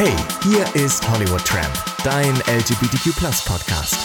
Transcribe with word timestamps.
Hey, 0.00 0.14
hier 0.44 0.64
ist 0.80 1.10
Hollywood 1.10 1.44
Tramp, 1.44 1.74
dein 2.04 2.32
LGBTQ 2.46 3.16
Podcast. 3.44 3.96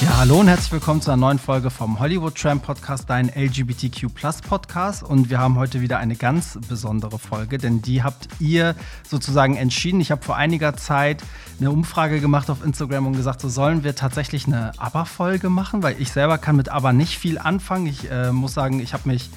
Ja, 0.00 0.16
hallo 0.18 0.38
und 0.38 0.46
herzlich 0.46 0.70
willkommen 0.70 1.02
zu 1.02 1.10
einer 1.10 1.16
neuen 1.16 1.40
Folge 1.40 1.70
vom 1.70 1.98
Hollywood 1.98 2.36
Tramp 2.36 2.62
Podcast, 2.62 3.10
dein 3.10 3.28
LGBTQ 3.28 4.14
Podcast. 4.48 5.02
Und 5.02 5.28
wir 5.28 5.40
haben 5.40 5.56
heute 5.56 5.80
wieder 5.80 5.98
eine 5.98 6.14
ganz 6.14 6.56
besondere 6.68 7.18
Folge, 7.18 7.58
denn 7.58 7.82
die 7.82 8.04
habt 8.04 8.28
ihr 8.38 8.76
sozusagen 9.08 9.56
entschieden. 9.56 10.00
Ich 10.00 10.12
habe 10.12 10.22
vor 10.22 10.36
einiger 10.36 10.76
Zeit 10.76 11.24
eine 11.58 11.72
Umfrage 11.72 12.20
gemacht 12.20 12.48
auf 12.48 12.64
Instagram 12.64 13.08
und 13.08 13.14
gesagt, 13.14 13.40
so 13.40 13.48
sollen 13.48 13.82
wir 13.82 13.96
tatsächlich 13.96 14.46
eine 14.46 14.70
ABBA-Folge 14.78 15.50
machen, 15.50 15.82
weil 15.82 16.00
ich 16.00 16.12
selber 16.12 16.38
kann 16.38 16.54
mit 16.54 16.68
ABBA 16.68 16.92
nicht 16.92 17.18
viel 17.18 17.38
anfangen. 17.38 17.88
Ich 17.88 18.08
äh, 18.08 18.30
muss 18.30 18.54
sagen, 18.54 18.78
ich 18.78 18.92
habe 18.92 19.08
mich 19.08 19.30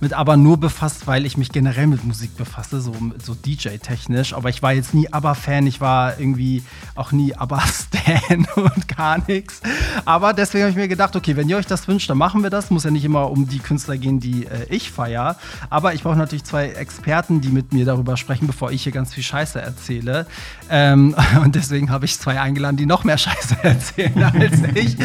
mit 0.00 0.14
aber 0.14 0.36
nur 0.36 0.58
befasst, 0.58 1.06
weil 1.06 1.26
ich 1.26 1.36
mich 1.36 1.50
generell 1.50 1.86
mit 1.86 2.04
Musik 2.04 2.36
befasse, 2.36 2.80
so, 2.80 2.94
so 3.22 3.34
DJ-technisch. 3.34 4.32
Aber 4.32 4.48
ich 4.48 4.62
war 4.62 4.72
jetzt 4.72 4.94
nie 4.94 5.12
ABBA-Fan, 5.12 5.66
ich 5.66 5.80
war 5.80 6.18
irgendwie 6.18 6.62
auch 6.94 7.12
nie 7.12 7.34
ABBA-Stan 7.34 8.46
und 8.56 8.88
gar 8.88 9.18
nichts. 9.26 9.60
Aber 10.04 10.32
deswegen 10.32 10.62
habe 10.62 10.70
ich 10.70 10.76
mir 10.76 10.88
gedacht, 10.88 11.16
okay, 11.16 11.36
wenn 11.36 11.48
ihr 11.48 11.58
euch 11.58 11.66
das 11.66 11.86
wünscht, 11.86 12.08
dann 12.08 12.18
machen 12.18 12.42
wir 12.42 12.50
das. 12.50 12.70
Muss 12.70 12.84
ja 12.84 12.90
nicht 12.90 13.04
immer 13.04 13.30
um 13.30 13.46
die 13.46 13.58
Künstler 13.58 13.98
gehen, 13.98 14.20
die 14.20 14.46
äh, 14.46 14.66
ich 14.70 14.90
feiere. 14.90 15.36
Aber 15.68 15.92
ich 15.92 16.02
brauche 16.02 16.16
natürlich 16.16 16.44
zwei 16.44 16.68
Experten, 16.70 17.40
die 17.40 17.48
mit 17.48 17.72
mir 17.72 17.84
darüber 17.84 18.16
sprechen, 18.16 18.46
bevor 18.46 18.72
ich 18.72 18.82
hier 18.82 18.92
ganz 18.92 19.12
viel 19.12 19.22
Scheiße 19.22 19.60
erzähle. 19.60 20.26
Ähm, 20.70 21.14
und 21.44 21.54
deswegen 21.54 21.90
habe 21.90 22.06
ich 22.06 22.18
zwei 22.18 22.40
eingeladen, 22.40 22.76
die 22.76 22.86
noch 22.86 23.04
mehr 23.04 23.18
Scheiße 23.18 23.56
erzählen 23.62 24.22
als 24.22 24.60
ich. 24.74 24.96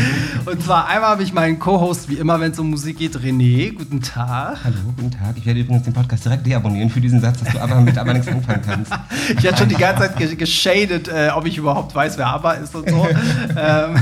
Und 0.45 0.62
zwar 0.63 0.87
einmal 0.87 1.09
habe 1.09 1.23
ich 1.23 1.34
meinen 1.34 1.59
Co-Host, 1.59 2.07
wie 2.07 2.15
immer, 2.15 2.39
wenn 2.39 2.51
es 2.51 2.59
um 2.59 2.70
Musik 2.70 2.99
geht, 2.99 3.17
René. 3.17 3.73
Guten 3.75 4.01
Tag. 4.01 4.59
Hallo 4.63 4.84
guten 4.85 5.12
Tag. 5.12 5.35
Ich 5.38 5.45
werde 5.45 5.59
übrigens 5.59 5.84
den 5.84 5.94
Podcast 5.94 6.25
direkt 6.25 6.45
deabonnieren 6.45 6.89
für 6.89 7.02
diesen 7.02 7.20
Satz, 7.20 7.39
dass 7.41 7.53
du 7.53 7.59
aber 7.59 7.81
mit 7.81 7.98
aber 7.98 8.13
nichts 8.13 8.27
anfangen 8.27 8.62
kannst. 8.63 8.91
Ich 9.38 9.48
hatte 9.48 9.57
schon 9.57 9.70
die 9.70 9.76
ganze 9.76 10.16
Zeit 10.16 10.38
geschadet, 10.38 11.07
äh, 11.07 11.29
ob 11.34 11.46
ich 11.46 11.57
überhaupt 11.57 11.96
weiß, 11.96 12.18
wer 12.18 12.27
aber 12.27 12.57
ist 12.57 12.76
und 12.76 12.90
so. 12.90 13.07
ähm, 13.57 13.96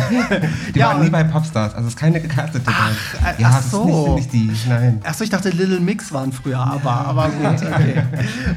die 0.76 0.80
ja, 0.80 0.90
waren 0.90 1.02
nie 1.02 1.10
bei 1.10 1.24
Popstars, 1.24 1.74
also 1.74 1.88
es 1.88 1.94
ist 1.94 2.00
keine 2.00 2.20
gecastete 2.20 2.66
Band. 2.66 2.98
Ach, 3.24 3.40
ja, 3.40 3.52
ach 3.54 3.62
so. 3.62 3.84
Sind 3.84 4.16
nicht, 4.16 4.32
sind 4.32 4.48
nicht 4.48 4.64
die, 4.66 4.70
nein. 4.70 5.02
Achso, 5.04 5.24
ich 5.24 5.30
dachte, 5.30 5.50
Little 5.50 5.80
Mix 5.80 6.12
waren 6.12 6.34
früher 6.34 6.60
aber, 6.60 6.84
ja. 6.84 7.06
aber 7.06 7.30
gut, 7.30 7.62
okay. 7.74 8.04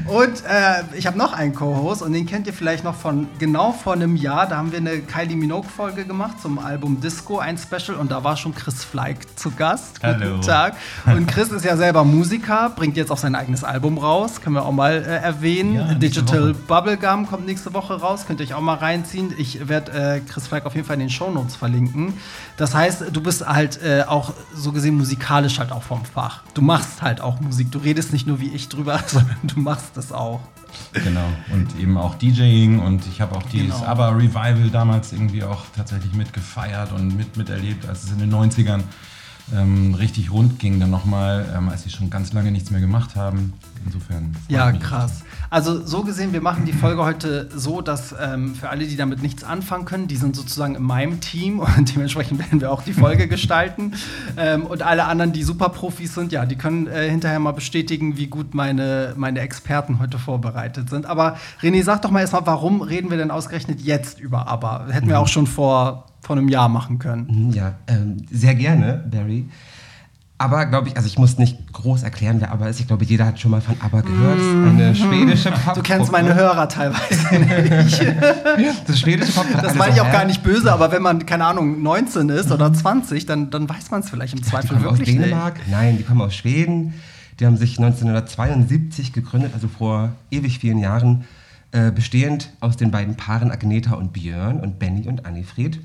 Und 0.05 0.43
äh, 0.45 0.97
ich 0.97 1.07
habe 1.07 1.17
noch 1.17 1.33
einen 1.33 1.53
Co-Host 1.53 2.01
und 2.01 2.13
den 2.13 2.25
kennt 2.25 2.47
ihr 2.47 2.53
vielleicht 2.53 2.83
noch 2.83 2.95
von 2.95 3.27
genau 3.39 3.71
vor 3.71 3.93
einem 3.93 4.15
Jahr. 4.15 4.47
Da 4.47 4.57
haben 4.57 4.71
wir 4.71 4.79
eine 4.79 4.99
Kylie 4.99 5.37
Minogue-Folge 5.37 6.05
gemacht 6.05 6.41
zum 6.41 6.59
Album 6.59 6.99
Disco, 6.99 7.39
ein 7.39 7.57
Special 7.57 7.97
und 7.97 8.11
da 8.11 8.23
war 8.23 8.35
schon 8.35 8.53
Chris 8.53 8.83
Fleig 8.83 9.17
zu 9.37 9.51
Gast. 9.51 9.99
Hallo. 10.03 10.35
Guten 10.35 10.41
Tag. 10.41 10.75
Und 11.05 11.27
Chris 11.27 11.49
ist 11.49 11.63
ja 11.63 11.77
selber 11.77 12.03
Musiker 12.03 12.16
Musiker, 12.17 12.71
bringt 12.75 12.97
jetzt 12.97 13.11
auch 13.11 13.17
sein 13.17 13.35
eigenes 13.35 13.63
Album 13.63 13.99
raus, 13.99 14.41
können 14.41 14.55
wir 14.55 14.65
auch 14.65 14.71
mal 14.71 14.93
äh, 14.93 15.17
erwähnen. 15.17 15.75
Ja, 15.75 15.93
Digital 15.93 16.55
Bubblegum 16.55 17.27
kommt 17.27 17.45
nächste 17.45 17.75
Woche 17.75 17.93
raus, 17.93 18.25
könnt 18.25 18.39
ihr 18.39 18.47
euch 18.47 18.55
auch 18.55 18.61
mal 18.61 18.73
reinziehen. 18.73 19.35
Ich 19.37 19.67
werde 19.67 19.91
äh, 19.91 20.19
Chris 20.21 20.47
Falk 20.47 20.65
auf 20.65 20.73
jeden 20.73 20.87
Fall 20.87 20.95
in 20.95 21.01
den 21.01 21.11
Shownotes 21.11 21.55
verlinken. 21.55 22.13
Das 22.57 22.73
heißt, 22.73 23.05
du 23.13 23.21
bist 23.21 23.47
halt 23.47 23.79
äh, 23.83 24.03
auch 24.07 24.33
so 24.55 24.71
gesehen 24.71 24.97
musikalisch 24.97 25.59
halt 25.59 25.71
auch 25.71 25.83
vom 25.83 26.03
Fach. 26.05 26.41
Du 26.55 26.63
machst 26.63 27.03
halt 27.03 27.21
auch 27.21 27.39
Musik. 27.39 27.71
Du 27.71 27.77
redest 27.77 28.13
nicht 28.13 28.25
nur 28.25 28.39
wie 28.39 28.49
ich 28.49 28.67
drüber, 28.67 28.99
sondern 29.07 29.37
du 29.43 29.59
machst 29.59 29.95
es 29.95 30.11
auch. 30.11 30.41
Genau, 30.93 31.27
und 31.53 31.79
eben 31.79 31.97
auch 31.97 32.15
DJing 32.15 32.79
und 32.79 33.05
ich 33.07 33.21
habe 33.21 33.35
auch 33.35 33.43
dieses 33.43 33.75
genau. 33.75 33.87
ABBA 33.87 34.09
Revival 34.09 34.69
damals 34.71 35.13
irgendwie 35.13 35.43
auch 35.43 35.63
tatsächlich 35.75 36.13
mitgefeiert 36.13 36.91
und 36.91 37.15
mit, 37.15 37.37
miterlebt, 37.37 37.87
als 37.87 38.03
es 38.03 38.11
in 38.11 38.19
den 38.19 38.33
90ern 38.33 38.81
ähm, 39.55 39.93
richtig 39.93 40.31
rund 40.31 40.59
ging 40.59 40.79
dann 40.79 40.89
nochmal, 40.89 41.45
ähm, 41.55 41.69
als 41.69 41.83
sie 41.83 41.89
schon 41.89 42.09
ganz 42.09 42.33
lange 42.33 42.51
nichts 42.51 42.69
mehr 42.69 42.81
gemacht 42.81 43.15
haben. 43.15 43.53
Insofern. 43.85 44.35
Ja, 44.49 44.71
krass. 44.73 45.23
Also 45.49 45.85
so 45.85 46.03
gesehen, 46.03 46.33
wir 46.33 46.41
machen 46.41 46.65
die 46.65 46.73
Folge 46.73 47.05
heute 47.05 47.47
so, 47.55 47.81
dass 47.81 48.13
ähm, 48.19 48.53
für 48.55 48.69
alle, 48.69 48.85
die 48.85 48.97
damit 48.97 49.21
nichts 49.21 49.45
anfangen 49.45 49.85
können, 49.85 50.07
die 50.07 50.17
sind 50.17 50.35
sozusagen 50.35 50.75
in 50.75 50.83
meinem 50.83 51.21
Team 51.21 51.59
und 51.77 51.95
dementsprechend 51.95 52.39
werden 52.39 52.59
wir 52.59 52.71
auch 52.71 52.81
die 52.81 52.91
Folge 52.91 53.27
gestalten. 53.29 53.93
Ähm, 54.35 54.65
und 54.65 54.81
alle 54.81 55.05
anderen, 55.05 55.31
die 55.31 55.43
Superprofis 55.43 56.13
sind, 56.13 56.33
ja, 56.33 56.45
die 56.45 56.57
können 56.57 56.87
äh, 56.87 57.09
hinterher 57.09 57.39
mal 57.39 57.53
bestätigen, 57.53 58.17
wie 58.17 58.27
gut 58.27 58.53
meine, 58.53 59.13
meine 59.15 59.39
Experten 59.39 59.99
heute 59.99 60.19
vorbereitet 60.19 60.89
sind. 60.89 61.05
Aber 61.05 61.37
René, 61.61 61.83
sag 61.83 62.01
doch 62.01 62.11
mal 62.11 62.19
erstmal, 62.19 62.45
warum 62.45 62.81
reden 62.81 63.09
wir 63.09 63.17
denn 63.17 63.31
ausgerechnet 63.31 63.79
jetzt 63.79 64.19
über 64.19 64.47
ABBA? 64.47 64.87
Hätten 64.89 65.07
wir 65.07 65.15
mhm. 65.15 65.21
auch 65.21 65.27
schon 65.29 65.47
vor 65.47 66.05
von 66.27 66.37
einem 66.37 66.49
Jahr 66.49 66.69
machen 66.69 66.99
können. 66.99 67.27
Mhm, 67.29 67.51
ja, 67.51 67.75
ähm, 67.87 68.17
sehr 68.29 68.53
gerne, 68.53 69.03
Barry. 69.09 69.45
Aber 70.39 70.67
glaube 70.67 70.89
ich, 70.89 70.95
also 70.95 71.07
ich 71.07 71.17
muss 71.17 71.39
nicht 71.39 71.73
groß 71.73 72.03
erklären, 72.03 72.39
wer 72.39 72.51
ABBA 72.51 72.67
ist. 72.67 72.79
Ich 72.79 72.85
glaube, 72.85 73.05
jeder 73.05 73.25
hat 73.25 73.39
schon 73.39 73.49
mal 73.49 73.61
von 73.61 73.75
ABBA 73.81 74.01
gehört. 74.01 74.37
Mm. 74.37 74.67
Eine 74.67 74.95
schwedische 74.95 75.51
Pop. 75.51 75.73
Du 75.75 75.81
kennst 75.81 76.11
meine 76.11 76.35
Hörer 76.35 76.69
teilweise 76.69 77.39
nicht. 77.39 78.87
das 78.87 78.99
schwedische 78.99 79.31
Pop. 79.31 79.47
Das 79.63 79.73
meine 79.73 79.95
ich 79.95 80.01
auch 80.01 80.11
gar 80.11 80.25
nicht 80.25 80.43
böse, 80.43 80.71
aber 80.71 80.91
wenn 80.91 81.01
man, 81.01 81.25
keine 81.25 81.45
Ahnung, 81.45 81.81
19 81.81 82.29
ist 82.29 82.51
oder 82.51 82.71
20, 82.71 83.25
dann, 83.25 83.49
dann 83.49 83.67
weiß 83.67 83.89
man 83.89 84.01
es 84.01 84.11
vielleicht 84.11 84.35
im 84.35 84.43
Zweifel 84.43 84.77
die 84.77 84.83
kommen 84.83 84.97
wirklich 84.99 85.17
aus 85.17 85.23
Dänemark? 85.23 85.57
Nicht. 85.57 85.71
Nein, 85.71 85.97
die 85.97 86.03
kommen 86.03 86.21
aus 86.21 86.35
Schweden. 86.35 86.93
Die 87.39 87.45
haben 87.47 87.57
sich 87.57 87.79
1972 87.79 89.13
gegründet, 89.13 89.51
also 89.55 89.67
vor 89.67 90.11
ewig 90.29 90.59
vielen 90.59 90.77
Jahren, 90.77 91.23
äh, 91.71 91.91
bestehend 91.91 92.51
aus 92.59 92.77
den 92.77 92.91
beiden 92.91 93.15
Paaren 93.15 93.51
Agneta 93.51 93.95
und 93.95 94.13
Björn 94.13 94.59
und 94.59 94.77
Benny 94.77 95.07
und 95.07 95.25
Annifried. 95.25 95.79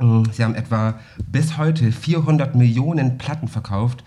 Mm, 0.00 0.24
sie 0.32 0.44
haben 0.44 0.54
etwa 0.54 0.94
bis 1.30 1.56
heute 1.56 1.92
400 1.92 2.54
Millionen 2.54 3.18
Platten 3.18 3.48
verkauft 3.48 4.04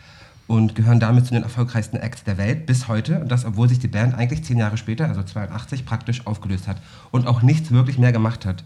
und 0.48 0.76
gehören 0.76 1.00
damit 1.00 1.26
zu 1.26 1.34
den 1.34 1.44
erfolgreichsten 1.44 1.98
Acts 1.98 2.24
der 2.24 2.38
Welt 2.38 2.66
bis 2.66 2.88
heute. 2.88 3.20
Und 3.20 3.32
das, 3.32 3.46
obwohl 3.46 3.70
sich 3.70 3.80
die 3.80 3.88
Band 3.88 4.16
eigentlich 4.16 4.44
zehn 4.44 4.58
Jahre 4.58 4.78
später, 4.78 5.08
also 5.08 5.24
82, 5.24 5.86
praktisch 5.86 6.28
aufgelöst 6.28 6.68
hat 6.68 6.78
und 7.12 7.26
auch 7.26 7.42
nichts 7.42 7.72
wirklich 7.72 7.98
mehr 7.98 8.12
gemacht 8.12 8.46
hat. 8.46 8.64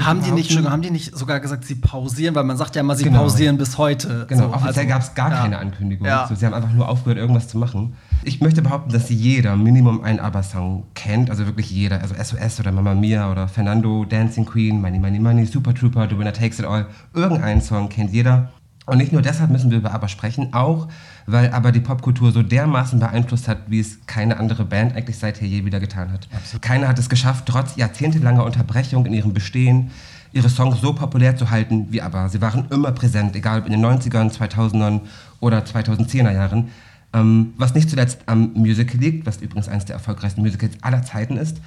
haben, 0.00 0.22
die 0.24 0.32
nicht, 0.32 0.56
haben 0.68 0.82
die 0.82 0.90
nicht 0.90 1.16
sogar 1.16 1.38
gesagt, 1.38 1.64
sie 1.64 1.76
pausieren? 1.76 2.34
Weil 2.34 2.44
man 2.44 2.56
sagt 2.56 2.74
ja 2.74 2.80
immer, 2.80 2.96
sie 2.96 3.04
genau. 3.04 3.20
pausieren 3.20 3.56
bis 3.56 3.78
heute. 3.78 4.26
Genau, 4.28 4.48
so, 4.48 4.54
offiziell 4.54 4.86
also, 4.86 4.88
gab 4.88 5.02
es 5.02 5.14
gar 5.14 5.30
ja. 5.30 5.42
keine 5.42 5.58
Ankündigung. 5.58 6.06
Ja. 6.06 6.26
So, 6.26 6.34
sie 6.34 6.44
haben 6.44 6.54
einfach 6.54 6.72
nur 6.72 6.88
aufgehört, 6.88 7.18
irgendwas 7.18 7.46
zu 7.46 7.58
machen. 7.58 7.96
Ich 8.22 8.42
möchte 8.42 8.60
behaupten, 8.60 8.92
dass 8.92 9.08
jeder 9.08 9.56
Minimum 9.56 10.04
einen 10.04 10.20
ABBA-Song 10.20 10.84
kennt, 10.94 11.30
also 11.30 11.46
wirklich 11.46 11.70
jeder. 11.70 12.02
Also 12.02 12.14
SOS 12.14 12.60
oder 12.60 12.70
Mamma 12.70 12.94
Mia 12.94 13.30
oder 13.30 13.48
Fernando, 13.48 14.04
Dancing 14.04 14.44
Queen, 14.44 14.78
Money 14.80 14.98
Money 14.98 15.18
Money, 15.18 15.46
Super 15.46 15.74
Trooper, 15.74 16.06
The 16.08 16.18
Winner 16.18 16.32
Takes 16.32 16.58
It 16.58 16.66
All. 16.66 16.86
Irgendeinen 17.14 17.62
Song 17.62 17.88
kennt 17.88 18.12
jeder. 18.12 18.50
Und 18.84 18.98
nicht 18.98 19.12
nur 19.12 19.22
deshalb 19.22 19.50
müssen 19.50 19.70
wir 19.70 19.78
über 19.78 19.94
ABBA 19.94 20.08
sprechen, 20.08 20.52
auch 20.52 20.88
weil 21.26 21.52
aber 21.52 21.72
die 21.72 21.80
Popkultur 21.80 22.32
so 22.32 22.42
dermaßen 22.42 22.98
beeinflusst 22.98 23.48
hat, 23.48 23.58
wie 23.68 23.80
es 23.80 24.04
keine 24.06 24.38
andere 24.38 24.64
Band 24.64 24.96
eigentlich 24.96 25.16
seither 25.16 25.46
je 25.46 25.64
wieder 25.64 25.80
getan 25.80 26.12
hat. 26.12 26.28
Absolut. 26.34 26.62
Keiner 26.62 26.88
hat 26.88 26.98
es 26.98 27.08
geschafft, 27.08 27.46
trotz 27.46 27.76
jahrzehntelanger 27.76 28.44
Unterbrechung 28.44 29.06
in 29.06 29.14
ihrem 29.14 29.32
Bestehen, 29.32 29.92
ihre 30.32 30.48
Songs 30.48 30.80
so 30.80 30.92
populär 30.92 31.36
zu 31.36 31.50
halten 31.50 31.86
wie 31.90 32.02
ABBA. 32.02 32.28
Sie 32.28 32.40
waren 32.40 32.66
immer 32.70 32.92
präsent, 32.92 33.34
egal 33.34 33.60
ob 33.60 33.66
in 33.66 33.72
den 33.72 33.84
90ern, 33.84 34.30
2000ern 34.30 35.00
oder 35.40 35.60
2010er 35.60 36.32
Jahren. 36.32 36.68
Ähm, 37.12 37.54
was 37.56 37.74
nicht 37.74 37.90
zuletzt 37.90 38.20
am 38.26 38.52
Musical 38.54 38.98
liegt, 39.00 39.26
was 39.26 39.38
übrigens 39.38 39.68
eines 39.68 39.84
der 39.84 39.96
erfolgreichsten 39.96 40.42
Musicals 40.42 40.74
aller 40.82 41.02
Zeiten 41.02 41.36
ist, 41.36 41.60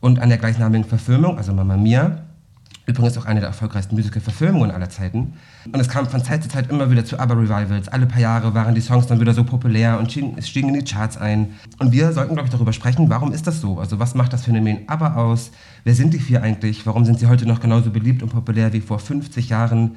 und 0.00 0.18
an 0.18 0.28
der 0.28 0.38
gleichnamigen 0.38 0.86
Verfilmung, 0.86 1.38
also 1.38 1.52
Mamma 1.52 1.76
Mia, 1.76 2.26
übrigens 2.86 3.18
auch 3.18 3.26
eine 3.26 3.40
der 3.40 3.48
erfolgreichsten 3.48 3.96
Musical-Verfilmungen 3.96 4.70
aller 4.70 4.88
Zeiten. 4.88 5.34
Und 5.64 5.80
es 5.80 5.88
kam 5.88 6.06
von 6.06 6.22
Zeit 6.22 6.44
zu 6.44 6.48
Zeit 6.48 6.70
immer 6.70 6.88
wieder 6.90 7.04
zu 7.04 7.18
ABBA-Revivals. 7.18 7.88
Alle 7.88 8.06
paar 8.06 8.20
Jahre 8.20 8.54
waren 8.54 8.76
die 8.76 8.80
Songs 8.80 9.08
dann 9.08 9.18
wieder 9.18 9.34
so 9.34 9.42
populär 9.42 9.98
und 9.98 10.12
stiegen 10.12 10.68
in 10.68 10.74
die 10.74 10.84
Charts 10.84 11.16
ein. 11.16 11.54
Und 11.80 11.90
wir 11.90 12.12
sollten, 12.12 12.34
glaube 12.34 12.46
ich, 12.46 12.52
darüber 12.52 12.72
sprechen, 12.72 13.10
warum 13.10 13.32
ist 13.32 13.48
das 13.48 13.60
so? 13.60 13.80
Also 13.80 13.98
was 13.98 14.14
macht 14.14 14.32
das 14.32 14.44
Phänomen 14.44 14.88
ABBA 14.88 15.14
aus? 15.14 15.50
Wer 15.82 15.94
sind 15.94 16.14
die 16.14 16.20
vier 16.20 16.42
eigentlich? 16.42 16.86
Warum 16.86 17.04
sind 17.04 17.18
sie 17.18 17.26
heute 17.26 17.46
noch 17.46 17.58
genauso 17.58 17.90
beliebt 17.90 18.22
und 18.22 18.28
populär 18.28 18.72
wie 18.72 18.80
vor 18.80 19.00
50 19.00 19.48
Jahren? 19.48 19.96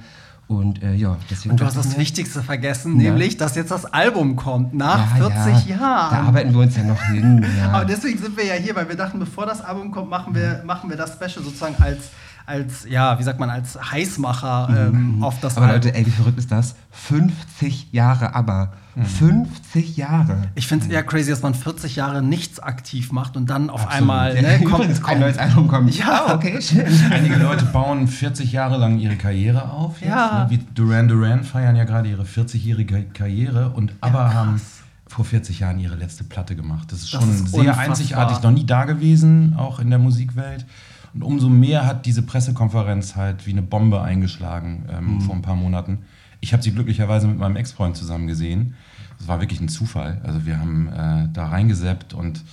Und 0.50 0.82
äh, 0.82 0.96
ja, 0.96 1.16
deswegen. 1.30 1.52
Und 1.52 1.62
du 1.62 1.66
hast 1.66 1.78
das 1.78 1.96
Wichtigste 2.00 2.42
vergessen, 2.42 3.00
ja. 3.00 3.12
nämlich, 3.12 3.38
dass 3.38 3.56
jetzt 3.56 3.70
das 3.70 3.86
Album 3.86 4.36
kommt, 4.36 4.74
nach 4.74 5.20
ja, 5.20 5.30
40 5.30 5.68
ja. 5.68 5.76
Jahren. 5.76 6.12
Da 6.12 6.22
arbeiten 6.24 6.54
wir 6.54 6.62
uns 6.62 6.76
ja 6.76 6.82
noch 6.82 7.00
hin. 7.04 7.46
Aber 7.72 7.86
deswegen 7.86 8.18
sind 8.18 8.36
wir 8.36 8.46
ja 8.46 8.56
hier, 8.56 8.76
weil 8.76 8.90
wir 8.90 8.96
dachten, 8.96 9.20
bevor 9.20 9.46
das 9.46 9.62
Album 9.62 9.92
kommt, 9.92 10.10
machen 10.10 10.34
wir, 10.34 10.64
machen 10.66 10.90
wir 10.90 10.98
das 10.98 11.14
Special 11.14 11.46
sozusagen 11.46 11.76
als 11.78 12.10
als, 12.50 12.88
ja, 12.90 13.20
wie 13.20 13.24
sagt 13.24 13.40
man, 13.40 13.50
als 13.50 13.80
Heißmacher 13.92 14.90
ähm, 14.92 15.18
mhm. 15.18 15.24
auf 15.24 15.40
das 15.40 15.56
Aber 15.56 15.68
Album. 15.68 15.84
Leute, 15.84 15.96
ey, 15.96 16.06
wie 16.06 16.10
verrückt 16.10 16.40
ist 16.40 16.52
das? 16.52 16.76
50 16.90 17.94
Jahre, 17.94 18.34
aber 18.34 18.74
mhm. 18.96 19.06
50 19.06 19.98
Jahre. 19.98 20.42
Ich 20.56 20.68
finde 20.68 20.86
es 20.86 20.92
eher 20.92 21.04
crazy, 21.04 21.30
dass 21.30 21.44
man 21.44 21.54
40 21.54 21.96
Jahre 21.96 22.24
nichts 22.24 22.60
aktiv 22.60 23.12
macht 23.12 23.38
und 23.38 23.50
dann 23.50 23.70
auf 23.70 23.82
Absolut. 23.82 24.02
einmal 24.02 24.36
ja, 24.36 24.42
ne, 24.42 24.64
kommt, 24.64 25.02
kommt 25.02 25.08
ein 25.08 25.20
neues 25.20 25.38
Album 25.38 25.68
kommt. 25.68 25.96
Ja, 25.96 26.26
ah, 26.28 26.34
okay, 26.34 26.60
schön. 26.62 26.88
Einige 27.12 27.36
Leute 27.36 27.66
bauen 27.66 28.08
40 28.08 28.52
Jahre 28.52 28.78
lang 28.78 28.98
ihre 28.98 29.16
Karriere 29.16 29.70
auf. 29.70 30.02
Jetzt, 30.02 30.10
ja. 30.10 30.46
Ne? 30.46 30.50
Wie 30.50 30.58
Duran 30.74 31.08
Duran 31.08 31.44
feiern 31.44 31.76
ja 31.76 31.84
gerade 31.84 32.10
ihre 32.10 32.24
40-jährige 32.24 33.04
Karriere 33.14 33.70
und 33.70 33.94
aber 34.02 34.20
ja, 34.20 34.34
haben 34.34 34.62
vor 35.08 35.26
40 35.26 35.60
Jahren 35.60 35.80
ihre 35.80 35.96
letzte 35.96 36.24
Platte 36.24 36.56
gemacht. 36.56 36.92
Das 36.92 37.00
ist 37.00 37.10
schon 37.12 37.22
das 37.22 37.42
ist 37.42 37.52
sehr 37.52 37.60
unfassbar. 37.60 37.86
einzigartig, 37.86 38.42
noch 38.42 38.52
nie 38.52 38.66
da 38.66 38.86
gewesen, 38.86 39.56
auch 39.56 39.80
in 39.80 39.90
der 39.92 40.00
Musikwelt. 40.00 40.66
Und 41.14 41.24
umso 41.24 41.50
mehr 41.50 41.86
hat 41.86 42.06
diese 42.06 42.22
Pressekonferenz 42.22 43.16
halt 43.16 43.46
wie 43.48 43.52
eine 43.52 43.62
Bombe 43.62 44.02
eingeschlagen 44.02 44.86
ähm, 44.92 45.16
mhm. 45.16 45.22
vor 45.22 45.36
ein 45.36 45.42
paar 45.42 45.56
Monaten. 45.56 46.00
Ich 46.42 46.54
habe 46.54 46.64
sie 46.64 46.72
glücklicherweise 46.72 47.28
mit 47.28 47.38
meinem 47.38 47.56
Ex-Freund 47.56 47.98
zusammen 47.98 48.28
gesehen. 48.28 48.76
Das 49.18 49.28
war 49.28 49.42
wirklich 49.42 49.60
ein 49.60 49.70
Zufall. 49.70 50.22
Also 50.24 50.46
wir 50.46 50.60
haben 50.60 50.88
äh, 50.88 51.28
da 51.34 51.48
reingeseppt 51.48 52.14
und 52.14 52.44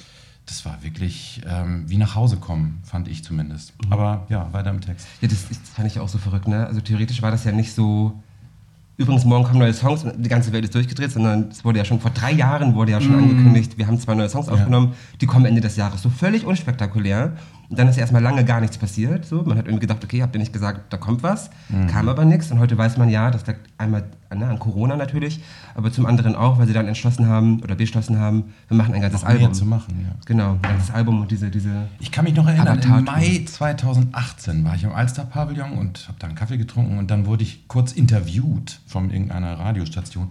das 0.47 0.65
war 0.65 0.83
wirklich 0.83 1.43
ähm, 1.49 1.85
wie 1.87 1.97
nach 1.97 2.15
Hause 2.15 2.37
kommen, 2.37 2.79
fand 2.85 3.09
ich 3.09 3.25
zumindest. 3.25 3.75
Mhm. 3.85 3.93
Aber 3.93 4.27
ja, 4.29 4.53
weiter 4.53 4.71
im 4.71 4.81
Text. 4.81 5.07
Ja, 5.21 5.29
das, 5.29 5.49
das 5.49 5.59
fand 5.75 5.89
ich 5.89 5.99
auch 5.99 6.09
so 6.09 6.19
verrückt. 6.19 6.49
Ne? 6.49 6.67
Also 6.67 6.81
theoretisch 6.81 7.23
war 7.23 7.31
das 7.31 7.45
ja 7.45 7.53
nicht 7.53 7.75
so 7.75 8.21
Übrigens, 8.99 9.27
morgen 9.27 9.45
kommen 9.45 9.59
neue 9.59 9.75
Songs 9.75 10.05
und 10.05 10.25
die 10.25 10.29
ganze 10.29 10.53
Welt 10.53 10.65
ist 10.65 10.75
durchgedreht, 10.75 11.11
sondern 11.11 11.49
es 11.51 11.63
wurde 11.67 11.79
ja 11.79 11.85
schon 11.85 12.01
vor 12.01 12.11
drei 12.13 12.33
Jahren 12.33 12.75
wurde 12.75 12.93
ja 12.93 13.01
schon 13.01 13.15
mm. 13.17 13.25
angekündigt, 13.25 13.77
wir 13.77 13.87
haben 13.87 14.01
zwei 14.01 14.15
neue 14.15 14.31
Songs 14.31 14.47
ja. 14.47 14.55
aufgenommen, 14.55 14.95
die 15.21 15.27
kommen 15.27 15.45
Ende 15.45 15.61
des 15.61 15.77
Jahres. 15.77 16.01
So 16.01 16.09
völlig 16.09 16.47
unspektakulär. 16.47 17.35
Und 17.69 17.79
dann 17.79 17.89
ist 17.89 17.97
ja 17.97 18.03
erstmal 18.03 18.23
lange 18.23 18.45
gar 18.45 18.61
nichts 18.61 18.79
passiert. 18.79 19.25
So. 19.25 19.43
Man 19.43 19.59
hat 19.59 19.67
irgendwie 19.67 19.87
gedacht, 19.87 20.03
okay, 20.05 20.23
habt 20.23 20.35
ihr 20.35 20.39
nicht 20.39 20.53
gesagt, 20.53 20.93
da 20.93 20.97
kommt 20.97 21.23
was, 21.23 21.51
mhm. 21.69 21.89
kam 21.89 22.09
aber 22.09 22.25
nichts. 22.25 22.51
Und 22.51 22.61
heute 22.61 22.79
weiß 22.79 22.97
man 22.97 23.09
ja, 23.09 23.31
das 23.31 23.47
lag 23.47 23.57
einmal 23.79 24.05
ne, 24.35 24.47
an 24.47 24.59
Corona 24.59 24.97
natürlich, 24.97 25.41
aber 25.75 25.93
zum 25.93 26.07
anderen 26.07 26.37
auch, 26.37 26.59
weil 26.59 26.67
sie 26.67 26.73
dann 26.73 26.87
entschlossen 26.87 27.29
haben 27.29 27.61
oder 27.63 27.75
beschlossen 27.75 28.19
haben, 28.19 28.55
wir 28.69 28.77
machen 28.77 28.95
ein 28.95 29.01
ganzes 29.01 29.23
Noch 29.23 29.29
Album. 29.29 29.55
zu 29.55 29.65
machen, 29.65 30.07
ja. 30.07 30.15
Genau, 30.27 30.53
ein 30.53 30.63
ganzes 30.63 30.91
Album 30.91 31.21
und 31.21 31.31
diese, 31.31 31.51
diese. 31.51 31.89
Ich 31.99 32.13
kann 32.13 32.25
mich 32.25 32.35
noch 32.35 32.47
erinnern, 32.47 32.79
im 32.81 33.05
Mai 33.05 33.45
2018 33.47 34.65
war 34.65 34.75
ich 34.75 34.85
im 34.85 34.93
Alster-Pavillon 34.93 35.73
und 35.73 36.07
habe 36.09 36.19
da 36.19 36.27
einen 36.27 36.37
Kaffee 36.37 36.59
getrunken 36.59 36.99
und 36.99 37.11
dann 37.11 37.27
wurde 37.27 37.43
ich 37.43 37.67
kurz 37.69 37.93
interviewt 37.93 38.81
von 38.87 39.11
irgendeiner 39.11 39.59
Radiostation. 39.59 40.31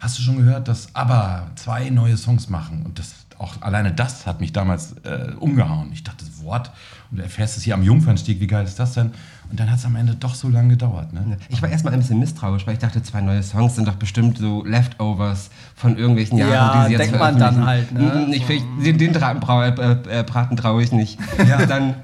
Hast 0.00 0.18
du 0.18 0.22
schon 0.22 0.36
gehört, 0.36 0.68
dass 0.68 0.94
ABBA 0.94 1.52
zwei 1.54 1.88
neue 1.88 2.18
Songs 2.18 2.50
machen? 2.50 2.82
Und 2.84 2.98
das 2.98 3.24
auch 3.38 3.60
alleine 3.62 3.92
das 3.92 4.26
hat 4.26 4.40
mich 4.40 4.52
damals 4.52 4.92
äh, 5.04 5.32
umgehauen. 5.38 5.90
Ich 5.92 6.04
dachte, 6.04 6.24
Wort, 6.44 6.70
und 7.10 7.18
du 7.18 7.22
erfährst 7.22 7.56
es 7.56 7.62
hier 7.62 7.74
am 7.74 7.82
Jungfernstieg, 7.82 8.40
wie 8.40 8.46
geil 8.46 8.64
ist 8.64 8.78
das 8.78 8.94
denn? 8.94 9.12
Und 9.50 9.60
dann 9.60 9.70
hat 9.70 9.78
es 9.78 9.84
am 9.84 9.94
Ende 9.96 10.14
doch 10.14 10.34
so 10.34 10.48
lange 10.48 10.70
gedauert. 10.70 11.12
Ne? 11.12 11.36
Ich 11.48 11.62
war 11.62 11.68
erstmal 11.68 11.92
ein 11.92 12.00
bisschen 12.00 12.18
misstrauisch, 12.18 12.66
weil 12.66 12.74
ich 12.74 12.80
dachte, 12.80 13.02
zwei 13.02 13.20
neue 13.20 13.42
Songs 13.42 13.76
sind 13.76 13.86
doch 13.86 13.94
bestimmt 13.94 14.38
so 14.38 14.64
Leftovers 14.64 15.50
von 15.76 15.96
irgendwelchen 15.96 16.38
Jahren, 16.38 16.52
ja, 16.52 16.82
die 16.82 16.86
sie 16.86 16.92
jetzt 16.92 17.02
denkt 17.02 17.18
man 17.18 17.38
dann 17.38 17.64
halt. 17.64 17.92
Ne? 17.92 18.28
Ich, 18.32 18.48
ich, 18.48 18.62
den, 18.82 18.98
den 18.98 19.14
äh, 19.14 20.20
äh, 20.20 20.22
Braten 20.24 20.56
traue 20.56 20.82
ich 20.82 20.92
nicht. 20.92 21.18
Ja. 21.46 21.66
dann, 21.66 21.94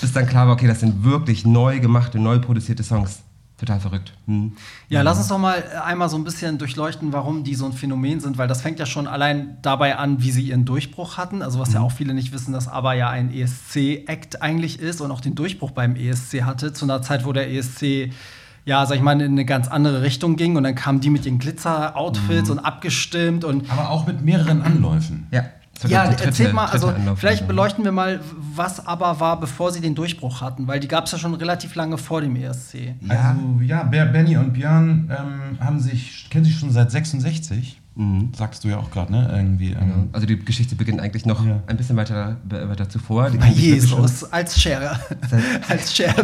bis 0.00 0.12
dann 0.12 0.26
klar 0.26 0.48
okay, 0.50 0.66
das 0.66 0.80
sind 0.80 1.04
wirklich 1.04 1.46
neu 1.46 1.80
gemachte, 1.80 2.18
neu 2.18 2.38
produzierte 2.38 2.82
Songs. 2.82 3.22
Total 3.60 3.78
verrückt. 3.78 4.14
Hm. 4.26 4.52
Ja, 4.88 5.02
lass 5.02 5.18
uns 5.18 5.28
doch 5.28 5.36
mal 5.36 5.62
einmal 5.84 6.08
so 6.08 6.16
ein 6.16 6.24
bisschen 6.24 6.56
durchleuchten, 6.56 7.12
warum 7.12 7.44
die 7.44 7.54
so 7.54 7.66
ein 7.66 7.74
Phänomen 7.74 8.18
sind, 8.18 8.38
weil 8.38 8.48
das 8.48 8.62
fängt 8.62 8.78
ja 8.78 8.86
schon 8.86 9.06
allein 9.06 9.58
dabei 9.60 9.98
an, 9.98 10.22
wie 10.22 10.30
sie 10.30 10.44
ihren 10.44 10.64
Durchbruch 10.64 11.18
hatten. 11.18 11.42
Also 11.42 11.58
was 11.58 11.68
mhm. 11.68 11.74
ja 11.74 11.80
auch 11.82 11.92
viele 11.92 12.14
nicht 12.14 12.32
wissen, 12.32 12.54
dass 12.54 12.68
aber 12.68 12.94
ja 12.94 13.10
ein 13.10 13.30
ESC-Act 13.30 14.40
eigentlich 14.40 14.80
ist 14.80 15.02
und 15.02 15.10
auch 15.10 15.20
den 15.20 15.34
Durchbruch 15.34 15.72
beim 15.72 15.94
ESC 15.94 16.44
hatte, 16.44 16.72
zu 16.72 16.86
einer 16.86 17.02
Zeit, 17.02 17.26
wo 17.26 17.34
der 17.34 17.52
ESC 17.52 18.12
ja, 18.64 18.86
sag 18.86 18.96
ich 18.96 19.02
mal, 19.02 19.20
in 19.20 19.32
eine 19.32 19.44
ganz 19.44 19.68
andere 19.68 20.02
Richtung 20.02 20.36
ging 20.36 20.56
und 20.56 20.64
dann 20.64 20.74
kamen 20.74 21.00
die 21.00 21.10
mit 21.10 21.26
den 21.26 21.38
Glitzer-Outfits 21.38 22.48
mhm. 22.48 22.52
und 22.52 22.58
abgestimmt 22.60 23.44
und. 23.44 23.70
Aber 23.70 23.90
auch 23.90 24.06
mit 24.06 24.22
mehreren 24.22 24.62
Anläufen. 24.62 25.26
Ja. 25.32 25.44
Ja, 25.88 26.04
erzähl 26.04 26.52
mal, 26.52 26.66
also 26.66 26.92
vielleicht 27.16 27.46
beleuchten 27.46 27.84
wir 27.84 27.92
mal, 27.92 28.20
was 28.54 28.86
aber 28.86 29.20
war, 29.20 29.40
bevor 29.40 29.72
sie 29.72 29.80
den 29.80 29.94
Durchbruch 29.94 30.40
hatten, 30.40 30.66
weil 30.66 30.80
die 30.80 30.88
gab 30.88 31.06
es 31.06 31.12
ja 31.12 31.18
schon 31.18 31.34
relativ 31.34 31.74
lange 31.74 31.98
vor 31.98 32.20
dem 32.20 32.36
ESC. 32.36 32.94
Ja, 33.00 33.36
also, 33.36 33.60
ja 33.62 33.82
Benny 33.84 34.36
und 34.36 34.52
Björn 34.52 35.10
ähm, 35.10 35.58
haben 35.60 35.80
sich, 35.80 36.28
kennen 36.30 36.44
sich 36.44 36.58
schon 36.58 36.70
seit 36.70 36.90
66. 36.90 37.80
Mhm. 37.96 38.30
Sagst 38.36 38.64
du 38.64 38.68
ja 38.68 38.78
auch 38.78 38.90
gerade, 38.90 39.12
ne? 39.12 39.28
Irgendwie, 39.30 39.72
ähm 39.72 40.08
Also 40.12 40.26
die 40.26 40.38
Geschichte 40.38 40.74
beginnt 40.76 41.00
eigentlich 41.00 41.26
noch 41.26 41.44
ja. 41.44 41.60
ein 41.66 41.76
bisschen 41.76 41.96
weiter, 41.96 42.36
weiter 42.48 42.88
zuvor. 42.88 43.30
Die 43.30 43.38
Bei 43.38 43.48
Jesus, 43.48 44.24
als 44.32 44.60
Cher, 44.60 44.98
als 45.68 45.94
Cher 45.94 46.14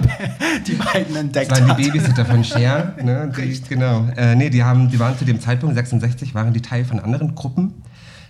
die 0.67 0.75
beiden 0.75 1.17
entdeckt 1.17 1.51
Das 1.51 1.61
waren 1.61 1.77
die 1.77 1.83
Babysitter 1.83 2.25
von 2.25 2.45
Cher. 2.45 2.95
Ne? 3.03 3.31
Die, 3.37 3.61
genau. 3.69 4.07
Äh, 4.17 4.37
nee, 4.37 4.49
die, 4.49 4.63
haben, 4.63 4.89
die 4.89 4.99
waren 4.99 5.19
zu 5.19 5.25
dem 5.25 5.41
Zeitpunkt, 5.41 5.75
66, 5.75 6.35
waren 6.35 6.53
die 6.53 6.63
Teil 6.63 6.85
von 6.85 7.01
anderen 7.01 7.35
Gruppen. 7.35 7.75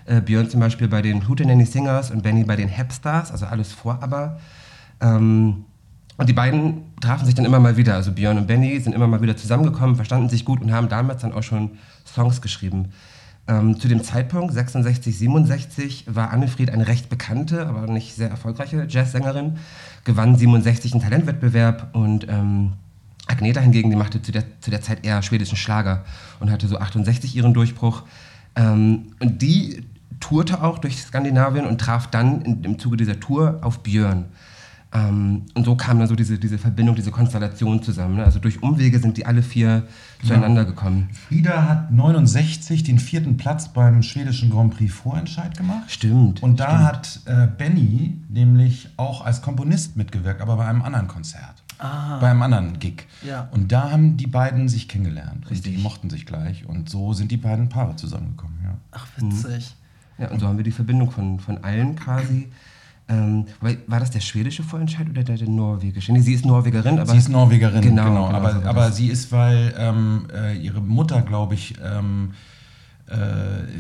Äh, 0.06 0.20
Björn 0.20 0.49
zum 0.49 0.61
Beispiel 0.61 0.88
bei 0.88 1.03
den 1.03 1.29
Hootenanny 1.29 1.67
Singers 1.67 2.11
und 2.11 2.23
Benny 2.23 2.44
bei 2.44 2.56
den 2.56 2.70
Hapstars, 2.70 3.32
also 3.32 3.47
alles 3.47 3.73
vor 3.73 4.03
aber. 4.03 4.38
Ähm, 5.00 5.64
und 6.17 6.29
die 6.29 6.32
beiden 6.32 6.82
trafen 7.00 7.26
sich 7.26 7.35
dann 7.35 7.44
immer 7.44 7.61
mal 7.61 7.76
wieder. 7.76 7.94
Also 7.94 8.12
Björn 8.12 8.38
und 8.38 8.47
Benny 8.47 8.79
sind 8.81 8.94
immer 8.94 9.06
mal 9.06 9.20
wieder 9.20 9.37
zusammengekommen, 9.37 9.97
verstanden 9.97 10.29
sich 10.29 10.44
gut 10.44 10.62
und 10.62 10.73
haben 10.73 10.88
damals 10.88 11.23
dann 11.23 11.32
auch 11.32 11.43
schon 11.43 11.73
Songs 12.06 12.41
geschrieben. 12.41 12.93
Ähm, 13.49 13.79
zu 13.79 13.87
dem 13.87 14.03
Zeitpunkt, 14.03 14.55
66, 14.55 15.19
67, 15.19 16.05
war 16.09 16.31
Annefried 16.31 16.70
eine 16.70 16.88
recht 16.88 17.09
bekannte, 17.09 17.67
aber 17.67 17.87
nicht 17.87 18.14
sehr 18.14 18.29
erfolgreiche 18.29 18.87
Jazzsängerin, 18.88 19.59
gewann 20.05 20.37
67 20.37 20.93
einen 20.93 21.02
Talentwettbewerb 21.02 21.94
und 21.94 22.26
ähm, 22.29 22.73
Agneta 23.29 23.61
hingegen, 23.61 23.91
die 23.91 23.97
machte 23.97 24.23
zu 24.23 24.32
der, 24.32 24.44
zu 24.61 24.70
der 24.70 24.81
Zeit 24.81 25.05
eher 25.05 25.23
schwedischen 25.23 25.56
Schlager 25.56 26.05
und 26.41 26.50
hatte 26.50 26.67
so 26.67 26.79
68 26.79 27.37
ihren 27.37 27.55
Durchbruch. 27.55 28.02
Ähm, 28.56 29.12
und 29.20 29.43
die 29.43 29.85
tourte 30.21 30.63
auch 30.63 30.79
durch 30.79 31.03
Skandinavien 31.03 31.67
und 31.67 31.81
traf 31.81 32.07
dann 32.09 32.43
in, 32.43 32.65
im 32.65 32.79
Zuge 32.79 32.97
dieser 32.97 33.21
Tour 33.21 33.59
auf 33.63 33.83
Björn. 33.83 34.27
Ähm, 34.93 35.43
und 35.55 35.65
so 35.65 35.75
kam 35.77 35.99
dann 35.99 36.09
so 36.09 36.15
diese, 36.15 36.39
diese 36.39 36.59
Verbindung, 36.59 36.95
diese 36.95 37.11
Konstellation 37.11 37.83
zusammen. 37.83 38.17
Ne? 38.17 38.25
Also 38.25 38.39
durch 38.39 38.63
Umwege 38.63 38.99
sind 38.99 39.17
die 39.17 39.27
alle 39.27 39.43
vier 39.43 39.83
genau. 40.21 40.35
zueinander 40.35 40.65
gekommen. 40.65 41.09
Frieda 41.29 41.69
hat 41.69 41.93
69 41.93 42.85
den 42.85 42.99
vierten 42.99 43.37
Platz 43.37 43.69
beim 43.73 44.03
schwedischen 44.03 44.51
Grand 44.51 44.77
Prix 44.77 44.93
Vorentscheid 44.95 45.57
gemacht. 45.57 45.91
Stimmt. 45.91 46.43
Und 46.43 46.61
da 46.61 46.67
stimmt. 46.67 46.85
hat 46.85 47.21
äh, 47.27 47.49
Benny 47.59 48.19
nämlich 48.29 48.89
auch 48.97 49.25
als 49.25 49.43
Komponist 49.43 49.97
mitgewirkt, 49.97 50.41
aber 50.41 50.57
bei 50.57 50.67
einem 50.67 50.83
anderen 50.83 51.09
Konzert. 51.09 51.62
Ah. 51.79 52.19
Bei 52.21 52.31
einem 52.31 52.43
anderen 52.43 52.79
Gig. 52.79 53.07
Ja. 53.27 53.49
Und 53.51 53.73
da 53.73 53.91
haben 53.91 54.17
die 54.17 54.27
beiden 54.27 54.69
sich 54.69 54.89
kennengelernt. 54.89 55.51
Richtig. 55.51 55.73
Und 55.73 55.79
die 55.79 55.83
mochten 55.83 56.11
sich 56.11 56.25
gleich. 56.25 56.65
Und 56.65 56.89
so 56.89 57.12
sind 57.12 57.31
die 57.31 57.37
beiden 57.37 57.69
Paare 57.69 57.97
zusammengekommen. 57.97 58.57
Ja. 58.62 58.79
Ach, 58.93 59.07
witzig. 59.17 59.75
Mhm. 59.75 59.86
Ja, 60.19 60.31
und 60.31 60.41
so 60.41 60.47
haben 60.47 60.57
wir 60.57 60.65
die 60.65 60.71
Verbindung 60.71 61.11
von, 61.11 61.41
von 61.41 61.63
allen 61.63 61.97
quasi. 61.97 62.49
Ähm, 63.09 63.47
war 63.61 64.01
das 64.01 64.11
der 64.11 64.21
schwedische 64.21 64.65
Vorentscheid 64.65 65.09
oder 65.09 65.23
der, 65.23 65.37
der 65.37 65.49
norwegische? 65.49 66.13
Nee, 66.13 66.21
sie 66.21 66.35
ist 66.35 66.45
Norwegerin, 66.45 66.99
aber. 66.99 67.13
Sie 67.13 67.19
ist 67.19 67.29
Norwegerin, 67.29 67.81
genau. 67.81 68.05
genau, 68.05 68.27
genau 68.27 68.39
aber, 68.39 68.53
so 68.53 68.63
aber 68.63 68.91
sie 68.91 69.09
ist, 69.09 69.31
weil 69.31 69.73
ähm, 69.79 70.27
äh, 70.35 70.57
ihre 70.57 70.81
Mutter, 70.81 71.23
glaube 71.23 71.55
ich, 71.55 71.75
ähm, 71.85 72.33
äh, 73.07 73.15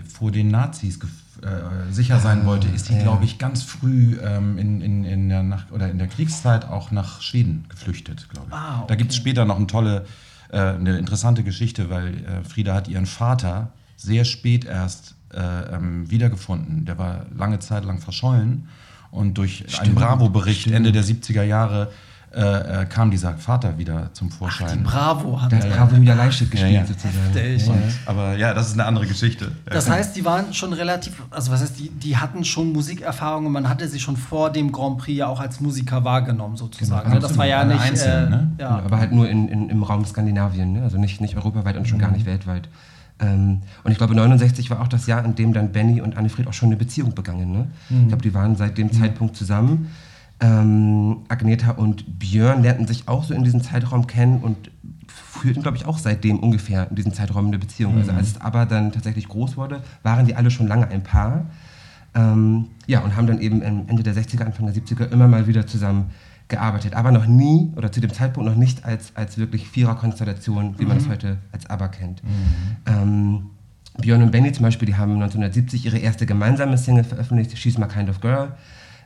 vor 0.08 0.30
den 0.30 0.52
Nazis 0.52 1.00
äh, 1.42 1.92
sicher 1.92 2.20
sein 2.20 2.42
ah, 2.42 2.46
wollte, 2.46 2.68
ist 2.68 2.86
sie, 2.86 2.98
glaube 2.98 3.24
ich, 3.24 3.38
ganz 3.38 3.64
früh 3.64 4.16
ähm, 4.22 4.58
in, 4.58 4.80
in, 4.80 5.04
in, 5.04 5.28
der 5.28 5.42
Nach 5.42 5.70
oder 5.72 5.90
in 5.90 5.98
der 5.98 6.06
Kriegszeit 6.06 6.64
auch 6.64 6.92
nach 6.92 7.20
Schweden 7.20 7.64
geflüchtet, 7.68 8.28
glaube 8.30 8.46
ich. 8.48 8.54
Ah, 8.54 8.78
okay. 8.78 8.84
Da 8.88 8.94
gibt 8.94 9.10
es 9.10 9.16
später 9.16 9.44
noch 9.44 9.56
eine 9.56 9.66
tolle, 9.66 10.06
äh, 10.52 10.58
eine 10.58 10.98
interessante 10.98 11.42
Geschichte, 11.42 11.90
weil 11.90 12.14
äh, 12.24 12.44
Frieda 12.44 12.74
hat 12.74 12.86
ihren 12.86 13.06
Vater 13.06 13.72
sehr 13.96 14.24
spät 14.24 14.64
erst 14.64 15.15
äh, 15.32 15.74
ähm, 15.74 16.10
wiedergefunden. 16.10 16.84
Der 16.84 16.98
war 16.98 17.26
lange 17.36 17.58
Zeit 17.58 17.84
lang 17.84 17.98
verschollen 17.98 18.68
und 19.10 19.38
durch 19.38 19.64
stimmt, 19.66 19.80
einen 19.80 19.94
Bravo-Bericht 19.94 20.70
Ende 20.70 20.92
der 20.92 21.04
70er 21.04 21.42
Jahre 21.42 21.90
äh, 22.36 22.82
äh, 22.82 22.84
kam 22.84 23.10
dieser 23.10 23.34
Vater 23.38 23.78
wieder 23.78 24.10
zum 24.12 24.30
Vorschein. 24.30 24.68
Ach, 24.68 24.74
die 24.74 24.82
Bravo 24.82 25.40
hat 25.40 25.52
Der 25.52 25.62
hat 25.62 25.70
Bravo 25.70 25.98
wieder 25.98 26.14
Leichtstück 26.14 26.50
gespielt, 26.50 26.72
ja, 26.72 26.80
ja. 26.80 26.86
sozusagen. 26.86 27.82
Und, 27.82 27.94
aber 28.04 28.36
ja, 28.36 28.52
das 28.52 28.66
ist 28.66 28.74
eine 28.74 28.84
andere 28.84 29.06
Geschichte. 29.06 29.52
Das 29.64 29.88
heißt, 29.88 30.14
die 30.14 30.24
waren 30.26 30.52
schon 30.52 30.74
relativ, 30.74 31.14
also 31.30 31.50
was 31.50 31.62
heißt, 31.62 31.78
die, 31.78 31.88
die 31.88 32.18
hatten 32.18 32.44
schon 32.44 32.74
Musikerfahrung 32.74 33.46
und 33.46 33.52
man 33.52 33.70
hatte 33.70 33.88
sie 33.88 34.00
schon 34.00 34.18
vor 34.18 34.50
dem 34.50 34.70
Grand 34.70 34.98
Prix 34.98 35.16
ja 35.16 35.28
auch 35.28 35.40
als 35.40 35.60
Musiker 35.60 36.04
wahrgenommen, 36.04 36.58
sozusagen. 36.58 37.08
Genau, 37.08 37.22
das 37.22 37.38
war 37.38 37.46
ja 37.46 37.64
nicht. 37.64 37.80
Einzeln, 37.80 38.26
äh, 38.26 38.30
ne? 38.30 38.50
ja. 38.58 38.68
Aber 38.84 38.98
halt 38.98 39.12
nur 39.12 39.26
in, 39.30 39.48
in, 39.48 39.70
im 39.70 39.82
Raum 39.82 40.04
Skandinavien, 40.04 40.74
ne? 40.74 40.82
also 40.82 40.98
nicht, 40.98 41.22
nicht 41.22 41.36
europaweit 41.36 41.78
und 41.78 41.88
schon 41.88 41.96
mhm. 41.96 42.02
gar 42.02 42.10
nicht 42.10 42.26
weltweit. 42.26 42.68
Ähm, 43.18 43.62
und 43.84 43.92
ich 43.92 43.98
glaube, 43.98 44.14
69 44.14 44.70
war 44.70 44.80
auch 44.80 44.88
das 44.88 45.06
Jahr, 45.06 45.24
in 45.24 45.34
dem 45.34 45.52
dann 45.52 45.72
Benny 45.72 46.00
und 46.00 46.16
Annefried 46.16 46.46
auch 46.46 46.52
schon 46.52 46.68
eine 46.68 46.76
Beziehung 46.76 47.14
begangen. 47.14 47.50
Ne? 47.50 47.68
Mhm. 47.88 48.02
Ich 48.02 48.08
glaube, 48.08 48.22
die 48.22 48.34
waren 48.34 48.56
seit 48.56 48.78
dem 48.78 48.88
mhm. 48.88 48.92
Zeitpunkt 48.92 49.36
zusammen. 49.36 49.90
Ähm, 50.38 51.18
Agneta 51.28 51.72
und 51.72 52.18
Björn 52.18 52.62
lernten 52.62 52.86
sich 52.86 53.08
auch 53.08 53.24
so 53.24 53.32
in 53.32 53.42
diesem 53.42 53.62
Zeitraum 53.62 54.06
kennen 54.06 54.40
und 54.42 54.70
führten, 55.08 55.62
glaube 55.62 55.78
ich, 55.78 55.86
auch 55.86 55.98
seitdem 55.98 56.38
ungefähr 56.38 56.88
in 56.90 56.96
diesem 56.96 57.14
Zeitraum 57.14 57.46
eine 57.46 57.58
Beziehung. 57.58 57.94
Mhm. 57.94 58.00
Also 58.00 58.12
als 58.12 58.28
es 58.28 58.40
aber 58.40 58.66
dann 58.66 58.92
tatsächlich 58.92 59.28
groß 59.28 59.56
wurde, 59.56 59.82
waren 60.02 60.26
die 60.26 60.34
alle 60.34 60.50
schon 60.50 60.66
lange 60.66 60.88
ein 60.88 61.02
Paar. 61.02 61.46
Ähm, 62.14 62.66
ja, 62.86 63.00
und 63.00 63.16
haben 63.16 63.26
dann 63.26 63.40
eben 63.40 63.62
Ende 63.62 64.02
der 64.02 64.14
60er, 64.14 64.44
Anfang 64.44 64.66
der 64.66 64.74
70er 64.74 65.10
immer 65.10 65.28
mal 65.28 65.46
wieder 65.46 65.66
zusammen 65.66 66.10
gearbeitet, 66.48 66.94
aber 66.94 67.10
noch 67.10 67.26
nie 67.26 67.72
oder 67.76 67.90
zu 67.90 68.00
dem 68.00 68.12
Zeitpunkt 68.12 68.48
noch 68.48 68.56
nicht 68.56 68.84
als, 68.84 69.12
als 69.14 69.36
wirklich 69.36 69.68
Viererkonstellation, 69.68 70.78
wie 70.78 70.82
mhm. 70.82 70.88
man 70.88 70.98
das 70.98 71.08
heute 71.08 71.38
als 71.52 71.68
ABBA 71.68 71.88
kennt. 71.88 72.22
Mhm. 72.22 72.30
Ähm, 72.86 73.46
Björn 73.98 74.22
und 74.22 74.30
Benny 74.30 74.52
zum 74.52 74.62
Beispiel, 74.62 74.86
die 74.86 74.94
haben 74.94 75.14
1970 75.14 75.86
ihre 75.86 75.98
erste 75.98 76.26
gemeinsame 76.26 76.76
Single 76.78 77.04
veröffentlicht, 77.04 77.56
She's 77.56 77.78
My 77.78 77.86
Kind 77.86 78.10
of 78.10 78.20
Girl. 78.20 78.52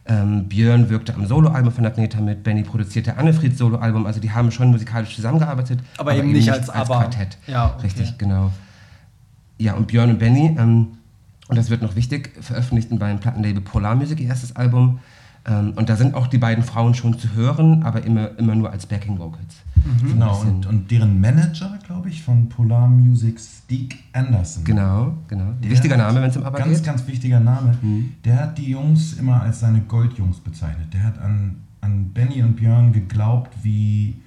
Ähm, 0.07 0.49
Björn 0.49 0.91
wirkte 0.91 1.15
am 1.15 1.27
Soloalbum 1.27 1.73
von 1.73 1.87
Agneta 1.87 2.21
mit, 2.21 2.43
Benny 2.43 2.63
produzierte 2.63 3.17
Annefrieds 3.17 3.59
Soloalbum, 3.59 4.07
also 4.07 4.19
die 4.21 4.33
haben 4.33 4.51
schon 4.51 4.71
musikalisch 4.71 5.15
zusammengearbeitet. 5.15 5.81
Aber, 5.97 6.11
aber 6.11 6.19
eben, 6.19 6.33
nicht 6.33 6.51
als, 6.51 6.69
als 6.69 6.89
Quartett. 6.89 7.39
Ja, 7.47 7.75
okay. 7.75 7.83
Richtig, 7.85 8.19
genau. 8.19 8.51
Ja, 9.59 9.75
und 9.75 9.87
Björn 9.87 10.11
und 10.11 10.19
Benny, 10.19 10.57
ähm, 10.59 10.89
und 11.49 11.57
das 11.57 11.71
wird 11.71 11.83
noch 11.83 11.97
wichtig, 11.97 12.33
veröffentlichten 12.41 12.99
beim 12.99 13.21
Plattenlabel 13.21 13.61
Polar 13.61 13.95
Music 13.95 14.21
ihr 14.21 14.29
erstes 14.29 14.57
Album 14.57 15.01
und 15.49 15.89
da 15.89 15.97
sind 15.97 16.15
auch 16.15 16.27
die 16.27 16.39
beiden 16.39 16.63
Frauen 16.63 16.95
schon 16.95 17.19
zu 17.19 17.33
hören, 17.35 17.83
aber 17.83 18.05
immer, 18.05 18.37
immer 18.39 18.55
nur 18.55 18.71
als 18.71 18.87
Backing 18.87 19.19
Vocals. 19.19 19.57
Mhm. 19.77 20.09
Genau, 20.09 20.41
und, 20.41 20.67
und, 20.67 20.91
deren 20.91 21.21
Manager, 21.21 21.79
glaube 21.87 22.11
ich, 22.11 22.23
von 22.23 22.49
Polar 22.49 22.87
Music, 22.89 23.41
Steve 23.41 23.95
Anderson. 24.13 24.65
Genau, 24.65 25.17
genau. 25.29 25.53
Wichtiger 25.61 25.97
Name, 25.97 26.21
wenn 26.21 26.29
es 26.29 26.37
im 26.37 26.45
Aber 26.45 26.59
ganz, 26.59 26.69
geht. 26.69 26.85
Ganz, 26.85 26.99
ganz 26.99 27.09
wichtiger 27.09 27.41
Name. 27.41 27.79
Mhm. 27.81 28.13
Der 28.25 28.39
hat 28.39 28.59
die 28.59 28.71
Jungs 28.71 29.15
immer 29.15 29.41
als 29.43 29.61
seine 29.61 29.81
Goldjungs 29.81 30.39
bezeichnet. 30.41 30.93
Der 30.93 31.05
hat 31.05 31.19
an, 31.19 31.57
an 31.81 32.11
Benny 32.13 32.43
und 32.43 32.57
Björn 32.57 32.93
geglaubt 32.93 33.53
wie 33.63 34.21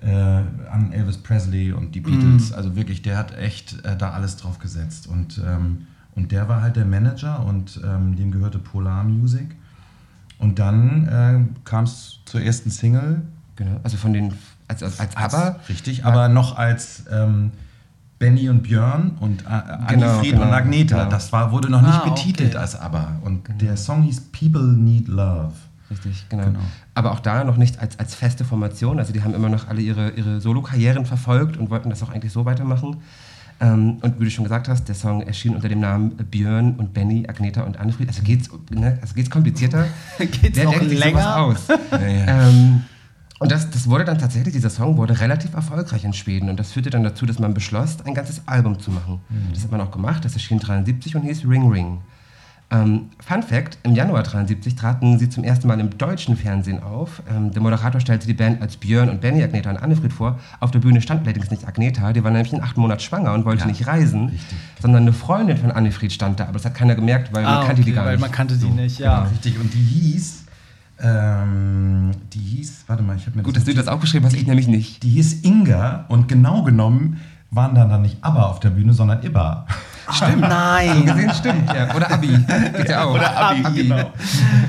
äh, 0.00 0.10
an 0.10 0.92
Elvis 0.92 1.18
Presley 1.18 1.72
und 1.72 1.94
die 1.94 2.00
Beatles. 2.00 2.50
Mhm. 2.50 2.56
Also 2.56 2.76
wirklich, 2.76 3.02
der 3.02 3.18
hat 3.18 3.36
echt 3.36 3.84
äh, 3.84 3.96
da 3.96 4.10
alles 4.10 4.36
drauf 4.36 4.58
gesetzt. 4.58 5.06
Und, 5.06 5.40
ähm, 5.46 5.86
und 6.14 6.32
der 6.32 6.48
war 6.48 6.62
halt 6.62 6.76
der 6.76 6.86
Manager 6.86 7.44
und 7.44 7.80
ähm, 7.84 8.16
dem 8.16 8.30
gehörte 8.30 8.58
Polar 8.58 9.04
Music. 9.04 9.56
Und 10.38 10.58
dann 10.58 11.08
äh, 11.08 11.64
kam 11.64 11.84
es 11.84 12.18
zur 12.24 12.42
ersten 12.42 12.70
Single. 12.70 13.22
Genau, 13.56 13.80
also 13.82 13.96
von 13.96 14.12
den, 14.12 14.34
als, 14.68 14.82
als, 14.82 15.00
als 15.00 15.16
ABBA. 15.16 15.56
Richtig, 15.68 16.04
aber 16.04 16.28
noch 16.28 16.56
als 16.56 17.04
ähm, 17.10 17.52
Benny 18.18 18.48
und 18.48 18.62
Björn 18.62 19.16
und 19.20 19.42
äh, 19.42 19.62
genau, 19.88 20.18
Fried 20.18 20.32
genau, 20.32 20.46
und 20.46 20.52
Agneta. 20.52 20.98
Genau. 20.98 21.10
Das 21.10 21.32
war, 21.32 21.52
wurde 21.52 21.70
noch 21.70 21.82
nicht 21.82 21.94
ah, 21.94 22.08
betitelt 22.08 22.50
okay. 22.50 22.58
als 22.58 22.78
ABBA. 22.78 23.16
Und 23.22 23.44
genau. 23.44 23.58
der 23.58 23.76
Song 23.76 24.02
hieß 24.02 24.20
People 24.32 24.72
Need 24.74 25.08
Love. 25.08 25.52
Richtig, 25.90 26.26
genau. 26.28 26.44
genau. 26.44 26.60
Aber 26.94 27.12
auch 27.12 27.20
da 27.20 27.44
noch 27.44 27.56
nicht 27.56 27.78
als, 27.78 27.98
als 27.98 28.14
feste 28.14 28.44
Formation. 28.44 28.98
Also 28.98 29.12
die 29.12 29.22
haben 29.22 29.34
immer 29.34 29.48
noch 29.48 29.68
alle 29.68 29.80
ihre, 29.80 30.10
ihre 30.10 30.40
Solo-Karrieren 30.40 31.06
verfolgt 31.06 31.56
und 31.56 31.70
wollten 31.70 31.90
das 31.90 32.02
auch 32.02 32.10
eigentlich 32.10 32.32
so 32.32 32.44
weitermachen. 32.44 32.96
Ähm, 33.60 33.98
und 34.02 34.20
wie 34.20 34.24
du 34.24 34.30
schon 34.30 34.44
gesagt 34.44 34.68
hast, 34.68 34.86
der 34.86 34.94
Song 34.94 35.22
erschien 35.22 35.54
unter 35.54 35.68
dem 35.68 35.80
Namen 35.80 36.16
Björn 36.16 36.74
und 36.76 36.92
Benny, 36.92 37.26
Agneta 37.26 37.62
und 37.62 37.78
Annefried. 37.78 38.08
Also 38.08 38.22
geht's, 38.22 38.50
ne, 38.70 38.98
also 39.00 39.14
geht's 39.14 39.30
komplizierter. 39.30 39.86
geht's 40.18 40.56
Wer 40.56 40.64
noch 40.64 40.78
denkt 40.78 40.92
länger? 40.92 41.36
aus? 41.36 41.68
ja, 41.90 42.06
ja. 42.06 42.48
Ähm, 42.48 42.82
und 43.38 43.52
das, 43.52 43.70
das 43.70 43.88
wurde 43.88 44.04
dann 44.04 44.18
tatsächlich, 44.18 44.54
dieser 44.54 44.70
Song 44.70 44.96
wurde 44.96 45.20
relativ 45.20 45.54
erfolgreich 45.54 46.04
in 46.04 46.12
Schweden. 46.12 46.48
Und 46.48 46.58
das 46.58 46.72
führte 46.72 46.90
dann 46.90 47.02
dazu, 47.02 47.26
dass 47.26 47.38
man 47.38 47.52
beschloss, 47.52 47.98
ein 48.04 48.14
ganzes 48.14 48.42
Album 48.46 48.78
zu 48.80 48.90
machen. 48.90 49.20
Mhm. 49.28 49.52
Das 49.52 49.62
hat 49.64 49.70
man 49.70 49.80
auch 49.80 49.90
gemacht. 49.90 50.24
Das 50.24 50.34
erschien 50.34 50.58
73 50.58 51.16
und 51.16 51.22
hieß 51.22 51.44
Ring 51.46 51.70
Ring. 51.70 52.00
Ähm, 52.68 53.10
Fun 53.24 53.42
Fact: 53.44 53.78
Im 53.84 53.94
Januar 53.94 54.24
73 54.24 54.74
traten 54.74 55.18
sie 55.20 55.28
zum 55.28 55.44
ersten 55.44 55.68
Mal 55.68 55.78
im 55.78 55.96
deutschen 55.98 56.36
Fernsehen 56.36 56.82
auf. 56.82 57.22
Ähm, 57.30 57.52
der 57.52 57.62
Moderator 57.62 58.00
stellte 58.00 58.26
die 58.26 58.34
Band 58.34 58.60
als 58.60 58.76
Björn 58.76 59.08
und 59.08 59.20
Benny, 59.20 59.42
Agneta 59.42 59.70
und 59.70 59.76
Annefried 59.76 60.12
vor. 60.12 60.40
Auf 60.58 60.72
der 60.72 60.80
Bühne 60.80 61.00
stand 61.00 61.22
allerdings 61.24 61.50
nicht 61.50 61.66
Agneta, 61.66 62.12
die 62.12 62.24
war 62.24 62.32
nämlich 62.32 62.52
in 62.52 62.60
acht 62.60 62.76
Monaten 62.76 63.00
schwanger 63.00 63.34
und 63.34 63.44
wollte 63.44 63.60
ja, 63.62 63.66
nicht 63.66 63.86
reisen, 63.86 64.30
richtig. 64.30 64.58
sondern 64.82 65.02
eine 65.02 65.12
Freundin 65.12 65.56
von 65.56 65.70
Annefried 65.70 66.12
stand 66.12 66.40
da. 66.40 66.44
Aber 66.44 66.54
das 66.54 66.64
hat 66.64 66.74
keiner 66.74 66.96
gemerkt, 66.96 67.32
weil 67.32 67.44
ah, 67.44 67.58
man 67.58 67.66
kannte 67.66 67.82
okay, 67.82 67.90
die 67.90 67.92
gar 67.92 68.04
weil 68.04 68.12
nicht. 68.12 68.22
Weil 68.22 68.28
man 68.28 68.36
kannte 68.36 68.54
sie 68.56 68.60
so, 68.62 68.68
nicht, 68.68 68.98
ja. 68.98 69.18
Genau, 69.18 69.30
richtig. 69.30 69.60
Und 69.60 69.72
die 69.72 69.82
hieß. 69.82 70.42
Ähm, 70.98 72.12
die 72.32 72.38
hieß, 72.38 72.84
warte 72.86 73.02
mal, 73.02 73.16
ich 73.16 73.26
habe 73.26 73.36
mir 73.36 73.42
Gut, 73.42 73.54
das 73.54 73.64
dass 73.64 73.74
du 73.74 73.78
das 73.78 73.86
aufgeschrieben 73.86 74.26
hast, 74.26 74.34
ich 74.34 74.46
nämlich 74.46 74.66
nicht. 74.66 75.02
Die 75.02 75.10
hieß 75.10 75.44
Inga 75.44 76.06
und 76.08 76.26
genau 76.26 76.62
genommen 76.62 77.18
waren 77.50 77.74
dann, 77.74 77.90
dann 77.90 78.02
nicht 78.02 78.16
ABBA 78.22 78.42
auf 78.44 78.60
der 78.60 78.70
Bühne, 78.70 78.94
sondern 78.94 79.22
IBBA. 79.22 79.66
Stimmt. 80.10 80.40
Nein. 80.40 80.98
So 80.98 81.04
gesehen 81.04 81.32
stimmt, 81.34 81.72
ja. 81.72 81.94
Oder 81.94 82.10
Abi. 82.10 82.28
Geht 82.76 82.88
ja 82.88 83.04
auch. 83.04 83.14
Oder 83.14 83.36
Abi, 83.36 83.64
Abi. 83.64 83.82
genau. 83.82 84.12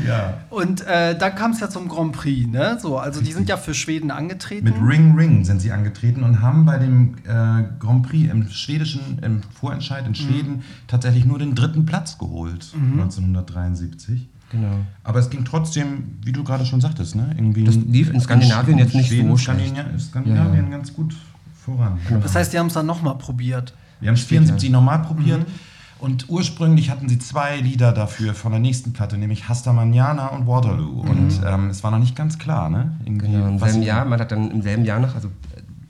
ja. 0.07 0.33
Und 0.49 0.85
äh, 0.87 1.17
dann 1.17 1.35
kam 1.35 1.51
es 1.51 1.59
ja 1.59 1.69
zum 1.69 1.87
Grand 1.87 2.13
Prix, 2.13 2.47
ne? 2.47 2.77
So, 2.81 2.97
also 2.97 3.21
die 3.21 3.31
sind 3.31 3.47
ja 3.49 3.57
für 3.57 3.73
Schweden 3.73 4.11
angetreten. 4.11 4.65
Mit 4.65 4.75
Ring 4.81 5.15
Ring 5.15 5.45
sind 5.45 5.61
sie 5.61 5.71
angetreten 5.71 6.23
und 6.23 6.41
haben 6.41 6.65
bei 6.65 6.79
dem 6.79 7.15
äh, 7.25 7.63
Grand 7.79 8.07
Prix 8.07 8.31
im 8.31 8.49
schwedischen, 8.49 9.19
im 9.21 9.41
Vorentscheid 9.43 10.05
in 10.05 10.11
mhm. 10.11 10.15
Schweden 10.15 10.51
mhm. 10.57 10.63
tatsächlich 10.87 11.25
nur 11.25 11.39
den 11.39 11.53
dritten 11.53 11.85
Platz 11.85 12.17
geholt, 12.17 12.73
mhm. 12.73 12.93
1973. 12.93 14.27
Genau. 14.49 14.77
Aber 15.03 15.19
es 15.19 15.29
ging 15.29 15.43
trotzdem, 15.43 16.17
wie 16.23 16.31
du 16.31 16.43
gerade 16.43 16.65
schon 16.65 16.79
sagtest, 16.79 17.15
ne? 17.15 17.29
Irgendwie 17.35 17.65
das 17.65 17.75
lief 17.75 18.09
in 18.09 18.21
Skandinavien 18.21 18.77
jetzt 18.77 18.95
nicht 18.95 19.09
Schweden, 19.09 19.29
so 19.29 19.37
schlecht. 19.37 19.75
Skandinavien 19.99 20.65
ja. 20.65 20.71
ganz 20.71 20.93
gut 20.93 21.15
voran. 21.65 21.99
Genau. 22.07 22.21
Das 22.21 22.33
heißt, 22.33 22.53
die 22.53 22.59
haben 22.59 22.67
es 22.67 22.73
dann 22.73 22.85
nochmal 22.85 23.17
probiert. 23.17 23.73
Wir 23.99 24.09
haben 24.09 24.15
es 24.15 24.23
74 24.23 24.69
nochmal 24.69 25.01
probiert. 25.01 25.39
Mhm. 25.39 25.53
Und 25.99 26.29
ursprünglich 26.29 26.89
hatten 26.89 27.09
sie 27.09 27.17
zwei 27.17 27.57
Lieder 27.57 27.91
dafür 27.91 28.35
von 28.35 28.51
der 28.51 28.61
nächsten 28.61 28.93
Platte, 28.93 29.17
nämlich 29.17 29.49
Hasta 29.49 29.73
Manana 29.73 30.27
und 30.27 30.45
Waterloo. 30.45 31.03
Mhm. 31.03 31.09
Und 31.09 31.41
ähm, 31.45 31.69
es 31.69 31.83
war 31.83 31.91
noch 31.91 31.99
nicht 31.99 32.15
ganz 32.15 32.37
klar, 32.37 32.69
ne? 32.69 32.95
Irgendwie, 33.03 33.31
genau, 33.31 33.47
im 33.47 33.59
selben 33.59 33.81
Jahr, 33.81 34.05
man 34.05 34.19
hat 34.19 34.31
dann 34.31 34.51
im 34.51 34.61
selben 34.61 34.85
Jahr 34.85 34.99
noch 34.99 35.15
also 35.15 35.29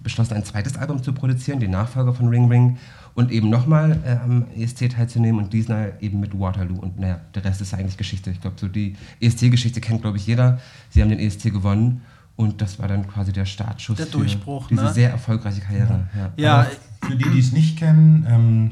beschlossen, 0.02 0.36
ein 0.36 0.46
zweites 0.46 0.78
Album 0.78 1.04
zu 1.04 1.12
produzieren, 1.12 1.60
den 1.60 1.72
Nachfolger 1.72 2.14
von 2.14 2.30
Ring 2.30 2.50
Ring. 2.50 2.78
Und 3.16 3.32
eben 3.32 3.50
nochmal 3.50 4.00
äh, 4.06 4.24
am 4.24 4.46
ESC 4.56 4.92
teilzunehmen 4.92 5.44
und 5.44 5.52
diesmal 5.52 5.94
eben 6.02 6.20
mit 6.20 6.40
Waterloo. 6.40 6.78
Und 6.80 7.00
naja, 7.00 7.20
der 7.34 7.44
Rest 7.44 7.62
ist 7.62 7.74
eigentlich 7.74 7.98
Geschichte. 7.98 8.30
Ich 8.30 8.40
glaube, 8.40 8.58
so 8.60 8.68
die 8.68 8.96
ESC-Geschichte 9.20 9.82
kennt, 9.82 10.04
glaube 10.04 10.18
ich, 10.18 10.28
jeder. 10.28 10.60
Sie 10.92 11.02
haben 11.02 11.10
den 11.10 11.20
ESC 11.20 11.52
gewonnen. 11.52 12.02
Und 12.36 12.62
das 12.62 12.78
war 12.78 12.88
dann 12.88 13.08
quasi 13.08 13.34
der 13.34 13.46
Startschuss 13.46 13.98
der 13.98 14.06
Durchbruch, 14.06 14.68
für 14.68 14.76
diese 14.76 14.84
ne? 14.84 14.94
sehr 14.94 15.10
erfolgreiche 15.10 15.62
Karriere. 15.62 16.08
Ja, 16.16 16.32
ja. 16.38 16.64
ja 16.64 16.68
für 17.02 17.16
die, 17.16 17.30
die 17.30 17.40
es 17.40 17.52
nicht 17.52 17.78
kennen, 17.78 18.26
ähm, 18.30 18.72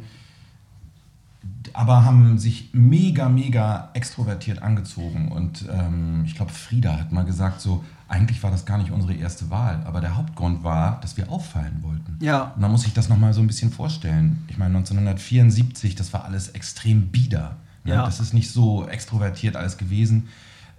aber 1.73 2.05
haben 2.05 2.37
sich 2.37 2.69
mega, 2.73 3.27
mega 3.27 3.89
extrovertiert 3.93 4.61
angezogen. 4.61 5.29
Und 5.31 5.65
ähm, 5.71 6.23
ich 6.25 6.35
glaube, 6.35 6.51
Frieda 6.51 6.99
hat 6.99 7.11
mal 7.11 7.25
gesagt, 7.25 7.59
so, 7.59 7.83
eigentlich 8.07 8.41
war 8.43 8.51
das 8.51 8.65
gar 8.65 8.77
nicht 8.77 8.91
unsere 8.91 9.13
erste 9.13 9.49
Wahl, 9.49 9.81
aber 9.85 9.99
der 9.99 10.15
Hauptgrund 10.15 10.63
war, 10.63 10.99
dass 11.01 11.17
wir 11.17 11.29
auffallen 11.29 11.79
wollten. 11.81 12.17
Ja. 12.21 12.53
Und 12.55 12.61
da 12.61 12.69
muss 12.69 12.85
ich 12.85 12.93
das 12.93 13.09
nochmal 13.09 13.33
so 13.33 13.41
ein 13.41 13.47
bisschen 13.47 13.71
vorstellen. 13.71 14.43
Ich 14.47 14.57
meine, 14.57 14.77
1974, 14.77 15.95
das 15.95 16.13
war 16.13 16.23
alles 16.23 16.49
extrem 16.49 17.07
bieder. 17.07 17.57
Ne? 17.83 17.95
Ja. 17.95 18.05
Das 18.05 18.19
ist 18.19 18.33
nicht 18.33 18.51
so 18.51 18.87
extrovertiert 18.87 19.55
alles 19.55 19.77
gewesen 19.77 20.27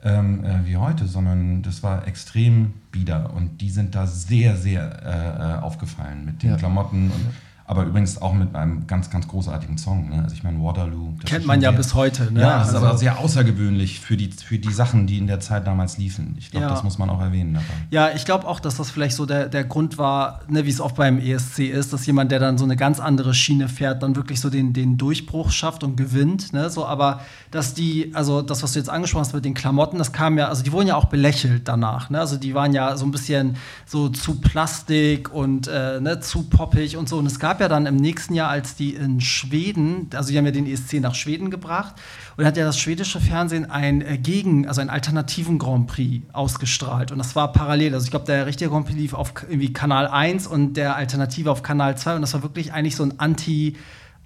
ähm, 0.06 0.44
äh, 0.44 0.64
wie 0.64 0.76
heute, 0.76 1.06
sondern 1.06 1.62
das 1.62 1.82
war 1.82 2.06
extrem 2.06 2.74
bieder. 2.92 3.34
Und 3.34 3.60
die 3.60 3.70
sind 3.70 3.94
da 3.94 4.06
sehr, 4.06 4.56
sehr 4.56 5.02
äh, 5.04 5.58
äh 5.58 5.62
aufgefallen 5.62 6.24
mit 6.24 6.42
den 6.42 6.50
ja. 6.50 6.56
Klamotten 6.56 7.10
und 7.10 7.26
aber 7.68 7.84
übrigens 7.84 8.22
auch 8.22 8.32
mit 8.32 8.54
einem 8.54 8.86
ganz, 8.86 9.10
ganz 9.10 9.26
großartigen 9.26 9.76
Song. 9.76 10.10
Ne? 10.10 10.22
Also 10.22 10.34
ich 10.34 10.44
meine, 10.44 10.62
Waterloo. 10.62 11.14
Kennt 11.24 11.46
man 11.46 11.60
ja 11.60 11.70
sehr, 11.70 11.76
bis 11.76 11.94
heute. 11.94 12.32
Ne? 12.32 12.40
Ja, 12.40 12.58
das 12.58 12.68
also, 12.68 12.78
ist 12.78 12.82
aber 12.84 12.98
sehr 12.98 13.18
außergewöhnlich 13.18 13.98
für 14.00 14.16
die, 14.16 14.30
für 14.30 14.58
die 14.58 14.72
Sachen, 14.72 15.08
die 15.08 15.18
in 15.18 15.26
der 15.26 15.40
Zeit 15.40 15.66
damals 15.66 15.98
liefen. 15.98 16.36
Ich 16.38 16.52
glaube, 16.52 16.66
ja. 16.66 16.70
das 16.70 16.84
muss 16.84 16.98
man 16.98 17.10
auch 17.10 17.20
erwähnen 17.20 17.54
dabei. 17.54 17.66
Ja, 17.90 18.10
ich 18.14 18.24
glaube 18.24 18.46
auch, 18.46 18.60
dass 18.60 18.76
das 18.76 18.90
vielleicht 18.90 19.16
so 19.16 19.26
der, 19.26 19.48
der 19.48 19.64
Grund 19.64 19.98
war, 19.98 20.42
ne, 20.48 20.64
wie 20.64 20.70
es 20.70 20.80
oft 20.80 20.94
beim 20.94 21.18
ESC 21.18 21.60
ist, 21.60 21.92
dass 21.92 22.06
jemand, 22.06 22.30
der 22.30 22.38
dann 22.38 22.56
so 22.56 22.64
eine 22.64 22.76
ganz 22.76 23.00
andere 23.00 23.34
Schiene 23.34 23.68
fährt, 23.68 24.02
dann 24.02 24.14
wirklich 24.14 24.40
so 24.40 24.48
den, 24.48 24.72
den 24.72 24.96
Durchbruch 24.96 25.50
schafft 25.50 25.82
und 25.82 25.96
gewinnt. 25.96 26.52
Ne? 26.52 26.70
So, 26.70 26.86
aber 26.86 27.20
dass 27.50 27.74
die, 27.74 28.12
also 28.14 28.42
das, 28.42 28.62
was 28.62 28.74
du 28.74 28.78
jetzt 28.78 28.88
angesprochen 28.90 29.24
hast 29.24 29.34
mit 29.34 29.44
den 29.44 29.54
Klamotten, 29.54 29.98
das 29.98 30.12
kam 30.12 30.38
ja, 30.38 30.48
also 30.48 30.62
die 30.62 30.70
wurden 30.70 30.86
ja 30.86 30.94
auch 30.94 31.06
belächelt 31.06 31.66
danach. 31.66 32.10
Ne? 32.10 32.20
Also 32.20 32.36
die 32.36 32.54
waren 32.54 32.72
ja 32.72 32.96
so 32.96 33.04
ein 33.04 33.10
bisschen 33.10 33.56
so 33.86 34.08
zu 34.08 34.40
Plastik 34.40 35.32
und 35.32 35.66
äh, 35.66 36.00
ne, 36.00 36.20
zu 36.20 36.44
poppig 36.44 36.96
und 36.96 37.08
so. 37.08 37.18
Und 37.18 37.26
es 37.26 37.40
gab 37.40 37.55
gab 37.56 37.62
ja 37.62 37.68
dann 37.68 37.86
im 37.86 37.96
nächsten 37.96 38.34
Jahr, 38.34 38.50
als 38.50 38.74
die 38.76 38.94
in 38.94 39.18
Schweden, 39.22 40.10
also 40.14 40.30
die 40.30 40.36
haben 40.36 40.44
ja 40.44 40.50
den 40.50 40.66
ESC 40.66 41.00
nach 41.00 41.14
Schweden 41.14 41.50
gebracht, 41.50 41.94
und 42.36 42.44
hat 42.44 42.58
ja 42.58 42.66
das 42.66 42.78
schwedische 42.78 43.18
Fernsehen 43.18 43.70
ein 43.70 44.02
äh, 44.02 44.18
Gegen, 44.18 44.68
also 44.68 44.82
einen 44.82 44.90
alternativen 44.90 45.58
Grand 45.58 45.86
Prix 45.86 46.26
ausgestrahlt. 46.34 47.12
Und 47.12 47.18
das 47.18 47.34
war 47.34 47.52
parallel. 47.52 47.94
Also 47.94 48.04
ich 48.04 48.10
glaube, 48.10 48.26
der 48.26 48.44
richtige 48.44 48.68
Grand 48.68 48.84
Prix 48.84 48.98
lief 48.98 49.14
auf 49.14 49.32
irgendwie 49.48 49.72
Kanal 49.72 50.06
1 50.06 50.46
und 50.46 50.74
der 50.74 50.96
Alternative 50.96 51.50
auf 51.50 51.62
Kanal 51.62 51.96
2. 51.96 52.16
Und 52.16 52.20
das 52.20 52.34
war 52.34 52.42
wirklich 52.42 52.74
eigentlich 52.74 52.94
so 52.94 53.04
ein 53.04 53.18
Anti- 53.18 53.76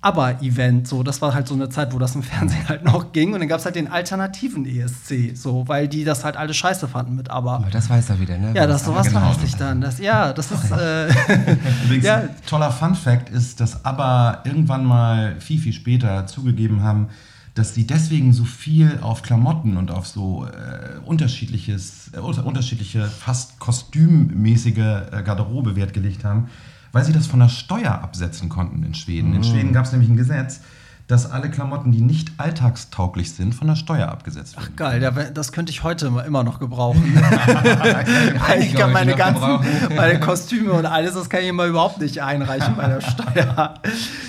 ABBA-Event. 0.03 0.89
So, 0.89 1.03
das 1.03 1.21
war 1.21 1.35
halt 1.35 1.47
so 1.47 1.55
eine 1.55 1.69
Zeit, 1.69 1.93
wo 1.93 1.99
das 1.99 2.15
im 2.15 2.23
Fernsehen 2.31 2.69
halt 2.69 2.85
noch 2.85 3.13
ging. 3.13 3.35
Und 3.35 3.41
dann 3.41 3.49
gab 3.49 3.59
es 3.59 3.65
halt 3.65 3.77
den 3.77 3.89
alternativen 3.89 4.67
ESC, 4.67 5.37
so, 5.37 5.69
weil 5.69 5.89
die 5.89 6.05
das 6.05 6.25
halt 6.25 6.37
alle 6.37 6.55
scheiße 6.55 6.89
fanden 6.89 7.17
mit 7.17 7.31
ABBA. 7.31 7.57
Aber 7.57 7.71
das 7.71 7.91
weiß 7.91 8.11
er 8.11 8.21
wieder, 8.21 8.39
ne? 8.39 8.53
Ja, 8.55 8.67
das 8.67 8.85
sowas 8.85 9.09
genau. 9.09 9.23
weiß 9.23 9.43
ich 9.45 9.57
dann. 9.57 9.81
Das, 9.81 9.99
ja, 9.99 10.33
das 10.33 10.51
ist. 10.51 10.71
Äh, 10.71 11.09
Übrigens, 11.85 12.05
ja. 12.05 12.23
toller 12.47 12.71
Fun-Fact 12.71 13.29
ist, 13.31 13.61
dass 13.61 13.85
ABBA 13.85 14.43
irgendwann 14.45 14.85
mal 14.85 15.37
viel, 15.41 15.59
viel 15.59 15.73
später 15.73 16.27
zugegeben 16.27 16.83
haben, 16.83 17.09
dass 17.55 17.75
sie 17.75 17.87
deswegen 17.87 18.33
so 18.33 18.45
viel 18.45 19.01
auf 19.03 19.23
Klamotten 19.23 19.77
und 19.77 19.91
auf 19.91 20.07
so 20.07 20.47
äh, 20.47 20.99
unterschiedliches, 21.05 22.13
äh, 22.15 22.21
unterschiedliche, 22.21 23.05
fast 23.07 23.59
kostümmäßige 23.59 24.79
äh, 24.79 25.23
Garderobe 25.25 25.77
Wert 25.77 25.93
gelegt 25.93 26.25
haben 26.25 26.49
weil 26.93 27.05
sie 27.05 27.13
das 27.13 27.27
von 27.27 27.41
der 27.41 27.49
Steuer 27.49 27.93
absetzen 27.93 28.49
konnten 28.49 28.83
in 28.83 28.95
Schweden. 28.95 29.31
Mhm. 29.31 29.37
In 29.37 29.45
Schweden 29.45 29.73
gab 29.73 29.85
es 29.85 29.93
nämlich 29.93 30.11
ein 30.11 30.17
Gesetz, 30.17 30.61
dass 31.11 31.29
alle 31.29 31.51
Klamotten, 31.51 31.91
die 31.91 32.03
nicht 32.03 32.33
alltagstauglich 32.37 33.33
sind, 33.33 33.53
von 33.55 33.67
der 33.67 33.75
Steuer 33.75 34.09
abgesetzt 34.09 34.57
werden. 34.57 34.69
Ach 34.73 34.77
geil, 34.77 35.31
das 35.35 35.51
könnte 35.51 35.73
ich 35.73 35.83
heute 35.83 36.07
immer 36.25 36.45
noch 36.45 36.61
gebrauchen. 36.61 37.03
ich 38.61 38.75
kann 38.75 38.93
meine 38.93 39.17
ganzen 39.17 39.59
meine 39.97 40.21
Kostüme 40.21 40.73
und 40.73 40.87
alles, 40.87 41.15
das 41.15 41.29
kann 41.29 41.41
ich 41.41 41.49
immer 41.49 41.67
überhaupt 41.67 42.01
nicht 42.01 42.23
einreichen 42.23 42.77
bei 42.77 42.87
der 42.87 43.01
Steuer. 43.01 43.75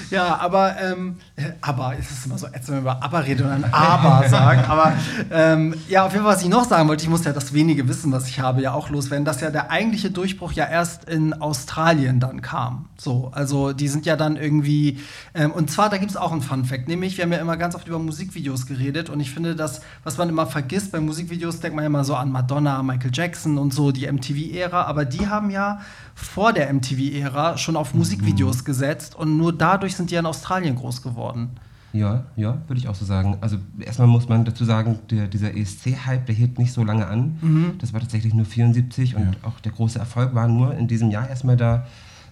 Ja, 0.09 0.39
aber, 0.39 0.75
ähm, 0.81 1.17
aber, 1.61 1.93
es 1.97 2.11
ist 2.11 2.25
immer 2.25 2.38
so 2.38 2.47
ätzend, 2.47 2.69
wenn 2.69 2.83
man 2.83 2.97
über 2.97 3.03
aber 3.03 3.25
redet 3.25 3.45
und 3.45 3.51
dann 3.51 3.71
aber 3.71 4.27
sagt. 4.29 4.69
Aber 4.69 4.93
ähm, 5.31 5.75
ja, 5.88 6.05
auf 6.05 6.11
jeden 6.11 6.25
Fall, 6.25 6.33
was 6.33 6.43
ich 6.43 6.50
noch 6.50 6.65
sagen 6.65 6.89
wollte, 6.89 7.03
ich 7.03 7.09
muss 7.09 7.23
ja 7.23 7.31
das 7.31 7.53
wenige 7.53 7.88
Wissen, 7.88 8.11
was 8.11 8.27
ich 8.27 8.39
habe, 8.39 8.61
ja 8.61 8.73
auch 8.73 8.89
loswerden, 8.89 9.23
dass 9.23 9.39
ja 9.39 9.51
der 9.51 9.71
eigentliche 9.71 10.11
Durchbruch 10.11 10.51
ja 10.51 10.65
erst 10.65 11.05
in 11.05 11.33
Australien 11.33 12.19
dann 12.19 12.41
kam. 12.41 12.89
So, 12.97 13.31
also 13.33 13.71
die 13.71 13.88
sind 13.88 14.05
ja 14.05 14.17
dann 14.17 14.35
irgendwie, 14.35 15.00
ähm, 15.33 15.51
und 15.51 15.71
zwar, 15.71 15.89
da 15.89 15.97
gibt 15.97 16.11
es 16.11 16.17
auch 16.17 16.31
einen 16.31 16.41
Fun 16.41 16.65
Fact, 16.72 16.88
nämlich, 16.88 17.18
wir 17.18 17.25
haben 17.25 17.32
ja 17.32 17.40
immer 17.40 17.58
ganz 17.58 17.75
oft 17.75 17.88
über 17.88 18.00
Musikvideos 18.00 18.66
geredet 18.66 19.10
und 19.10 19.20
ich 19.20 19.32
finde, 19.32 19.56
das, 19.56 19.82
was 20.04 20.18
man 20.18 20.30
immer 20.30 20.48
vergisst 20.48 20.92
bei 20.92 21.00
Musikvideos, 21.00 21.60
denkt 21.60 21.75
man 21.75 21.84
ja 21.84 21.88
immer 21.88 22.04
so 22.04 22.16
an 22.16 22.32
Madonna, 22.32 22.82
Michael 22.82 23.12
Jackson 23.13 23.58
und 23.58 23.74
so, 23.74 23.92
die 23.92 24.12
MTV-Ära, 24.12 24.84
aber 24.84 25.06
die 25.06 25.28
haben 25.28 25.50
ja 25.50 25.82
vor 26.16 26.54
der 26.54 26.74
MTV-Ära 26.74 27.58
schon 27.58 27.75
auf 27.75 27.94
Musikvideos 27.94 28.62
mhm. 28.62 28.66
gesetzt 28.66 29.16
und 29.16 29.38
nur 29.38 29.51
dadurch 29.51 29.96
sind 29.96 30.12
die 30.12 30.16
in 30.16 30.25
Australien 30.25 30.75
groß 30.75 31.01
geworden. 31.01 31.50
Ja, 31.94 32.24
ja, 32.38 32.58
würde 32.68 32.80
ich 32.80 32.88
auch 32.88 32.96
so 32.96 33.04
sagen. 33.04 33.38
Also 33.42 33.58
erstmal 33.80 34.08
muss 34.08 34.30
man 34.30 34.46
dazu 34.46 34.63
sagen, 34.63 35.00
der, 35.10 35.28
dieser 35.28 35.56
ESC-Hype, 35.56 36.25
der 36.25 36.36
hielt 36.36 36.58
nicht 36.58 36.72
so 36.72 36.84
lange 36.84 37.06
an. 37.08 37.38
Mhm. 37.42 37.74
Das 37.80 37.92
war 37.92 38.00
tatsächlich 38.00 38.34
nur 38.34 38.46
74 38.46 39.16
und 39.16 39.24
ja. 39.24 39.32
auch 39.44 39.60
der 39.60 39.74
große 39.74 40.00
Erfolg 40.00 40.34
war 40.34 40.48
nur 40.48 40.74
in 40.74 40.88
diesem 40.88 41.12
Jahr 41.12 41.28
erstmal 41.28 41.58
da. 41.58 41.86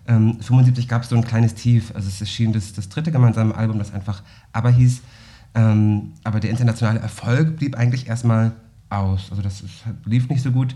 Ähm, 0.10 0.38
75 0.42 0.88
gab 0.88 1.04
es 1.04 1.10
so 1.10 1.16
ein 1.16 1.24
kleines 1.24 1.54
Tief. 1.54 1.94
Also 1.96 2.08
es 2.08 2.20
erschien 2.20 2.52
das, 2.52 2.74
das 2.74 2.90
dritte 2.90 3.12
gemeinsame 3.12 3.56
Album, 3.56 3.78
das 3.78 3.94
einfach 3.94 4.24
Aber 4.52 4.72
hieß. 4.72 5.02
Ähm, 5.56 6.14
aber 6.24 6.40
der 6.40 6.50
internationale 6.50 7.00
Erfolg 7.00 7.58
blieb 7.58 7.76
eigentlich 7.78 8.08
erstmal 8.08 8.52
aus. 8.90 9.28
Also 9.30 9.44
das 9.44 9.62
ist, 9.62 9.84
lief 10.06 10.28
nicht 10.28 10.42
so 10.42 10.52
gut. 10.52 10.76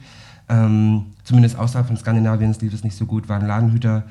Ähm, 0.49 1.07
zumindest 1.23 1.57
außerhalb 1.57 1.87
von 1.87 1.97
Skandinaviens 1.97 2.61
lief 2.61 2.73
es 2.73 2.83
nicht 2.83 2.95
so 2.95 3.05
gut, 3.05 3.27
waren 3.27 3.45
Ladenhüter. 3.45 4.03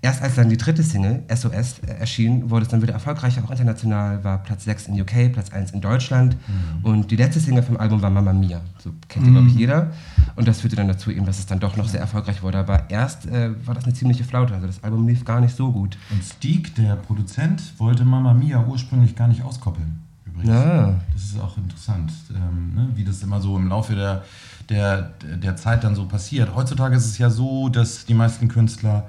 Erst 0.00 0.22
als 0.22 0.36
dann 0.36 0.48
die 0.48 0.56
dritte 0.56 0.84
Single, 0.84 1.24
SOS, 1.28 1.80
äh, 1.80 1.94
erschien, 1.98 2.50
wurde 2.50 2.62
es 2.62 2.68
dann 2.68 2.80
wieder 2.80 2.92
erfolgreicher, 2.92 3.42
auch 3.44 3.50
international, 3.50 4.22
war 4.22 4.38
Platz 4.38 4.64
6 4.64 4.88
in 4.88 5.00
UK, 5.00 5.32
Platz 5.32 5.50
1 5.50 5.72
in 5.72 5.80
Deutschland. 5.80 6.36
Mhm. 6.46 6.84
Und 6.84 7.10
die 7.10 7.16
letzte 7.16 7.40
Single 7.40 7.64
vom 7.64 7.76
Album 7.76 8.00
war 8.00 8.08
Mamma 8.08 8.32
Mia. 8.32 8.60
So 8.78 8.92
kennt 9.08 9.24
ihr, 9.24 9.30
mhm. 9.30 9.34
glaube 9.34 9.48
ich, 9.48 9.56
jeder. 9.56 9.90
Und 10.36 10.46
das 10.46 10.60
führte 10.60 10.76
dann 10.76 10.86
dazu, 10.86 11.10
eben, 11.10 11.26
dass 11.26 11.40
es 11.40 11.46
dann 11.46 11.58
doch 11.58 11.76
noch 11.76 11.88
sehr 11.88 11.98
erfolgreich 11.98 12.44
wurde. 12.44 12.58
Aber 12.58 12.88
erst 12.90 13.26
äh, 13.26 13.50
war 13.66 13.74
das 13.74 13.84
eine 13.84 13.94
ziemliche 13.94 14.22
Flaute. 14.22 14.54
Also 14.54 14.68
das 14.68 14.84
Album 14.84 15.08
lief 15.08 15.24
gar 15.24 15.40
nicht 15.40 15.56
so 15.56 15.72
gut. 15.72 15.98
Und 16.10 16.22
Steak, 16.22 16.76
der 16.76 16.94
Produzent, 16.94 17.74
wollte 17.78 18.04
Mamma 18.04 18.34
Mia 18.34 18.64
ursprünglich 18.64 19.16
gar 19.16 19.26
nicht 19.26 19.42
auskoppeln. 19.42 19.98
Übrigens. 20.26 20.48
Ja. 20.48 20.94
Das 21.12 21.22
ist 21.24 21.40
auch 21.40 21.56
interessant, 21.56 22.12
ähm, 22.30 22.72
ne? 22.72 22.88
wie 22.94 23.02
das 23.02 23.20
immer 23.24 23.40
so 23.40 23.56
im 23.56 23.68
Laufe 23.68 23.96
der 23.96 24.22
der, 24.68 25.14
der 25.22 25.56
Zeit 25.56 25.84
dann 25.84 25.94
so 25.94 26.06
passiert. 26.06 26.54
Heutzutage 26.54 26.96
ist 26.96 27.06
es 27.06 27.18
ja 27.18 27.30
so, 27.30 27.68
dass 27.68 28.04
die 28.04 28.14
meisten 28.14 28.48
Künstler 28.48 29.08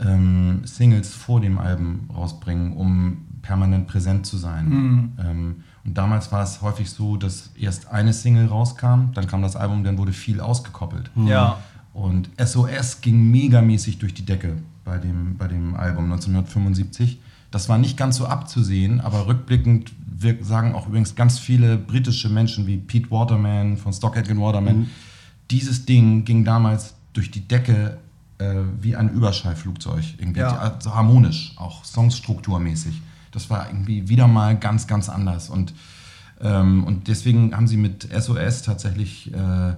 ähm, 0.00 0.60
Singles 0.64 1.14
vor 1.14 1.40
dem 1.40 1.58
Album 1.58 2.08
rausbringen, 2.14 2.72
um 2.74 3.18
permanent 3.42 3.86
präsent 3.86 4.26
zu 4.26 4.36
sein. 4.36 4.68
Mhm. 4.68 5.12
Ähm, 5.18 5.56
und 5.84 5.96
damals 5.96 6.32
war 6.32 6.42
es 6.42 6.62
häufig 6.62 6.90
so, 6.90 7.16
dass 7.16 7.50
erst 7.58 7.88
eine 7.88 8.12
Single 8.12 8.46
rauskam, 8.46 9.12
dann 9.14 9.26
kam 9.26 9.42
das 9.42 9.56
Album, 9.56 9.84
dann 9.84 9.98
wurde 9.98 10.12
viel 10.12 10.40
ausgekoppelt. 10.40 11.10
Mhm. 11.14 11.28
Ja. 11.28 11.58
Und 11.92 12.28
SOS 12.38 13.00
ging 13.00 13.30
megamäßig 13.30 13.98
durch 13.98 14.12
die 14.12 14.24
Decke 14.24 14.56
bei 14.84 14.98
dem, 14.98 15.36
bei 15.36 15.48
dem 15.48 15.74
Album 15.74 16.04
1975. 16.04 17.20
Das 17.50 17.68
war 17.68 17.78
nicht 17.78 17.96
ganz 17.96 18.16
so 18.16 18.26
abzusehen, 18.26 19.00
aber 19.00 19.28
rückblickend 19.28 19.92
wir 20.18 20.42
sagen 20.42 20.74
auch 20.74 20.86
übrigens 20.86 21.14
ganz 21.14 21.38
viele 21.38 21.76
britische 21.76 22.28
Menschen 22.28 22.66
wie 22.66 22.78
Pete 22.78 23.10
Waterman 23.10 23.76
von 23.76 23.92
Stock 23.92 24.16
Aitken 24.16 24.40
Waterman. 24.40 24.78
Mhm. 24.78 24.90
Dieses 25.50 25.84
Ding 25.84 26.24
ging 26.24 26.44
damals 26.44 26.94
durch 27.12 27.30
die 27.30 27.46
Decke 27.46 27.98
äh, 28.38 28.54
wie 28.80 28.96
ein 28.96 29.08
Überschallflugzeug, 29.10 30.04
irgendwie 30.18 30.40
ja. 30.40 30.56
also 30.56 30.94
harmonisch, 30.94 31.54
auch 31.56 31.84
songstrukturmäßig. 31.84 33.00
Das 33.32 33.50
war 33.50 33.68
irgendwie 33.68 34.08
wieder 34.08 34.28
mal 34.28 34.56
ganz, 34.56 34.86
ganz 34.86 35.08
anders. 35.08 35.50
Und, 35.50 35.74
ähm, 36.40 36.84
und 36.84 37.08
deswegen 37.08 37.54
haben 37.54 37.68
sie 37.68 37.76
mit 37.76 38.08
SOS 38.12 38.62
tatsächlich 38.62 39.32
äh, 39.32 39.74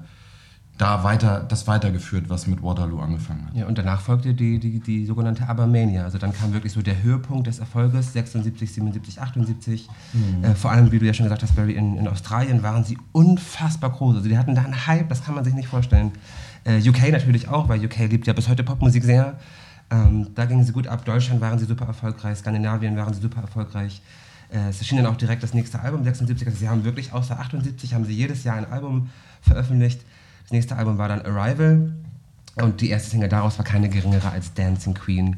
da 0.79 1.03
weiter, 1.03 1.41
das 1.41 1.67
weitergeführt, 1.67 2.31
was 2.31 2.47
mit 2.47 2.63
Waterloo 2.63 3.01
angefangen 3.01 3.47
hat. 3.47 3.55
Ja, 3.55 3.67
und 3.67 3.77
danach 3.77 4.01
folgte 4.01 4.33
die, 4.33 4.61
die, 4.61 4.79
die 4.79 5.07
sogenannte 5.07 5.49
Abermania. 5.49 6.05
Also 6.05 6.19
dann 6.19 6.33
kam 6.33 6.53
wirklich 6.53 6.73
so 6.73 6.83
der 6.83 7.03
Höhepunkt 7.03 7.49
des 7.49 7.59
Erfolges, 7.59 8.13
76, 8.13 8.73
77, 8.73 9.21
78. 9.21 9.89
Mhm. 10.13 10.45
Äh, 10.45 10.55
vor 10.55 10.71
allem, 10.71 10.93
wie 10.93 11.01
du 11.01 11.07
ja 11.07 11.13
schon 11.13 11.25
gesagt 11.25 11.43
hast, 11.43 11.57
Barry, 11.57 11.73
in, 11.73 11.97
in 11.97 12.07
Australien 12.07 12.63
waren 12.63 12.85
sie 12.85 12.97
unfassbar 13.11 13.91
groß. 13.91 14.17
Also 14.17 14.29
die 14.29 14.39
hatten 14.39 14.55
da 14.55 14.63
einen 14.63 14.87
Hype, 14.87 15.09
das 15.09 15.25
kann 15.25 15.35
man 15.35 15.45
sich 15.45 15.55
nicht 15.55 15.69
vorstellen. 15.69 16.13
Äh, 16.69 16.87
UK 16.87 17.11
natürlich 17.11 17.49
auch, 17.49 17.69
weil 17.71 17.83
UK 17.83 18.11
liebt 18.11 18.27
ja 18.27 18.35
bis 18.35 18.47
heute 18.47 18.63
Popmusik 18.63 19.03
sehr. 19.03 19.39
Ähm, 19.91 20.29
da 20.35 20.45
gingen 20.45 20.65
sie 20.65 20.73
gut 20.73 20.87
ab. 20.87 21.03
Deutschland 21.07 21.41
waren 21.41 21.59
sie 21.59 21.65
super 21.65 21.87
erfolgreich, 21.87 22.37
Skandinavien 22.37 22.95
waren 22.95 23.15
sie 23.15 23.23
super 23.23 23.41
erfolgreich. 23.41 24.03
Äh, 24.53 24.69
es 24.69 24.79
erschien 24.79 24.99
dann 24.99 25.07
auch 25.07 25.17
direkt 25.17 25.43
das 25.43 25.55
nächste 25.55 25.81
Album, 25.81 26.05
76. 26.05 26.47
Also 26.47 26.59
sie 26.59 26.69
haben 26.69 26.85
wirklich 26.85 27.15
außer 27.15 27.41
78 27.41 27.95
haben 27.95 28.05
sie 28.05 28.13
jedes 28.13 28.45
Jahr 28.45 28.57
ein 28.57 28.71
Album 28.71 29.09
veröffentlicht. 29.41 30.03
Das 30.43 30.53
nächste 30.53 30.77
Album 30.77 30.99
war 30.99 31.09
dann 31.09 31.23
Arrival 31.23 31.95
und 32.57 32.83
die 32.83 32.91
erste 32.91 33.09
Single 33.09 33.31
daraus 33.31 33.57
war 33.57 33.65
keine 33.65 33.89
geringere 33.89 34.31
als 34.31 34.53
Dancing 34.53 34.93
Queen. 34.93 35.37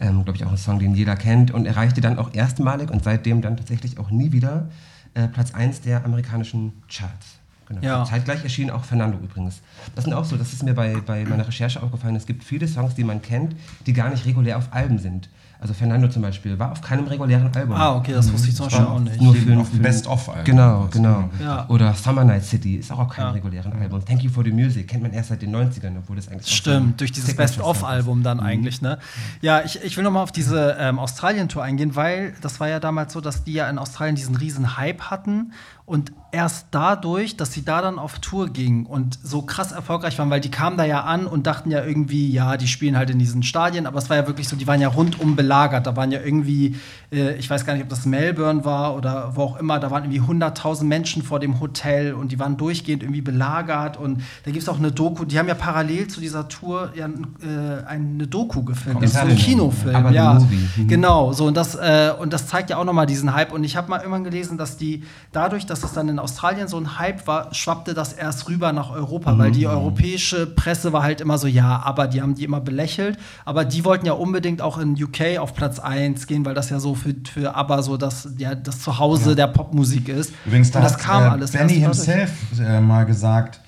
Ähm, 0.00 0.24
Glaube 0.24 0.38
ich 0.38 0.46
auch 0.46 0.50
ein 0.50 0.56
Song, 0.56 0.78
den 0.78 0.94
jeder 0.94 1.14
kennt 1.14 1.50
und 1.50 1.66
erreichte 1.66 2.00
dann 2.00 2.18
auch 2.18 2.32
erstmalig 2.32 2.90
und 2.90 3.04
seitdem 3.04 3.42
dann 3.42 3.58
tatsächlich 3.58 3.98
auch 3.98 4.10
nie 4.10 4.32
wieder 4.32 4.70
äh, 5.12 5.28
Platz 5.28 5.52
1 5.52 5.82
der 5.82 6.06
amerikanischen 6.06 6.72
Charts. 6.88 7.39
Genau. 7.70 7.82
Ja. 7.82 8.04
Zeitgleich 8.04 8.42
erschien 8.42 8.68
auch 8.68 8.84
Fernando 8.84 9.16
übrigens. 9.18 9.62
Das 9.94 10.04
sind 10.04 10.12
auch 10.12 10.24
so, 10.24 10.36
das 10.36 10.52
ist 10.52 10.64
mir 10.64 10.74
bei, 10.74 10.96
bei 11.06 11.24
meiner 11.24 11.46
Recherche 11.46 11.80
aufgefallen, 11.80 12.16
es 12.16 12.26
gibt 12.26 12.42
viele 12.42 12.66
Songs, 12.66 12.96
die 12.96 13.04
man 13.04 13.22
kennt, 13.22 13.54
die 13.86 13.92
gar 13.92 14.10
nicht 14.10 14.26
regulär 14.26 14.58
auf 14.58 14.72
Alben 14.72 14.98
sind. 14.98 15.28
Also 15.60 15.74
Fernando 15.74 16.08
zum 16.08 16.22
Beispiel 16.22 16.58
war 16.58 16.72
auf 16.72 16.80
keinem 16.80 17.06
regulären 17.06 17.54
Album. 17.54 17.76
Ah, 17.76 17.96
okay, 17.96 18.12
das 18.12 18.32
wusste 18.32 18.48
ich 18.48 18.56
zum 18.56 18.66
Beispiel 18.66 18.86
auch 18.86 18.98
nicht. 18.98 19.20
Nur 19.20 19.34
für, 19.34 19.58
auf 19.58 19.72
ein 19.72 19.82
Best-of-Album. 19.82 20.44
Genau, 20.44 20.88
genau. 20.90 21.28
Ja. 21.38 21.68
Oder 21.68 21.92
Summer 21.94 22.24
Night 22.24 22.44
City 22.44 22.76
ist 22.76 22.90
auch 22.90 23.00
auf 23.00 23.08
keinem 23.10 23.26
ja. 23.26 23.32
regulären 23.32 23.72
Album. 23.74 24.02
Thank 24.04 24.22
You 24.22 24.30
for 24.30 24.42
the 24.42 24.52
Music 24.52 24.88
kennt 24.88 25.02
man 25.02 25.12
erst 25.12 25.28
seit 25.28 25.42
den 25.42 25.54
90ern, 25.54 25.98
obwohl 25.98 26.16
das 26.16 26.28
eigentlich 26.28 26.54
Stimmt, 26.54 27.00
durch 27.00 27.12
dieses 27.12 27.36
Best-of-Album 27.36 28.22
dann 28.22 28.38
mhm. 28.38 28.44
eigentlich, 28.44 28.80
ne? 28.80 28.98
Ja, 29.42 29.62
ich, 29.62 29.82
ich 29.82 29.96
will 29.96 30.04
nochmal 30.04 30.22
auf 30.22 30.32
diese 30.32 30.76
ähm, 30.78 30.98
Australien-Tour 30.98 31.62
eingehen, 31.62 31.94
weil 31.94 32.32
das 32.40 32.58
war 32.58 32.68
ja 32.68 32.80
damals 32.80 33.12
so, 33.12 33.20
dass 33.20 33.44
die 33.44 33.52
ja 33.52 33.68
in 33.68 33.78
Australien 33.78 34.16
diesen 34.16 34.36
riesen 34.36 34.78
Hype 34.78 35.02
hatten 35.10 35.52
und 35.90 36.12
erst 36.30 36.68
dadurch, 36.70 37.36
dass 37.36 37.52
sie 37.52 37.64
da 37.64 37.82
dann 37.82 37.98
auf 37.98 38.20
Tour 38.20 38.50
gingen 38.50 38.86
und 38.86 39.18
so 39.24 39.42
krass 39.42 39.72
erfolgreich 39.72 40.16
waren, 40.20 40.30
weil 40.30 40.40
die 40.40 40.50
kamen 40.50 40.76
da 40.76 40.84
ja 40.84 41.02
an 41.02 41.26
und 41.26 41.48
dachten 41.48 41.72
ja 41.72 41.84
irgendwie, 41.84 42.30
ja, 42.30 42.56
die 42.56 42.68
spielen 42.68 42.96
halt 42.96 43.10
in 43.10 43.18
diesen 43.18 43.42
Stadien, 43.42 43.88
aber 43.88 43.98
es 43.98 44.08
war 44.08 44.16
ja 44.16 44.28
wirklich 44.28 44.46
so, 44.46 44.54
die 44.54 44.68
waren 44.68 44.80
ja 44.80 44.86
rundum 44.86 45.34
belagert. 45.50 45.86
Da 45.86 45.96
waren 45.96 46.12
ja 46.12 46.20
irgendwie, 46.24 46.76
äh, 47.12 47.34
ich 47.36 47.50
weiß 47.50 47.66
gar 47.66 47.74
nicht, 47.74 47.82
ob 47.82 47.88
das 47.88 48.06
Melbourne 48.06 48.64
war 48.64 48.96
oder 48.96 49.32
wo 49.34 49.42
auch 49.42 49.56
immer, 49.56 49.80
da 49.80 49.90
waren 49.90 50.04
irgendwie 50.04 50.20
100.000 50.20 50.84
Menschen 50.84 51.22
vor 51.22 51.40
dem 51.40 51.60
Hotel 51.60 52.14
und 52.14 52.30
die 52.30 52.38
waren 52.38 52.56
durchgehend 52.56 53.02
irgendwie 53.02 53.20
belagert 53.20 53.96
und 53.96 54.22
da 54.44 54.50
gibt 54.52 54.62
es 54.62 54.68
auch 54.68 54.78
eine 54.78 54.92
Doku, 54.92 55.24
die 55.24 55.38
haben 55.38 55.48
ja 55.48 55.54
parallel 55.54 56.06
zu 56.06 56.20
dieser 56.20 56.48
Tour 56.48 56.92
ja 56.94 57.06
äh, 57.06 57.84
eine 57.86 58.26
Doku 58.28 58.62
gefilmt, 58.62 59.02
das 59.02 59.14
ist 59.14 59.20
so 59.20 59.26
ein 59.26 59.36
Kinofilm, 59.36 59.96
aber 59.96 60.10
ja, 60.12 60.34
mhm. 60.34 60.86
genau, 60.86 61.32
so 61.32 61.46
und 61.46 61.56
das, 61.56 61.74
äh, 61.74 62.12
und 62.18 62.32
das 62.32 62.46
zeigt 62.46 62.70
ja 62.70 62.76
auch 62.76 62.84
nochmal 62.84 63.06
diesen 63.06 63.34
Hype 63.34 63.52
und 63.52 63.64
ich 63.64 63.76
habe 63.76 63.90
mal 63.90 63.98
irgendwann 63.98 64.24
gelesen, 64.24 64.56
dass 64.56 64.76
die 64.76 65.02
dadurch, 65.32 65.66
dass 65.66 65.82
es 65.82 65.92
dann 65.92 66.08
in 66.08 66.18
Australien 66.18 66.68
so 66.68 66.76
ein 66.76 66.98
Hype 66.98 67.26
war, 67.26 67.52
schwappte 67.54 67.94
das 67.94 68.12
erst 68.12 68.48
rüber 68.48 68.72
nach 68.72 68.90
Europa, 68.90 69.32
mhm. 69.32 69.38
weil 69.38 69.50
die 69.50 69.66
europäische 69.66 70.46
Presse 70.46 70.92
war 70.92 71.02
halt 71.02 71.20
immer 71.20 71.38
so, 71.38 71.46
ja, 71.46 71.82
aber 71.84 72.06
die 72.06 72.22
haben 72.22 72.34
die 72.34 72.44
immer 72.44 72.60
belächelt. 72.60 73.18
Aber 73.44 73.64
die 73.64 73.84
wollten 73.84 74.06
ja 74.06 74.12
unbedingt 74.12 74.62
auch 74.62 74.78
in 74.78 74.92
UK 75.02 75.39
auf 75.40 75.54
Platz 75.54 75.78
1 75.78 76.26
gehen, 76.26 76.44
weil 76.44 76.54
das 76.54 76.70
ja 76.70 76.80
so 76.80 76.94
für, 76.94 77.14
für 77.30 77.54
ABBA 77.54 77.82
so 77.82 77.96
das, 77.96 78.28
ja, 78.38 78.54
das 78.54 78.80
Zuhause 78.80 79.30
ja. 79.30 79.36
der 79.36 79.46
Popmusik 79.48 80.08
ist. 80.08 80.32
Übrigens, 80.46 80.70
da 80.70 80.80
das 80.80 80.94
hat, 80.94 81.00
kam 81.00 81.22
äh, 81.22 81.26
alles 81.28 81.52
Benny 81.52 81.74
himself 81.74 82.32
äh, 82.60 82.80
mal 82.80 83.04
gesagt, 83.04 83.60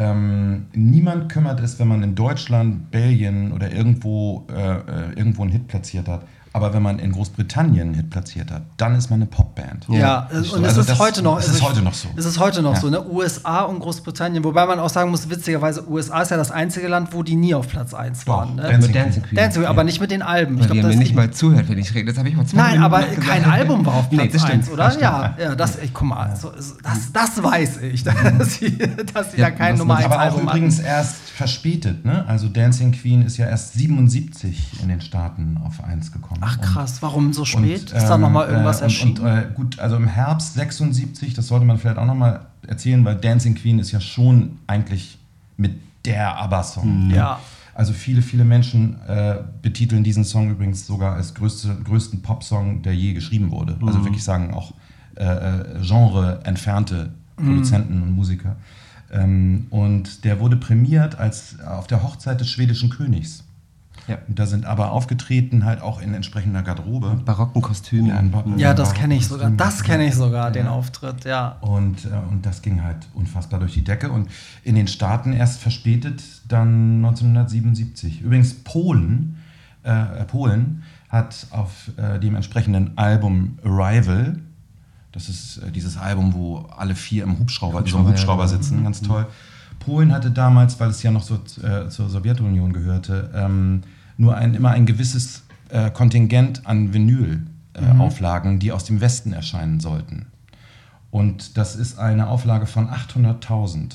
ähm, 0.00 0.66
niemand 0.72 1.28
kümmert 1.28 1.60
es, 1.60 1.78
wenn 1.78 1.88
man 1.88 2.02
in 2.02 2.14
Deutschland, 2.14 2.90
Belgien 2.90 3.52
oder 3.52 3.72
irgendwo, 3.72 4.46
äh, 4.48 4.54
äh 4.54 5.12
irgendwo 5.16 5.42
einen 5.42 5.50
Hit 5.50 5.66
platziert 5.66 6.06
hat 6.08 6.22
aber 6.52 6.72
wenn 6.72 6.82
man 6.82 6.98
in 6.98 7.12
Großbritannien 7.12 7.88
einen 7.88 7.94
Hit 7.94 8.10
platziert 8.10 8.50
hat, 8.50 8.62
dann 8.76 8.94
ist 8.94 9.10
man 9.10 9.20
eine 9.20 9.26
Popband. 9.26 9.86
Ja, 9.88 9.98
ja. 9.98 10.28
und 10.30 10.64
es 10.64 10.78
also 10.78 10.80
ist 10.80 10.98
heute 10.98 11.22
noch. 11.22 11.38
Es 11.38 11.48
ist 11.48 11.62
heute 11.62 11.82
noch 11.82 11.94
so. 11.94 12.08
Es 12.16 12.24
ist 12.24 12.38
heute 12.38 12.62
noch 12.62 12.74
ja. 12.74 12.80
so, 12.80 12.90
ne? 12.90 13.04
USA 13.06 13.62
und 13.62 13.80
Großbritannien, 13.80 14.42
wobei 14.44 14.66
man 14.66 14.78
auch 14.80 14.88
sagen 14.88 15.10
muss, 15.10 15.28
witzigerweise, 15.28 15.88
USA 15.88 16.22
ist 16.22 16.30
ja 16.30 16.36
das 16.36 16.50
einzige 16.50 16.88
Land, 16.88 17.12
wo 17.12 17.22
die 17.22 17.36
nie 17.36 17.54
auf 17.54 17.68
Platz 17.68 17.94
1 17.94 18.26
waren. 18.26 18.56
Ne? 18.56 18.62
Dancing, 18.62 18.92
Dancing 18.92 19.22
Queen. 19.22 19.36
Dancing 19.36 19.62
Queen, 19.62 19.70
aber 19.70 19.84
nicht 19.84 20.00
mit 20.00 20.10
den 20.10 20.22
Alben. 20.22 20.56
Weil 20.56 20.66
ich 20.66 20.70
glaube, 20.72 20.88
mir 20.88 20.96
nicht 20.96 21.14
mal 21.14 21.30
zuhört, 21.30 21.68
wenn 21.68 21.78
ich 21.78 21.94
rede. 21.94 22.06
Das 22.06 22.18
habe 22.18 22.28
ich 22.28 22.36
mal 22.36 22.46
zwei 22.46 22.56
Nein, 22.56 22.82
aber 22.82 23.02
kein 23.02 23.44
Album 23.44 23.84
war 23.84 23.94
auf 23.94 24.10
Platz 24.10 24.32
nee, 24.32 24.52
1, 24.52 24.70
oder? 24.70 24.98
Ja, 25.00 25.34
ja, 25.38 25.54
das, 25.54 25.76
ey, 25.76 25.90
guck 25.92 26.08
mal, 26.08 26.34
so, 26.34 26.50
das, 26.82 27.12
das 27.12 27.42
weiß 27.42 27.82
ich, 27.82 28.04
dass 28.04 28.54
sie, 28.54 28.78
dass 29.12 29.32
sie 29.32 29.40
ja, 29.40 29.50
da 29.50 29.56
kein 29.56 29.76
Nummer 29.76 29.96
1 29.96 30.06
Aber 30.06 30.22
auch 30.22 30.40
übrigens 30.40 30.78
erst 30.78 31.16
verspätet, 31.38 32.04
ne? 32.04 32.24
Also 32.26 32.48
Dancing 32.48 32.92
Queen 32.92 33.22
ist 33.22 33.36
ja 33.36 33.46
erst 33.46 33.74
77 33.74 34.82
in 34.82 34.88
den 34.88 35.00
Staaten 35.00 35.58
auf 35.64 35.84
1 35.84 36.12
gekommen. 36.12 36.37
Ach 36.40 36.60
krass, 36.60 37.02
warum 37.02 37.32
so 37.32 37.44
spät? 37.44 37.92
Und, 37.92 37.98
ist 37.98 38.06
da 38.06 38.18
noch 38.18 38.30
mal 38.30 38.44
ähm, 38.46 38.50
irgendwas 38.52 38.80
äh, 38.80 38.84
erschienen? 38.84 39.18
Und, 39.18 39.26
äh, 39.26 39.46
gut, 39.54 39.78
also 39.78 39.96
im 39.96 40.06
Herbst 40.06 40.54
76, 40.54 41.34
das 41.34 41.46
sollte 41.48 41.64
man 41.66 41.78
vielleicht 41.78 41.98
auch 41.98 42.06
noch 42.06 42.14
mal 42.14 42.46
erzählen, 42.66 43.04
weil 43.04 43.16
Dancing 43.16 43.54
Queen 43.54 43.78
ist 43.78 43.92
ja 43.92 44.00
schon 44.00 44.58
eigentlich 44.66 45.18
mit 45.56 45.72
der 46.04 46.38
ABBA-Song. 46.38 47.06
Mhm. 47.06 47.14
Ja. 47.14 47.40
Also 47.74 47.92
viele, 47.92 48.22
viele 48.22 48.44
Menschen 48.44 49.00
äh, 49.06 49.36
betiteln 49.62 50.02
diesen 50.02 50.24
Song 50.24 50.50
übrigens 50.50 50.86
sogar 50.86 51.14
als 51.14 51.34
größte, 51.34 51.76
größten 51.84 52.22
Popsong, 52.22 52.82
der 52.82 52.94
je 52.94 53.12
geschrieben 53.12 53.50
wurde. 53.50 53.74
Also 53.74 53.82
mhm. 53.82 53.88
Also 53.88 54.04
wirklich 54.04 54.24
sagen 54.24 54.52
auch 54.52 54.72
äh, 55.16 55.24
äh, 55.24 55.80
Genre 55.82 56.40
entfernte 56.44 57.10
Produzenten 57.36 57.96
mhm. 57.96 58.02
und 58.02 58.10
Musiker. 58.12 58.56
Ähm, 59.12 59.66
und 59.70 60.24
der 60.24 60.40
wurde 60.40 60.56
prämiert 60.56 61.18
als 61.18 61.60
auf 61.60 61.86
der 61.86 62.02
Hochzeit 62.02 62.40
des 62.40 62.50
schwedischen 62.50 62.90
Königs. 62.90 63.44
Ja. 64.08 64.18
Da 64.26 64.46
sind 64.46 64.64
aber 64.64 64.92
aufgetreten 64.92 65.64
halt 65.64 65.82
auch 65.82 66.00
in 66.00 66.14
entsprechender 66.14 66.62
Garderobe. 66.62 67.20
Barocken 67.24 67.62
Kostümen. 67.62 68.32
Ja, 68.56 68.68
ja 68.70 68.74
das 68.74 68.94
kenne 68.94 69.14
ich 69.14 69.26
sogar. 69.26 69.50
Das 69.50 69.82
kenne 69.82 70.06
ich 70.06 70.14
sogar, 70.14 70.46
ja. 70.46 70.50
den 70.50 70.66
Auftritt, 70.66 71.24
ja. 71.24 71.56
Und, 71.60 72.06
äh, 72.06 72.08
und 72.30 72.44
das 72.46 72.62
ging 72.62 72.82
halt 72.82 73.06
unfassbar 73.14 73.60
durch 73.60 73.74
die 73.74 73.84
Decke. 73.84 74.10
Und 74.10 74.28
in 74.64 74.74
den 74.74 74.88
Staaten 74.88 75.32
erst 75.32 75.60
verspätet 75.60 76.22
dann 76.48 76.96
1977. 77.04 78.22
Übrigens 78.22 78.54
Polen, 78.54 79.36
äh, 79.82 80.24
Polen 80.24 80.82
hat 81.08 81.46
auf 81.50 81.90
äh, 81.96 82.18
dem 82.18 82.34
entsprechenden 82.34 82.96
Album 82.96 83.58
Arrival, 83.64 84.38
das 85.12 85.28
ist 85.28 85.58
äh, 85.58 85.70
dieses 85.70 85.96
Album, 85.96 86.34
wo 86.34 86.66
alle 86.76 86.94
vier 86.94 87.24
im 87.24 87.38
Hubschrauber, 87.38 87.80
Hubschrauber, 87.80 88.04
so 88.04 88.10
Hubschrauber 88.10 88.46
genau. 88.46 88.56
sitzen, 88.56 88.84
ganz 88.84 89.00
toll. 89.00 89.26
Polen 89.78 90.12
hatte 90.12 90.30
damals, 90.30 90.78
weil 90.80 90.90
es 90.90 91.02
ja 91.02 91.10
noch 91.10 91.22
so 91.22 91.36
äh, 91.62 91.88
zur 91.88 92.08
Sowjetunion 92.08 92.72
gehörte, 92.72 93.30
ähm, 93.34 93.82
nur 94.18 94.36
ein, 94.36 94.54
immer 94.54 94.70
ein 94.70 94.84
gewisses 94.84 95.44
äh, 95.70 95.90
Kontingent 95.90 96.66
an 96.66 96.92
Vinyl-Auflagen, 96.92 98.50
äh, 98.50 98.54
mhm. 98.54 98.58
die 98.58 98.72
aus 98.72 98.84
dem 98.84 99.00
Westen 99.00 99.32
erscheinen 99.32 99.80
sollten. 99.80 100.26
Und 101.10 101.56
das 101.56 101.76
ist 101.76 101.98
eine 101.98 102.28
Auflage 102.28 102.66
von 102.66 102.88
800.000. 102.88 103.94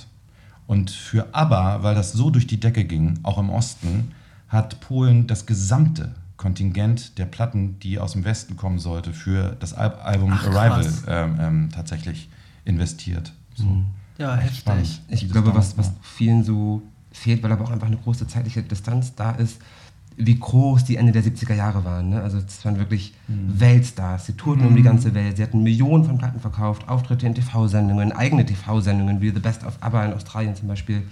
Und 0.65 0.89
für 0.89 1.35
ABBA, 1.35 1.83
weil 1.83 1.93
das 1.93 2.13
so 2.13 2.31
durch 2.31 2.47
die 2.47 2.59
Decke 2.59 2.85
ging, 2.85 3.19
auch 3.21 3.37
im 3.37 3.49
Osten, 3.49 4.11
hat 4.47 4.79
Polen 4.79 5.27
das 5.27 5.45
gesamte 5.45 6.15
Kontingent 6.37 7.17
der 7.17 7.25
Platten, 7.25 7.79
die 7.79 7.99
aus 7.99 8.13
dem 8.13 8.25
Westen 8.25 8.57
kommen 8.57 8.79
sollte, 8.79 9.13
für 9.13 9.55
das 9.59 9.73
Al 9.73 9.93
Album 9.95 10.31
Ach, 10.33 10.47
Arrival 10.47 10.85
ähm, 11.07 11.37
ähm, 11.39 11.69
tatsächlich 11.73 12.29
investiert. 12.65 13.33
So. 13.55 13.65
Mhm. 13.65 13.85
Ja, 14.17 14.35
heftig. 14.35 14.59
Spannend, 14.59 15.01
ich 15.09 15.29
glaube, 15.29 15.53
was, 15.55 15.77
was 15.77 15.91
vielen 16.01 16.43
so 16.43 16.81
fehlt, 17.11 17.43
weil 17.43 17.51
aber 17.51 17.65
auch 17.65 17.71
einfach 17.71 17.87
eine 17.87 17.97
große 17.97 18.27
zeitliche 18.27 18.63
Distanz 18.63 19.15
da 19.15 19.31
ist, 19.31 19.59
wie 20.17 20.39
groß 20.39 20.83
die 20.85 20.97
Ende 20.97 21.11
der 21.11 21.23
70er 21.23 21.53
Jahre 21.53 21.83
waren. 21.83 22.09
Ne? 22.09 22.21
Also 22.21 22.37
es 22.37 22.63
waren 22.65 22.77
wirklich 22.77 23.13
mhm. 23.27 23.59
Weltstars. 23.59 24.25
Sie 24.25 24.33
tourten 24.33 24.61
mhm. 24.61 24.67
um 24.69 24.75
die 24.75 24.83
ganze 24.83 25.13
Welt. 25.13 25.37
Sie 25.37 25.43
hatten 25.43 25.63
Millionen 25.63 26.05
von 26.05 26.17
Platten 26.17 26.39
verkauft, 26.39 26.87
Auftritte 26.87 27.25
in 27.25 27.35
TV-Sendungen, 27.35 28.11
eigene 28.11 28.45
TV-Sendungen 28.45 29.21
wie 29.21 29.29
The 29.29 29.39
Best 29.39 29.65
of 29.65 29.77
ABBA 29.81 30.05
in 30.05 30.13
Australien 30.13 30.55
zum 30.55 30.67
Beispiel. 30.67 31.03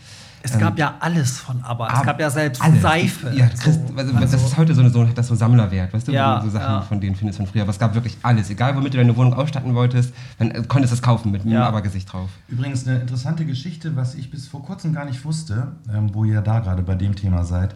Es 0.43 0.57
gab 0.57 0.71
ähm, 0.71 0.77
ja 0.77 0.95
alles 0.99 1.39
von 1.39 1.61
ABBA. 1.63 1.99
Es 1.99 2.03
gab 2.03 2.19
ja 2.19 2.29
selbst 2.29 2.61
alles. 2.61 2.81
Seife. 2.81 3.31
Ja, 3.35 3.47
Christ, 3.47 3.79
also, 3.95 4.13
also, 4.15 4.19
das 4.19 4.33
ist 4.33 4.57
heute 4.57 4.73
so, 4.73 4.87
so, 4.89 5.03
das 5.03 5.27
so 5.27 5.35
Sammlerwert, 5.35 5.93
weißt 5.93 6.07
du, 6.07 6.11
ja, 6.11 6.37
wo 6.37 6.45
du 6.45 6.49
so 6.49 6.57
Sachen 6.57 6.73
ja. 6.73 6.81
von 6.81 6.99
denen 6.99 7.15
findest 7.15 7.37
von 7.37 7.47
früher. 7.47 7.61
Aber 7.61 7.71
es 7.71 7.79
gab 7.79 7.93
wirklich 7.93 8.17
alles. 8.23 8.49
Egal, 8.49 8.75
womit 8.75 8.93
du 8.93 8.97
deine 8.97 9.15
Wohnung 9.15 9.33
ausstatten 9.33 9.75
wolltest, 9.75 10.13
dann 10.39 10.51
äh, 10.51 10.63
konntest 10.67 10.91
du 10.91 10.95
es 10.95 11.01
kaufen 11.01 11.31
mit 11.31 11.41
einem 11.41 11.53
ja. 11.53 11.67
ABBA-Gesicht 11.67 12.11
drauf. 12.11 12.29
Übrigens 12.47 12.87
eine 12.87 12.99
interessante 12.99 13.45
Geschichte, 13.45 13.95
was 13.95 14.15
ich 14.15 14.31
bis 14.31 14.47
vor 14.47 14.63
kurzem 14.63 14.93
gar 14.93 15.05
nicht 15.05 15.23
wusste, 15.25 15.73
ähm, 15.93 16.13
wo 16.13 16.25
ihr 16.25 16.41
da 16.41 16.59
gerade 16.59 16.81
bei 16.81 16.95
dem 16.95 17.15
Thema 17.15 17.43
seid 17.43 17.75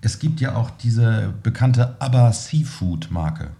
es 0.00 0.18
gibt 0.18 0.40
ja 0.40 0.54
auch 0.54 0.70
diese 0.70 1.34
bekannte 1.42 2.00
ABBA 2.00 2.32
Seafood 2.32 3.10
Marke. 3.10 3.50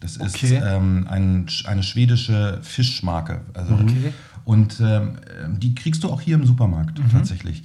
Das 0.00 0.16
ist 0.16 0.34
okay. 0.34 0.62
ähm, 0.64 1.06
ein, 1.08 1.46
eine 1.64 1.82
schwedische 1.82 2.58
Fischmarke. 2.62 3.42
Also, 3.54 3.74
okay. 3.74 4.12
Und 4.44 4.80
ähm, 4.80 5.18
die 5.58 5.74
kriegst 5.74 6.02
du 6.02 6.10
auch 6.10 6.20
hier 6.20 6.36
im 6.36 6.46
Supermarkt 6.46 6.98
mhm. 6.98 7.10
tatsächlich. 7.10 7.62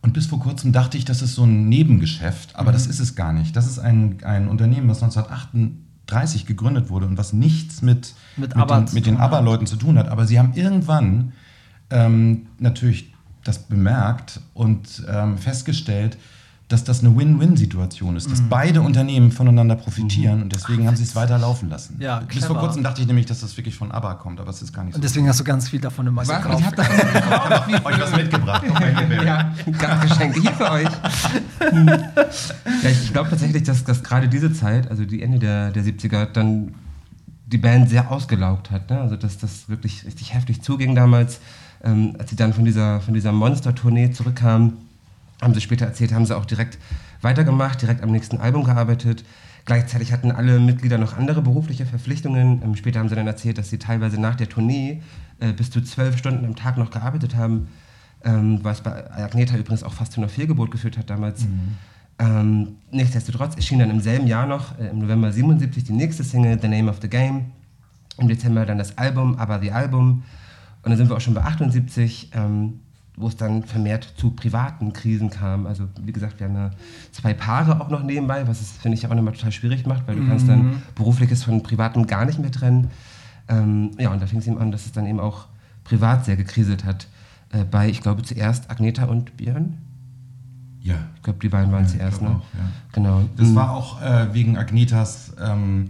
Und 0.00 0.12
bis 0.12 0.26
vor 0.26 0.38
kurzem 0.38 0.72
dachte 0.72 0.96
ich, 0.96 1.04
das 1.04 1.22
ist 1.22 1.34
so 1.34 1.44
ein 1.44 1.68
Nebengeschäft, 1.68 2.54
aber 2.56 2.70
mhm. 2.70 2.74
das 2.74 2.86
ist 2.86 3.00
es 3.00 3.16
gar 3.16 3.32
nicht. 3.32 3.56
Das 3.56 3.66
ist 3.66 3.78
ein, 3.78 4.18
ein 4.22 4.48
Unternehmen, 4.48 4.88
was 4.88 5.02
1938 5.02 6.46
gegründet 6.46 6.90
wurde 6.90 7.06
und 7.06 7.16
was 7.18 7.32
nichts 7.32 7.82
mit, 7.82 8.14
mit, 8.36 8.54
mit 8.54 8.70
den, 8.70 8.84
mit 8.92 9.06
den 9.06 9.16
ABBA-Leuten 9.16 9.66
zu 9.66 9.76
tun 9.76 9.98
hat. 9.98 10.08
Aber 10.08 10.26
sie 10.26 10.38
haben 10.38 10.52
irgendwann 10.54 11.32
ähm, 11.90 12.46
natürlich 12.58 13.14
das 13.44 13.60
bemerkt 13.60 14.40
und 14.52 15.04
ähm, 15.08 15.38
festgestellt, 15.38 16.18
dass 16.68 16.84
das 16.84 17.00
eine 17.02 17.16
Win-Win-Situation 17.16 18.14
ist, 18.16 18.30
dass 18.30 18.42
mhm. 18.42 18.50
beide 18.50 18.82
Unternehmen 18.82 19.32
voneinander 19.32 19.74
profitieren 19.74 20.36
mhm. 20.36 20.42
und 20.42 20.52
deswegen 20.52 20.86
haben 20.86 20.96
sie 20.96 21.02
es 21.02 21.16
weiter 21.16 21.38
laufen 21.38 21.70
lassen. 21.70 21.96
Ja, 21.98 22.20
Bis 22.20 22.44
vor 22.44 22.58
kurzem 22.58 22.82
dachte 22.82 23.00
ich 23.00 23.06
nämlich, 23.06 23.24
dass 23.24 23.40
das 23.40 23.56
wirklich 23.56 23.74
von 23.74 23.90
ABBA 23.90 24.14
kommt, 24.16 24.38
aber 24.38 24.50
es 24.50 24.60
ist 24.60 24.74
gar 24.74 24.84
nicht 24.84 24.92
so. 24.92 24.98
Und 24.98 25.04
deswegen 25.04 25.26
hast 25.28 25.40
du 25.40 25.44
ganz 25.44 25.70
viel 25.70 25.80
davon 25.80 26.06
im 26.06 26.14
gekauft. 26.14 26.60
Ich 26.60 26.66
habe 26.66 27.86
euch 27.86 28.00
was 28.00 28.14
mitgebracht. 28.14 28.64
ja, 29.24 29.54
ganz 29.78 30.02
Geschenke 30.02 30.40
hier 30.42 30.52
für 30.52 30.70
euch. 30.70 30.84
ja, 32.82 32.90
ich 32.90 33.12
glaube 33.14 33.30
tatsächlich, 33.30 33.62
dass, 33.62 33.84
dass 33.84 34.02
gerade 34.02 34.28
diese 34.28 34.52
Zeit, 34.52 34.90
also 34.90 35.06
die 35.06 35.22
Ende 35.22 35.38
der, 35.38 35.70
der 35.70 35.82
70er, 35.82 36.26
dann 36.26 36.74
die 37.46 37.58
Band 37.58 37.88
sehr 37.88 38.12
ausgelaugt 38.12 38.70
hat. 38.70 38.90
Ne? 38.90 39.00
Also 39.00 39.16
dass 39.16 39.38
das 39.38 39.70
wirklich 39.70 40.04
richtig 40.04 40.34
heftig 40.34 40.60
zuging 40.60 40.94
damals, 40.94 41.40
ähm, 41.82 42.14
als 42.18 42.28
sie 42.28 42.36
dann 42.36 42.52
von 42.52 42.66
dieser, 42.66 43.00
von 43.00 43.14
dieser 43.14 43.32
Monster-Tournee 43.32 44.10
zurückkamen 44.10 44.87
haben 45.40 45.54
sie 45.54 45.60
später 45.60 45.86
erzählt, 45.86 46.12
haben 46.12 46.26
sie 46.26 46.36
auch 46.36 46.44
direkt 46.44 46.78
weitergemacht, 47.20 47.80
direkt 47.82 48.02
am 48.02 48.10
nächsten 48.10 48.38
Album 48.38 48.64
gearbeitet. 48.64 49.24
Gleichzeitig 49.64 50.12
hatten 50.12 50.32
alle 50.32 50.58
Mitglieder 50.58 50.96
noch 50.96 51.16
andere 51.16 51.42
berufliche 51.42 51.84
Verpflichtungen. 51.84 52.62
Ähm, 52.62 52.74
später 52.74 53.00
haben 53.00 53.08
sie 53.08 53.14
dann 53.14 53.26
erzählt, 53.26 53.58
dass 53.58 53.68
sie 53.68 53.78
teilweise 53.78 54.20
nach 54.20 54.34
der 54.34 54.48
Tournee 54.48 55.02
äh, 55.40 55.52
bis 55.52 55.70
zu 55.70 55.82
zwölf 55.82 56.16
Stunden 56.16 56.44
am 56.44 56.56
Tag 56.56 56.78
noch 56.78 56.90
gearbeitet 56.90 57.36
haben, 57.36 57.68
ähm, 58.24 58.60
was 58.62 58.80
bei 58.80 59.10
Agneta 59.10 59.56
übrigens 59.56 59.82
auch 59.82 59.92
fast 59.92 60.12
zu 60.12 60.20
einer 60.20 60.28
Fehlgeburt 60.28 60.70
geführt 60.70 60.96
hat 60.96 61.10
damals. 61.10 61.44
Mhm. 61.44 61.76
Ähm, 62.18 62.68
nichtsdestotrotz 62.90 63.54
erschien 63.54 63.78
dann 63.78 63.90
im 63.90 64.00
selben 64.00 64.26
Jahr 64.26 64.46
noch, 64.46 64.78
äh, 64.78 64.88
im 64.88 65.00
November 65.00 65.30
77, 65.30 65.84
die 65.84 65.92
nächste 65.92 66.24
Single, 66.24 66.58
The 66.60 66.68
Name 66.68 66.90
of 66.90 66.98
the 67.00 67.08
Game. 67.08 67.52
Im 68.16 68.26
Dezember 68.26 68.66
dann 68.66 68.78
das 68.78 68.98
Album, 68.98 69.36
aber 69.38 69.60
The 69.60 69.70
Album. 69.70 70.24
Und 70.82 70.90
dann 70.90 70.96
sind 70.96 71.08
wir 71.10 71.16
auch 71.16 71.20
schon 71.20 71.34
bei 71.34 71.42
78. 71.42 72.30
Ähm, 72.34 72.80
wo 73.18 73.28
es 73.28 73.36
dann 73.36 73.64
vermehrt 73.64 74.14
zu 74.16 74.30
privaten 74.30 74.92
Krisen 74.92 75.30
kam. 75.30 75.66
Also 75.66 75.84
wie 76.00 76.12
gesagt, 76.12 76.38
wir 76.38 76.46
haben 76.46 76.54
ja 76.54 76.70
zwei 77.12 77.34
Paare 77.34 77.80
auch 77.80 77.90
noch 77.90 78.02
nebenbei, 78.02 78.46
was 78.46 78.60
es, 78.60 78.72
finde 78.72 78.96
ich, 78.96 79.06
auch 79.06 79.14
nochmal 79.14 79.34
total 79.34 79.52
schwierig 79.52 79.86
macht, 79.86 80.06
weil 80.06 80.16
du 80.16 80.22
mhm. 80.22 80.28
kannst 80.28 80.48
dann 80.48 80.82
berufliches 80.94 81.44
von 81.44 81.62
privatem 81.62 82.06
gar 82.06 82.24
nicht 82.24 82.38
mehr 82.38 82.52
trennen. 82.52 82.90
Ähm, 83.48 83.90
ja, 83.98 84.10
und 84.10 84.22
da 84.22 84.26
fing 84.26 84.38
es 84.38 84.46
eben 84.46 84.58
an, 84.58 84.70
dass 84.70 84.86
es 84.86 84.92
dann 84.92 85.06
eben 85.06 85.20
auch 85.20 85.46
privat 85.84 86.24
sehr 86.24 86.36
gekriselt 86.36 86.84
hat. 86.84 87.08
Äh, 87.50 87.64
bei, 87.64 87.88
ich 87.88 88.02
glaube, 88.02 88.22
zuerst 88.22 88.70
Agneta 88.70 89.06
und 89.06 89.36
Björn. 89.36 89.78
Ja. 90.80 90.96
Ich 91.16 91.22
glaube, 91.22 91.38
die 91.40 91.48
beiden 91.48 91.72
waren 91.72 91.84
ja, 91.84 91.88
zuerst, 91.88 92.22
ne? 92.22 92.28
Auch, 92.28 92.32
ja. 92.54 92.70
Genau. 92.92 93.22
Das 93.36 93.48
mhm. 93.48 93.54
war 93.54 93.72
auch 93.72 94.00
äh, 94.02 94.32
wegen 94.32 94.56
Agnetas 94.56 95.32
ähm, 95.40 95.88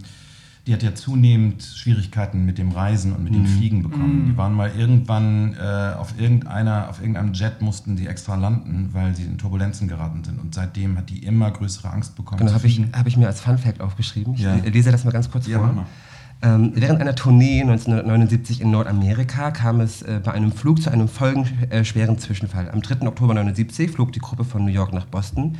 die 0.69 0.73
hat 0.75 0.83
ja 0.83 0.93
zunehmend 0.93 1.63
Schwierigkeiten 1.63 2.45
mit 2.45 2.59
dem 2.59 2.69
Reisen 2.69 3.13
und 3.13 3.23
mit 3.23 3.33
mhm. 3.33 3.37
dem 3.37 3.47
Fliegen 3.47 3.81
bekommen. 3.81 4.21
Mhm. 4.21 4.25
Die 4.27 4.37
waren 4.37 4.53
mal 4.53 4.71
irgendwann 4.77 5.55
äh, 5.55 5.95
auf 5.97 6.13
irgendeiner, 6.19 6.89
auf 6.89 6.99
irgendeinem 7.01 7.33
Jet 7.33 7.63
mussten 7.63 7.95
die 7.95 8.05
extra 8.05 8.35
landen, 8.35 8.89
weil 8.93 9.15
sie 9.15 9.23
in 9.23 9.39
Turbulenzen 9.39 9.87
geraten 9.87 10.23
sind. 10.23 10.39
Und 10.39 10.53
seitdem 10.53 10.95
hat 10.95 11.09
die 11.09 11.25
immer 11.25 11.49
größere 11.49 11.89
Angst 11.89 12.15
bekommen. 12.15 12.37
Genau, 12.37 12.53
habe 12.53 12.67
ich, 12.67 12.79
hab 12.93 13.07
ich 13.07 13.17
mir 13.17 13.25
als 13.25 13.41
Fun 13.41 13.57
Fact 13.57 13.81
aufgeschrieben. 13.81 14.35
Ich 14.35 14.41
ja. 14.41 14.53
lese 14.57 14.91
das 14.91 15.05
mal 15.05 15.09
ganz 15.09 15.31
kurz 15.31 15.47
ja, 15.47 15.57
vor. 15.57 15.87
Ähm, 16.43 16.73
während 16.75 17.01
einer 17.01 17.15
Tournee 17.15 17.61
1979 17.61 18.61
in 18.61 18.69
Nordamerika 18.69 19.49
kam 19.49 19.81
es 19.81 20.03
äh, 20.03 20.21
bei 20.23 20.33
einem 20.33 20.51
Flug 20.51 20.83
zu 20.83 20.91
einem 20.91 21.07
folgenschweren 21.07 22.15
äh, 22.15 22.19
Zwischenfall. 22.19 22.69
Am 22.69 22.83
3. 22.83 23.07
Oktober 23.07 23.31
1979 23.31 23.89
flog 23.89 24.11
die 24.11 24.19
Gruppe 24.19 24.43
von 24.43 24.65
New 24.65 24.71
York 24.71 24.93
nach 24.93 25.05
Boston 25.05 25.57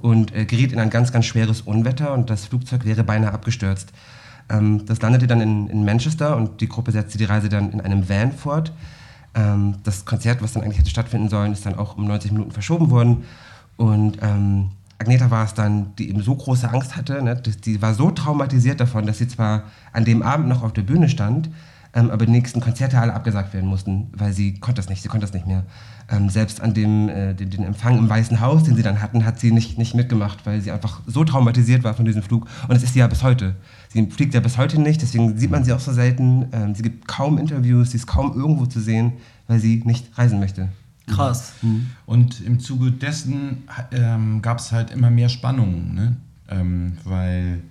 und 0.00 0.36
äh, 0.36 0.44
geriet 0.44 0.72
in 0.72 0.80
ein 0.80 0.90
ganz, 0.90 1.12
ganz 1.12 1.24
schweres 1.24 1.62
Unwetter 1.62 2.12
und 2.12 2.28
das 2.28 2.44
Flugzeug 2.44 2.84
wäre 2.84 3.04
beinahe 3.04 3.32
abgestürzt. 3.32 3.94
Ähm, 4.50 4.84
das 4.86 5.00
landete 5.00 5.26
dann 5.26 5.40
in, 5.40 5.68
in, 5.68 5.84
Manchester 5.84 6.36
und 6.36 6.60
die 6.60 6.68
Gruppe 6.68 6.92
setzte 6.92 7.18
die 7.18 7.24
Reise 7.24 7.48
dann 7.48 7.72
in 7.72 7.80
einem 7.80 8.08
Van 8.08 8.32
fort. 8.32 8.72
Ähm, 9.34 9.76
das 9.84 10.04
Konzert, 10.04 10.42
was 10.42 10.52
dann 10.52 10.62
eigentlich 10.62 10.78
hätte 10.78 10.90
stattfinden 10.90 11.28
sollen, 11.28 11.52
ist 11.52 11.64
dann 11.64 11.76
auch 11.76 11.96
um 11.96 12.06
90 12.06 12.32
Minuten 12.32 12.50
verschoben 12.50 12.90
worden. 12.90 13.24
Und 13.76 14.18
ähm, 14.20 14.70
Agneta 14.98 15.30
war 15.30 15.44
es 15.44 15.54
dann, 15.54 15.94
die 15.96 16.10
eben 16.10 16.22
so 16.22 16.34
große 16.34 16.68
Angst 16.68 16.96
hatte, 16.96 17.22
ne, 17.22 17.34
die 17.36 17.80
war 17.80 17.94
so 17.94 18.10
traumatisiert 18.10 18.80
davon, 18.80 19.06
dass 19.06 19.18
sie 19.18 19.28
zwar 19.28 19.62
an 19.92 20.04
dem 20.04 20.22
Abend 20.22 20.48
noch 20.48 20.62
auf 20.62 20.74
der 20.74 20.82
Bühne 20.82 21.08
stand, 21.08 21.48
ähm, 21.92 22.10
aber 22.10 22.26
die 22.26 22.32
nächsten 22.32 22.60
Konzerte 22.60 22.98
alle 22.98 23.14
abgesagt 23.14 23.52
werden 23.52 23.68
mussten, 23.68 24.08
weil 24.12 24.32
sie 24.32 24.54
konnte 24.54 24.80
das 24.80 24.88
nicht, 24.88 25.02
sie 25.02 25.08
konnte 25.08 25.26
das 25.26 25.34
nicht 25.34 25.46
mehr. 25.46 25.64
Ähm, 26.08 26.28
selbst 26.28 26.60
an 26.60 26.74
dem 26.74 27.08
äh, 27.08 27.34
den, 27.34 27.50
den, 27.50 27.64
Empfang 27.64 27.98
im 27.98 28.08
Weißen 28.08 28.40
Haus, 28.40 28.62
den 28.62 28.76
sie 28.76 28.82
dann 28.82 29.00
hatten, 29.00 29.24
hat 29.24 29.40
sie 29.40 29.50
nicht, 29.50 29.78
nicht 29.78 29.94
mitgemacht, 29.94 30.46
weil 30.46 30.60
sie 30.60 30.70
einfach 30.70 31.00
so 31.06 31.24
traumatisiert 31.24 31.82
war 31.82 31.94
von 31.94 32.04
diesem 32.04 32.22
Flug. 32.22 32.46
Und 32.62 32.74
das 32.74 32.82
ist 32.82 32.94
sie 32.94 33.00
ja 33.00 33.06
bis 33.06 33.22
heute. 33.22 33.56
Sie 33.88 34.06
fliegt 34.06 34.34
ja 34.34 34.40
bis 34.40 34.56
heute 34.56 34.80
nicht, 34.80 35.02
deswegen 35.02 35.36
sieht 35.36 35.50
man 35.50 35.64
sie 35.64 35.72
auch 35.72 35.80
so 35.80 35.92
selten. 35.92 36.46
Ähm, 36.52 36.74
sie 36.74 36.82
gibt 36.82 37.08
kaum 37.08 37.38
Interviews, 37.38 37.90
sie 37.90 37.96
ist 37.96 38.06
kaum 38.06 38.34
irgendwo 38.34 38.66
zu 38.66 38.80
sehen, 38.80 39.14
weil 39.48 39.58
sie 39.58 39.82
nicht 39.84 40.16
reisen 40.16 40.38
möchte. 40.38 40.68
Krass. 41.08 41.54
Mhm. 41.62 41.88
Und 42.06 42.40
im 42.40 42.60
Zuge 42.60 42.92
dessen 42.92 43.64
ähm, 43.90 44.42
gab 44.42 44.58
es 44.58 44.70
halt 44.70 44.90
immer 44.92 45.10
mehr 45.10 45.28
Spannungen, 45.28 45.94
ne? 45.94 46.16
Ähm, 46.48 46.98
weil 47.04 47.62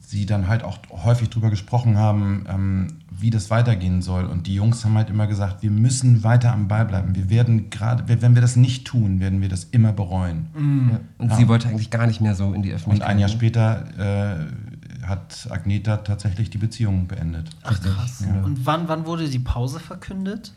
sie 0.00 0.26
dann 0.26 0.48
halt 0.48 0.62
auch 0.62 0.78
häufig 0.90 1.30
drüber 1.30 1.50
gesprochen 1.50 1.96
haben, 1.96 2.44
ähm, 2.48 2.88
wie 3.18 3.30
das 3.30 3.50
weitergehen 3.50 4.02
soll. 4.02 4.24
Und 4.24 4.46
die 4.46 4.54
Jungs 4.54 4.84
haben 4.84 4.94
halt 4.96 5.10
immer 5.10 5.26
gesagt, 5.26 5.62
wir 5.62 5.70
müssen 5.70 6.24
weiter 6.24 6.52
am 6.52 6.68
Ball 6.68 6.84
bleiben. 6.84 7.14
Wir 7.14 7.30
werden 7.30 7.70
gerade, 7.70 8.04
wenn 8.20 8.34
wir 8.34 8.42
das 8.42 8.56
nicht 8.56 8.86
tun, 8.86 9.20
werden 9.20 9.40
wir 9.40 9.48
das 9.48 9.64
immer 9.64 9.92
bereuen. 9.92 10.46
Mhm. 10.54 10.90
Ja. 10.90 11.00
Und 11.18 11.30
ja. 11.30 11.36
sie 11.36 11.48
wollte 11.48 11.68
eigentlich 11.68 11.90
gar 11.90 12.06
nicht 12.06 12.20
mehr 12.20 12.34
so 12.34 12.52
in 12.52 12.62
die 12.62 12.72
Öffentlichkeit. 12.72 13.08
Und 13.08 13.14
ein 13.14 13.18
Jahr 13.18 13.28
später 13.28 13.84
äh, 13.98 15.06
hat 15.06 15.48
Agneta 15.50 15.98
tatsächlich 15.98 16.50
die 16.50 16.58
Beziehung 16.58 17.06
beendet. 17.06 17.50
Ach 17.62 17.80
krass. 17.80 18.24
Ja. 18.26 18.42
Und 18.42 18.66
wann, 18.66 18.88
wann 18.88 19.06
wurde 19.06 19.28
die 19.28 19.38
Pause 19.38 19.80
verkündet? 19.80 20.52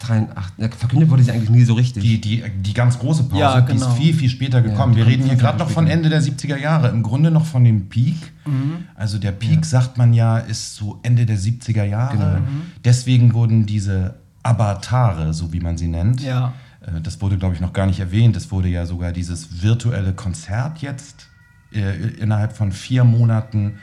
83, 0.00 0.74
verkündet 0.74 1.10
wurde 1.10 1.22
sie 1.22 1.30
eigentlich 1.30 1.50
nie 1.50 1.64
so 1.64 1.74
richtig. 1.74 2.02
Die, 2.02 2.20
die, 2.20 2.42
die 2.62 2.72
ganz 2.72 2.98
große 2.98 3.24
Pause, 3.24 3.40
ja, 3.40 3.60
genau. 3.60 3.66
die 3.66 3.76
ist 3.76 3.82
genau. 3.82 3.94
viel, 3.94 4.14
viel 4.14 4.28
später 4.28 4.62
gekommen. 4.62 4.94
Ja, 4.94 5.00
Wir 5.00 5.06
reden 5.06 5.24
hier 5.24 5.36
gerade 5.36 5.58
noch 5.58 5.70
von 5.70 5.86
Ende 5.86 6.08
der 6.08 6.22
70er 6.22 6.56
Jahre, 6.56 6.88
im 6.88 7.02
Grunde 7.02 7.30
noch 7.30 7.44
von 7.44 7.64
dem 7.64 7.88
Peak. 7.88 8.32
Mhm. 8.46 8.84
Also 8.94 9.18
der 9.18 9.32
Peak, 9.32 9.56
ja. 9.56 9.64
sagt 9.64 9.98
man 9.98 10.14
ja, 10.14 10.38
ist 10.38 10.76
so 10.76 10.98
Ende 11.02 11.26
der 11.26 11.38
70er 11.38 11.84
Jahre. 11.84 12.16
Genau. 12.16 12.40
Mhm. 12.40 12.62
Deswegen 12.84 13.34
wurden 13.34 13.66
diese 13.66 14.14
Avatare, 14.42 15.34
so 15.34 15.52
wie 15.52 15.60
man 15.60 15.76
sie 15.76 15.88
nennt, 15.88 16.22
ja. 16.22 16.54
Äh, 16.80 17.00
das 17.00 17.20
wurde, 17.20 17.36
glaube 17.36 17.54
ich, 17.54 17.60
noch 17.60 17.72
gar 17.72 17.86
nicht 17.86 18.00
erwähnt, 18.00 18.36
es 18.36 18.50
wurde 18.50 18.68
ja 18.68 18.86
sogar 18.86 19.12
dieses 19.12 19.62
virtuelle 19.62 20.12
Konzert 20.12 20.78
jetzt 20.78 21.28
äh, 21.72 22.08
innerhalb 22.18 22.56
von 22.56 22.72
vier 22.72 23.04
Monaten 23.04 23.74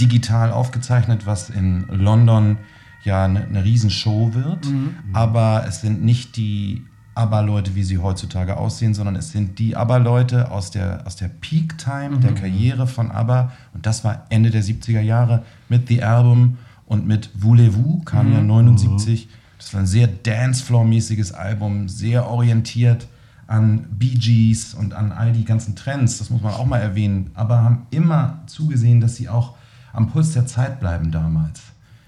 digital 0.00 0.50
aufgezeichnet, 0.50 1.26
was 1.26 1.50
in 1.50 1.86
London 1.88 2.58
ja 3.04 3.24
eine, 3.24 3.44
eine 3.44 3.64
Riesenshow 3.64 4.34
wird, 4.34 4.66
mhm. 4.66 4.94
aber 5.12 5.64
es 5.66 5.80
sind 5.80 6.04
nicht 6.04 6.36
die 6.36 6.84
ABBA-Leute, 7.14 7.74
wie 7.74 7.82
sie 7.82 7.98
heutzutage 7.98 8.56
aussehen, 8.56 8.94
sondern 8.94 9.16
es 9.16 9.32
sind 9.32 9.58
die 9.58 9.76
ABBA-Leute 9.76 10.50
aus 10.50 10.70
der, 10.70 11.06
aus 11.06 11.16
der 11.16 11.28
Peak-Time 11.28 12.16
mhm. 12.16 12.20
der 12.20 12.34
Karriere 12.34 12.86
von 12.86 13.10
ABBA 13.10 13.52
und 13.74 13.84
das 13.86 14.04
war 14.04 14.26
Ende 14.30 14.50
der 14.50 14.62
70er 14.62 15.00
Jahre 15.00 15.42
mit 15.68 15.88
The 15.88 16.02
Album 16.02 16.58
und 16.86 17.06
mit 17.06 17.30
Voulez-Vous, 17.34 18.04
kam 18.04 18.28
mhm. 18.28 18.34
ja 18.34 18.42
79. 18.42 19.28
Das 19.58 19.74
war 19.74 19.80
ein 19.80 19.86
sehr 19.86 20.08
Dancefloor-mäßiges 20.08 21.32
Album, 21.32 21.88
sehr 21.88 22.26
orientiert 22.26 23.06
an 23.46 23.86
Bee 23.90 24.14
Gees 24.14 24.74
und 24.74 24.94
an 24.94 25.12
all 25.12 25.32
die 25.32 25.44
ganzen 25.44 25.76
Trends, 25.76 26.18
das 26.18 26.30
muss 26.30 26.42
man 26.42 26.54
auch 26.54 26.64
mal 26.64 26.78
erwähnen, 26.78 27.30
aber 27.34 27.62
haben 27.62 27.86
immer 27.90 28.42
zugesehen, 28.46 29.00
dass 29.00 29.16
sie 29.16 29.28
auch 29.28 29.54
am 29.92 30.08
Puls 30.08 30.32
der 30.32 30.46
Zeit 30.46 30.80
bleiben 30.80 31.10
damals. 31.10 31.60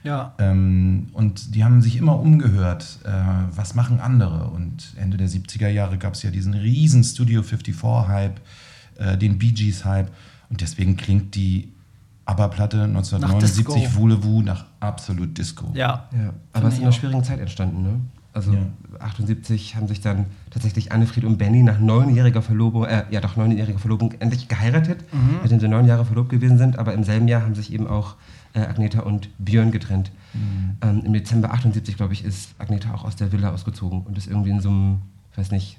Ja. 0.04 0.34
Ähm, 0.38 1.08
und 1.14 1.54
die 1.54 1.64
haben 1.64 1.82
sich 1.82 1.96
immer 1.96 2.20
umgehört, 2.20 3.00
äh, 3.04 3.10
was 3.50 3.74
machen 3.74 4.00
andere. 4.00 4.50
Und 4.50 4.94
Ende 5.00 5.16
der 5.16 5.28
70er 5.28 5.68
Jahre 5.68 5.98
gab 5.98 6.14
es 6.14 6.22
ja 6.22 6.30
diesen 6.30 6.54
riesen 6.54 7.02
Studio 7.02 7.40
54-Hype, 7.40 8.40
äh, 8.98 9.18
den 9.18 9.38
Bee 9.38 9.52
Gees-Hype. 9.52 10.10
Und 10.50 10.60
deswegen 10.60 10.96
klingt 10.96 11.34
die 11.34 11.72
ABBA-Platte 12.26 12.84
1979 12.84 13.96
Voulez-Vous 13.96 14.44
nach 14.44 14.66
absolut 14.80 15.36
Disco. 15.36 15.70
Ja. 15.74 16.08
ja. 16.12 16.32
Aber 16.52 16.68
es 16.68 16.74
ist 16.74 16.80
in 16.80 16.84
einer 16.84 16.92
schwierigen 16.92 17.24
Zeit 17.24 17.40
entstanden, 17.40 17.82
ne? 17.82 18.00
Also 18.34 18.52
ja. 18.52 18.66
78 18.98 19.76
haben 19.76 19.86
sich 19.86 20.00
dann 20.00 20.26
tatsächlich 20.50 20.90
Annefried 20.90 21.24
und 21.24 21.38
Benny 21.38 21.62
nach 21.62 21.78
neunjähriger 21.78 22.42
Verlobung, 22.42 22.84
äh, 22.84 23.04
ja 23.10 23.20
doch 23.20 23.36
neunjähriger 23.36 23.78
Verlobung 23.78 24.12
endlich 24.18 24.48
geheiratet, 24.48 25.04
mhm. 25.12 25.42
mit 25.42 25.50
denen 25.52 25.60
sie 25.60 25.68
neun 25.68 25.86
Jahre 25.86 26.04
verlobt 26.04 26.30
gewesen 26.30 26.58
sind, 26.58 26.76
aber 26.76 26.94
im 26.94 27.04
selben 27.04 27.28
Jahr 27.28 27.42
haben 27.42 27.54
sich 27.54 27.72
eben 27.72 27.86
auch 27.86 28.16
äh, 28.54 28.60
Agneta 28.60 29.00
und 29.00 29.28
Björn 29.38 29.70
getrennt. 29.70 30.10
Mhm. 30.32 30.76
Ähm, 30.80 31.02
Im 31.04 31.12
Dezember 31.12 31.52
78, 31.52 31.96
glaube 31.96 32.12
ich, 32.12 32.24
ist 32.24 32.54
Agneta 32.58 32.94
auch 32.94 33.04
aus 33.04 33.16
der 33.16 33.32
Villa 33.32 33.52
ausgezogen 33.52 34.02
und 34.02 34.16
ist 34.16 34.26
irgendwie 34.26 34.50
in 34.50 34.60
so 34.60 34.70
einem, 34.70 35.02
weiß 35.36 35.50
nicht, 35.50 35.78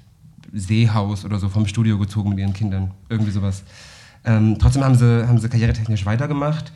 Seehaus 0.52 1.24
oder 1.24 1.38
so 1.38 1.48
vom 1.48 1.66
Studio 1.66 1.98
gezogen 1.98 2.30
mit 2.30 2.38
ihren 2.38 2.52
Kindern. 2.52 2.92
Irgendwie 3.08 3.32
sowas. 3.32 3.64
Ähm, 4.24 4.56
trotzdem 4.58 4.84
haben 4.84 4.94
sie, 4.94 5.26
haben 5.26 5.38
sie 5.38 5.48
karrieretechnisch 5.48 6.06
weitergemacht, 6.06 6.72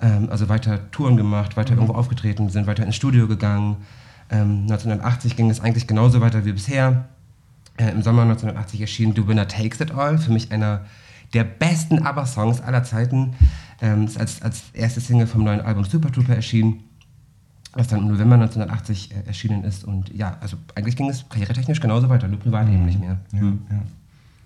ähm, 0.00 0.28
also 0.30 0.48
weiter 0.48 0.90
Touren 0.90 1.16
gemacht, 1.16 1.56
weiter 1.56 1.72
mhm. 1.72 1.80
irgendwo 1.80 1.98
aufgetreten, 1.98 2.48
sind 2.50 2.66
weiter 2.66 2.84
ins 2.84 2.96
Studio 2.96 3.26
gegangen. 3.26 3.76
1980 4.30 5.32
ähm, 5.32 5.36
ging 5.36 5.50
es 5.50 5.60
eigentlich 5.60 5.86
genauso 5.86 6.20
weiter 6.20 6.44
wie 6.44 6.52
bisher. 6.52 7.06
Äh, 7.78 7.90
Im 7.90 8.02
Sommer 8.02 8.22
1980 8.22 8.80
erschien 8.82 9.14
The 9.14 9.26
Winner 9.26 9.48
Takes 9.48 9.80
It 9.80 9.92
All, 9.92 10.18
für 10.18 10.32
mich 10.32 10.52
einer 10.52 10.84
der 11.32 11.44
besten 11.44 12.04
ABBA-Songs 12.04 12.60
aller 12.60 12.84
Zeiten. 12.84 13.34
Ähm, 13.80 14.04
ist 14.04 14.18
als, 14.18 14.42
als 14.42 14.64
erste 14.72 15.00
Single 15.00 15.26
vom 15.26 15.44
neuen 15.44 15.60
Album 15.60 15.84
Super 15.84 16.10
Trooper 16.10 16.34
erschienen, 16.34 16.80
was 17.74 17.88
dann 17.88 18.00
im 18.00 18.08
November 18.08 18.34
1980 18.34 19.10
äh, 19.12 19.26
erschienen 19.26 19.62
ist. 19.64 19.84
Und 19.84 20.14
ja, 20.14 20.36
also 20.40 20.56
eigentlich 20.74 20.96
ging 20.96 21.08
es 21.08 21.28
karrieretechnisch 21.28 21.80
genauso 21.80 22.08
weiter, 22.08 22.26
nur 22.26 22.40
privat 22.40 22.66
mhm. 22.66 22.74
eben 22.74 22.86
nicht 22.86 23.00
mehr. 23.00 23.18
Ja, 23.32 23.40
mhm. 23.40 23.60
ja. 23.70 23.82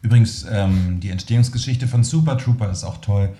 Übrigens, 0.02 0.44
ähm, 0.50 1.00
die 1.00 1.10
Entstehungsgeschichte 1.10 1.86
von 1.86 2.04
Super 2.04 2.36
Trooper 2.36 2.70
ist 2.70 2.84
auch 2.84 2.98
toll. 2.98 3.30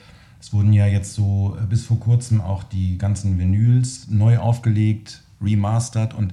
Es 0.41 0.53
wurden 0.53 0.73
ja 0.73 0.87
jetzt 0.87 1.15
so 1.15 1.57
äh, 1.61 1.67
bis 1.67 1.85
vor 1.85 2.01
kurzem 2.01 2.41
auch 2.41 2.65
die 2.65 2.99
ganzen 2.99 3.39
Vinyls 3.39 4.09
neu 4.09 4.39
aufgelegt, 4.39 5.23
remastered 5.41 6.15
und 6.15 6.33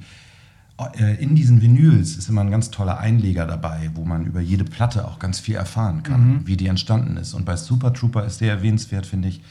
in 1.19 1.35
diesen 1.35 1.61
Vinyls 1.61 2.15
ist 2.15 2.29
immer 2.29 2.41
ein 2.41 2.51
ganz 2.51 2.71
toller 2.71 2.99
Einleger 2.99 3.45
dabei, 3.45 3.91
wo 3.95 4.05
man 4.05 4.25
über 4.25 4.39
jede 4.39 4.63
Platte 4.63 5.05
auch 5.05 5.19
ganz 5.19 5.39
viel 5.39 5.55
erfahren 5.55 6.03
kann, 6.03 6.27
mhm. 6.27 6.47
wie 6.47 6.57
die 6.57 6.67
entstanden 6.67 7.17
ist. 7.17 7.33
Und 7.33 7.45
bei 7.45 7.57
Super 7.57 7.93
Trooper 7.93 8.25
ist 8.25 8.37
sehr 8.37 8.53
erwähnenswert, 8.53 9.05
finde 9.05 9.27
ich, 9.27 9.41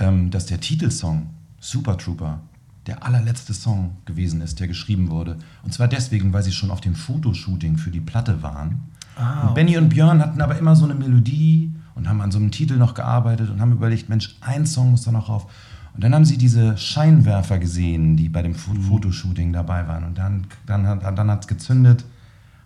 ähm, 0.00 0.30
dass 0.30 0.46
der 0.46 0.60
Titelsong 0.60 1.28
Super 1.60 1.98
Trooper 1.98 2.40
der 2.86 3.04
allerletzte 3.04 3.54
Song 3.54 3.96
gewesen 4.04 4.40
ist, 4.40 4.60
der 4.60 4.68
geschrieben 4.68 5.10
wurde. 5.10 5.38
Und 5.62 5.72
zwar 5.72 5.88
deswegen, 5.88 6.32
weil 6.32 6.42
sie 6.42 6.52
schon 6.52 6.70
auf 6.70 6.80
dem 6.80 6.94
Fotoshooting 6.94 7.78
für 7.78 7.90
die 7.90 8.00
Platte 8.00 8.42
waren. 8.42 8.82
Ah, 9.16 9.48
und 9.48 9.54
Benny 9.54 9.78
und 9.78 9.88
Björn 9.88 10.20
hatten 10.20 10.40
aber 10.40 10.58
immer 10.58 10.76
so 10.76 10.84
eine 10.84 10.94
Melodie 10.94 11.72
und 11.94 12.08
haben 12.08 12.20
an 12.20 12.30
so 12.30 12.38
einem 12.38 12.50
Titel 12.50 12.76
noch 12.76 12.94
gearbeitet 12.94 13.50
und 13.50 13.60
haben 13.60 13.72
überlegt, 13.72 14.08
Mensch, 14.08 14.36
ein 14.40 14.66
Song 14.66 14.90
muss 14.90 15.02
da 15.02 15.12
noch 15.12 15.28
rauf. 15.28 15.46
Und 15.94 16.02
dann 16.02 16.14
haben 16.14 16.24
sie 16.24 16.36
diese 16.36 16.76
Scheinwerfer 16.76 17.58
gesehen, 17.58 18.16
die 18.16 18.28
bei 18.28 18.42
dem 18.42 18.52
mhm. 18.52 18.82
Fotoshooting 18.82 19.52
dabei 19.52 19.86
waren. 19.86 20.04
Und 20.04 20.18
dann, 20.18 20.46
dann, 20.66 20.86
hat, 20.86 21.18
dann 21.18 21.30
hat 21.30 21.42
es 21.42 21.46
gezündet. 21.46 22.04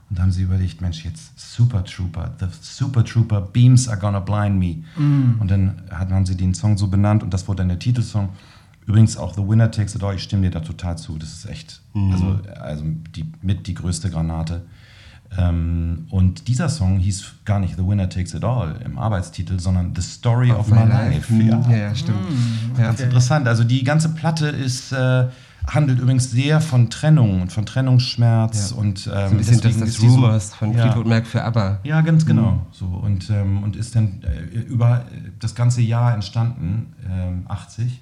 Und 0.09 0.19
dann 0.19 0.27
haben 0.27 0.33
sie 0.33 0.43
überlegt, 0.43 0.81
Mensch, 0.81 1.05
jetzt 1.05 1.39
Super 1.39 1.85
Trooper, 1.85 2.35
the 2.41 2.47
Super 2.63 3.05
Trooper 3.05 3.43
Beams 3.43 3.89
are 3.89 3.99
gonna 3.99 4.21
blind 4.21 4.59
me. 4.59 4.83
Mm. 4.97 5.39
Und 5.39 5.51
dann 5.51 5.83
haben 5.91 6.25
sie 6.25 6.37
den 6.37 6.55
Song 6.55 6.79
so 6.79 6.89
benannt 6.89 7.23
und 7.23 7.35
das 7.35 7.47
wurde 7.47 7.59
dann 7.59 7.69
der 7.69 7.79
Titelsong. 7.79 8.31
Übrigens 8.87 9.19
auch 9.19 9.35
The 9.35 9.47
Winner 9.47 9.71
Takes 9.71 9.95
It 9.95 10.03
All, 10.03 10.15
ich 10.15 10.23
stimme 10.23 10.45
dir 10.45 10.51
da 10.51 10.61
total 10.61 10.97
zu. 10.97 11.19
Das 11.19 11.31
ist 11.31 11.45
echt, 11.45 11.83
mm. 11.93 12.13
also, 12.13 12.41
also 12.59 12.85
die, 13.15 13.31
mit 13.43 13.67
die 13.67 13.75
größte 13.75 14.09
Granate. 14.09 14.65
Ähm, 15.37 16.07
und 16.11 16.49
dieser 16.49 16.69
Song 16.69 16.99
hieß 16.99 17.33
gar 17.45 17.61
nicht 17.61 17.77
The 17.77 17.87
Winner 17.87 18.09
Takes 18.09 18.35
It 18.35 18.45
All 18.45 18.81
im 18.85 18.99
Arbeitstitel, 18.99 19.61
sondern 19.61 19.95
The 19.95 20.03
Story 20.03 20.51
of, 20.51 20.61
of 20.61 20.71
My, 20.71 20.89
Life. 20.89 21.35
life. 21.35 21.71
Ja. 21.71 21.77
ja, 21.77 21.95
stimmt. 21.95 22.19
Mm, 22.19 22.77
Ganz 22.77 23.01
interessant. 23.01 23.47
Also 23.47 23.65
die 23.65 23.85
ganze 23.85 24.09
Platte 24.11 24.49
ist, 24.49 24.93
äh, 24.93 25.27
handelt 25.67 25.99
übrigens 25.99 26.31
sehr 26.31 26.61
von 26.61 26.89
Trennung 26.89 27.43
und 27.43 27.53
von 27.53 27.67
Trennungsschmerz. 27.67 28.71
Ja. 28.71 28.77
und 28.77 29.07
ähm, 29.07 29.13
so 29.13 29.13
ein 29.13 29.37
bisschen 29.37 29.61
das, 29.61 29.79
das 29.79 30.01
Rumors 30.01 30.51
so, 30.51 30.57
von 30.57 30.73
ja. 30.73 30.83
Fleetwood 30.83 31.07
Mac 31.07 31.27
für 31.27 31.45
ABBA. 31.45 31.81
Ja, 31.85 32.01
ganz 32.01 32.25
genau. 32.25 32.53
Mhm. 32.53 32.61
So, 32.73 32.87
und, 32.87 33.29
ähm, 33.31 33.63
und 33.63 33.77
ist 33.77 33.95
dann 33.95 34.23
äh, 34.23 34.59
über 34.61 35.05
das 35.39 35.55
ganze 35.55 35.83
Jahr 35.83 36.15
entstanden, 36.15 36.95
ähm, 37.09 37.45
80. 37.49 38.01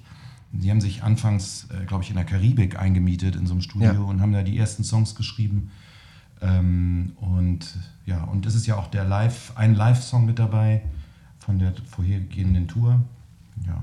Sie 0.59 0.71
haben 0.71 0.81
sich 0.81 1.03
anfangs, 1.03 1.67
äh, 1.69 1.85
glaube 1.85 2.03
ich, 2.03 2.09
in 2.09 2.15
der 2.15 2.25
Karibik 2.25 2.79
eingemietet 2.79 3.35
in 3.35 3.45
so 3.45 3.53
einem 3.53 3.61
Studio 3.61 3.91
ja. 3.91 3.99
und 3.99 4.21
haben 4.21 4.31
da 4.31 4.43
die 4.43 4.57
ersten 4.57 4.83
Songs 4.83 5.13
geschrieben. 5.15 5.71
Ähm, 6.41 7.13
und 7.19 7.59
ja, 8.05 8.23
und 8.23 8.45
es 8.45 8.55
ist 8.55 8.67
ja 8.67 8.75
auch 8.75 8.87
der 8.87 9.03
Live, 9.03 9.51
ein 9.55 9.75
Live-Song 9.75 10.25
mit 10.25 10.39
dabei 10.39 10.81
von 11.39 11.59
der 11.59 11.73
vorhergehenden 11.89 12.67
Tour. 12.67 12.99
Ja. 13.65 13.81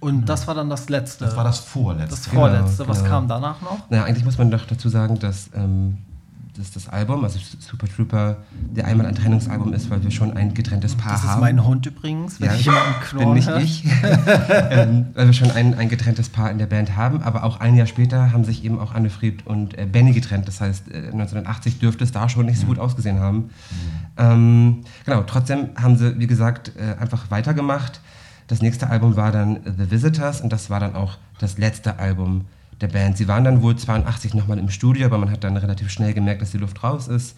Und 0.00 0.26
das 0.26 0.46
war 0.46 0.54
dann 0.54 0.68
das 0.68 0.88
letzte. 0.88 1.24
Das 1.24 1.36
war 1.36 1.44
das 1.44 1.58
vorletzte. 1.58 2.10
Das 2.10 2.26
vorletzte. 2.26 2.78
Genau, 2.78 2.88
Was 2.88 2.98
genau. 2.98 3.10
kam 3.10 3.28
danach 3.28 3.60
noch? 3.62 3.90
Naja, 3.90 4.04
eigentlich 4.04 4.24
muss 4.24 4.38
man 4.38 4.50
doch 4.50 4.66
dazu 4.66 4.88
sagen, 4.88 5.18
dass 5.18 5.50
ähm, 5.54 5.98
das, 6.58 6.70
das 6.72 6.88
Album, 6.88 7.24
also 7.24 7.38
Super 7.58 7.86
Trooper, 7.88 8.38
der 8.52 8.86
einmal 8.86 9.06
ein 9.06 9.14
Trennungsalbum 9.14 9.72
ist, 9.72 9.90
weil 9.90 10.02
wir 10.02 10.10
schon 10.10 10.36
ein 10.36 10.54
getrenntes 10.54 10.94
Paar 10.94 11.12
haben. 11.12 11.22
Das 11.22 11.34
ist 11.34 11.40
mein 11.40 11.64
Hund 11.64 11.86
übrigens, 11.86 12.40
wenn 12.40 12.48
ja, 12.48 12.54
ich 12.54 12.64
jemanden 12.64 13.00
knurren 13.02 13.34
bin 13.34 13.54
nicht 13.58 13.84
ich. 13.84 13.90
ähm, 14.70 15.06
weil 15.14 15.26
wir 15.26 15.32
schon 15.32 15.50
ein, 15.50 15.74
ein 15.74 15.88
getrenntes 15.88 16.28
Paar 16.28 16.50
in 16.50 16.58
der 16.58 16.66
Band 16.66 16.96
haben, 16.96 17.22
aber 17.22 17.44
auch 17.44 17.60
ein 17.60 17.76
Jahr 17.76 17.86
später 17.86 18.32
haben 18.32 18.44
sich 18.44 18.64
eben 18.64 18.78
auch 18.78 18.94
Annefried 18.94 19.46
und 19.46 19.76
äh, 19.78 19.86
Benny 19.86 20.12
getrennt. 20.12 20.48
Das 20.48 20.60
heißt, 20.60 20.88
äh, 20.88 20.96
1980 21.12 21.78
dürfte 21.78 22.04
es 22.04 22.12
da 22.12 22.28
schon 22.28 22.46
nicht 22.46 22.60
so 22.60 22.66
gut 22.66 22.78
ausgesehen 22.78 23.20
haben. 23.20 23.36
Mhm. 23.38 23.50
Ähm, 24.16 24.76
genau, 25.04 25.22
trotzdem 25.22 25.70
haben 25.76 25.96
sie, 25.96 26.18
wie 26.18 26.26
gesagt, 26.26 26.72
äh, 26.76 27.00
einfach 27.00 27.30
weitergemacht. 27.30 28.00
Das 28.48 28.62
nächste 28.62 28.88
Album 28.88 29.16
war 29.16 29.32
dann 29.32 29.60
The 29.64 29.90
Visitors 29.90 30.40
und 30.40 30.52
das 30.52 30.70
war 30.70 30.80
dann 30.80 30.94
auch 30.94 31.18
das 31.38 31.58
letzte 31.58 31.98
Album 31.98 32.44
der 32.80 32.88
Band. 32.88 33.16
Sie 33.16 33.28
waren 33.28 33.44
dann 33.44 33.62
wohl 33.62 33.76
82 33.76 34.34
nochmal 34.34 34.58
im 34.58 34.70
Studio, 34.70 35.06
aber 35.06 35.18
man 35.18 35.30
hat 35.30 35.44
dann 35.44 35.56
relativ 35.56 35.90
schnell 35.90 36.12
gemerkt, 36.14 36.42
dass 36.42 36.50
die 36.50 36.58
Luft 36.58 36.82
raus 36.82 37.08
ist. 37.08 37.36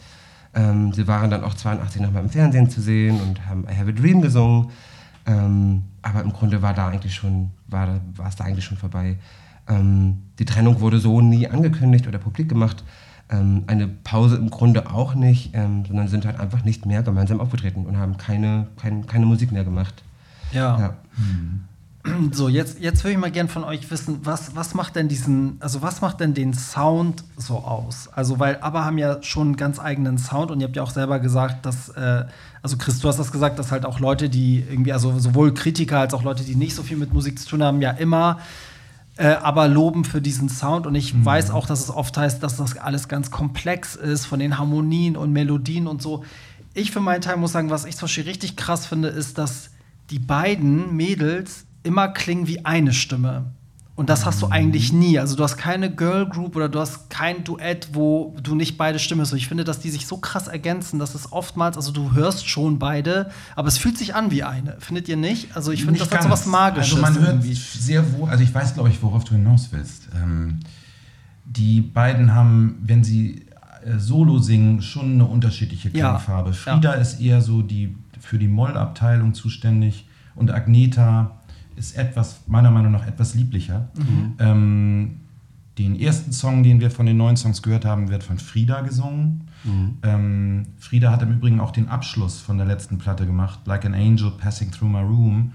Ähm, 0.54 0.92
sie 0.92 1.06
waren 1.06 1.30
dann 1.30 1.44
auch 1.44 1.54
82 1.54 2.00
nochmal 2.00 2.22
im 2.22 2.30
Fernsehen 2.30 2.70
zu 2.70 2.80
sehen 2.80 3.20
und 3.20 3.46
haben 3.46 3.64
I 3.70 3.76
Have 3.76 3.88
a 3.90 3.92
Dream 3.92 4.20
gesungen. 4.22 4.70
Ähm, 5.26 5.82
aber 6.02 6.22
im 6.22 6.32
Grunde 6.32 6.62
war 6.62 6.74
da 6.74 6.88
eigentlich 6.88 7.14
schon, 7.14 7.50
war, 7.66 8.00
war 8.16 8.28
es 8.28 8.36
da 8.36 8.44
eigentlich 8.44 8.64
schon 8.64 8.78
vorbei. 8.78 9.16
Ähm, 9.68 10.22
die 10.38 10.44
Trennung 10.44 10.80
wurde 10.80 10.98
so 10.98 11.20
nie 11.20 11.46
angekündigt 11.46 12.06
oder 12.06 12.18
publik 12.18 12.48
gemacht. 12.48 12.82
Ähm, 13.30 13.64
eine 13.66 13.86
Pause 13.86 14.36
im 14.36 14.48
Grunde 14.48 14.90
auch 14.90 15.14
nicht, 15.14 15.50
ähm, 15.52 15.84
sondern 15.84 16.08
sind 16.08 16.24
halt 16.24 16.40
einfach 16.40 16.64
nicht 16.64 16.86
mehr 16.86 17.02
gemeinsam 17.02 17.40
aufgetreten 17.40 17.84
und 17.84 17.98
haben 17.98 18.16
keine, 18.16 18.68
kein, 18.80 19.06
keine 19.06 19.26
Musik 19.26 19.52
mehr 19.52 19.64
gemacht. 19.64 20.02
Ja. 20.52 20.78
ja. 20.78 20.96
Mhm. 21.18 21.67
So, 22.32 22.48
jetzt, 22.48 22.80
jetzt 22.80 23.04
würde 23.04 23.12
ich 23.12 23.18
mal 23.18 23.30
gerne 23.30 23.48
von 23.48 23.64
euch 23.64 23.90
wissen, 23.90 24.20
was, 24.22 24.54
was 24.54 24.74
macht 24.74 24.96
denn 24.96 25.08
diesen, 25.08 25.56
also 25.60 25.82
was 25.82 26.00
macht 26.00 26.20
denn 26.20 26.34
den 26.34 26.54
Sound 26.54 27.24
so 27.36 27.58
aus? 27.58 28.08
Also, 28.12 28.38
weil 28.38 28.58
aber 28.60 28.84
haben 28.84 28.98
ja 28.98 29.22
schon 29.22 29.48
einen 29.48 29.56
ganz 29.56 29.78
eigenen 29.78 30.18
Sound 30.18 30.50
und 30.50 30.60
ihr 30.60 30.66
habt 30.66 30.76
ja 30.76 30.82
auch 30.82 30.90
selber 30.90 31.18
gesagt, 31.18 31.66
dass, 31.66 31.88
äh, 31.90 32.24
also 32.62 32.76
Chris, 32.76 33.00
du 33.00 33.08
hast 33.08 33.18
das 33.18 33.32
gesagt, 33.32 33.58
dass 33.58 33.72
halt 33.72 33.86
auch 33.86 34.00
Leute, 34.00 34.28
die 34.28 34.64
irgendwie, 34.68 34.92
also 34.92 35.18
sowohl 35.18 35.54
Kritiker 35.54 36.00
als 36.00 36.14
auch 36.14 36.22
Leute, 36.22 36.44
die 36.44 36.54
nicht 36.54 36.74
so 36.74 36.82
viel 36.82 36.96
mit 36.96 37.12
Musik 37.12 37.38
zu 37.38 37.48
tun 37.48 37.62
haben, 37.62 37.80
ja 37.80 37.90
immer 37.90 38.38
äh, 39.18 39.34
aber 39.42 39.68
loben 39.68 40.04
für 40.04 40.22
diesen 40.22 40.48
Sound. 40.48 40.86
Und 40.86 40.94
ich 40.94 41.12
mhm. 41.12 41.24
weiß 41.24 41.50
auch, 41.50 41.66
dass 41.66 41.80
es 41.80 41.90
oft 41.90 42.16
heißt, 42.16 42.42
dass 42.42 42.56
das 42.56 42.78
alles 42.78 43.08
ganz 43.08 43.30
komplex 43.30 43.96
ist 43.96 44.26
von 44.26 44.38
den 44.38 44.58
Harmonien 44.58 45.16
und 45.16 45.32
Melodien 45.32 45.86
und 45.86 46.00
so. 46.00 46.24
Ich 46.72 46.92
für 46.92 47.00
meinen 47.00 47.20
Teil 47.20 47.36
muss 47.36 47.52
sagen, 47.52 47.70
was 47.70 47.84
ich 47.84 47.96
zum 47.96 48.06
Beispiel 48.06 48.24
richtig 48.24 48.56
krass 48.56 48.86
finde, 48.86 49.08
ist, 49.08 49.36
dass 49.36 49.70
die 50.10 50.20
beiden 50.20 50.96
Mädels 50.96 51.66
immer 51.88 52.08
klingen 52.08 52.46
wie 52.46 52.66
eine 52.66 52.92
Stimme. 52.92 53.46
Und 53.96 54.08
das 54.08 54.26
hast 54.26 54.42
du 54.42 54.46
eigentlich 54.46 54.92
nie. 54.92 55.18
Also 55.18 55.34
du 55.34 55.42
hast 55.42 55.56
keine 55.56 55.90
Girl 55.90 56.28
Group 56.28 56.54
oder 56.54 56.68
du 56.68 56.78
hast 56.78 57.10
kein 57.10 57.42
Duett, 57.42 57.88
wo 57.94 58.36
du 58.40 58.54
nicht 58.54 58.78
beide 58.78 59.00
Stimmen 59.00 59.22
hast. 59.22 59.32
Ich 59.32 59.48
finde, 59.48 59.64
dass 59.64 59.80
die 59.80 59.90
sich 59.90 60.06
so 60.06 60.18
krass 60.18 60.46
ergänzen, 60.46 61.00
dass 61.00 61.16
es 61.16 61.32
oftmals, 61.32 61.76
also 61.76 61.90
du 61.90 62.12
hörst 62.12 62.48
schon 62.48 62.78
beide, 62.78 63.30
aber 63.56 63.66
es 63.66 63.78
fühlt 63.78 63.98
sich 63.98 64.14
an 64.14 64.30
wie 64.30 64.44
eine. 64.44 64.76
Findet 64.78 65.08
ihr 65.08 65.16
nicht? 65.16 65.56
Also 65.56 65.72
ich 65.72 65.84
finde, 65.84 65.98
das 65.98 66.12
hat 66.12 66.22
so 66.22 66.30
was 66.30 66.46
Magisches. 66.46 67.02
Also 67.02 67.20
man 67.20 67.26
hört 67.26 67.42
sehr 67.44 68.12
wohl, 68.12 68.28
also 68.28 68.44
ich 68.44 68.54
weiß, 68.54 68.74
glaube 68.74 68.90
ich, 68.90 69.02
worauf 69.02 69.24
du 69.24 69.32
hinaus 69.32 69.70
willst. 69.72 70.08
Ähm, 70.14 70.60
die 71.44 71.80
beiden 71.80 72.34
haben, 72.34 72.76
wenn 72.82 73.02
sie 73.02 73.46
äh, 73.84 73.98
solo 73.98 74.38
singen, 74.38 74.80
schon 74.80 75.14
eine 75.14 75.24
unterschiedliche 75.24 75.90
Klangfarbe. 75.90 76.50
Ja. 76.50 76.54
Frieda 76.54 76.94
ja. 76.94 77.00
ist 77.00 77.20
eher 77.20 77.40
so 77.40 77.62
die 77.62 77.96
für 78.20 78.38
die 78.38 78.46
Mollabteilung 78.46 79.34
zuständig 79.34 80.06
und 80.36 80.52
Agneta 80.52 81.37
ist 81.78 81.96
etwas, 81.96 82.40
meiner 82.46 82.70
Meinung 82.70 82.92
nach, 82.92 83.06
etwas 83.06 83.34
lieblicher. 83.34 83.88
Mhm. 83.96 84.34
Ähm, 84.38 85.20
den 85.78 85.98
ersten 85.98 86.32
Song, 86.32 86.62
den 86.62 86.80
wir 86.80 86.90
von 86.90 87.06
den 87.06 87.16
neuen 87.16 87.36
Songs 87.36 87.62
gehört 87.62 87.84
haben, 87.84 88.08
wird 88.10 88.24
von 88.24 88.38
Frieda 88.38 88.80
gesungen. 88.80 89.48
Mhm. 89.64 89.98
Ähm, 90.02 90.66
Frieda 90.76 91.12
hat 91.12 91.22
im 91.22 91.32
Übrigen 91.32 91.60
auch 91.60 91.70
den 91.70 91.88
Abschluss 91.88 92.40
von 92.40 92.58
der 92.58 92.66
letzten 92.66 92.98
Platte 92.98 93.26
gemacht, 93.26 93.60
Like 93.64 93.84
an 93.84 93.94
Angel 93.94 94.32
Passing 94.32 94.72
Through 94.72 94.88
My 94.90 95.00
Room. 95.00 95.52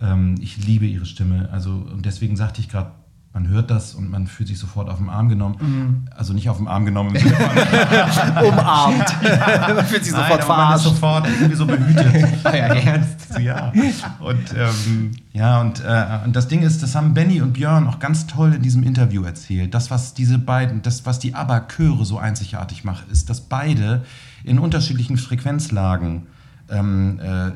Ähm, 0.00 0.36
ich 0.40 0.64
liebe 0.64 0.86
ihre 0.86 1.06
Stimme. 1.06 1.48
Also, 1.50 1.72
und 1.72 2.06
deswegen 2.06 2.36
sagte 2.36 2.60
ich 2.60 2.68
gerade, 2.68 2.92
man 3.34 3.48
hört 3.48 3.68
das 3.68 3.94
und 3.94 4.10
man 4.10 4.28
fühlt 4.28 4.48
sich 4.48 4.60
sofort 4.60 4.88
auf 4.88 4.98
den 4.98 5.08
Arm 5.10 5.28
genommen. 5.28 5.56
Mhm. 5.60 6.08
Also 6.16 6.32
nicht 6.32 6.48
auf 6.48 6.58
den 6.58 6.68
Arm 6.68 6.84
genommen 6.84 7.16
im 7.16 7.20
Sinne 7.20 7.34
von 7.34 8.44
umarmt. 8.46 9.22
man 9.74 9.84
fühlt 9.84 10.04
sich 10.04 10.12
Nein, 10.12 10.22
sofort 10.22 10.44
verarscht. 10.44 10.84
sofort 10.84 11.26
irgendwie 11.26 11.56
so 11.56 11.66
behütet. 11.66 12.14
ja, 12.44 12.50
ernst. 12.50 13.38
Ja. 13.40 13.72
Und, 14.20 14.54
ähm, 14.56 15.10
ja, 15.32 15.60
und, 15.60 15.80
äh, 15.84 16.20
und 16.24 16.36
das 16.36 16.46
Ding 16.46 16.62
ist, 16.62 16.80
das 16.84 16.94
haben 16.94 17.12
Benny 17.12 17.42
und 17.42 17.54
Björn 17.54 17.88
auch 17.88 17.98
ganz 17.98 18.28
toll 18.28 18.54
in 18.54 18.62
diesem 18.62 18.84
Interview 18.84 19.24
erzählt. 19.24 19.74
Das, 19.74 19.90
was 19.90 20.14
diese 20.14 20.38
beiden, 20.38 20.82
das, 20.82 21.04
was 21.04 21.18
die 21.18 21.34
ABBA-Chöre 21.34 22.04
so 22.04 22.18
einzigartig 22.18 22.84
macht, 22.84 23.10
ist, 23.10 23.30
dass 23.30 23.40
beide 23.40 24.04
in 24.44 24.60
unterschiedlichen 24.60 25.16
Frequenzlagen 25.16 26.28
ähm, 26.70 27.18
äh, 27.18 27.50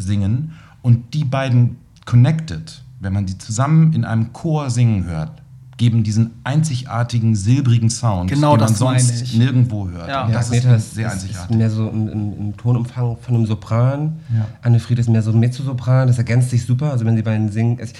singen 0.00 0.52
und 0.80 1.12
die 1.12 1.24
beiden 1.24 1.76
connected 2.06 2.82
wenn 3.00 3.12
man 3.12 3.26
die 3.26 3.38
zusammen 3.38 3.92
in 3.92 4.04
einem 4.04 4.32
Chor 4.32 4.70
singen 4.70 5.04
hört, 5.04 5.39
geben 5.80 6.02
diesen 6.02 6.32
einzigartigen 6.44 7.34
silbrigen 7.34 7.88
Sound, 7.88 8.28
genau, 8.28 8.54
den 8.54 8.66
man 8.66 8.74
sonst 8.74 9.34
nirgendwo 9.34 9.88
hört. 9.88 10.10
Ja. 10.10 10.26
Und 10.26 10.34
das 10.34 10.50
ja, 10.50 10.74
ist 10.74 10.94
sehr 10.94 11.10
einzigartig. 11.10 11.50
Ist 11.50 11.50
mehr 11.50 11.70
so 11.70 11.88
im, 11.88 12.06
im, 12.06 12.38
im 12.38 12.56
Tonumfang 12.58 13.16
von 13.16 13.34
einem 13.34 13.46
Sopran. 13.46 14.18
Ja. 14.28 14.46
Anne-Fried 14.60 14.98
ist 14.98 15.08
mehr 15.08 15.22
so 15.22 15.32
Mezzosopran. 15.32 16.06
Das 16.06 16.18
ergänzt 16.18 16.50
sich 16.50 16.66
super. 16.66 16.90
Also 16.90 17.06
wenn 17.06 17.16
sie 17.16 17.22
beiden 17.22 17.50
singen, 17.50 17.80
als, 17.80 17.94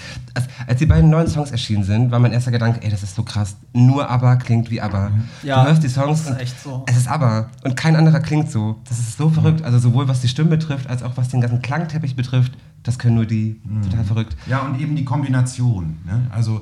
als, 0.67 0.77
die 0.77 0.85
beiden 0.85 1.09
neuen 1.09 1.27
Songs 1.27 1.49
erschienen 1.49 1.83
sind, 1.83 2.11
war 2.11 2.19
mein 2.19 2.33
erster 2.33 2.51
Gedanke, 2.51 2.83
ey, 2.83 2.91
das 2.91 3.01
ist 3.01 3.15
so 3.15 3.23
krass. 3.23 3.55
Nur 3.73 4.07
ABBA 4.07 4.35
klingt 4.35 4.69
wie 4.69 4.79
ABBA. 4.79 5.09
Ja, 5.41 5.63
du 5.63 5.69
hörst 5.69 5.81
die 5.81 5.89
Songs 5.89 6.25
das 6.25 6.35
ist 6.35 6.39
echt 6.39 6.63
so. 6.63 6.85
es 6.85 6.95
ist 6.95 7.07
ABBA 7.07 7.49
und 7.63 7.75
kein 7.75 7.95
anderer 7.95 8.19
klingt 8.19 8.51
so. 8.51 8.75
Das 8.87 8.99
ist 8.99 9.17
so 9.17 9.29
verrückt. 9.29 9.63
Also 9.63 9.79
sowohl 9.79 10.07
was 10.07 10.21
die 10.21 10.27
Stimme 10.27 10.51
betrifft, 10.51 10.87
als 10.87 11.01
auch 11.01 11.17
was 11.17 11.29
den 11.29 11.41
ganzen 11.41 11.63
Klangteppich 11.63 12.15
betrifft. 12.15 12.51
Das 12.83 12.99
können 12.99 13.15
nur 13.15 13.25
die. 13.25 13.59
Mhm. 13.63 13.81
Total 13.81 14.03
verrückt. 14.03 14.37
Ja, 14.45 14.59
und 14.59 14.79
eben 14.79 14.95
die 14.95 15.03
Kombination. 15.03 15.97
Ne? 16.05 16.27
Also 16.29 16.61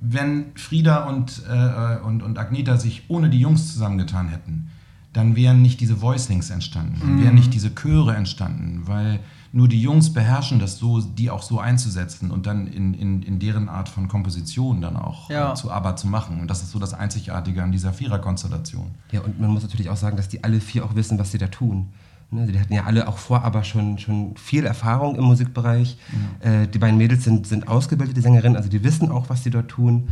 wenn 0.00 0.46
Frieda 0.54 1.04
und, 1.04 1.42
äh, 1.48 1.98
und, 2.04 2.22
und 2.22 2.38
Agneta 2.38 2.76
sich 2.76 3.04
ohne 3.08 3.30
die 3.30 3.40
Jungs 3.40 3.72
zusammengetan 3.72 4.28
hätten, 4.28 4.70
dann 5.12 5.36
wären 5.36 5.62
nicht 5.62 5.80
diese 5.80 6.00
Voicings 6.00 6.50
entstanden, 6.50 6.98
dann 7.00 7.18
wären 7.18 7.30
mhm. 7.30 7.38
nicht 7.40 7.54
diese 7.54 7.74
Chöre 7.74 8.14
entstanden, 8.14 8.82
weil 8.84 9.20
nur 9.52 9.66
die 9.66 9.80
Jungs 9.80 10.12
beherrschen 10.12 10.58
das 10.58 10.78
so, 10.78 11.00
die 11.00 11.30
auch 11.30 11.42
so 11.42 11.58
einzusetzen 11.58 12.30
und 12.30 12.46
dann 12.46 12.66
in, 12.66 12.92
in, 12.92 13.22
in 13.22 13.38
deren 13.38 13.68
Art 13.68 13.88
von 13.88 14.06
Komposition 14.06 14.82
dann 14.82 14.96
auch 14.96 15.30
ja. 15.30 15.52
äh, 15.52 15.54
zu 15.54 15.70
ABBA 15.70 15.96
zu 15.96 16.06
machen. 16.06 16.40
Und 16.40 16.50
das 16.50 16.62
ist 16.62 16.70
so 16.70 16.78
das 16.78 16.92
Einzigartige 16.92 17.62
an 17.62 17.72
dieser 17.72 17.92
Viererkonstellation. 17.94 18.90
Ja, 19.10 19.22
und 19.22 19.40
man 19.40 19.50
muss 19.50 19.62
natürlich 19.62 19.88
auch 19.88 19.96
sagen, 19.96 20.18
dass 20.18 20.28
die 20.28 20.44
alle 20.44 20.60
vier 20.60 20.84
auch 20.84 20.94
wissen, 20.94 21.18
was 21.18 21.32
sie 21.32 21.38
da 21.38 21.46
tun. 21.46 21.88
Ne, 22.30 22.46
die 22.46 22.60
hatten 22.60 22.74
ja 22.74 22.84
alle 22.84 23.08
auch 23.08 23.16
vor, 23.16 23.42
aber 23.42 23.64
schon, 23.64 23.98
schon 23.98 24.36
viel 24.36 24.66
Erfahrung 24.66 25.16
im 25.16 25.24
Musikbereich. 25.24 25.96
Ja. 26.44 26.62
Äh, 26.62 26.68
die 26.68 26.78
beiden 26.78 26.98
Mädels 26.98 27.24
sind, 27.24 27.46
sind 27.46 27.68
ausgebildete 27.68 28.20
Sängerinnen, 28.20 28.56
also 28.56 28.68
die 28.68 28.84
wissen 28.84 29.10
auch, 29.10 29.30
was 29.30 29.44
sie 29.44 29.50
dort 29.50 29.68
tun. 29.68 30.08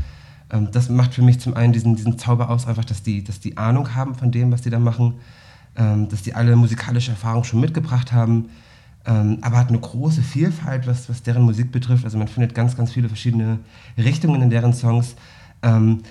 Ähm, 0.50 0.68
das 0.72 0.88
macht 0.88 1.12
für 1.12 1.20
mich 1.20 1.40
zum 1.40 1.52
einen 1.54 1.74
diesen, 1.74 1.94
diesen 1.94 2.18
Zauber 2.18 2.48
aus, 2.48 2.66
einfach, 2.66 2.86
dass 2.86 3.02
die, 3.02 3.22
dass 3.22 3.38
die 3.40 3.58
Ahnung 3.58 3.94
haben 3.94 4.14
von 4.14 4.32
dem, 4.32 4.50
was 4.50 4.62
die 4.62 4.70
da 4.70 4.78
machen, 4.78 5.14
ähm, 5.76 6.08
dass 6.08 6.22
die 6.22 6.34
alle 6.34 6.56
musikalische 6.56 7.10
Erfahrung 7.10 7.44
schon 7.44 7.60
mitgebracht 7.60 8.12
haben, 8.12 8.48
ähm, 9.04 9.38
aber 9.42 9.58
hat 9.58 9.68
eine 9.68 9.78
große 9.78 10.22
Vielfalt, 10.22 10.86
was, 10.86 11.10
was 11.10 11.22
deren 11.22 11.42
Musik 11.42 11.70
betrifft. 11.70 12.04
Also 12.04 12.16
man 12.16 12.28
findet 12.28 12.54
ganz, 12.54 12.76
ganz 12.76 12.92
viele 12.92 13.08
verschiedene 13.08 13.58
Richtungen 13.98 14.40
in 14.40 14.48
deren 14.48 14.72
Songs. 14.72 15.16
Ähm, 15.62 16.02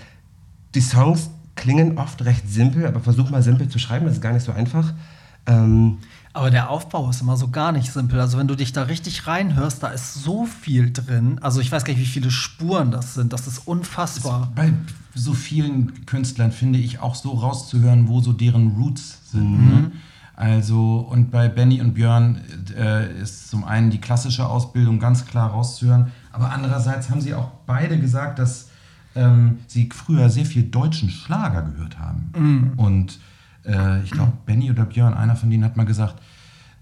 die 0.75 0.81
Songs 0.81 1.31
klingen 1.55 1.97
oft 1.97 2.23
recht 2.25 2.47
simpel, 2.47 2.85
aber 2.85 2.99
versuch 2.99 3.31
mal 3.31 3.41
simpel 3.41 3.69
zu 3.69 3.79
schreiben, 3.79 4.05
das 4.05 4.15
ist 4.15 4.21
gar 4.21 4.33
nicht 4.33 4.43
so 4.43 4.51
einfach. 4.51 4.93
Ähm, 5.47 5.99
aber 6.33 6.51
der 6.51 6.69
Aufbau 6.69 7.09
ist 7.09 7.21
immer 7.21 7.37
so 7.37 7.47
gar 7.47 7.71
nicht 7.71 7.93
simpel. 7.93 8.19
Also 8.19 8.37
wenn 8.37 8.47
du 8.47 8.55
dich 8.55 8.73
da 8.73 8.83
richtig 8.83 9.25
reinhörst, 9.25 9.81
da 9.81 9.87
ist 9.87 10.15
so 10.15 10.45
viel 10.45 10.91
drin. 10.91 11.39
Also 11.41 11.61
ich 11.61 11.71
weiß 11.71 11.85
gar 11.85 11.93
nicht, 11.93 12.01
wie 12.01 12.05
viele 12.05 12.29
Spuren 12.29 12.91
das 12.91 13.13
sind. 13.13 13.31
Das 13.31 13.47
ist 13.47 13.59
unfassbar. 13.59 14.51
bei 14.53 14.73
so 15.13 15.33
vielen 15.33 16.05
Künstlern 16.05 16.51
finde 16.51 16.77
ich 16.77 16.99
auch 16.99 17.15
so 17.15 17.31
rauszuhören, 17.31 18.09
wo 18.09 18.19
so 18.19 18.33
deren 18.33 18.75
Roots 18.75 19.31
sind. 19.31 19.49
Mhm. 19.49 19.69
Ne? 19.69 19.91
Also 20.35 21.07
und 21.09 21.31
bei 21.31 21.47
Benny 21.47 21.79
und 21.79 21.93
Björn 21.93 22.41
äh, 22.77 23.21
ist 23.21 23.49
zum 23.49 23.63
einen 23.63 23.89
die 23.89 24.01
klassische 24.01 24.45
Ausbildung 24.45 24.99
ganz 24.99 25.25
klar 25.25 25.51
rauszuhören, 25.51 26.11
aber 26.33 26.51
andererseits 26.51 27.09
haben 27.09 27.21
sie 27.21 27.33
auch 27.33 27.51
beide 27.65 27.97
gesagt, 27.97 28.39
dass 28.39 28.67
ähm, 29.15 29.59
sie 29.67 29.89
früher 29.93 30.29
sehr 30.29 30.45
viel 30.45 30.63
deutschen 30.63 31.09
Schlager 31.09 31.61
gehört 31.61 31.97
haben. 31.97 32.33
Mhm. 32.37 32.73
Und 32.75 33.19
äh, 33.67 34.03
ich 34.03 34.11
glaube, 34.11 34.33
Benny 34.45 34.71
oder 34.71 34.85
Björn, 34.85 35.13
einer 35.13 35.35
von 35.35 35.49
denen 35.49 35.63
hat 35.63 35.77
mal 35.77 35.85
gesagt, 35.85 36.21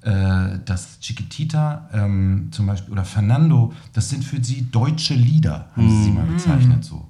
äh, 0.01 0.59
dass 0.65 0.99
Chiquitita 0.99 1.89
ähm, 1.93 2.49
zum 2.51 2.65
Beispiel 2.65 2.91
oder 2.91 3.05
Fernando, 3.05 3.73
das 3.93 4.09
sind 4.09 4.23
für 4.23 4.43
sie 4.43 4.69
deutsche 4.69 5.13
Lieder, 5.13 5.69
haben 5.75 5.89
sie 5.89 6.03
sie 6.03 6.11
mal 6.11 6.25
mhm. 6.25 6.33
bezeichnet 6.33 6.83
so. 6.83 7.07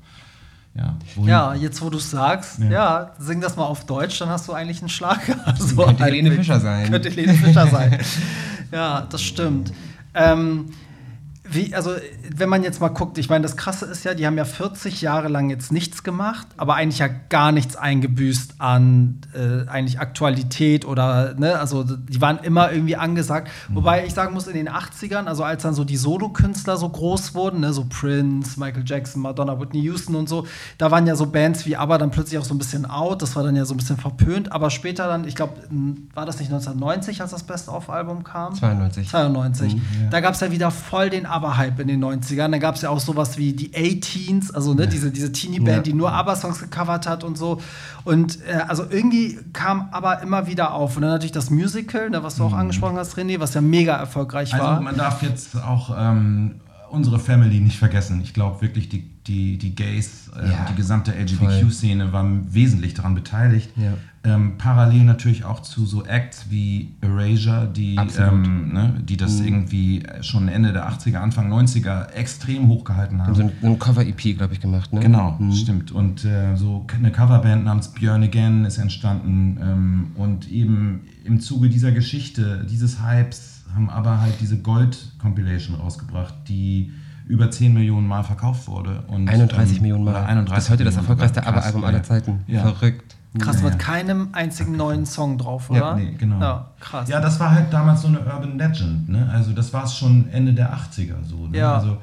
Ja, 0.76 0.96
ja, 1.24 1.54
jetzt 1.54 1.84
wo 1.84 1.92
du 1.92 1.98
es 1.98 2.10
sagst, 2.10 2.58
ja. 2.58 2.72
ja. 2.72 3.12
sing 3.20 3.40
das 3.42 3.56
mal 3.56 3.66
auf 3.66 3.86
Deutsch, 3.86 4.20
dann 4.20 4.30
hast 4.30 4.48
du 4.48 4.54
eigentlich 4.54 4.80
einen 4.80 4.90
Schlager. 4.90 5.36
Also 5.46 5.76
könnte 5.76 6.04
Helene 6.04 6.32
Fischer 6.32 6.60
sein. 6.60 6.90
Könnte 6.90 7.10
Helene 7.12 7.34
Fischer 7.36 7.68
sein. 7.68 8.00
ja, 8.72 9.02
das 9.02 9.22
stimmt. 9.22 9.72
Ähm, 10.16 10.70
wie, 11.54 11.76
also, 11.76 11.92
wenn 12.36 12.50
man 12.50 12.64
jetzt 12.64 12.82
mal 12.82 12.90
guckt, 12.90 13.18
ich 13.18 13.30
meine, 13.30 13.44
das 13.44 13.58
Krasse 13.58 13.86
ist 13.86 14.04
ja, 14.04 14.14
die 14.14 14.26
haben 14.26 14.38
ja 14.38 14.46
40 14.46 15.02
Jahre 15.02 15.28
lang 15.28 15.50
jetzt 15.50 15.72
nichts 15.72 16.04
gemacht, 16.04 16.48
aber 16.58 16.76
eigentlich 16.76 17.00
ja 17.00 17.10
gar 17.30 17.52
nichts 17.52 17.76
eingebüßt 17.76 18.56
an 18.60 19.22
äh, 19.34 19.70
eigentlich 19.70 20.00
Aktualität 20.00 20.86
oder, 20.86 21.34
ne, 21.36 21.60
also 21.60 21.84
die 21.84 22.22
waren 22.22 22.40
immer 22.40 22.72
irgendwie 22.72 22.96
angesagt. 22.96 23.50
Mhm. 23.70 23.76
Wobei 23.76 24.06
ich 24.06 24.14
sagen 24.14 24.34
muss, 24.34 24.48
in 24.48 24.56
den 24.56 24.70
80ern, 24.70 25.26
also 25.26 25.44
als 25.44 25.64
dann 25.64 25.74
so 25.74 25.84
die 25.84 25.98
Solokünstler 25.98 26.78
so 26.78 26.90
groß 26.90 27.36
wurden, 27.36 27.62
ne, 27.62 27.74
so 27.74 27.86
Prince, 27.88 28.60
Michael 28.60 28.84
Jackson, 28.86 29.22
Madonna, 29.22 29.60
Whitney 29.60 29.82
Houston 29.82 30.16
und 30.16 30.30
so, 30.30 30.48
da 30.78 30.92
waren 30.92 31.08
ja 31.08 31.16
so 31.16 31.28
Bands 31.28 31.66
wie 31.66 31.76
aber 31.76 31.98
dann 31.98 32.12
plötzlich 32.12 32.40
auch 32.40 32.46
so 32.46 32.54
ein 32.54 32.58
bisschen 32.58 32.86
out, 32.86 33.22
das 33.22 33.36
war 33.36 33.44
dann 33.44 33.56
ja 33.56 33.66
so 33.66 33.74
ein 33.74 33.78
bisschen 33.78 33.98
verpönt, 33.98 34.52
aber 34.52 34.70
später 34.70 35.08
dann, 35.08 35.28
ich 35.28 35.36
glaube, 35.36 35.54
war 36.14 36.26
das 36.26 36.40
nicht 36.40 36.52
1990, 36.52 37.22
als 37.22 37.32
das 37.32 37.44
Best-of-Album 37.44 38.24
kam? 38.24 38.56
92. 38.56 39.10
92. 39.10 39.76
Mhm, 39.76 39.82
ja. 40.04 40.10
Da 40.10 40.20
gab 40.22 40.34
es 40.34 40.40
ja 40.40 40.52
wieder 40.52 40.72
voll 40.72 41.10
den 41.10 41.26
ABBA-Hype 41.44 41.80
in 41.80 41.88
den 41.88 42.04
90ern. 42.04 42.52
Da 42.52 42.58
gab 42.58 42.76
es 42.76 42.82
ja 42.82 42.90
auch 42.90 43.00
sowas 43.00 43.38
wie 43.38 43.54
die 43.54 43.72
A-Teens, 43.76 44.52
also 44.52 44.74
ne, 44.74 44.84
ja. 44.84 44.88
diese, 44.88 45.12
diese 45.12 45.32
Teenie-Band, 45.32 45.78
ja. 45.78 45.84
die 45.84 45.94
nur 45.94 46.12
ABBA-Songs 46.12 46.60
gecovert 46.60 47.08
hat 47.08 47.24
und 47.24 47.38
so. 47.38 47.62
Und 48.04 48.40
äh, 48.48 48.54
also 48.68 48.86
irgendwie 48.90 49.40
kam 49.54 49.90
ABBA 49.92 50.14
immer 50.16 50.48
wieder 50.48 50.74
auf. 50.74 50.96
Und 50.96 51.04
dann 51.04 51.12
natürlich 51.12 51.32
das 51.32 51.50
Musical, 51.50 52.10
ne, 52.10 52.24
was 52.24 52.38
du 52.38 52.44
auch 52.44 52.52
mhm. 52.52 52.60
angesprochen 52.60 52.98
hast, 52.98 53.18
René, 53.18 53.40
was 53.40 53.54
ja 53.54 53.62
mega 53.62 53.96
erfolgreich 53.96 54.54
also, 54.54 54.66
war. 54.66 54.72
Also 54.74 54.84
man 54.84 54.98
darf 54.98 55.22
jetzt 55.22 55.56
auch 55.62 55.96
ähm, 55.98 56.56
unsere 56.90 57.20
Family 57.20 57.60
nicht 57.60 57.78
vergessen. 57.78 58.22
Ich 58.24 58.34
glaube 58.34 58.62
wirklich, 58.62 58.90
die, 58.90 59.10
die, 59.28 59.58
die 59.58 59.76
Gays, 59.76 60.30
äh, 60.36 60.50
ja. 60.50 60.66
die 60.70 60.76
gesamte 60.76 61.12
LGBTQ-Szene 61.12 62.14
war 62.14 62.26
wesentlich 62.54 62.94
daran 62.94 63.16
beteiligt. 63.16 63.70
Ähm, 64.26 64.54
parallel 64.58 65.04
natürlich 65.04 65.44
auch 65.44 65.60
zu 65.62 65.86
so 65.86 66.06
Acts 66.06 66.46
wie 66.50 66.96
Erasure, 67.02 67.68
die, 67.68 67.98
ähm, 68.18 68.72
ne, 68.72 68.94
die 69.02 69.18
das 69.18 69.40
mhm. 69.40 69.48
irgendwie 69.48 70.04
schon 70.22 70.48
Ende 70.48 70.72
der 70.72 70.90
80er, 70.90 71.18
Anfang 71.18 71.52
90er 71.52 72.10
extrem 72.12 72.70
hochgehalten 72.70 73.22
haben. 73.22 73.36
So 73.36 73.52
ein, 73.62 73.80
Cover-EP, 73.80 74.38
glaube 74.38 74.54
ich, 74.54 74.62
gemacht, 74.62 74.94
ne? 74.94 75.02
Genau, 75.02 75.36
mhm. 75.38 75.52
stimmt. 75.52 75.92
Und 75.92 76.24
äh, 76.24 76.56
so 76.56 76.86
eine 76.98 77.12
Coverband 77.12 77.66
namens 77.66 77.90
Björn 77.90 78.24
Again 78.24 78.64
ist 78.64 78.78
entstanden. 78.78 79.60
Ähm, 79.62 80.12
und 80.16 80.50
eben 80.50 81.02
im 81.26 81.42
Zuge 81.42 81.68
dieser 81.68 81.92
Geschichte, 81.92 82.66
dieses 82.70 83.04
Hypes, 83.04 83.66
haben 83.76 83.90
aber 83.90 84.22
halt 84.22 84.36
diese 84.40 84.58
Gold-Compilation 84.58 85.76
rausgebracht, 85.76 86.34
die 86.48 86.94
über 87.28 87.52
10 87.52 87.74
Millionen 87.74 88.08
Mal 88.08 88.24
verkauft 88.24 88.68
wurde. 88.68 89.04
Und, 89.08 89.28
31 89.28 89.78
ähm, 89.78 89.82
Millionen 89.82 90.06
Mal. 90.06 90.16
31 90.16 90.50
das 90.56 90.64
ist 90.64 90.70
heute 90.70 90.84
das 90.86 90.96
erfolgreichste 90.96 91.46
ABBA-Album 91.46 91.84
aller 91.84 92.04
Zeiten. 92.04 92.44
Ja. 92.48 92.62
Verrückt. 92.62 93.18
Krass, 93.40 93.62
ja, 93.62 93.70
mit 93.70 93.80
keinem 93.80 94.30
einzigen 94.34 94.78
neuen 94.78 95.06
Song 95.06 95.38
drauf, 95.38 95.70
oder? 95.70 95.80
Ja, 95.80 95.96
nee, 95.96 96.14
genau. 96.18 96.40
Ja, 96.40 96.72
krass. 96.80 97.10
Ja, 97.10 97.20
das 97.20 97.40
war 97.40 97.52
halt 97.52 97.74
damals 97.74 98.02
so 98.02 98.08
eine 98.08 98.20
Urban 98.20 98.58
Legend, 98.58 99.10
ne? 99.10 99.28
Also 99.32 99.54
das 99.54 99.74
war 99.74 99.86
es 99.86 99.98
schon 99.98 100.30
Ende 100.30 100.54
der 100.54 100.74
80er 100.74 101.24
so. 101.24 101.48
Ne? 101.48 101.58
Ja. 101.58 101.76
Also 101.76 101.98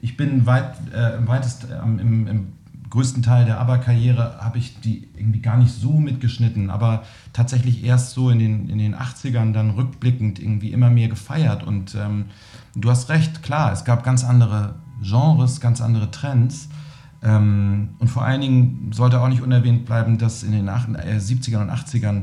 ich 0.00 0.16
bin 0.16 0.46
weit, 0.46 0.74
äh, 0.92 1.26
weitest, 1.26 1.64
äh, 1.70 1.78
im, 1.82 2.26
im, 2.26 2.52
größten 2.90 3.22
Teil 3.22 3.44
der 3.44 3.60
ABBA-Karriere 3.60 4.38
habe 4.40 4.58
ich 4.58 4.80
die 4.80 5.08
irgendwie 5.16 5.40
gar 5.40 5.56
nicht 5.56 5.72
so 5.72 5.92
mitgeschnitten, 5.92 6.70
aber 6.70 7.04
tatsächlich 7.32 7.84
erst 7.84 8.10
so 8.14 8.30
in 8.30 8.40
den, 8.40 8.68
in 8.68 8.78
den 8.78 8.96
80ern 8.96 9.52
dann 9.52 9.70
rückblickend 9.70 10.40
irgendwie 10.40 10.72
immer 10.72 10.90
mehr 10.90 11.08
gefeiert. 11.08 11.62
Und 11.62 11.94
ähm, 11.94 12.26
du 12.74 12.90
hast 12.90 13.08
recht, 13.08 13.44
klar, 13.44 13.72
es 13.72 13.84
gab 13.84 14.02
ganz 14.02 14.24
andere 14.24 14.74
Genres, 15.02 15.60
ganz 15.60 15.80
andere 15.80 16.10
Trends. 16.10 16.68
Ähm, 17.22 17.90
und 17.98 18.08
vor 18.08 18.24
allen 18.24 18.40
Dingen 18.40 18.90
sollte 18.92 19.20
auch 19.20 19.28
nicht 19.28 19.42
unerwähnt 19.42 19.84
bleiben, 19.84 20.18
dass 20.18 20.42
in 20.42 20.52
den 20.52 20.68
70ern 20.68 21.62
und 21.62 21.70
80ern 21.70 22.22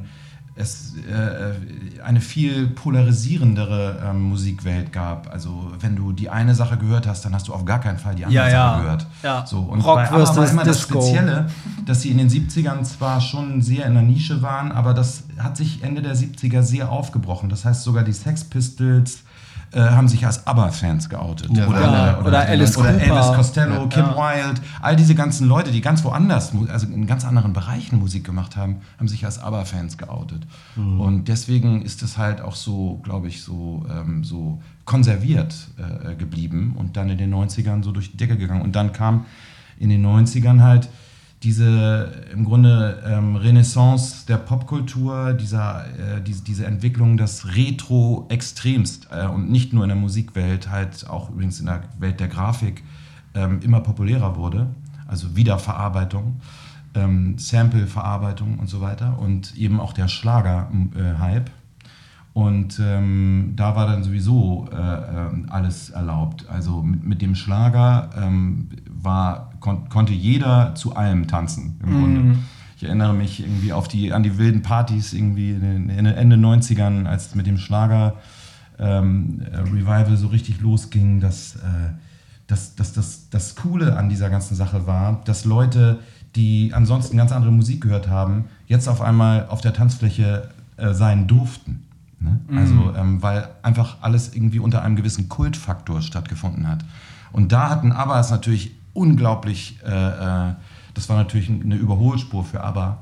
es 0.58 0.96
äh, 1.08 2.02
eine 2.02 2.20
viel 2.20 2.68
polarisierendere 2.68 4.04
ähm, 4.04 4.24
Musikwelt 4.24 4.92
gab. 4.92 5.32
Also 5.32 5.72
wenn 5.80 5.96
du 5.96 6.12
die 6.12 6.30
eine 6.30 6.56
Sache 6.56 6.78
gehört 6.78 7.08
hast, 7.08 7.24
dann 7.26 7.34
hast 7.34 7.48
du 7.48 7.54
auf 7.54 7.64
gar 7.64 7.80
keinen 7.80 8.00
Fall 8.00 8.16
die 8.16 8.26
andere 8.26 8.46
ja, 8.46 8.50
Sache 8.50 8.78
ja. 8.78 8.82
gehört. 8.82 9.08
Ja. 9.24 9.46
So, 9.46 9.60
und 9.60 9.82
Rock 9.82 9.96
bei 9.96 10.10
ABBA 10.10 10.36
war 10.36 10.50
immer 10.50 10.64
das 10.64 10.82
Spezielle, 10.82 11.48
dass 11.86 12.02
sie 12.02 12.10
in 12.10 12.18
den 12.18 12.30
70ern 12.30 12.84
zwar 12.84 13.22
schon 13.22 13.62
sehr 13.62 13.86
in 13.86 13.94
der 13.94 14.04
Nische 14.04 14.42
waren, 14.42 14.72
aber 14.72 14.94
das 14.94 15.24
hat 15.38 15.58
sich 15.58 15.84
Ende 15.84 16.02
der 16.02 16.16
70er 16.16 16.64
sehr 16.64 16.90
aufgebrochen. 16.92 17.50
Das 17.50 17.64
heißt 17.64 17.84
sogar 17.84 18.04
die 18.04 18.14
Sex 18.14 18.44
Pistols, 18.44 19.24
äh, 19.72 19.82
haben 19.82 20.08
sich 20.08 20.26
als 20.26 20.48
ABBA-Fans 20.48 21.10
geoutet. 21.10 21.50
Ja, 21.56 21.68
oder, 21.68 21.80
oder, 21.80 22.26
oder, 22.26 22.40
Alice 22.40 22.78
oder 22.78 22.90
Elvis 23.00 23.34
Costello, 23.34 23.82
ja, 23.82 23.88
Kim 23.88 24.06
Wilde, 24.06 24.62
all 24.82 24.96
diese 24.96 25.14
ganzen 25.14 25.48
Leute, 25.48 25.72
die 25.72 25.82
ganz 25.82 26.04
woanders, 26.04 26.54
also 26.70 26.88
in 26.88 27.06
ganz 27.06 27.26
anderen 27.26 27.54
Bereichen 27.54 28.00
Musik 28.00 28.24
gemacht 28.24 28.56
haben, 28.56 28.78
haben 28.98 29.08
sich 29.08 29.26
als 29.26 29.40
ABBA-Fans 29.40 29.98
geoutet. 29.98 30.48
Mhm. 30.76 31.02
Und 31.02 31.28
deswegen 31.28 31.82
ist 31.82 32.02
es 32.02 32.18
halt 32.18 32.42
auch 32.42 32.56
so, 32.56 33.00
glaube 33.04 33.28
ich, 33.28 33.44
so, 33.44 33.86
ähm, 33.90 34.24
so 34.24 34.62
konserviert 34.86 35.54
äh, 35.78 36.16
geblieben 36.16 36.76
und 36.78 36.96
dann 36.96 37.10
in 37.10 37.18
den 37.18 37.34
90ern 37.34 37.84
so 37.84 37.92
durch 37.92 38.12
die 38.12 38.18
Decke 38.18 38.38
gegangen. 38.38 38.62
Und 38.62 38.76
dann 38.76 38.94
kam 38.94 39.26
in 39.78 39.90
den 39.90 40.06
90ern 40.06 40.62
halt 40.62 40.90
diese 41.44 42.26
im 42.34 42.46
Grunde 42.46 43.04
ähm, 43.06 43.36
Renaissance 43.36 44.26
der 44.26 44.38
Popkultur, 44.38 45.34
dieser, 45.34 45.86
äh, 45.86 46.22
diese, 46.22 46.44
diese 46.44 46.66
Entwicklung, 46.66 47.18
das 47.18 47.56
Retro 47.56 48.26
extremst 48.30 49.08
äh, 49.12 49.28
und 49.28 49.50
nicht 49.52 49.72
nur 49.72 49.84
in 49.84 49.90
der 49.90 49.98
Musikwelt, 49.98 50.70
halt 50.70 51.08
auch 51.08 51.30
übrigens 51.30 51.60
in 51.60 51.68
der 51.68 51.84
Welt 52.00 52.20
der 52.20 52.28
Grafik 52.28 52.84
ähm, 53.36 53.60
immer 53.62 53.82
populärer 53.82 54.36
wurde. 54.36 54.68
Also 55.08 55.36
Wiederverarbeitung, 55.36 56.42
ähm, 56.96 57.38
Sample-Verarbeitung 57.38 58.58
und 58.58 58.68
so 58.68 58.82
weiter 58.82 59.20
und 59.20 59.56
eben 59.56 59.80
auch 59.80 59.94
der 59.94 60.08
Schlager-Hype. 60.08 61.52
Und 62.34 62.80
ähm, 62.80 63.54
da 63.56 63.76
war 63.76 63.88
dann 63.88 64.04
sowieso 64.04 64.68
äh, 64.72 64.76
äh 64.76 65.30
alles 65.50 65.90
erlaubt. 65.90 66.48
Also 66.50 66.84
mit, 66.84 67.04
mit 67.04 67.22
dem 67.22 67.34
Schlager 67.34 68.12
ähm, 68.16 68.70
war, 68.90 69.54
kon 69.60 69.90
konnte 69.90 70.14
jeder 70.14 70.76
zu 70.76 70.96
allem 70.96 71.28
tanzen 71.28 71.80
im 71.84 71.92
Grunde. 71.92 72.20
Mm. 72.22 72.40
Ich 72.78 72.84
erinnere 72.84 73.14
mich 73.14 73.40
irgendwie 73.40 73.74
auf 73.74 73.88
die, 73.88 74.14
an 74.14 74.22
die 74.22 74.38
wilden 74.38 74.62
Partys 74.62 75.14
irgendwie 75.14 75.52
in 75.52 75.88
den 75.88 76.06
Ende 76.06 76.36
90ern, 76.36 77.06
als 77.06 77.28
es 77.28 77.36
mit 77.36 77.48
dem 77.48 77.58
Schlager 77.58 78.14
ähm, 78.78 79.42
Revival 79.52 80.16
so 80.16 80.28
richtig 80.28 80.62
losging, 80.62 81.20
dass, 81.20 81.56
äh, 81.56 81.60
dass, 82.46 82.76
dass, 82.76 82.94
dass 82.94 83.30
das 83.30 83.56
Coole 83.56 83.98
an 83.98 84.10
dieser 84.10 84.30
ganzen 84.30 84.56
Sache 84.56 84.86
war, 84.86 85.22
dass 85.26 85.46
Leute, 85.46 86.00
die 86.36 86.72
ansonsten 86.74 87.18
ganz 87.18 87.32
andere 87.32 87.52
Musik 87.52 87.82
gehört 87.82 88.10
haben, 88.10 88.46
jetzt 88.68 88.88
auf 88.88 89.02
einmal 89.02 89.48
auf 89.48 89.62
der 89.62 89.74
Tanzfläche 89.74 90.50
äh, 90.78 90.94
sein 90.94 91.28
durften. 91.28 91.84
Ne? 92.20 92.40
Mhm. 92.48 92.58
Also, 92.58 92.94
ähm, 92.96 93.24
weil 93.24 93.48
einfach 93.64 93.98
alles 94.02 94.36
irgendwie 94.36 94.60
unter 94.60 94.84
einem 94.84 94.96
gewissen 94.96 95.30
Kultfaktor 95.30 96.02
stattgefunden 96.02 96.68
hat. 96.68 96.86
Und 97.32 97.52
da 97.52 97.70
hatten 97.70 97.92
Abbas 97.92 98.32
natürlich 98.32 98.76
unglaublich, 98.98 99.78
äh, 99.86 99.90
äh, 99.90 100.54
das 100.94 101.08
war 101.08 101.18
natürlich 101.18 101.50
eine 101.50 101.76
Überholspur 101.76 102.44
für 102.44 102.62
ABBA, 102.62 102.98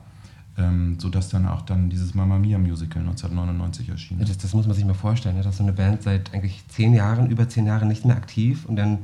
ähm, 0.57 0.97
sodass 0.99 1.29
dann 1.29 1.47
auch 1.47 1.61
dann 1.61 1.89
dieses 1.89 2.13
Mamma 2.13 2.37
Mia 2.37 2.57
Musical 2.57 3.01
1999 3.01 3.89
erschien. 3.89 4.19
Das, 4.19 4.37
das, 4.37 4.53
muss 4.53 4.67
man 4.67 4.75
sich 4.75 4.85
mal 4.85 4.93
vorstellen, 4.93 5.37
ne? 5.37 5.43
dass 5.43 5.57
so 5.57 5.63
eine 5.63 5.71
Band 5.71 6.03
seit 6.03 6.33
eigentlich 6.33 6.67
zehn 6.67 6.93
Jahren, 6.93 7.29
über 7.29 7.47
zehn 7.47 7.65
Jahren 7.65 7.87
nicht 7.87 8.05
mehr 8.05 8.17
aktiv 8.17 8.65
und 8.65 8.75
dann 8.75 8.99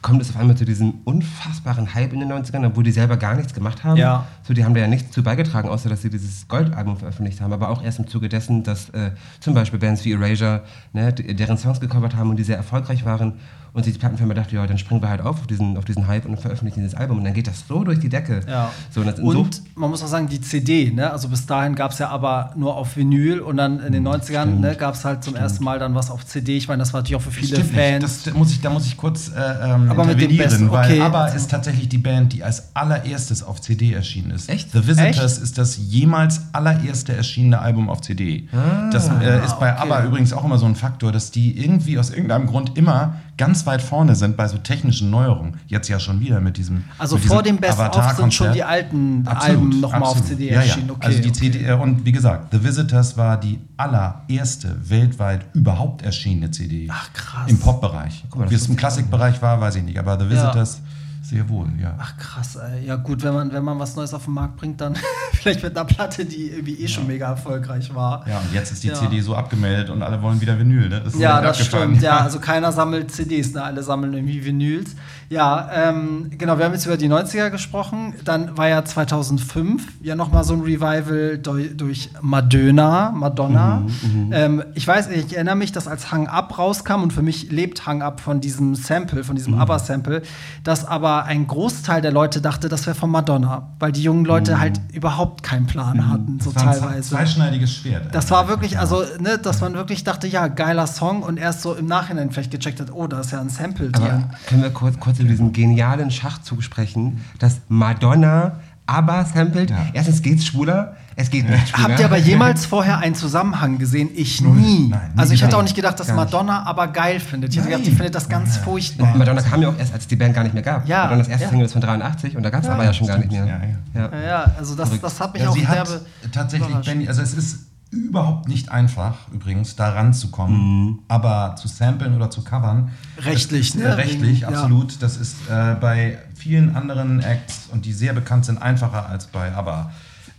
kommt 0.00 0.22
es 0.22 0.30
auf 0.30 0.36
einmal 0.36 0.56
zu 0.56 0.64
diesem 0.64 0.94
unfassbaren 1.04 1.92
Hype 1.94 2.12
in 2.12 2.20
den 2.20 2.32
90ern, 2.32 2.64
obwohl 2.64 2.84
die 2.84 2.92
selber 2.92 3.16
gar 3.16 3.34
nichts 3.34 3.52
gemacht 3.52 3.82
haben. 3.82 3.96
Ja. 3.96 4.26
So, 4.44 4.54
die 4.54 4.64
haben 4.64 4.74
da 4.74 4.80
ja 4.80 4.86
nichts 4.86 5.10
zu 5.10 5.24
beigetragen, 5.24 5.68
außer 5.68 5.88
dass 5.88 6.02
sie 6.02 6.10
dieses 6.10 6.46
Goldalbum 6.46 6.98
veröffentlicht 6.98 7.40
haben. 7.40 7.52
Aber 7.52 7.68
auch 7.68 7.82
erst 7.82 7.98
im 7.98 8.06
Zuge 8.06 8.28
dessen, 8.28 8.62
dass 8.62 8.90
äh, 8.90 9.10
zum 9.40 9.54
Beispiel 9.54 9.80
Bands 9.80 10.04
wie 10.04 10.12
Erasure, 10.12 10.62
ne, 10.92 11.12
deren 11.12 11.58
Songs 11.58 11.80
gecovert 11.80 12.14
haben 12.14 12.30
und 12.30 12.36
die 12.36 12.44
sehr 12.44 12.56
erfolgreich 12.56 13.04
waren 13.04 13.34
und 13.78 13.86
die 13.86 13.92
Plattenfirma 13.92 14.34
dachte, 14.34 14.54
ja, 14.54 14.66
dann 14.66 14.78
springen 14.78 15.00
wir 15.00 15.08
halt 15.08 15.20
auf 15.20 15.38
auf 15.38 15.46
diesen, 15.46 15.76
auf 15.76 15.84
diesen 15.84 16.06
Hype 16.06 16.26
und 16.26 16.38
veröffentlichen 16.40 16.80
dieses 16.80 16.94
Album. 16.94 17.18
Und 17.18 17.24
dann 17.24 17.34
geht 17.34 17.46
das 17.46 17.64
so 17.66 17.84
durch 17.84 18.00
die 18.00 18.08
Decke. 18.08 18.40
Ja. 18.48 18.70
So, 18.90 19.00
und, 19.00 19.18
und 19.18 19.54
so 19.54 19.62
man 19.74 19.90
muss 19.90 20.02
auch 20.02 20.08
sagen, 20.08 20.28
die 20.28 20.40
CD, 20.40 20.90
ne? 20.90 21.10
also 21.10 21.28
bis 21.28 21.46
dahin 21.46 21.74
gab 21.74 21.92
es 21.92 21.98
ja 21.98 22.08
aber 22.08 22.52
nur 22.56 22.76
auf 22.76 22.96
Vinyl 22.96 23.40
und 23.40 23.56
dann 23.56 23.80
in 23.80 23.92
den 23.92 24.06
90ern 24.06 24.46
ne, 24.58 24.74
gab 24.74 24.94
es 24.94 25.04
halt 25.04 25.22
zum 25.22 25.32
Stimmt. 25.32 25.44
ersten 25.44 25.64
Mal 25.64 25.78
dann 25.78 25.94
was 25.94 26.10
auf 26.10 26.26
CD. 26.26 26.56
Ich 26.56 26.68
meine, 26.68 26.80
das 26.80 26.92
war 26.92 27.00
natürlich 27.00 27.16
auch 27.16 27.22
für 27.22 27.30
viele 27.30 27.64
Fans. 27.64 28.24
Das 28.24 28.34
muss 28.34 28.50
ich, 28.50 28.60
da 28.60 28.70
muss 28.70 28.86
ich 28.86 28.96
kurz 28.96 29.28
äh, 29.28 29.72
ähm, 29.72 29.90
aber 29.90 30.04
mit 30.04 30.20
dem 30.20 30.36
Besten, 30.36 30.68
okay. 30.68 30.98
weil 30.98 31.02
ABBA 31.02 31.26
ist 31.28 31.50
tatsächlich 31.50 31.88
die 31.88 31.98
Band, 31.98 32.32
die 32.32 32.42
als 32.42 32.74
allererstes 32.74 33.42
auf 33.42 33.60
CD 33.60 33.92
erschienen 33.92 34.30
ist. 34.32 34.48
Echt? 34.48 34.72
The 34.72 34.86
Visitors 34.86 35.34
Echt? 35.34 35.42
ist 35.42 35.58
das 35.58 35.78
jemals 35.78 36.42
allererste 36.52 37.14
erschienene 37.14 37.60
Album 37.60 37.88
auf 37.88 38.00
CD. 38.00 38.48
Ah, 38.52 38.90
das 38.90 39.08
äh, 39.08 39.44
ist 39.44 39.58
bei 39.58 39.72
okay. 39.72 39.82
ABBA 39.82 40.04
übrigens 40.04 40.32
auch 40.32 40.44
immer 40.44 40.58
so 40.58 40.66
ein 40.66 40.74
Faktor, 40.74 41.12
dass 41.12 41.30
die 41.30 41.62
irgendwie 41.62 41.98
aus 41.98 42.10
irgendeinem 42.10 42.46
Grund 42.46 42.76
immer 42.76 43.14
ganz 43.38 43.64
weit 43.64 43.80
vorne 43.80 44.14
sind 44.14 44.36
bei 44.36 44.46
so 44.48 44.58
technischen 44.58 45.10
Neuerungen. 45.10 45.58
Jetzt 45.66 45.88
ja 45.88 45.98
schon 45.98 46.20
wieder 46.20 46.40
mit 46.40 46.58
diesem 46.58 46.84
Also 46.98 47.16
mit 47.16 47.24
vor 47.24 47.42
dem 47.42 47.56
Best 47.56 47.78
of 47.78 48.16
sind 48.16 48.34
schon 48.34 48.52
die 48.52 48.62
alten 48.62 49.26
absolut, 49.26 49.56
Alben 49.56 49.80
nochmal 49.80 50.02
auf 50.02 50.22
CD 50.22 50.50
ja, 50.50 50.60
erschienen. 50.60 50.88
Ja. 50.88 50.94
Okay, 50.94 51.06
also 51.06 51.22
die 51.22 51.28
okay. 51.30 51.38
CD, 51.38 51.64
äh, 51.64 51.72
und 51.72 52.04
wie 52.04 52.12
gesagt, 52.12 52.52
The 52.52 52.62
Visitors 52.62 53.16
war 53.16 53.40
die 53.40 53.58
allererste 53.76 54.76
weltweit 54.90 55.46
überhaupt 55.54 56.02
erschienene 56.02 56.50
CD. 56.50 56.88
Ach 56.90 57.12
krass. 57.14 57.48
Im 57.48 57.58
Pop-Bereich. 57.58 58.24
Wie 58.48 58.54
es 58.54 58.68
im 58.68 58.76
Klassikbereich 58.76 59.40
war, 59.40 59.60
weiß 59.60 59.76
ich 59.76 59.84
nicht. 59.84 59.98
Aber 59.98 60.18
The 60.18 60.28
Visitors. 60.28 60.82
Ja 60.82 60.97
sehr 61.28 61.46
wohl, 61.50 61.68
ja. 61.78 61.94
Ach 61.98 62.16
krass, 62.16 62.56
ey. 62.56 62.86
ja 62.86 62.96
gut, 62.96 63.22
wenn 63.22 63.34
man, 63.34 63.52
wenn 63.52 63.62
man 63.62 63.78
was 63.78 63.96
Neues 63.96 64.14
auf 64.14 64.24
den 64.24 64.32
Markt 64.32 64.56
bringt, 64.56 64.80
dann 64.80 64.96
vielleicht 65.32 65.62
mit 65.62 65.76
einer 65.76 65.84
Platte, 65.84 66.24
die 66.24 66.48
irgendwie 66.50 66.74
eh 66.74 66.82
ja. 66.82 66.88
schon 66.88 67.06
mega 67.06 67.28
erfolgreich 67.28 67.94
war. 67.94 68.26
Ja, 68.26 68.38
und 68.38 68.54
jetzt 68.54 68.72
ist 68.72 68.82
die 68.82 68.88
ja. 68.88 68.94
CD 68.94 69.20
so 69.20 69.34
abgemeldet 69.34 69.90
und 69.90 70.02
alle 70.02 70.22
wollen 70.22 70.40
wieder 70.40 70.58
Vinyl, 70.58 70.88
ne? 70.88 71.02
Das 71.04 71.18
ja, 71.18 71.42
das 71.42 71.64
stimmt, 71.64 72.00
ja. 72.00 72.18
Also 72.28 72.40
keiner 72.40 72.72
sammelt 72.72 73.10
CDs, 73.12 73.52
ne? 73.52 73.62
Alle 73.62 73.82
sammeln 73.82 74.14
irgendwie 74.14 74.42
Vinyls. 74.44 74.96
Ja, 75.30 75.68
ähm, 75.74 76.30
genau, 76.30 76.56
wir 76.56 76.64
haben 76.64 76.72
jetzt 76.72 76.86
über 76.86 76.96
die 76.96 77.08
90er 77.08 77.50
gesprochen. 77.50 78.14
Dann 78.24 78.56
war 78.56 78.68
ja 78.68 78.82
2005 78.82 79.86
ja 80.00 80.14
nochmal 80.14 80.42
so 80.44 80.54
ein 80.54 80.62
Revival 80.62 81.36
durch, 81.36 81.76
durch 81.76 82.10
Madonna. 82.22 83.10
Madonna. 83.14 83.80
Mhm, 83.80 84.26
mhm, 84.26 84.32
ähm, 84.32 84.62
ich 84.74 84.88
weiß, 84.88 85.10
ich 85.10 85.34
erinnere 85.34 85.56
mich, 85.56 85.72
dass 85.72 85.86
als 85.86 86.10
Hang 86.10 86.28
Up 86.28 86.56
rauskam 86.56 87.02
und 87.02 87.12
für 87.12 87.20
mich 87.20 87.50
lebt 87.50 87.84
Hang 87.86 88.00
Up 88.00 88.20
von 88.20 88.40
diesem 88.40 88.74
Sample, 88.74 89.22
von 89.22 89.36
diesem 89.36 89.54
mhm. 89.54 89.60
ABBA-Sample, 89.60 90.22
dass 90.64 90.86
aber 90.86 91.17
ein 91.24 91.46
Großteil 91.46 92.02
der 92.02 92.12
Leute 92.12 92.40
dachte, 92.40 92.68
das 92.68 92.86
wäre 92.86 92.96
von 92.96 93.10
Madonna, 93.10 93.70
weil 93.78 93.92
die 93.92 94.02
jungen 94.02 94.24
Leute 94.24 94.54
mhm. 94.54 94.60
halt 94.60 94.80
überhaupt 94.92 95.42
keinen 95.42 95.66
Plan 95.66 95.96
mhm. 95.96 96.08
hatten, 96.08 96.40
so 96.40 96.52
teilweise. 96.52 96.88
Ein 96.88 97.02
zweischneidiges 97.02 97.74
Schwert. 97.74 98.14
Das 98.14 98.30
war 98.30 98.48
wirklich, 98.48 98.78
also, 98.78 99.02
ne, 99.20 99.38
dass 99.38 99.60
man 99.60 99.74
wirklich 99.74 100.04
dachte, 100.04 100.26
ja, 100.26 100.48
geiler 100.48 100.86
Song 100.86 101.22
und 101.22 101.38
erst 101.38 101.62
so 101.62 101.74
im 101.74 101.86
Nachhinein 101.86 102.30
vielleicht 102.30 102.50
gecheckt 102.50 102.80
hat, 102.80 102.92
oh, 102.92 103.06
da 103.06 103.20
ist 103.20 103.32
ja 103.32 103.40
ein 103.40 103.48
Sample 103.48 103.90
drin. 103.90 104.24
können 104.46 104.62
wir 104.62 104.70
kurz, 104.70 104.98
kurz 104.98 105.18
über 105.18 105.28
diesen 105.28 105.52
genialen 105.52 106.10
Schachzug 106.10 106.62
sprechen, 106.62 107.24
dass 107.38 107.60
Madonna 107.68 108.58
ABBA 108.88 109.24
samplet. 109.26 109.70
Ja. 109.70 109.86
Erstens 109.92 110.22
geht's 110.22 110.46
schwuler, 110.46 110.96
Es 111.20 111.30
geht 111.30 111.50
nicht. 111.50 111.76
Habt 111.76 111.98
ihr 111.98 112.04
aber 112.04 112.16
jemals 112.32 112.64
vorher 112.64 112.98
einen 112.98 113.16
Zusammenhang 113.16 113.78
gesehen? 113.78 114.08
Ich 114.14 114.40
nie. 114.40 114.88
Nein, 114.88 114.88
nie 114.88 115.18
also 115.18 115.34
ich 115.34 115.42
hätte 115.42 115.58
auch 115.58 115.62
nicht 115.62 115.74
gedacht, 115.74 115.98
dass 115.98 116.12
Madonna 116.12 116.62
aber 116.62 116.86
geil 116.86 117.18
findet. 117.18 117.50
Ich 117.50 117.58
hätte 117.58 117.70
gedacht, 117.70 117.86
die 117.86 117.90
findet 117.90 118.14
das 118.14 118.28
ganz 118.28 118.54
ja. 118.54 118.62
furchtbar. 118.62 119.12
Und 119.12 119.18
Madonna 119.18 119.42
kam 119.42 119.60
ja 119.60 119.68
auch 119.68 119.76
erst, 119.76 119.92
als 119.92 120.06
die 120.06 120.14
Band 120.14 120.32
gar 120.32 120.44
nicht 120.44 120.54
mehr 120.54 120.62
gab. 120.62 120.86
Ja. 120.86 121.04
Madonnas 121.04 121.26
erste 121.26 121.44
ja. 121.44 121.50
Single 121.50 121.66
ist 121.66 121.72
von 121.72 121.80
83 121.80 122.36
und 122.36 122.44
da 122.44 122.50
gab 122.50 122.62
es 122.62 122.68
aber 122.68 122.84
ja 122.84 122.92
schon 122.92 123.08
gar 123.08 123.18
nicht 123.18 123.32
mehr. 123.32 123.46
Ja, 123.46 124.00
ja. 124.00 124.20
ja, 124.20 124.52
also 124.56 124.76
das, 124.76 125.00
das 125.00 125.18
hat 125.18 125.34
mich 125.34 125.44
auch 125.44 125.54
sie 125.54 125.64
derbe 125.64 126.02
tatsächlich 126.30 126.76
Benny, 126.84 127.08
also 127.08 127.20
es 127.20 127.34
ist 127.34 127.66
überhaupt 127.90 128.46
nicht 128.46 128.70
einfach, 128.70 129.16
übrigens, 129.32 129.74
da 129.74 129.88
ranzukommen, 129.88 130.56
mhm. 130.56 130.98
aber 131.08 131.56
zu 131.56 131.66
samplen 131.66 132.14
oder 132.14 132.30
zu 132.30 132.44
covern. 132.44 132.92
Rechtlich, 133.18 133.74
ne? 133.74 133.96
Rechtlich, 133.96 134.46
absolut. 134.46 134.92
Ja. 134.92 134.98
Das 135.00 135.16
ist 135.16 135.36
äh, 135.50 135.74
bei 135.80 136.18
vielen 136.36 136.76
anderen 136.76 137.20
Acts 137.20 137.68
und 137.72 137.86
die 137.86 137.92
sehr 137.92 138.12
bekannt 138.12 138.44
sind, 138.44 138.62
einfacher 138.62 139.08
als 139.08 139.26
bei 139.26 139.52
ABBA. 139.52 139.90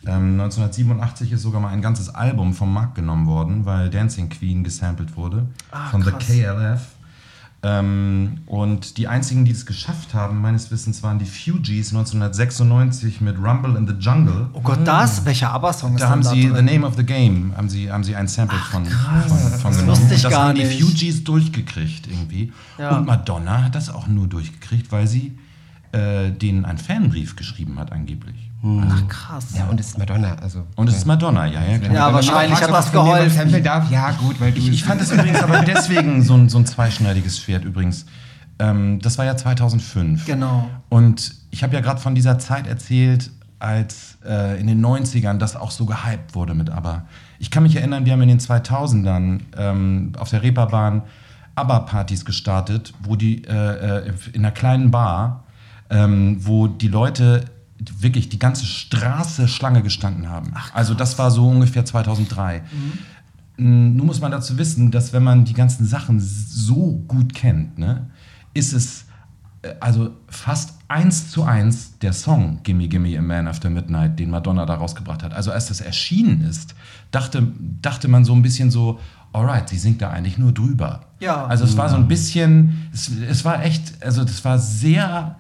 Ähm, 0.06 0.40
1987 0.40 1.34
ist 1.34 1.42
sogar 1.42 1.60
mal 1.60 1.70
ein 1.70 1.82
ganzes 1.82 2.10
Album 2.10 2.54
vom 2.54 2.74
Markt 2.74 2.96
genommen 2.96 3.28
worden, 3.28 3.66
weil 3.66 3.90
Dancing 3.90 4.30
Queen 4.30 4.64
gesampelt 4.64 5.18
wurde 5.18 5.48
Ach, 5.72 5.92
von 5.92 6.02
krass. 6.02 6.26
The 6.28 6.42
KLF. 6.42 6.82
Ähm, 7.62 8.38
und 8.46 8.98
die 8.98 9.10
einzigen, 9.10 9.44
die 9.44 9.52
das 9.52 9.66
geschafft 9.66 10.14
haben, 10.14 10.40
meines 10.40 10.72
Wissens, 10.72 11.04
waren 11.04 11.20
die 11.20 11.26
Fugees 11.26 11.90
1996 11.94 13.20
mit 13.20 13.38
Rumble 13.38 13.76
in 13.76 13.86
the 13.86 13.96
Jungle. 13.96 14.48
Oh 14.54 14.62
Gott, 14.62 14.80
das? 14.86 15.26
Welcher 15.26 15.52
ABBA-Song 15.52 15.96
ist 15.96 16.02
da 16.02 16.10
haben 16.10 16.22
da 16.22 16.30
sie 16.30 16.48
drin? 16.48 16.56
The 16.56 16.74
Name 16.74 16.88
of 16.88 16.96
the 16.96 17.04
Game, 17.04 17.54
haben 17.58 17.68
sie, 17.68 17.92
haben 17.92 18.06
sie 18.06 18.16
ein 18.16 18.30
Sample 18.30 18.58
Ach, 18.62 18.72
von, 18.72 18.86
von, 18.86 19.28
von 19.28 19.72
das 19.72 19.80
genommen. 19.82 20.12
Ich 20.12 20.22
das 20.22 20.32
gar 20.32 20.48
haben 20.48 20.58
nicht. 20.58 20.80
die 20.80 20.82
Fugees 20.82 21.26
durchgekriegt 21.26 22.08
irgendwie. 22.08 22.54
Ja. 22.78 22.98
Und 22.98 23.06
Madonna 23.06 23.66
hat 23.66 23.76
das 23.76 23.90
auch 23.90 24.08
nur 24.08 24.28
durchgekriegt, 24.28 24.90
weil 24.94 25.08
sie 25.08 25.38
äh, 25.92 26.32
denen 26.32 26.64
einen 26.64 26.78
Fanbrief 26.78 27.36
geschrieben 27.36 27.78
hat 27.78 27.92
angeblich. 27.92 28.49
Hm. 28.62 28.84
Ach 28.92 29.08
krass. 29.08 29.56
Ja, 29.58 29.68
und 29.68 29.80
es 29.80 29.88
ist 29.88 29.98
Madonna. 29.98 30.36
Also, 30.42 30.66
und 30.76 30.90
es 30.90 30.98
ist 30.98 31.06
Madonna, 31.06 31.46
ja, 31.46 31.64
ja, 31.64 31.78
klar. 31.78 31.94
Ja, 31.94 32.14
wahrscheinlich 32.14 32.62
hat 32.62 32.70
das 32.70 32.92
geholfen. 32.92 33.64
Darf, 33.64 33.90
ja, 33.90 34.12
gut, 34.12 34.40
weil 34.42 34.52
du. 34.52 34.60
Ich, 34.60 34.70
ich 34.70 34.84
fand 34.84 35.02
es 35.02 35.12
übrigens 35.14 35.42
aber 35.42 35.62
deswegen 35.62 36.22
so 36.24 36.34
ein, 36.36 36.50
so 36.50 36.58
ein 36.58 36.66
zweischneidiges 36.66 37.40
Schwert 37.40 37.64
übrigens. 37.64 38.06
Ähm, 38.60 39.00
das 39.00 39.18
war 39.18 39.24
ja 39.24 39.38
2005. 39.38 40.26
Genau. 40.26 40.70
Und 40.90 41.36
ich 41.52 41.64
habe 41.64 41.74
ja 41.74 41.80
gerade 41.80 42.02
von 42.02 42.16
dieser 42.16 42.38
Zeit 42.38 42.68
erzählt, 42.68 43.32
als 43.60 44.18
äh, 44.26 44.60
in 44.60 44.68
den 44.68 44.86
90ern 44.86 45.38
das 45.38 45.56
auch 45.56 45.72
so 45.72 45.86
gehypt 45.86 46.36
wurde 46.36 46.54
mit 46.54 46.70
ABBA. 46.70 47.06
Ich 47.40 47.52
kann 47.52 47.64
mich 47.64 47.78
erinnern, 47.78 48.06
wir 48.06 48.14
haben 48.14 48.22
in 48.22 48.30
den 48.30 48.40
2000ern 48.40 49.40
ähm, 49.58 50.12
auf 50.18 50.30
der 50.30 50.44
Reeperbahn 50.44 51.04
ABBA-Partys 51.56 52.26
gestartet, 52.26 52.94
wo 53.04 53.16
die 53.16 53.46
äh, 53.46 54.08
äh 54.08 54.14
in 54.34 54.46
einer 54.46 54.52
kleinen 54.52 54.92
Bar, 54.92 55.46
ähm, 55.90 56.38
wo 56.40 56.68
die 56.68 56.88
Leute 56.90 57.46
wirklich 58.00 58.30
die 58.30 58.40
ganze 58.40 58.66
Straße 58.66 59.48
Schlange 59.48 59.82
gestanden 59.82 60.30
haben. 60.30 60.52
Ach, 60.54 60.74
also 60.74 60.94
das 60.94 61.18
war 61.18 61.32
so 61.32 61.48
ungefähr 61.48 61.86
2003. 61.86 62.62
Mhm. 63.58 63.96
Nun 63.96 64.06
muss 64.06 64.22
man 64.22 64.32
dazu 64.32 64.58
wissen, 64.58 64.92
dass 64.92 65.14
wenn 65.14 65.24
man 65.24 65.46
die 65.46 65.54
ganzen 65.54 65.86
Sachen 65.86 66.20
so 66.20 67.04
gut 67.08 67.34
kennt, 67.34 67.78
ne, 67.78 68.10
ist 68.54 68.74
es 68.74 69.06
äh, 69.62 69.76
also 69.80 70.12
fast 70.28 70.76
eins 70.88 71.30
zu 71.30 71.44
eins 71.44 71.98
der 72.00 72.14
Song 72.14 72.60
Gimme 72.64 72.88
Gimme 72.88 73.18
a 73.18 73.22
Man 73.22 73.48
After 73.48 73.70
Midnight, 73.70 74.20
den 74.20 74.30
Madonna 74.30 74.66
da 74.66 74.76
rausgebracht 74.76 75.24
hat. 75.24 75.34
Also 75.34 75.52
als 75.52 75.68
das 75.68 75.82
erschienen 75.82 76.42
ist, 76.42 76.76
dachte, 77.12 77.48
dachte 77.82 78.08
man 78.08 78.26
so 78.26 78.34
ein 78.34 78.42
bisschen 78.42 78.72
so, 78.72 79.00
alright, 79.34 79.70
sie 79.70 79.78
singt 79.78 80.02
da 80.02 80.10
eigentlich 80.10 80.38
nur 80.38 80.52
drüber. 80.52 81.02
Ja. 81.20 81.46
Also 81.46 81.66
es 81.66 81.78
war 81.78 81.90
so 81.90 81.96
ein 81.96 82.08
bisschen, 82.08 82.90
es, 82.94 83.12
es 83.30 83.46
war 83.46 83.64
echt, 83.64 84.04
also 84.04 84.24
das 84.24 84.44
war 84.44 84.58
sehr 84.58 85.36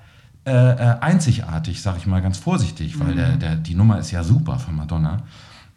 äh, 0.49 0.71
äh, 0.71 0.99
einzigartig, 0.99 1.81
sag 1.81 1.97
ich 1.97 2.07
mal 2.07 2.21
ganz 2.21 2.37
vorsichtig, 2.37 2.99
weil 2.99 3.11
mhm. 3.11 3.17
der, 3.17 3.37
der, 3.37 3.55
die 3.55 3.75
Nummer 3.75 3.99
ist 3.99 4.11
ja 4.11 4.23
super 4.23 4.57
von 4.57 4.75
Madonna. 4.75 5.21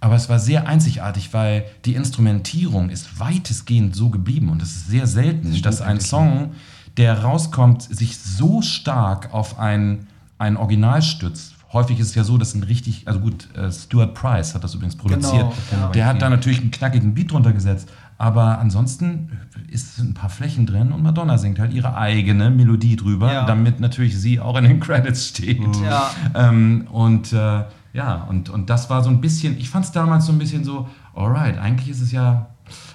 Aber 0.00 0.16
es 0.16 0.28
war 0.28 0.38
sehr 0.38 0.66
einzigartig, 0.66 1.32
weil 1.32 1.64
die 1.84 1.94
Instrumentierung 1.94 2.88
ist 2.90 3.20
weitestgehend 3.20 3.94
so 3.94 4.10
geblieben 4.10 4.48
und 4.48 4.62
es 4.62 4.70
ist 4.70 4.88
sehr 4.88 5.06
selten, 5.06 5.52
das 5.52 5.60
dass 5.60 5.80
ein 5.80 6.00
Song, 6.00 6.54
der 6.96 7.22
rauskommt, 7.22 7.82
sich 7.82 8.18
so 8.18 8.62
stark 8.62 9.32
auf 9.32 9.58
ein, 9.58 10.06
ein 10.38 10.56
Original 10.56 11.02
stützt. 11.02 11.54
Häufig 11.72 12.00
ist 12.00 12.08
es 12.08 12.14
ja 12.14 12.24
so, 12.24 12.36
dass 12.36 12.54
ein 12.54 12.64
richtig, 12.64 13.06
also 13.06 13.20
gut, 13.20 13.48
äh, 13.54 13.70
Stuart 13.70 14.14
Price 14.14 14.54
hat 14.54 14.64
das 14.64 14.74
übrigens 14.74 14.96
produziert. 14.96 15.52
Genau, 15.70 15.88
der 15.90 16.06
hat 16.06 16.20
da 16.20 16.28
natürlich 16.28 16.60
einen 16.60 16.70
knackigen 16.70 17.14
Beat 17.14 17.30
drunter 17.30 17.52
gesetzt. 17.52 17.88
Aber 18.22 18.60
ansonsten 18.60 19.36
ist 19.68 19.98
ein 19.98 20.14
paar 20.14 20.30
Flächen 20.30 20.64
drin 20.64 20.92
und 20.92 21.02
Madonna 21.02 21.38
singt 21.38 21.58
halt 21.58 21.72
ihre 21.72 21.96
eigene 21.96 22.50
Melodie 22.50 22.94
drüber, 22.94 23.32
ja. 23.32 23.46
damit 23.46 23.80
natürlich 23.80 24.16
sie 24.16 24.38
auch 24.38 24.56
in 24.56 24.62
den 24.62 24.78
Credits 24.86 25.26
steht. 25.26 25.58
Ja. 25.82 26.08
Ähm, 26.32 26.86
und 26.92 27.32
äh, 27.32 27.64
ja, 27.92 28.22
und, 28.28 28.48
und 28.48 28.70
das 28.70 28.88
war 28.88 29.02
so 29.02 29.10
ein 29.10 29.20
bisschen, 29.20 29.58
ich 29.58 29.68
fand 29.68 29.86
es 29.86 29.90
damals 29.90 30.26
so 30.26 30.30
ein 30.30 30.38
bisschen 30.38 30.62
so, 30.62 30.88
alright, 31.16 31.58
eigentlich 31.58 31.88
ist 31.88 32.00
es 32.00 32.12
ja, 32.12 32.46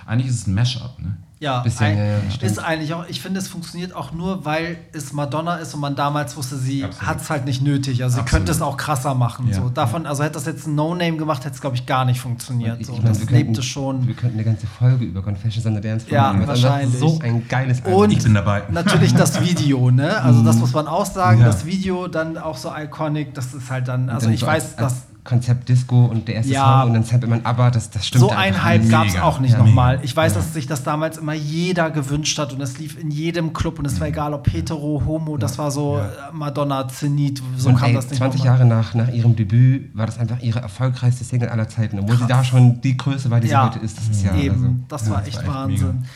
eigentlich 0.06 0.30
ist 0.30 0.36
es 0.36 0.48
ein 0.48 0.54
Mashup, 0.54 0.98
ne? 1.02 1.18
Ja, 1.40 1.60
Bisschen, 1.60 1.86
ein, 1.86 1.98
ja, 1.98 2.48
ist 2.48 2.58
eigentlich 2.58 2.94
auch, 2.94 3.06
ich 3.08 3.22
finde, 3.22 3.40
es 3.40 3.48
funktioniert 3.48 3.96
auch 3.96 4.12
nur, 4.12 4.44
weil 4.44 4.78
es 4.92 5.14
Madonna 5.14 5.58
ist 5.58 5.74
und 5.76 5.82
man 5.82 5.96
damals 5.96 6.36
wusste, 6.36 6.58
sie 6.58 6.84
hat 6.84 7.22
es 7.22 7.30
halt 7.30 7.46
nicht 7.46 7.62
nötig. 7.62 8.04
Also 8.04 8.20
Absolut. 8.20 8.28
sie 8.28 8.36
könnte 8.36 8.52
es 8.54 8.62
auch 8.62 8.76
krasser 8.76 9.14
machen. 9.14 9.48
Ja. 9.50 9.56
So. 9.56 9.70
Davon, 9.70 10.08
also 10.08 10.24
hätte 10.24 10.34
das 10.34 10.46
jetzt 10.46 10.66
ein 10.66 10.74
No-Name 10.74 11.18
gemacht, 11.18 11.46
hätte 11.46 11.54
es, 11.54 11.62
glaube 11.62 11.76
ich, 11.76 11.86
gar 11.86 12.06
nicht 12.06 12.20
funktioniert. 12.20 12.84
So. 12.84 12.94
Ich 12.94 13.04
mein, 13.04 13.14
das 13.14 13.30
lebte 13.30 13.62
schon. 13.62 14.08
Wir 14.08 14.16
könnten 14.16 14.38
eine 14.38 14.46
ganze 14.46 14.66
Folge 14.66 15.06
über 15.06 15.22
Confessions 15.22 15.66
on 15.68 15.76
the 15.76 15.82
Dance 15.82 16.08
ja, 16.10 16.34
machen. 16.34 16.48
wahrscheinlich. 16.48 17.00
So 17.00 17.20
ein 17.22 17.48
geiles 17.48 17.86
Album. 17.86 18.02
Und 18.02 18.12
ich 18.12 18.24
bin 18.24 18.34
dabei. 18.34 18.64
natürlich 18.72 19.14
das 19.14 19.40
Video, 19.42 19.92
ne? 19.92 20.20
Also 20.22 20.44
das 20.44 20.56
mhm. 20.56 20.62
muss 20.62 20.74
man 20.74 20.88
auch 20.88 21.06
sagen, 21.06 21.42
das 21.44 21.66
Video 21.66 22.08
dann 22.08 22.38
auch 22.38 22.58
so 22.58 22.72
iconic, 22.76 23.36
das 23.36 23.54
ist 23.54 23.70
halt 23.70 23.88
dann, 23.88 24.10
also 24.10 24.30
ich 24.30 24.44
weiß, 24.44 24.76
dass 24.76 25.07
Konzept 25.28 25.70
Disco 25.70 26.06
und 26.06 26.28
der 26.28 26.36
erste 26.36 26.54
ja. 26.54 26.82
Song 26.82 26.96
und 26.96 27.12
dann 27.12 27.30
man 27.30 27.46
aber, 27.46 27.70
das, 27.70 27.90
das 27.90 28.08
stimmt. 28.08 28.22
So 28.22 28.30
ein 28.32 28.64
Hype 28.64 28.90
gab 28.90 29.06
es 29.08 29.20
auch 29.20 29.40
nicht 29.40 29.52
ja, 29.52 29.60
nochmal. 29.60 30.00
Ich 30.02 30.16
weiß, 30.16 30.34
ja. 30.34 30.40
dass 30.40 30.54
sich 30.54 30.66
das 30.66 30.84
damals 30.84 31.18
immer 31.18 31.34
jeder 31.34 31.92
gewünscht 31.92 32.40
hat 32.40 32.54
und 32.54 32.62
es 32.62 32.80
lief 32.80 32.98
in 33.00 33.12
jedem 33.12 33.54
Club 33.54 33.78
und 33.78 33.86
es 33.86 34.00
war 34.00 34.08
egal, 34.08 34.34
ob 34.34 34.52
hetero, 34.52 35.04
homo, 35.06 35.38
das 35.38 35.58
war 35.58 35.70
so 35.70 36.02
Madonna, 36.32 36.88
Zenit, 36.88 37.44
so 37.58 37.70
und 37.70 37.76
kam 37.76 37.90
ey, 37.90 37.96
das 37.96 38.10
nicht 38.10 38.18
20 38.18 38.44
Jahre 38.44 38.66
nach, 38.66 38.94
nach 38.94 39.10
ihrem 39.10 39.36
Debüt 39.36 39.96
war 39.96 40.06
das 40.06 40.18
einfach 40.18 40.40
ihre 40.42 40.60
erfolgreichste 40.60 41.24
Single 41.24 41.50
aller 41.50 41.68
Zeiten, 41.68 42.00
obwohl 42.00 42.16
Krass. 42.16 42.28
sie 42.28 42.34
da 42.34 42.44
schon 42.44 42.82
die 42.82 42.98
Größe 42.98 43.30
war, 43.30 43.40
die 43.40 43.50
sie 43.50 43.58
heute 43.58 43.80
ist. 43.80 43.98
Das 43.98 44.08
ist 44.08 44.24
ja 44.24 44.36
eben, 44.36 44.56
also, 44.56 44.76
das 44.88 45.10
war 45.10 45.26
echt, 45.26 45.38
das 45.38 45.44
war 45.44 45.44
echt 45.44 45.54
Wahnsinn. 45.54 45.88
Mega. 45.88 46.08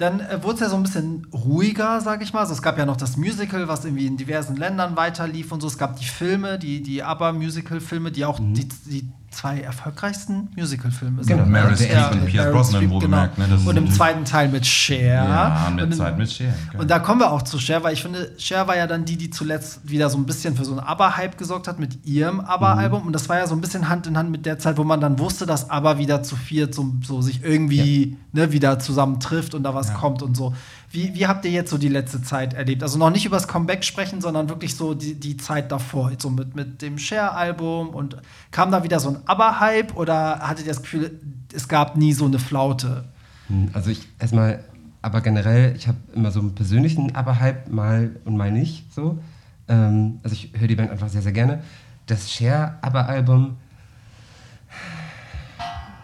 Dann 0.00 0.20
äh, 0.20 0.42
wurde 0.42 0.54
es 0.54 0.60
ja 0.60 0.68
so 0.70 0.76
ein 0.76 0.82
bisschen 0.82 1.26
ruhiger, 1.30 2.00
sag 2.00 2.22
ich 2.22 2.32
mal. 2.32 2.40
Also 2.40 2.54
es 2.54 2.62
gab 2.62 2.78
ja 2.78 2.86
noch 2.86 2.96
das 2.96 3.18
Musical, 3.18 3.68
was 3.68 3.84
irgendwie 3.84 4.06
in 4.06 4.16
diversen 4.16 4.56
Ländern 4.56 4.96
weiterlief 4.96 5.52
und 5.52 5.60
so. 5.60 5.66
Es 5.66 5.76
gab 5.76 5.96
die 5.96 6.06
Filme, 6.06 6.58
die, 6.58 6.82
die 6.82 7.02
ABBA-Musical-Filme, 7.02 8.10
die 8.10 8.24
auch 8.24 8.40
mhm. 8.40 8.54
die, 8.54 8.68
die 8.86 9.12
zwei 9.30 9.60
erfolgreichsten 9.60 10.48
Musical-Filme 10.56 11.22
sind. 11.22 11.36
Genau, 11.36 11.48
Meryl 11.48 11.76
Streep 11.76 12.12
und 12.12 12.26
Pierce 12.26 12.52
Brosnan 12.52 12.90
wohlgemerkt. 12.90 13.36
Genau. 13.36 13.56
Ne? 13.56 13.68
und 13.68 13.76
im 13.76 13.90
zweiten 13.90 14.24
Teil 14.24 14.48
mit 14.48 14.66
Cher. 14.66 15.24
Ja, 15.24 15.72
mit 15.74 15.94
Zeit 15.94 16.18
mit 16.18 16.30
Cher. 16.30 16.52
Genau. 16.70 16.82
Und 16.82 16.90
da 16.90 16.98
kommen 16.98 17.20
wir 17.20 17.30
auch 17.30 17.42
zu 17.42 17.58
Cher, 17.58 17.82
weil 17.84 17.92
ich 17.92 18.02
finde, 18.02 18.32
Cher 18.38 18.66
war 18.66 18.76
ja 18.76 18.86
dann 18.86 19.04
die, 19.04 19.16
die 19.16 19.30
zuletzt 19.30 19.88
wieder 19.88 20.10
so 20.10 20.18
ein 20.18 20.26
bisschen 20.26 20.56
für 20.56 20.64
so 20.64 20.72
einen 20.72 20.80
ABBA-Hype 20.80 21.38
gesorgt 21.38 21.68
hat 21.68 21.78
mit 21.78 22.04
ihrem 22.04 22.40
ABBA-Album. 22.40 23.02
Mhm. 23.02 23.06
Und 23.06 23.12
das 23.12 23.28
war 23.28 23.38
ja 23.38 23.46
so 23.46 23.54
ein 23.54 23.60
bisschen 23.60 23.88
Hand 23.88 24.06
in 24.08 24.18
Hand 24.18 24.30
mit 24.30 24.46
der 24.46 24.58
Zeit, 24.58 24.78
wo 24.78 24.84
man 24.84 25.00
dann 25.00 25.18
wusste, 25.18 25.46
dass 25.46 25.70
ABBA 25.70 25.98
wieder 25.98 26.22
zu 26.22 26.34
viert 26.34 26.74
so, 26.74 26.92
so 27.02 27.22
sich 27.22 27.44
irgendwie 27.44 28.10
ja. 28.10 28.16
ne, 28.32 28.52
wieder 28.52 28.80
zusammen 28.80 29.20
trifft 29.20 29.54
und 29.54 29.62
da 29.62 29.74
was 29.74 29.88
ja. 29.88 29.94
kommt 29.94 30.22
und 30.22 30.36
so. 30.36 30.54
Wie, 30.92 31.14
wie 31.14 31.28
habt 31.28 31.44
ihr 31.44 31.52
jetzt 31.52 31.70
so 31.70 31.78
die 31.78 31.88
letzte 31.88 32.20
Zeit 32.20 32.52
erlebt? 32.54 32.82
Also 32.82 32.98
noch 32.98 33.10
nicht 33.10 33.24
über 33.24 33.36
das 33.36 33.46
Comeback 33.46 33.84
sprechen, 33.84 34.20
sondern 34.20 34.48
wirklich 34.48 34.74
so 34.74 34.94
die, 34.94 35.14
die 35.14 35.36
Zeit 35.36 35.70
davor, 35.70 36.10
so 36.18 36.30
mit, 36.30 36.56
mit 36.56 36.82
dem 36.82 36.98
Share-Album 36.98 37.90
und 37.90 38.16
kam 38.50 38.72
da 38.72 38.82
wieder 38.82 38.98
so 38.98 39.10
ein 39.10 39.18
ABBA-Hype 39.24 39.96
oder 39.96 40.40
hattet 40.40 40.66
ihr 40.66 40.72
das 40.72 40.82
Gefühl, 40.82 41.20
es 41.54 41.68
gab 41.68 41.96
nie 41.96 42.12
so 42.12 42.24
eine 42.24 42.40
Flaute? 42.40 43.04
Hm, 43.46 43.70
also 43.72 43.90
ich 43.90 44.08
erstmal, 44.18 44.64
aber 45.00 45.20
generell, 45.20 45.76
ich 45.76 45.86
habe 45.86 45.98
immer 46.12 46.32
so 46.32 46.40
einen 46.40 46.56
persönlichen 46.56 47.14
ABBA-Hype 47.14 47.70
mal 47.70 48.16
und 48.24 48.36
mal 48.36 48.50
nicht 48.50 48.92
so. 48.92 49.20
Ähm, 49.68 50.18
also 50.24 50.34
ich 50.34 50.50
höre 50.58 50.66
die 50.66 50.74
Band 50.74 50.90
einfach 50.90 51.08
sehr, 51.08 51.22
sehr 51.22 51.32
gerne. 51.32 51.62
Das 52.06 52.32
Share-ABBA-Album 52.32 53.56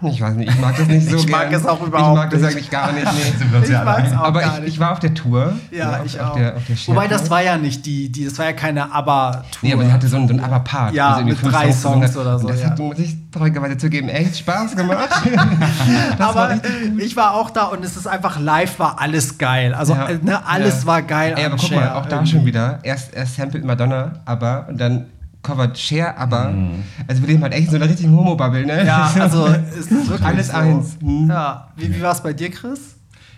ich 0.03 0.21
weiß 0.21 0.35
nicht, 0.35 0.51
ich 0.51 0.61
mag 0.61 0.77
das 0.77 0.89
nicht 0.89 1.09
so 1.09 1.17
Ich 1.17 1.29
mag 1.29 1.51
es 1.53 1.65
auch 1.65 1.85
überhaupt 1.85 2.13
Ich 2.13 2.17
mag 2.17 2.31
das 2.31 2.43
eigentlich 2.43 2.71
gar 2.71 2.93
nicht. 2.93 3.07
Nee. 3.07 3.59
ich 3.65 3.71
mag's 3.71 4.13
auch 4.13 4.25
Aber 4.25 4.41
gar 4.41 4.59
ich, 4.61 4.75
ich, 4.75 4.79
war 4.79 4.93
auf 4.93 4.99
der 4.99 5.15
Tour. 5.15 5.55
Ja, 5.71 6.03
ich 6.05 6.21
auf, 6.21 6.33
auch. 6.33 6.37
Der, 6.37 6.53
der 6.53 6.77
Wobei, 6.87 7.09
das 7.09 7.31
war 7.31 7.43
ja 7.43 7.57
nicht 7.57 7.87
die, 7.87 8.11
die 8.11 8.25
das 8.25 8.39
war 8.39 8.47
ja 8.47 8.53
keine 8.53 8.93
ABBA-Tour. 8.93 9.43
Nee, 9.63 9.73
aber 9.73 9.85
sie 9.85 9.93
hatte 9.93 10.09
so 10.09 10.17
einen, 10.17 10.29
so 10.29 10.35
einen 10.35 10.45
ABBA-Part. 10.45 10.95
Ja, 10.95 11.15
also 11.15 11.25
mit 11.25 11.43
drei 11.43 11.73
Songs, 11.73 12.13
Songs 12.13 12.17
oder 12.17 12.39
so. 12.39 12.49
das 12.49 12.61
ja. 12.61 12.71
hat, 12.71 12.79
muss 12.79 12.99
ich 12.99 13.17
traurigerweise 13.31 13.77
zugeben, 13.79 14.09
echt 14.09 14.37
Spaß 14.39 14.77
gemacht. 14.77 15.09
aber 16.19 16.35
war 16.35 16.61
ich 16.99 17.17
war 17.17 17.35
auch 17.35 17.51
da 17.51 17.65
und 17.65 17.85
es 17.85 17.97
ist 17.97 18.07
einfach 18.07 18.39
live 18.39 18.79
war 18.79 19.01
alles 19.01 19.39
geil. 19.39 19.75
Also 19.75 19.95
ja. 19.95 20.09
ne, 20.23 20.47
alles 20.47 20.83
ja. 20.83 20.87
war 20.87 21.03
geil. 21.03 21.35
Ey, 21.37 21.45
aber 21.45 21.57
guck 21.57 21.71
mal, 21.73 21.93
auch 21.95 22.07
da 22.07 22.25
schon 22.27 22.45
wieder. 22.45 22.81
Erst, 22.83 23.15
erst 23.15 23.37
samplet 23.37 23.65
Madonna, 23.65 24.21
aber 24.25 24.67
und 24.69 24.81
dann 24.81 25.07
covered 25.47 25.79
Share, 25.79 26.17
aber 26.17 26.51
mhm. 26.51 26.83
also 27.07 27.23
wir 27.23 27.29
leben 27.29 27.43
halt 27.43 27.53
echt 27.53 27.67
in 27.67 27.71
so 27.71 27.77
einer 27.77 27.89
richtigen 27.89 28.13
Homo-Bubble, 28.13 28.67
ne? 28.67 28.85
Ja, 28.85 29.13
also 29.21 29.47
ist 29.47 29.91
wirklich 29.91 30.23
alles 30.23 30.49
so. 30.49 30.55
eins. 30.55 30.99
Mhm. 31.01 31.29
Ja, 31.29 31.69
wie, 31.77 31.95
wie 31.95 32.03
war 32.03 32.13
es 32.13 32.23
bei 32.23 32.33
dir, 32.33 32.51
Chris? 32.51 32.97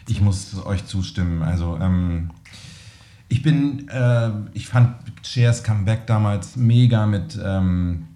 Ich 0.09 0.21
muss 0.21 0.65
euch 0.65 0.87
zustimmen. 0.87 1.43
Also 1.43 1.79
ähm, 1.81 2.31
ich 3.29 3.43
bin, 3.43 3.89
äh, 3.89 4.31
ich 4.55 4.67
fand 4.67 4.95
Shares 5.23 5.63
Comeback 5.63 6.07
damals 6.07 6.57
mega 6.57 7.07
mit 7.07 7.39
ähm, 7.45 8.09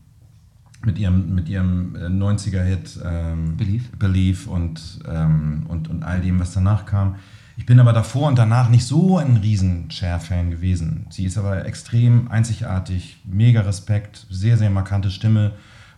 mit 0.84 0.98
ihrem, 0.98 1.34
mit 1.34 1.48
ihrem 1.48 1.94
90er-Hit 1.94 3.00
äh, 3.04 3.32
ähm, 3.32 3.56
Believe. 3.56 3.84
Believe 3.98 4.50
und, 4.50 5.00
ähm, 5.08 5.64
und, 5.68 5.88
und 5.88 6.02
all 6.02 6.20
dem, 6.20 6.40
was 6.40 6.54
danach 6.54 6.86
kam. 6.86 7.16
Ich 7.56 7.66
bin 7.66 7.78
aber 7.80 7.92
davor 7.92 8.28
und 8.28 8.38
danach 8.38 8.68
nicht 8.68 8.86
so 8.86 9.18
ein 9.18 9.36
riesen 9.36 9.90
Cher-Fan 9.90 10.50
gewesen. 10.50 11.06
Sie 11.10 11.24
ist 11.24 11.36
aber 11.36 11.66
extrem 11.66 12.30
einzigartig, 12.30 13.20
mega 13.24 13.60
Respekt, 13.60 14.26
sehr, 14.30 14.56
sehr 14.56 14.70
markante 14.70 15.10
Stimme. 15.10 15.52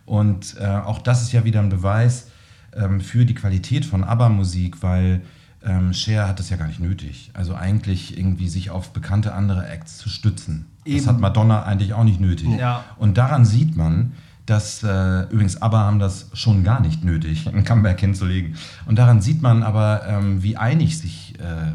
Und 0.05 0.55
äh, 0.59 0.65
auch 0.65 0.99
das 0.99 1.21
ist 1.21 1.31
ja 1.31 1.45
wieder 1.45 1.61
ein 1.61 1.69
Beweis 1.69 2.27
ähm, 2.75 3.01
für 3.01 3.25
die 3.25 3.35
Qualität 3.35 3.85
von 3.85 4.03
ABBA-Musik, 4.03 4.83
weil 4.83 5.21
ähm, 5.65 5.93
Cher 5.93 6.27
hat 6.27 6.39
es 6.39 6.49
ja 6.49 6.57
gar 6.57 6.67
nicht 6.67 6.79
nötig. 6.79 7.31
Also 7.33 7.55
eigentlich 7.55 8.17
irgendwie 8.17 8.49
sich 8.49 8.69
auf 8.69 8.91
bekannte 8.91 9.33
andere 9.33 9.67
Acts 9.67 9.97
zu 9.97 10.09
stützen. 10.09 10.67
Eben. 10.83 10.97
Das 10.97 11.07
hat 11.07 11.19
Madonna 11.19 11.63
eigentlich 11.63 11.93
auch 11.93 12.03
nicht 12.03 12.19
nötig. 12.19 12.49
Ja. 12.59 12.83
Und 12.97 13.17
daran 13.17 13.45
sieht 13.45 13.75
man, 13.75 14.13
dass 14.45 14.83
äh, 14.83 15.23
übrigens 15.31 15.61
ABBA 15.61 15.79
haben 15.79 15.99
das 15.99 16.29
schon 16.33 16.63
gar 16.63 16.79
nicht 16.79 17.03
nötig, 17.03 17.47
ein 17.47 17.63
Comeback 17.63 17.99
hinzulegen. 17.99 18.55
Und 18.85 18.97
daran 18.99 19.21
sieht 19.21 19.41
man 19.41 19.63
aber, 19.63 20.03
ähm, 20.07 20.43
wie 20.43 20.55
einig 20.57 20.99
sich 20.99 21.33
äh, 21.39 21.73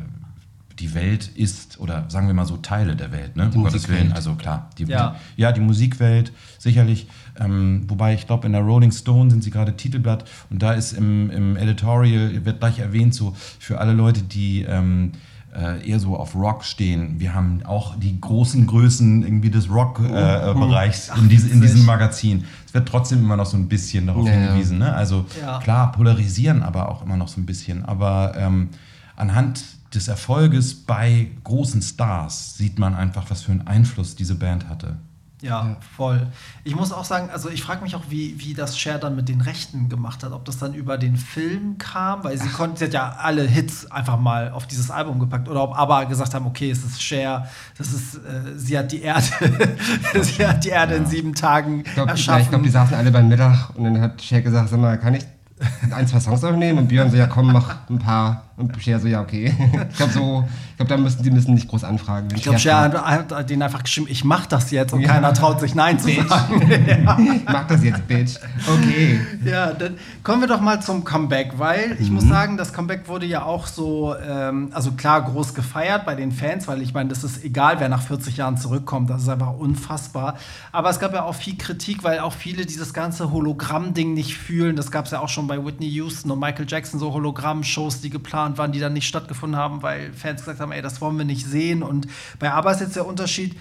die 0.79 0.95
Welt 0.95 1.29
ist, 1.35 1.79
oder 1.79 2.07
sagen 2.09 2.27
wir 2.27 2.35
mal 2.35 2.47
so 2.47 2.57
Teile 2.57 2.97
der 2.97 3.12
Welt, 3.12 3.37
ne? 3.37 3.51
Die 3.53 3.59
um 3.59 3.64
Gottes 3.64 3.89
Willen. 3.89 4.12
Also 4.12 4.35
klar, 4.35 4.71
die, 4.79 4.85
ja. 4.85 5.16
Die, 5.37 5.43
ja, 5.43 5.53
die 5.53 5.61
Musikwelt, 5.61 6.33
sicherlich. 6.59 7.07
Ähm, 7.39 7.85
wobei 7.89 8.14
ich 8.14 8.27
glaube, 8.27 8.47
in 8.47 8.53
der 8.53 8.62
Rolling 8.62 8.93
Stone 8.93 9.31
sind 9.31 9.45
sie 9.45 9.51
gerade 9.51 9.77
Titelblatt 9.77 10.25
und 10.49 10.62
da 10.62 10.73
ist 10.73 10.93
im, 10.93 11.31
im 11.31 11.57
Editorial, 11.57 12.45
wird 12.45 12.61
gleich 12.61 12.79
erwähnt, 12.79 13.14
so 13.14 13.35
für 13.59 13.79
alle 13.79 13.93
Leute, 13.93 14.23
die 14.23 14.62
ähm, 14.62 15.12
äh, 15.12 15.30
eher 15.53 15.98
so 15.98 16.16
auf 16.16 16.34
Rock 16.34 16.64
stehen. 16.64 17.18
Wir 17.18 17.34
haben 17.34 17.62
auch 17.64 17.96
die 17.98 18.20
großen 18.20 18.66
Größen 18.66 19.22
irgendwie 19.24 19.51
des 19.51 19.68
Rock-Bereichs 19.70 21.09
äh, 21.09 21.18
in, 21.18 21.28
diese, 21.28 21.48
in 21.48 21.61
diesem 21.61 21.84
Magazin. 21.84 22.44
Es 22.66 22.72
wird 22.72 22.88
trotzdem 22.88 23.18
immer 23.18 23.36
noch 23.36 23.46
so 23.46 23.57
ein 23.57 23.68
bisschen 23.68 24.07
darauf 24.07 24.26
ja, 24.26 24.32
hingewiesen. 24.32 24.78
Ne? 24.78 24.92
Also 24.94 25.26
ja. 25.40 25.59
klar, 25.59 25.90
polarisieren 25.92 26.62
aber 26.62 26.88
auch 26.88 27.03
immer 27.03 27.16
noch 27.16 27.28
so 27.28 27.40
ein 27.40 27.46
bisschen. 27.46 27.84
Aber 27.84 28.34
ähm, 28.36 28.68
anhand 29.16 29.64
des 29.94 30.07
Erfolges 30.09 30.74
bei 30.74 31.28
großen 31.42 31.82
Stars 31.82 32.57
sieht 32.57 32.78
man 32.78 32.94
einfach, 32.94 33.28
was 33.28 33.42
für 33.42 33.53
einen 33.53 33.66
Einfluss 33.66 34.14
diese 34.14 34.36
Band 34.36 34.68
hatte. 34.68 34.98
Ja, 35.43 35.64
ja, 35.64 35.76
voll. 35.97 36.26
Ich 36.64 36.76
muss 36.76 36.93
auch 36.93 37.05
sagen, 37.05 37.30
also 37.30 37.49
ich 37.49 37.62
frage 37.62 37.82
mich 37.82 37.95
auch, 37.97 38.05
wie, 38.09 38.38
wie 38.38 38.53
das 38.53 38.78
Cher 38.78 38.99
dann 38.99 39.16
mit 39.16 39.28
den 39.28 39.41
Rechten 39.41 39.88
gemacht 39.88 40.22
hat. 40.22 40.32
Ob 40.32 40.45
das 40.45 40.59
dann 40.59 40.74
über 40.74 40.99
den 40.99 41.16
Film 41.16 41.78
kam, 41.78 42.24
weil 42.24 42.36
sie 42.38 42.49
konnte, 42.49 42.78
sie 42.78 42.84
hat 42.86 42.93
ja 42.93 43.16
alle 43.18 43.45
Hits 43.45 43.91
einfach 43.91 44.18
mal 44.18 44.51
auf 44.51 44.66
dieses 44.66 44.91
Album 44.91 45.18
gepackt. 45.18 45.49
Oder 45.49 45.62
ob 45.62 45.76
aber 45.76 46.05
gesagt 46.07 46.34
haben, 46.34 46.47
okay, 46.47 46.70
es 46.70 46.84
ist 46.84 47.03
Cher, 47.03 47.49
das 47.78 47.93
ist, 47.93 48.16
äh, 48.16 48.57
sie 48.57 48.76
hat 48.76 48.93
die 48.93 49.01
Erde, 49.03 49.26
sie 50.22 50.47
hat 50.47 50.64
die 50.64 50.68
Erde 50.68 50.95
ja. 50.95 50.99
in 50.99 51.07
sieben 51.07 51.34
Tagen 51.34 51.84
ich 51.86 51.95
glaub, 51.95 52.09
erschaffen. 52.09 52.43
ich 52.43 52.49
glaube, 52.51 52.64
die 52.64 52.70
saßen 52.70 52.95
alle 52.95 53.11
beim 53.11 53.28
Mittag 53.28 53.70
und 53.74 53.84
dann 53.84 54.01
hat 54.01 54.20
Cher 54.20 54.43
gesagt, 54.43 54.68
sag 54.68 54.78
mal, 54.78 54.99
kann 54.99 55.14
ich 55.14 55.24
ein, 55.91 56.07
zwei 56.07 56.20
Songs 56.20 56.45
aufnehmen? 56.45 56.80
Und 56.80 56.88
Björn 56.88 57.11
so, 57.11 57.16
ja 57.16 57.26
komm, 57.26 57.53
mach 57.53 57.88
ein 57.88 57.99
paar. 57.99 58.45
Und 58.57 58.80
Cher 58.82 59.01
so, 59.01 59.09
ja, 59.09 59.20
okay. 59.20 59.55
Ich 59.90 59.96
glaube, 59.96 60.12
so, 60.12 60.48
glaub, 60.76 60.88
da 60.88 60.96
müssen 60.96 61.22
die 61.22 61.30
müssen 61.30 61.55
nicht 61.55 61.68
groß 61.68 61.84
anfragen. 61.84 62.28
Ich 62.34 62.42
glaube, 62.42 62.59
Cher 62.59 62.80
hat, 62.80 63.32
hat 63.32 63.51
denen 63.51 63.62
einfach 63.62 63.82
geschrieben, 63.82 64.07
ich 64.11 64.24
mach 64.24 64.46
das 64.46 64.70
jetzt 64.70 64.92
und 64.92 65.01
ja. 65.01 65.09
keiner 65.09 65.32
traut 65.32 65.61
sich 65.61 65.74
Nein 65.74 65.98
zu 65.98 66.11
sagen. 66.11 66.70
ja. 66.86 67.18
Ich 67.18 67.44
mach 67.44 67.66
das 67.66 67.82
jetzt, 67.82 68.07
Bitch. 68.07 68.36
Okay. 68.66 69.20
Ja, 69.44 69.72
dann 69.72 69.96
kommen 70.22 70.42
wir 70.42 70.48
doch 70.48 70.61
mal 70.61 70.80
zum 70.82 71.05
Comeback, 71.05 71.55
weil 71.59 71.96
ich 71.98 72.09
mhm. 72.09 72.16
muss 72.16 72.24
sagen, 72.24 72.57
das 72.57 72.72
Comeback 72.72 73.09
wurde 73.09 73.26
ja 73.26 73.42
auch 73.44 73.66
so, 73.66 74.14
ähm, 74.16 74.70
also 74.72 74.92
klar, 74.92 75.22
groß 75.22 75.55
gefeiert 75.55 76.05
bei 76.05 76.14
den 76.14 76.32
Fans, 76.32 76.68
weil 76.68 76.82
ich 76.82 76.92
meine, 76.92 77.09
das 77.09 77.24
ist 77.24 77.44
egal, 77.44 77.80
wer 77.80 77.88
nach 77.88 78.03
40 78.03 78.36
Jahren 78.36 78.57
zurückkommt, 78.57 79.11
das 79.11 79.22
ist 79.22 79.28
einfach 79.28 79.55
unfassbar. 79.55 80.36
Aber 80.72 80.90
es 80.90 81.01
gab 81.01 81.14
ja 81.14 81.24
auch 81.24 81.34
viel 81.34 81.57
Kritik, 81.57 82.05
weil 82.05 82.20
auch 82.20 82.32
viele 82.32 82.66
dieses 82.66 82.92
ganze 82.94 83.30
Hologramm-Ding 83.30 84.14
nicht 84.14 84.36
fühlen. 84.36 84.76
Das 84.76 84.90
gab 84.90 85.07
es 85.07 85.12
ja 85.12 85.20
auch 85.20 85.28
schon 85.28 85.46
bei 85.46 85.64
Whitney 85.64 85.88
Houston 85.88 86.30
und 86.30 86.40
Michael 86.40 86.66
Jackson, 86.68 87.01
so 87.01 87.12
Hologramm-Shows, 87.12 88.01
die 88.01 88.11
geplant 88.11 88.49
geplant 88.51 88.59
waren, 88.59 88.72
die 88.72 88.80
dann 88.80 88.92
nicht 88.92 89.07
stattgefunden 89.07 89.59
haben, 89.59 89.82
weil 89.82 90.12
Fans 90.12 90.40
gesagt 90.40 90.61
haben, 90.61 90.72
ey, 90.72 90.82
das 90.82 91.01
wollen 91.01 91.18
wir 91.18 91.24
nicht 91.24 91.46
sehen. 91.46 91.82
Und 91.82 92.07
bei 92.38 92.51
ABBA 92.51 92.72
ist 92.72 92.80
jetzt 92.80 92.96
der 92.96 93.07
Unterschied, 93.07 93.57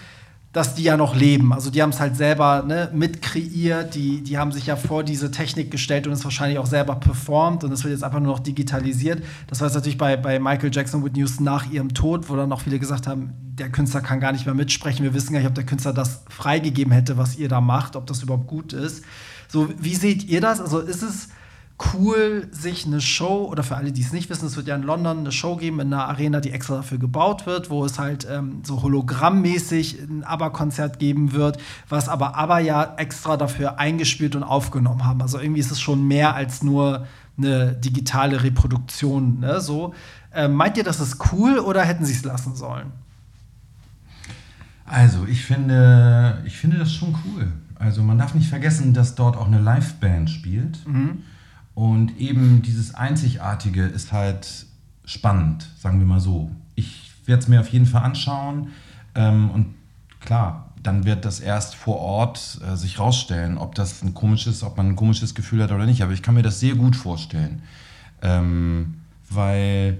dass 0.51 0.73
die 0.73 0.81
ja 0.81 0.97
noch 0.97 1.15
leben. 1.15 1.53
Also 1.53 1.69
die 1.69 1.81
haben 1.83 1.91
es 1.91 1.99
halt 1.99 2.15
selber 2.15 2.63
ne, 2.65 2.89
mit 2.91 3.21
kreiert, 3.21 3.93
die, 3.93 4.23
die 4.23 4.39
haben 4.39 4.51
sich 4.51 4.65
ja 4.65 4.75
vor 4.75 5.03
diese 5.03 5.29
Technik 5.29 5.69
gestellt 5.69 6.07
und 6.07 6.13
es 6.13 6.23
wahrscheinlich 6.23 6.57
auch 6.57 6.65
selber 6.65 6.95
performt 6.95 7.63
und 7.63 7.71
es 7.71 7.83
wird 7.83 7.93
jetzt 7.93 8.03
einfach 8.03 8.19
nur 8.19 8.33
noch 8.33 8.39
digitalisiert. 8.39 9.23
Das 9.45 9.59
war 9.59 9.67
jetzt 9.67 9.75
natürlich 9.75 9.99
bei, 9.99 10.17
bei 10.17 10.39
Michael 10.39 10.71
Jackson 10.73 11.03
with 11.03 11.13
News 11.13 11.39
nach 11.39 11.71
ihrem 11.71 11.93
Tod, 11.93 12.29
wo 12.29 12.35
dann 12.35 12.51
auch 12.51 12.61
viele 12.61 12.79
gesagt 12.79 13.05
haben, 13.05 13.33
der 13.43 13.69
Künstler 13.69 14.01
kann 14.01 14.19
gar 14.19 14.31
nicht 14.31 14.47
mehr 14.47 14.55
mitsprechen. 14.55 15.03
Wir 15.03 15.13
wissen 15.13 15.33
gar 15.33 15.39
nicht, 15.39 15.49
ob 15.49 15.53
der 15.53 15.67
Künstler 15.67 15.93
das 15.93 16.23
freigegeben 16.29 16.93
hätte, 16.93 17.17
was 17.17 17.37
ihr 17.37 17.47
da 17.47 17.61
macht, 17.61 17.95
ob 17.95 18.07
das 18.07 18.23
überhaupt 18.23 18.47
gut 18.47 18.73
ist. 18.73 19.03
So, 19.49 19.69
wie 19.77 19.95
seht 19.95 20.23
ihr 20.23 20.41
das? 20.41 20.59
Also 20.59 20.79
ist 20.79 21.03
es 21.03 21.27
cool, 21.93 22.47
sich 22.51 22.85
eine 22.85 23.01
Show, 23.01 23.47
oder 23.49 23.63
für 23.63 23.75
alle, 23.75 23.91
die 23.91 24.01
es 24.01 24.11
nicht 24.11 24.29
wissen, 24.29 24.45
es 24.45 24.55
wird 24.57 24.67
ja 24.67 24.75
in 24.75 24.83
London 24.83 25.19
eine 25.19 25.31
Show 25.31 25.55
geben 25.55 25.79
in 25.79 25.93
einer 25.93 26.07
Arena, 26.07 26.39
die 26.39 26.51
extra 26.51 26.77
dafür 26.77 26.97
gebaut 26.97 27.45
wird, 27.45 27.69
wo 27.69 27.85
es 27.85 27.99
halt 27.99 28.27
ähm, 28.29 28.61
so 28.63 28.81
hologrammmäßig 28.81 29.99
ein 30.01 30.23
ABBA-Konzert 30.23 30.99
geben 30.99 31.31
wird, 31.31 31.57
was 31.87 32.09
aber 32.09 32.35
ABBA 32.35 32.59
ja 32.59 32.95
extra 32.97 33.37
dafür 33.37 33.79
eingespielt 33.79 34.35
und 34.35 34.43
aufgenommen 34.43 35.05
haben. 35.05 35.21
Also 35.21 35.39
irgendwie 35.39 35.61
ist 35.61 35.71
es 35.71 35.79
schon 35.79 36.07
mehr 36.07 36.35
als 36.35 36.63
nur 36.63 37.07
eine 37.37 37.73
digitale 37.73 38.43
Reproduktion. 38.43 39.39
Ne? 39.39 39.61
So, 39.61 39.93
ähm, 40.33 40.53
meint 40.53 40.77
ihr, 40.77 40.83
das 40.83 40.99
ist 40.99 41.17
cool 41.31 41.59
oder 41.59 41.83
hätten 41.83 42.05
sie 42.05 42.13
es 42.13 42.23
lassen 42.23 42.55
sollen? 42.55 42.91
Also, 44.85 45.25
ich 45.27 45.45
finde, 45.45 46.41
ich 46.45 46.57
finde 46.57 46.79
das 46.79 46.91
schon 46.91 47.15
cool. 47.25 47.51
Also, 47.75 48.01
man 48.01 48.17
darf 48.17 48.33
nicht 48.33 48.49
vergessen, 48.49 48.93
dass 48.93 49.13
dort 49.15 49.37
auch 49.37 49.45
eine 49.45 49.59
Liveband 49.59 50.29
spielt. 50.29 50.85
Mhm. 50.87 51.23
Und 51.79 52.17
eben 52.19 52.61
dieses 52.61 52.93
Einzigartige 52.93 53.85
ist 53.85 54.11
halt 54.11 54.65
spannend, 55.05 55.65
sagen 55.79 55.99
wir 55.99 56.05
mal 56.05 56.19
so. 56.19 56.51
Ich 56.75 57.09
werde 57.23 57.41
es 57.41 57.47
mir 57.47 57.61
auf 57.61 57.69
jeden 57.69 57.85
Fall 57.85 58.03
anschauen. 58.03 58.71
Ähm, 59.15 59.49
und 59.49 59.75
klar, 60.19 60.73
dann 60.83 61.05
wird 61.05 61.23
das 61.23 61.39
erst 61.39 61.75
vor 61.75 61.99
Ort 61.99 62.59
äh, 62.67 62.75
sich 62.75 62.99
rausstellen, 62.99 63.57
ob 63.57 63.75
das 63.75 64.01
ein 64.03 64.13
komisches, 64.13 64.61
ob 64.61 64.75
man 64.75 64.87
ein 64.87 64.95
komisches 64.97 65.35
Gefühl 65.35 65.63
hat 65.63 65.71
oder 65.71 65.85
nicht. 65.85 66.03
Aber 66.03 66.11
ich 66.11 66.21
kann 66.21 66.35
mir 66.35 66.41
das 66.41 66.59
sehr 66.59 66.75
gut 66.75 66.97
vorstellen. 66.97 67.61
Ähm, 68.21 68.95
weil 69.29 69.99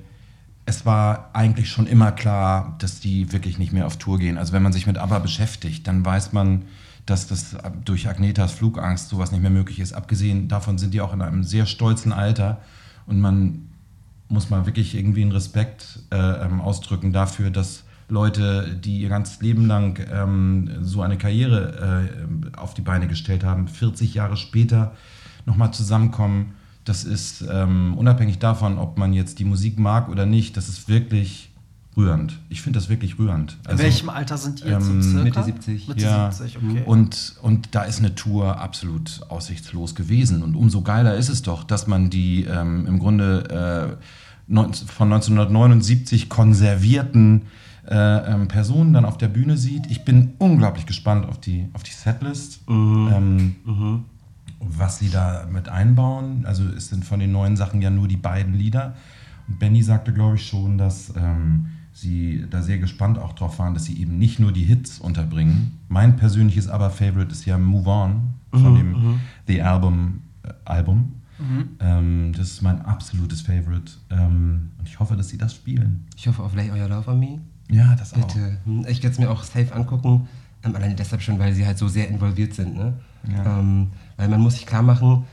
es 0.66 0.86
war 0.86 1.30
eigentlich 1.32 1.70
schon 1.70 1.88
immer 1.88 2.12
klar, 2.12 2.76
dass 2.80 3.00
die 3.00 3.32
wirklich 3.32 3.58
nicht 3.58 3.72
mehr 3.72 3.88
auf 3.88 3.96
Tour 3.96 4.20
gehen. 4.20 4.38
Also 4.38 4.52
wenn 4.52 4.64
man 4.64 4.74
sich 4.74 4.86
mit 4.86 4.98
ABBA 4.98 5.20
beschäftigt, 5.20 5.88
dann 5.88 6.04
weiß 6.04 6.34
man, 6.34 6.64
dass 7.10 7.28
das 7.28 7.56
durch 7.86 8.08
Agnetas 8.08 8.52
Flugangst 8.52 9.10
sowas 9.10 9.32
nicht 9.32 9.42
mehr 9.42 9.52
möglich 9.52 9.80
ist. 9.80 9.94
Abgesehen 9.94 10.48
davon 10.48 10.78
sind 10.78 10.94
die 10.94 11.02
auch 11.02 11.14
in 11.14 11.22
einem 11.22 11.44
sehr 11.44 11.66
stolzen 11.66 12.14
Alter 12.14 12.60
und 13.06 13.20
man 13.20 13.70
muss 14.28 14.50
mal 14.50 14.66
wirklich 14.66 14.96
irgendwie 14.96 15.24
einen 15.24 15.32
Respekt 15.32 16.04
äh, 16.12 16.18
ähm, 16.18 16.62
ausdrücken 16.62 17.12
dafür, 17.12 17.50
dass 17.50 17.84
Leute, 18.10 18.76
die 18.76 19.02
ihr 19.02 19.10
ganzes 19.10 19.42
Leben 19.42 19.66
lang 19.66 20.00
ähm, 20.12 20.70
so 20.82 21.02
eine 21.02 21.18
Karriere 21.18 22.10
äh, 22.54 22.58
auf 22.58 22.74
die 22.74 22.82
Beine 22.82 23.08
gestellt 23.08 23.44
haben, 23.44 23.68
40 23.68 24.14
Jahre 24.14 24.38
später 24.38 24.96
nochmal 25.46 25.72
zusammenkommen. 25.72 26.54
Das 26.86 27.04
ist 27.04 27.44
ähm, 27.50 27.96
unabhängig 27.98 28.40
davon, 28.40 28.78
ob 28.78 28.98
man 28.98 29.14
jetzt 29.14 29.40
die 29.40 29.46
Musik 29.46 29.78
mag 29.78 30.10
oder 30.10 30.26
nicht, 30.26 30.58
das 30.58 30.70
ist 30.70 30.90
wirklich 30.90 31.49
rührend. 31.98 32.40
Ich 32.50 32.62
finde 32.62 32.80
das 32.80 32.90
wirklich 32.90 33.20
rührend. 33.20 33.58
Also, 33.66 33.78
In 33.78 33.86
welchem 33.86 34.10
Alter 34.10 34.38
sind 34.38 34.64
die 34.64 34.68
jetzt 34.68 34.88
ähm, 34.88 35.02
so 35.02 35.18
Mitte 35.20 35.44
70. 35.44 35.88
Mitte 35.88 36.02
ja. 36.02 36.32
70, 36.32 36.58
okay. 36.58 36.84
Und, 36.86 37.36
und 37.42 37.76
da 37.76 37.84
ist 37.84 38.00
eine 38.00 38.16
Tour 38.16 38.60
absolut 38.60 39.22
aussichtslos 39.30 39.96
gewesen. 39.96 40.44
Und 40.44 40.56
umso 40.56 40.82
geiler 40.82 41.16
ist 41.16 41.30
es 41.30 41.42
doch, 41.42 41.64
dass 41.64 41.88
man 41.88 42.10
die 42.10 42.46
ähm, 42.46 42.86
im 42.88 43.00
Grunde 43.00 43.98
äh, 44.50 44.54
von 44.88 45.14
1979 45.14 46.30
konservierten 46.30 47.44
äh, 47.88 48.34
ähm, 48.34 48.48
Personen 48.48 48.94
dann 48.94 49.06
auf 49.06 49.18
der 49.18 49.28
Bühne 49.28 49.58
sieht. 49.58 49.88
Ich 49.90 50.06
bin 50.06 50.34
unglaublich 50.38 50.86
gespannt 50.86 51.28
auf 51.28 51.40
die, 51.40 51.68
auf 51.74 51.84
die 51.84 51.92
Setlist. 51.92 52.68
Mhm. 52.70 53.10
Ähm, 53.14 53.56
mhm. 53.66 54.06
Was 54.62 55.00
sie 55.00 55.10
da 55.10 55.48
mit 55.50 55.70
einbauen. 55.70 56.46
Also 56.46 56.66
es 56.66 56.90
sind 56.90 57.06
von 57.06 57.20
den 57.20 57.32
neuen 57.32 57.56
Sachen 57.56 57.82
ja 57.82 57.90
nur 57.90 58.08
die 58.08 58.18
beiden 58.18 58.54
Lieder. 58.54 58.96
Und 59.48 59.58
Benny 59.58 59.82
sagte, 59.82 60.14
glaube 60.14 60.36
ich, 60.36 60.46
schon, 60.46 60.78
dass 60.78 61.14
ähm, 61.16 61.68
sie 62.02 62.46
da 62.50 62.62
sehr 62.62 62.78
gespannt 62.78 63.18
auch 63.18 63.34
drauf 63.34 63.60
waren, 63.60 63.74
dass 63.74 63.86
sie 63.86 64.00
eben 64.00 64.18
nicht 64.18 64.40
nur 64.40 64.52
die 64.52 64.64
Hits 64.64 65.00
unterbringen. 65.00 65.80
Mein 65.88 66.16
persönliches 66.16 66.68
aber 66.68 66.90
Favorite 66.90 67.32
ist 67.32 67.46
ja 67.46 67.58
Move 67.58 67.90
On 67.90 68.22
von 68.52 68.74
mhm, 68.74 68.78
dem 68.78 68.92
mhm. 68.92 69.20
The 69.48 69.62
Album. 69.62 70.22
Äh, 70.44 70.54
Album. 70.66 71.14
Mhm. 71.40 71.70
Ähm, 71.80 72.34
das 72.36 72.52
ist 72.52 72.62
mein 72.62 72.82
absolutes 72.82 73.42
Favorite. 73.42 73.92
Ähm, 74.10 74.72
und 74.78 74.88
ich 74.88 75.00
hoffe, 75.00 75.16
dass 75.16 75.30
sie 75.30 75.38
das 75.38 75.56
spielen. 75.56 76.06
Ich 76.16 76.28
hoffe 76.28 76.44
auch 76.44 76.52
vielleicht 76.52 76.72
euer 76.72 76.88
Love 76.88 77.12
on 77.12 77.20
Me. 77.20 77.40
Ja, 77.70 77.96
das 77.96 78.14
Bitte. 78.14 78.60
auch. 78.62 78.66
Hm, 78.66 78.86
ich 78.88 79.02
werde 79.04 79.14
es 79.14 79.20
mir 79.20 79.30
auch 79.30 79.44
safe 79.44 79.74
angucken. 79.74 80.28
Ähm, 80.64 80.76
alleine 80.76 80.96
deshalb 80.96 81.22
schon, 81.22 81.40
weil 81.40 81.54
sie 81.54 81.66
halt 81.66 81.78
so 81.78 81.88
sehr 81.88 82.10
involviert 82.10 82.54
sind. 82.54 82.76
Ne? 82.76 82.94
Ja. 83.32 83.60
Ähm, 83.60 83.88
weil 84.18 84.28
man 84.28 84.42
muss 84.42 84.56
sich 84.56 84.66
klar 84.66 84.82
machen, 84.82 85.24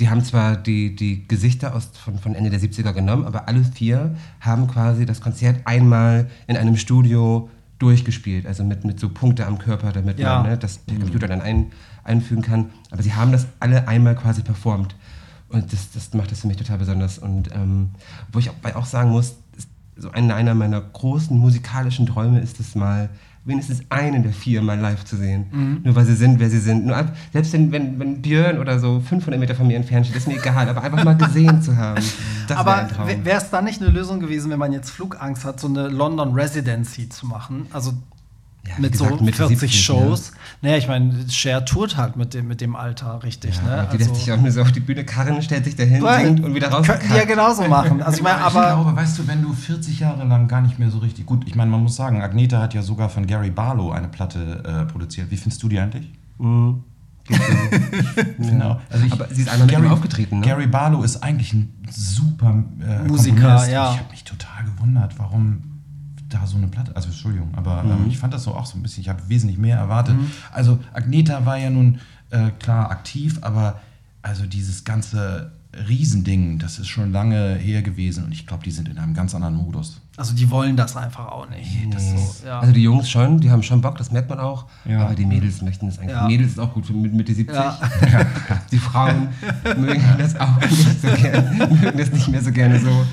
die 0.00 0.10
haben 0.10 0.24
zwar 0.24 0.56
die, 0.56 0.96
die 0.96 1.26
Gesichter 1.28 1.74
aus, 1.74 1.90
von, 1.92 2.18
von 2.18 2.34
Ende 2.34 2.50
der 2.50 2.60
70er 2.60 2.92
genommen, 2.92 3.24
aber 3.24 3.48
alle 3.48 3.64
vier 3.64 4.16
haben 4.40 4.66
quasi 4.66 5.06
das 5.06 5.20
Konzert 5.20 5.60
einmal 5.66 6.28
in 6.46 6.56
einem 6.56 6.76
Studio 6.76 7.48
durchgespielt, 7.78 8.46
also 8.46 8.64
mit, 8.64 8.84
mit 8.84 8.98
so 8.98 9.08
Punkte 9.08 9.46
am 9.46 9.58
Körper, 9.58 9.92
damit 9.92 10.18
ja. 10.18 10.40
man 10.40 10.50
ne, 10.50 10.58
das 10.58 10.84
der 10.86 10.98
Computer 10.98 11.28
dann 11.28 11.40
ein, 11.40 11.72
einfügen 12.02 12.42
kann. 12.42 12.70
Aber 12.90 13.02
sie 13.02 13.14
haben 13.14 13.32
das 13.32 13.46
alle 13.60 13.86
einmal 13.88 14.16
quasi 14.16 14.42
performt. 14.42 14.96
Und 15.48 15.72
das, 15.72 15.92
das 15.92 16.12
macht 16.14 16.32
das 16.32 16.40
für 16.40 16.48
mich 16.48 16.56
total 16.56 16.78
besonders. 16.78 17.18
Und 17.18 17.52
ähm, 17.54 17.90
wo 18.32 18.38
ich 18.38 18.50
auch, 18.50 18.74
auch 18.74 18.86
sagen 18.86 19.10
muss, 19.10 19.36
so 19.96 20.10
einer, 20.10 20.34
einer 20.34 20.54
meiner 20.54 20.80
großen 20.80 21.36
musikalischen 21.36 22.06
Träume 22.06 22.40
ist 22.40 22.58
es 22.58 22.74
mal, 22.74 23.10
wenigstens 23.44 23.82
einen 23.90 24.22
der 24.22 24.32
vier 24.32 24.62
mal 24.62 24.78
live 24.78 25.04
zu 25.04 25.16
sehen. 25.16 25.46
Mhm. 25.50 25.80
Nur 25.84 25.94
weil 25.94 26.04
sie 26.04 26.14
sind, 26.14 26.40
wer 26.40 26.48
sie 26.48 26.58
sind. 26.58 26.86
Nur, 26.86 26.96
selbst 27.32 27.52
wenn, 27.52 27.72
wenn, 27.72 27.98
wenn 27.98 28.22
Björn 28.22 28.58
oder 28.58 28.78
so 28.78 29.00
500 29.00 29.38
Meter 29.38 29.54
von 29.54 29.66
mir 29.66 29.76
entfernt 29.76 30.06
steht, 30.06 30.16
ist 30.16 30.28
mir 30.28 30.36
egal, 30.38 30.68
aber 30.68 30.82
einfach 30.82 31.04
mal 31.04 31.16
gesehen 31.16 31.62
zu 31.62 31.76
haben. 31.76 32.02
Das 32.46 32.58
aber 32.58 32.90
wäre 33.24 33.38
es 33.38 33.48
dann 33.48 33.64
nicht 33.64 33.80
eine 33.80 33.90
Lösung 33.90 34.20
gewesen, 34.20 34.50
wenn 34.50 34.58
man 34.58 34.70
jetzt 34.70 34.90
Flugangst 34.90 35.46
hat, 35.46 35.58
so 35.58 35.66
eine 35.66 35.88
London 35.88 36.34
Residency 36.34 37.08
zu 37.08 37.26
machen? 37.26 37.66
Also 37.72 37.94
ja, 38.66 38.74
mit 38.78 38.92
gesagt, 38.92 39.18
so 39.18 39.24
40 39.24 39.48
70, 39.58 39.84
Shows. 39.84 40.28
Ja. 40.28 40.40
Naja, 40.62 40.76
ich 40.78 40.88
meine, 40.88 41.28
Cher 41.28 41.64
tourt 41.64 41.96
halt 41.96 42.16
mit 42.16 42.32
dem, 42.32 42.48
mit 42.48 42.60
dem 42.60 42.76
Alter, 42.76 43.22
richtig. 43.22 43.56
Ja, 43.56 43.62
ne? 43.62 43.88
Die 43.92 43.98
also, 43.98 43.98
lässt 43.98 44.16
sich 44.16 44.32
auch 44.32 44.40
nur 44.40 44.50
so 44.50 44.62
auf 44.62 44.72
die 44.72 44.80
Bühne 44.80 45.04
karren, 45.04 45.42
stellt 45.42 45.64
sich 45.64 45.76
dahin, 45.76 46.02
singt 46.02 46.42
und 46.42 46.54
wieder 46.54 46.68
raus. 46.68 46.86
Könnten 46.86 47.08
die 47.08 47.16
ja 47.16 47.24
genauso 47.24 47.66
machen. 47.68 48.02
Also 48.02 48.18
ich 48.18 48.22
meine, 48.22 48.38
aber. 48.38 48.68
Ich 48.68 48.82
glaube, 48.82 48.96
weißt 48.96 49.18
du, 49.18 49.26
wenn 49.26 49.42
du 49.42 49.52
40 49.52 50.00
Jahre 50.00 50.24
lang 50.24 50.48
gar 50.48 50.62
nicht 50.62 50.78
mehr 50.78 50.90
so 50.90 50.98
richtig 50.98 51.26
gut. 51.26 51.46
Ich 51.46 51.54
meine, 51.54 51.70
man 51.70 51.82
muss 51.82 51.96
sagen, 51.96 52.22
Agneta 52.22 52.60
hat 52.60 52.74
ja 52.74 52.82
sogar 52.82 53.08
von 53.08 53.26
Gary 53.26 53.50
Barlow 53.50 53.90
eine 53.90 54.08
Platte 54.08 54.62
äh, 54.64 54.90
produziert. 54.90 55.30
Wie 55.30 55.36
findest 55.36 55.62
du 55.62 55.68
die 55.68 55.78
eigentlich? 55.78 56.10
Mhm. 56.38 56.84
genau. 58.38 58.80
Also 58.90 59.06
ich, 59.06 59.12
aber 59.12 59.28
sie 59.30 59.42
ist 59.42 59.48
einmal 59.48 59.66
Gary, 59.66 59.88
aufgetreten. 59.88 60.40
Ne? 60.40 60.46
Gary 60.46 60.66
Barlow 60.66 61.02
ist 61.02 61.22
eigentlich 61.22 61.52
ein 61.54 61.72
super 61.90 62.64
äh, 62.80 63.08
Musiker, 63.08 63.40
Komponist. 63.40 63.70
ja. 63.70 63.92
Ich 63.92 63.98
habe 64.00 64.10
mich 64.10 64.24
total 64.24 64.64
gewundert, 64.64 65.18
warum 65.18 65.73
da 66.34 66.46
so 66.46 66.56
eine 66.56 66.68
Platte, 66.68 66.94
also 66.94 67.08
Entschuldigung, 67.08 67.50
aber 67.54 67.80
ähm, 67.80 67.86
mhm. 67.86 68.04
ähm, 68.04 68.08
ich 68.08 68.18
fand 68.18 68.34
das 68.34 68.44
so 68.44 68.54
auch 68.54 68.66
so 68.66 68.76
ein 68.78 68.82
bisschen, 68.82 69.02
ich 69.02 69.08
habe 69.08 69.22
wesentlich 69.28 69.58
mehr 69.58 69.76
erwartet. 69.76 70.16
Mhm. 70.16 70.30
Also 70.52 70.78
Agneta 70.92 71.46
war 71.46 71.58
ja 71.58 71.70
nun 71.70 71.98
äh, 72.30 72.50
klar 72.58 72.90
aktiv, 72.90 73.38
aber 73.42 73.80
also 74.22 74.46
dieses 74.46 74.84
ganze 74.84 75.52
Riesending, 75.88 76.58
das 76.58 76.78
ist 76.78 76.88
schon 76.88 77.12
lange 77.12 77.54
her 77.56 77.82
gewesen 77.82 78.24
und 78.24 78.32
ich 78.32 78.46
glaube, 78.46 78.64
die 78.64 78.70
sind 78.70 78.88
in 78.88 78.98
einem 78.98 79.14
ganz 79.14 79.34
anderen 79.34 79.56
Modus. 79.56 80.00
Also 80.16 80.34
die 80.34 80.48
wollen 80.50 80.76
das 80.76 80.96
einfach 80.96 81.26
auch 81.26 81.48
nicht. 81.50 81.86
Nee. 81.86 81.98
So, 81.98 82.46
ja. 82.46 82.60
Also 82.60 82.72
die 82.72 82.82
Jungs 82.82 83.10
schon, 83.10 83.40
die 83.40 83.50
haben 83.50 83.62
schon 83.64 83.80
Bock, 83.80 83.98
das 83.98 84.12
merkt 84.12 84.30
man 84.30 84.38
auch. 84.38 84.66
Ja. 84.84 85.06
Aber 85.06 85.14
die 85.14 85.26
Mädels 85.26 85.60
möchten 85.62 85.86
das 85.86 85.98
eigentlich. 85.98 86.16
Ja. 86.16 86.28
Mädels 86.28 86.52
ist 86.52 86.60
auch 86.60 86.72
gut 86.72 86.86
für 86.86 86.92
Mitte 86.92 87.34
70. 87.34 87.56
die 88.70 88.78
Frauen 88.78 89.28
mögen 89.76 90.04
das 90.16 90.38
auch 90.38 90.60
nicht 90.60 91.02
so 91.02 91.08
gerne, 91.08 91.68
mögen 91.74 91.98
das 91.98 92.12
nicht 92.12 92.28
mehr 92.28 92.42
so 92.42 92.52
gerne 92.52 92.78
so. 92.78 93.04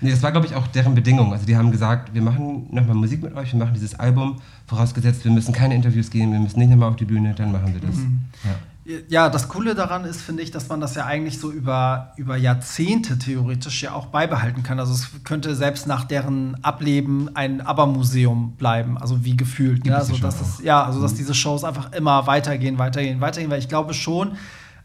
Nee, 0.00 0.10
das 0.10 0.22
war, 0.22 0.32
glaube 0.32 0.46
ich, 0.46 0.54
auch 0.54 0.66
deren 0.68 0.94
Bedingung. 0.94 1.32
Also 1.32 1.46
die 1.46 1.56
haben 1.56 1.70
gesagt, 1.70 2.14
wir 2.14 2.22
machen 2.22 2.66
nochmal 2.70 2.94
Musik 2.94 3.22
mit 3.22 3.34
euch, 3.34 3.52
wir 3.52 3.58
machen 3.58 3.74
dieses 3.74 3.98
Album, 3.98 4.36
vorausgesetzt, 4.66 5.24
wir 5.24 5.32
müssen 5.32 5.52
keine 5.52 5.74
Interviews 5.74 6.10
geben, 6.10 6.32
wir 6.32 6.40
müssen 6.40 6.58
nicht 6.58 6.70
nochmal 6.70 6.90
auf 6.90 6.96
die 6.96 7.04
Bühne, 7.04 7.34
dann 7.34 7.52
machen 7.52 7.74
wir 7.74 7.80
das. 7.80 7.96
Mhm. 7.96 8.20
Ja. 8.44 8.94
ja. 9.08 9.28
das 9.28 9.48
Coole 9.48 9.74
daran 9.74 10.04
ist, 10.04 10.20
finde 10.20 10.42
ich, 10.42 10.50
dass 10.50 10.68
man 10.68 10.80
das 10.80 10.94
ja 10.94 11.04
eigentlich 11.06 11.40
so 11.40 11.50
über, 11.50 12.12
über 12.16 12.36
Jahrzehnte 12.36 13.18
theoretisch 13.18 13.82
ja 13.82 13.92
auch 13.92 14.06
beibehalten 14.06 14.62
kann. 14.62 14.78
Also 14.78 14.92
es 14.92 15.24
könnte 15.24 15.54
selbst 15.56 15.86
nach 15.86 16.04
deren 16.04 16.62
Ableben 16.62 17.34
ein 17.34 17.60
ABBA-Museum 17.60 18.52
bleiben, 18.52 18.98
also 18.98 19.24
wie 19.24 19.36
gefühlt. 19.36 19.84
Ne? 19.84 19.96
Also, 19.96 20.16
dass 20.18 20.40
es, 20.40 20.62
ja, 20.62 20.84
also 20.84 21.02
dass 21.02 21.12
mhm. 21.12 21.18
diese 21.18 21.34
Shows 21.34 21.64
einfach 21.64 21.92
immer 21.92 22.26
weitergehen, 22.26 22.78
weitergehen, 22.78 23.20
weitergehen, 23.20 23.50
weil 23.50 23.58
ich 23.58 23.68
glaube 23.68 23.94
schon, 23.94 24.36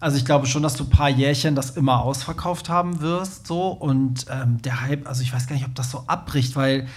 also 0.03 0.17
ich 0.17 0.25
glaube 0.25 0.47
schon, 0.47 0.63
dass 0.63 0.75
du 0.75 0.83
ein 0.83 0.89
paar 0.89 1.09
Jährchen 1.09 1.55
das 1.55 1.71
immer 1.71 2.01
ausverkauft 2.01 2.67
haben 2.67 2.99
wirst. 2.99 3.47
So. 3.47 3.69
Und 3.69 4.25
ähm, 4.29 4.61
der 4.61 4.81
Hype, 4.81 5.07
also 5.07 5.21
ich 5.23 5.33
weiß 5.33 5.47
gar 5.47 5.55
nicht, 5.55 5.65
ob 5.65 5.75
das 5.75 5.91
so 5.91 6.03
abbricht, 6.07 6.57
weil 6.57 6.87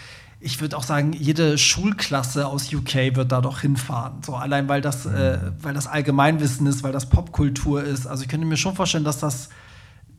ich 0.40 0.60
würde 0.60 0.76
auch 0.76 0.82
sagen, 0.82 1.12
jede 1.12 1.56
Schulklasse 1.56 2.48
aus 2.48 2.72
UK 2.74 3.14
wird 3.14 3.30
da 3.30 3.40
doch 3.40 3.60
hinfahren. 3.60 4.14
So 4.24 4.34
allein 4.34 4.68
weil 4.68 4.80
das, 4.80 5.06
äh, 5.06 5.38
weil 5.62 5.72
das 5.72 5.86
Allgemeinwissen 5.86 6.66
ist, 6.66 6.82
weil 6.82 6.90
das 6.90 7.08
Popkultur 7.08 7.84
ist. 7.84 8.08
Also 8.08 8.24
ich 8.24 8.28
könnte 8.28 8.44
mir 8.44 8.56
schon 8.56 8.74
vorstellen, 8.74 9.04
dass 9.04 9.20
das 9.20 9.50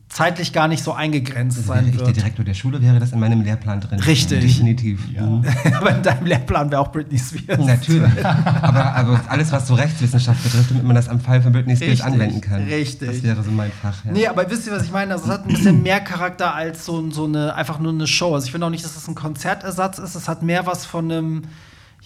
zeitlich 0.08 0.52
gar 0.52 0.68
nicht 0.68 0.82
so 0.82 0.92
eingegrenzt 0.92 1.58
also 1.58 1.68
sein 1.68 1.86
wäre 1.86 1.96
ich 1.96 2.02
der 2.02 2.12
Direktor 2.12 2.44
der 2.44 2.54
Schule, 2.54 2.80
wäre 2.80 2.98
das 2.98 3.12
in 3.12 3.20
meinem 3.20 3.42
Lehrplan 3.42 3.80
drin. 3.80 4.00
Richtig. 4.00 4.40
Definitiv. 4.40 5.00
Ja. 5.12 5.42
Aber 5.76 5.96
in 5.96 6.02
deinem 6.02 6.26
Lehrplan 6.26 6.70
wäre 6.70 6.80
auch 6.80 6.90
Britney 6.90 7.18
Spears. 7.18 7.64
Natürlich. 7.64 8.24
aber, 8.24 8.94
aber, 8.94 9.20
alles, 9.28 9.52
was 9.52 9.66
so 9.66 9.74
Rechtswissenschaft 9.74 10.42
betrifft, 10.42 10.70
damit 10.70 10.84
man 10.84 10.96
das 10.96 11.08
am 11.08 11.20
Fall 11.20 11.42
von 11.42 11.52
Britney 11.52 11.76
Spears 11.76 11.92
Richtig. 11.92 12.06
anwenden 12.06 12.40
kann. 12.40 12.62
Richtig. 12.64 13.08
Das 13.08 13.22
wäre 13.22 13.42
so 13.42 13.50
mein 13.50 13.70
Fach. 13.70 14.04
Ja. 14.04 14.12
Nee, 14.12 14.26
aber 14.26 14.50
wisst 14.50 14.66
ihr, 14.66 14.72
was 14.72 14.84
ich 14.84 14.92
meine? 14.92 15.12
Also, 15.12 15.26
es 15.26 15.30
hat 15.30 15.46
ein 15.46 15.52
bisschen 15.52 15.82
mehr 15.82 16.00
Charakter 16.00 16.54
als 16.54 16.84
so, 16.84 17.10
so 17.10 17.24
eine, 17.24 17.54
einfach 17.54 17.78
nur 17.78 17.92
eine 17.92 18.06
Show. 18.06 18.34
Also 18.34 18.46
ich 18.46 18.52
finde 18.52 18.66
auch 18.66 18.70
nicht, 18.70 18.84
dass 18.84 18.92
es 18.92 18.98
das 18.98 19.08
ein 19.08 19.14
Konzertersatz 19.14 19.98
ist. 19.98 20.14
Es 20.14 20.28
hat 20.28 20.42
mehr 20.42 20.66
was 20.66 20.86
von 20.86 21.10
einem 21.10 21.42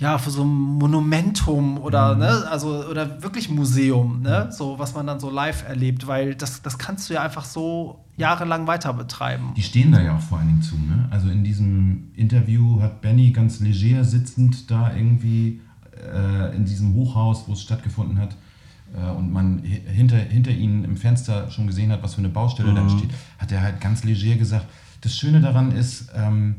ja, 0.03 0.19
für 0.19 0.31
so 0.31 0.43
ein 0.43 0.49
Monumentum 0.49 1.79
oder, 1.79 2.15
mhm. 2.15 2.21
ne, 2.21 2.45
also, 2.51 2.85
oder 2.87 3.23
wirklich 3.23 3.49
Museum, 3.49 4.21
ne, 4.21 4.49
so, 4.51 4.77
was 4.77 4.95
man 4.95 5.07
dann 5.07 5.21
so 5.21 5.31
live 5.31 5.65
erlebt, 5.69 6.09
weil 6.09 6.35
das, 6.35 6.61
das 6.61 6.77
kannst 6.77 7.09
du 7.09 7.15
ja 7.15 7.23
einfach 7.23 7.45
so 7.45 8.05
jahrelang 8.17 8.67
weiter 8.67 8.93
betreiben. 8.95 9.53
Die 9.57 9.63
stehen 9.63 9.93
da 9.93 10.03
ja 10.03 10.17
auch 10.17 10.21
vor 10.21 10.39
allen 10.39 10.49
Dingen 10.49 10.63
zu, 10.63 10.75
ne? 10.75 11.07
Also 11.11 11.29
in 11.31 11.45
diesem 11.45 12.11
Interview 12.17 12.83
hat 12.83 13.01
Benny 13.01 13.31
ganz 13.31 13.61
leger 13.61 14.05
sitzend 14.05 14.71
da 14.73 14.93
irgendwie 14.93 15.61
äh, 16.13 16.55
in 16.57 16.65
diesem 16.65 16.95
Hochhaus, 16.95 17.45
wo 17.47 17.53
es 17.53 17.63
stattgefunden 17.63 18.19
hat, 18.19 18.37
äh, 18.97 19.09
und 19.09 19.33
man 19.33 19.61
hinter, 19.63 20.17
hinter 20.17 20.51
ihnen 20.51 20.85
im 20.85 20.97
Fenster 20.97 21.49
schon 21.53 21.69
gesehen 21.69 21.93
hat, 21.93 22.03
was 22.03 22.15
für 22.15 22.23
eine 22.23 22.29
Baustelle 22.29 22.73
mhm. 22.73 22.77
da 22.77 22.89
steht, 22.89 23.11
hat 23.39 23.53
er 23.53 23.63
halt 23.63 23.81
ganz 23.81 24.03
leger 24.03 24.35
gesagt, 24.35 24.67
das 25.01 25.17
Schöne 25.17 25.41
daran 25.41 25.71
ist, 25.71 26.11
ähm, 26.17 26.57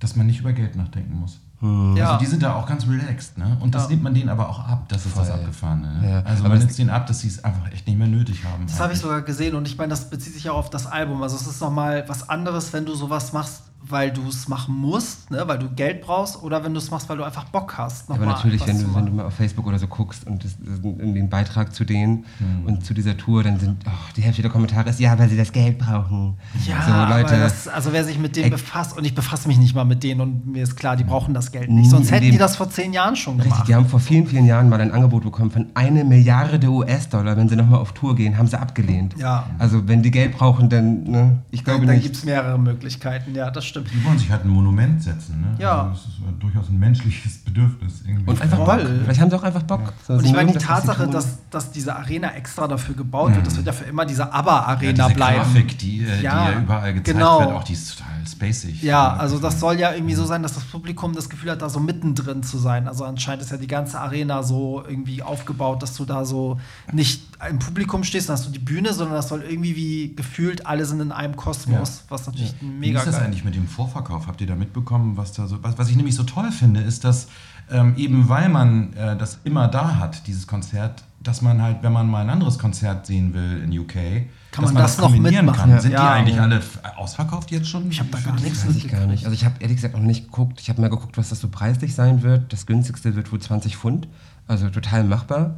dass 0.00 0.16
man 0.16 0.26
nicht 0.26 0.40
über 0.40 0.52
Geld 0.52 0.74
nachdenken 0.74 1.20
muss. 1.20 1.38
Hm. 1.60 1.94
Ja. 1.96 2.12
Also 2.12 2.18
die 2.20 2.26
sind 2.26 2.42
da 2.42 2.54
auch 2.54 2.66
ganz 2.66 2.86
relaxed, 2.88 3.36
ne? 3.36 3.56
Und 3.60 3.74
das 3.74 3.84
ja. 3.84 3.90
nimmt 3.90 4.02
man 4.02 4.14
denen 4.14 4.30
aber 4.30 4.48
auch 4.48 4.60
ab, 4.60 4.88
das 4.88 5.04
ist 5.04 5.12
Voll. 5.12 5.24
das 5.24 5.32
Abgefahrene. 5.32 6.00
Ne? 6.00 6.10
Ja. 6.10 6.20
Also 6.22 6.40
aber 6.40 6.50
man 6.50 6.58
nimmt 6.58 6.70
es 6.70 6.76
denen 6.76 6.90
ab, 6.90 7.06
dass 7.06 7.20
sie 7.20 7.28
es 7.28 7.44
einfach 7.44 7.70
echt 7.70 7.86
nicht 7.86 7.98
mehr 7.98 8.08
nötig 8.08 8.44
haben. 8.44 8.66
Das 8.66 8.80
habe 8.80 8.94
ich 8.94 8.98
sogar 8.98 9.20
gesehen 9.22 9.54
und 9.54 9.68
ich 9.68 9.76
meine, 9.76 9.90
das 9.90 10.08
bezieht 10.08 10.32
sich 10.32 10.48
auch 10.48 10.56
auf 10.56 10.70
das 10.70 10.86
Album. 10.86 11.22
Also 11.22 11.36
es 11.36 11.46
ist 11.46 11.60
nochmal 11.60 12.04
was 12.08 12.28
anderes, 12.28 12.72
wenn 12.72 12.86
du 12.86 12.94
sowas 12.94 13.34
machst, 13.34 13.64
weil 13.82 14.10
du 14.10 14.28
es 14.28 14.46
machen 14.46 14.76
musst, 14.76 15.30
ne, 15.30 15.42
weil 15.46 15.58
du 15.58 15.68
Geld 15.70 16.02
brauchst, 16.02 16.42
oder 16.42 16.62
wenn 16.62 16.72
du 16.72 16.78
es 16.78 16.90
machst, 16.90 17.08
weil 17.08 17.16
du 17.16 17.24
einfach 17.24 17.44
Bock 17.44 17.76
hast. 17.78 18.10
aber 18.10 18.26
natürlich, 18.26 18.66
wenn 18.66 18.78
du, 18.78 18.94
wenn 18.94 19.06
du 19.06 19.12
mal 19.12 19.26
auf 19.26 19.34
Facebook 19.34 19.66
oder 19.66 19.78
so 19.78 19.86
guckst 19.86 20.26
und 20.26 20.44
das, 20.44 20.56
das, 20.60 20.80
den 20.80 21.28
Beitrag 21.28 21.74
zu 21.74 21.84
denen 21.84 22.24
mhm. 22.38 22.66
und 22.66 22.84
zu 22.84 22.92
dieser 22.92 23.16
Tour, 23.16 23.42
dann 23.42 23.58
sind 23.58 23.84
oh, 23.86 23.90
die 24.16 24.22
Hälfte 24.22 24.42
der 24.42 24.50
Kommentare 24.50 24.90
ist, 24.90 25.00
ja, 25.00 25.18
weil 25.18 25.28
sie 25.28 25.36
das 25.36 25.52
Geld 25.52 25.78
brauchen. 25.78 26.36
Ja, 26.66 27.08
so, 27.08 27.14
Leute, 27.14 27.38
das, 27.38 27.68
also 27.68 27.92
wer 27.92 28.04
sich 28.04 28.18
mit 28.18 28.36
denen 28.36 28.50
befasst, 28.50 28.96
und 28.96 29.04
ich 29.04 29.14
befasse 29.14 29.48
mich 29.48 29.58
nicht 29.58 29.74
mal 29.74 29.84
mit 29.84 30.02
denen 30.02 30.20
und 30.20 30.46
mir 30.46 30.62
ist 30.62 30.76
klar, 30.76 30.96
die 30.96 31.04
brauchen 31.04 31.32
das 31.32 31.50
Geld 31.50 31.70
nicht. 31.70 31.90
Sonst 31.90 32.10
hätten 32.10 32.30
die 32.30 32.38
das 32.38 32.56
vor 32.56 32.68
zehn 32.68 32.92
Jahren 32.92 33.16
schon 33.16 33.38
gemacht. 33.38 33.50
Richtig, 33.50 33.66
die 33.66 33.74
haben 33.74 33.88
vor 33.88 34.00
vielen, 34.00 34.26
vielen 34.26 34.44
Jahren 34.44 34.68
mal 34.68 34.80
ein 34.80 34.92
Angebot 34.92 35.24
bekommen 35.24 35.50
von 35.50 35.66
eine 35.74 36.04
Milliarde 36.04 36.68
US-Dollar, 36.68 37.36
wenn 37.36 37.48
sie 37.48 37.56
nochmal 37.56 37.80
auf 37.80 37.92
Tour 37.92 38.14
gehen, 38.14 38.36
haben 38.36 38.46
sie 38.46 38.60
abgelehnt. 38.60 39.14
Ja. 39.18 39.46
Also 39.58 39.88
wenn 39.88 40.02
die 40.02 40.10
Geld 40.10 40.32
brauchen, 40.32 40.68
dann, 40.68 41.04
ne, 41.04 41.38
ich 41.50 41.64
glaube 41.64 41.80
dann, 41.80 41.88
dann 41.88 41.96
nicht. 41.96 42.06
Dann 42.06 42.12
gibt 42.12 42.16
es 42.16 42.24
mehrere 42.24 42.58
Möglichkeiten, 42.58 43.34
ja, 43.34 43.50
das 43.50 43.69
stimmt. 43.70 43.88
Die 43.92 44.04
wollen 44.04 44.18
sich 44.18 44.30
halt 44.30 44.44
ein 44.44 44.50
Monument 44.50 45.02
setzen. 45.02 45.40
Ne? 45.40 45.56
Ja. 45.58 45.82
Also 45.82 45.92
das 45.92 46.04
ist 46.06 46.42
durchaus 46.42 46.68
ein 46.68 46.78
menschliches 46.78 47.38
Bedürfnis. 47.38 48.02
Irgendwie. 48.06 48.30
Und 48.30 48.40
einfach 48.40 48.58
Bock. 48.58 48.80
Vielleicht 48.80 49.20
haben 49.20 49.30
sie 49.30 49.36
auch 49.36 49.42
einfach 49.42 49.62
Bock. 49.62 49.92
Ja. 50.08 50.14
Und 50.16 50.24
ich 50.24 50.32
meine, 50.32 50.52
die 50.52 50.58
Tatsache, 50.58 51.08
dass, 51.08 51.38
dass 51.50 51.70
diese 51.72 51.96
Arena 51.96 52.34
extra 52.34 52.68
dafür 52.68 52.94
gebaut 52.94 53.30
ja. 53.30 53.36
wird, 53.36 53.46
das 53.46 53.56
wird 53.56 53.66
ja 53.66 53.72
für 53.72 53.84
immer 53.84 54.04
diese 54.04 54.32
ABBA-Arena 54.32 55.08
ja, 55.08 55.14
bleiben. 55.14 55.38
Grafik, 55.38 55.78
die, 55.78 56.04
äh, 56.04 56.22
ja, 56.22 56.46
die 56.46 56.52
ja 56.52 56.60
überall 56.60 56.94
gezeigt 56.94 57.16
genau. 57.16 57.40
wird, 57.40 57.52
auch 57.52 57.64
die 57.64 57.72
ist 57.72 57.96
total 57.96 58.10
spacig. 58.30 58.82
Ja, 58.82 59.14
also 59.14 59.38
das 59.38 59.60
soll 59.60 59.78
ja 59.78 59.92
irgendwie 59.92 60.14
so 60.14 60.24
sein, 60.24 60.42
dass 60.42 60.54
das 60.54 60.64
Publikum 60.64 61.14
das 61.14 61.28
Gefühl 61.28 61.50
hat, 61.50 61.62
da 61.62 61.68
so 61.68 61.80
mittendrin 61.80 62.42
zu 62.42 62.58
sein. 62.58 62.88
Also 62.88 63.04
anscheinend 63.04 63.42
ist 63.42 63.50
ja 63.50 63.56
die 63.56 63.66
ganze 63.66 64.00
Arena 64.00 64.42
so 64.42 64.82
irgendwie 64.86 65.22
aufgebaut, 65.22 65.82
dass 65.82 65.94
du 65.96 66.04
da 66.04 66.24
so 66.24 66.58
nicht 66.92 67.22
im 67.48 67.58
Publikum 67.58 68.04
stehst, 68.04 68.28
dann 68.28 68.36
hast 68.36 68.46
du 68.46 68.50
die 68.50 68.58
Bühne, 68.58 68.92
sondern 68.92 69.16
das 69.16 69.28
soll 69.28 69.42
irgendwie 69.42 69.76
wie 69.76 70.14
gefühlt 70.14 70.66
alle 70.66 70.84
sind 70.84 71.00
in 71.00 71.12
einem 71.12 71.36
Kosmos, 71.36 72.04
was 72.08 72.26
natürlich 72.26 72.54
mega 72.60 72.80
Wie 72.80 72.98
ist 72.98 73.06
das 73.06 73.16
geil. 73.16 73.26
eigentlich 73.26 73.44
mit 73.44 73.54
dem 73.54 73.59
Vorverkauf? 73.66 74.26
Habt 74.26 74.40
ihr 74.40 74.46
da 74.46 74.54
mitbekommen, 74.54 75.16
was 75.16 75.32
da 75.32 75.46
so. 75.46 75.62
Was, 75.62 75.78
was 75.78 75.88
ich 75.88 75.96
nämlich 75.96 76.14
so 76.14 76.24
toll 76.24 76.50
finde, 76.52 76.80
ist, 76.80 77.04
dass 77.04 77.28
ähm, 77.70 77.94
eben 77.96 78.28
weil 78.28 78.48
man 78.48 78.92
äh, 78.94 79.16
das 79.16 79.38
immer 79.44 79.68
da 79.68 79.96
hat, 79.96 80.26
dieses 80.26 80.46
Konzert, 80.46 81.04
dass 81.22 81.42
man 81.42 81.62
halt, 81.62 81.82
wenn 81.82 81.92
man 81.92 82.08
mal 82.08 82.22
ein 82.22 82.30
anderes 82.30 82.58
Konzert 82.58 83.06
sehen 83.06 83.34
will 83.34 83.62
in 83.62 83.78
UK, 83.78 83.94
kann 84.50 84.64
man, 84.64 84.74
man 84.74 84.82
das, 84.82 84.96
das 84.96 85.04
noch 85.04 85.16
mitmachen? 85.16 85.70
Kann. 85.70 85.80
Sind 85.80 85.92
ja. 85.92 86.00
die 86.00 86.20
eigentlich 86.20 86.40
alle 86.40 86.60
ausverkauft 86.96 87.50
jetzt 87.50 87.68
schon? 87.68 87.88
Ich 87.90 88.00
habe 88.00 88.10
da 88.10 88.18
gar 88.18 88.40
nichts 88.40 88.66
weiß 88.66 88.74
ich 88.74 88.88
gar 88.88 89.06
nicht. 89.06 89.24
Also 89.24 89.34
ich 89.34 89.44
habe 89.44 89.56
ehrlich 89.60 89.76
gesagt 89.76 89.94
noch 89.94 90.02
nicht 90.02 90.24
geguckt. 90.24 90.60
Ich 90.60 90.68
habe 90.68 90.80
mal 90.80 90.90
geguckt, 90.90 91.16
was 91.16 91.28
das 91.28 91.40
so 91.40 91.48
preislich 91.48 91.94
sein 91.94 92.22
wird. 92.22 92.52
Das 92.52 92.66
günstigste 92.66 93.14
wird 93.14 93.30
wohl 93.30 93.40
20 93.40 93.76
Pfund, 93.76 94.08
also 94.48 94.68
total 94.70 95.04
machbar. 95.04 95.54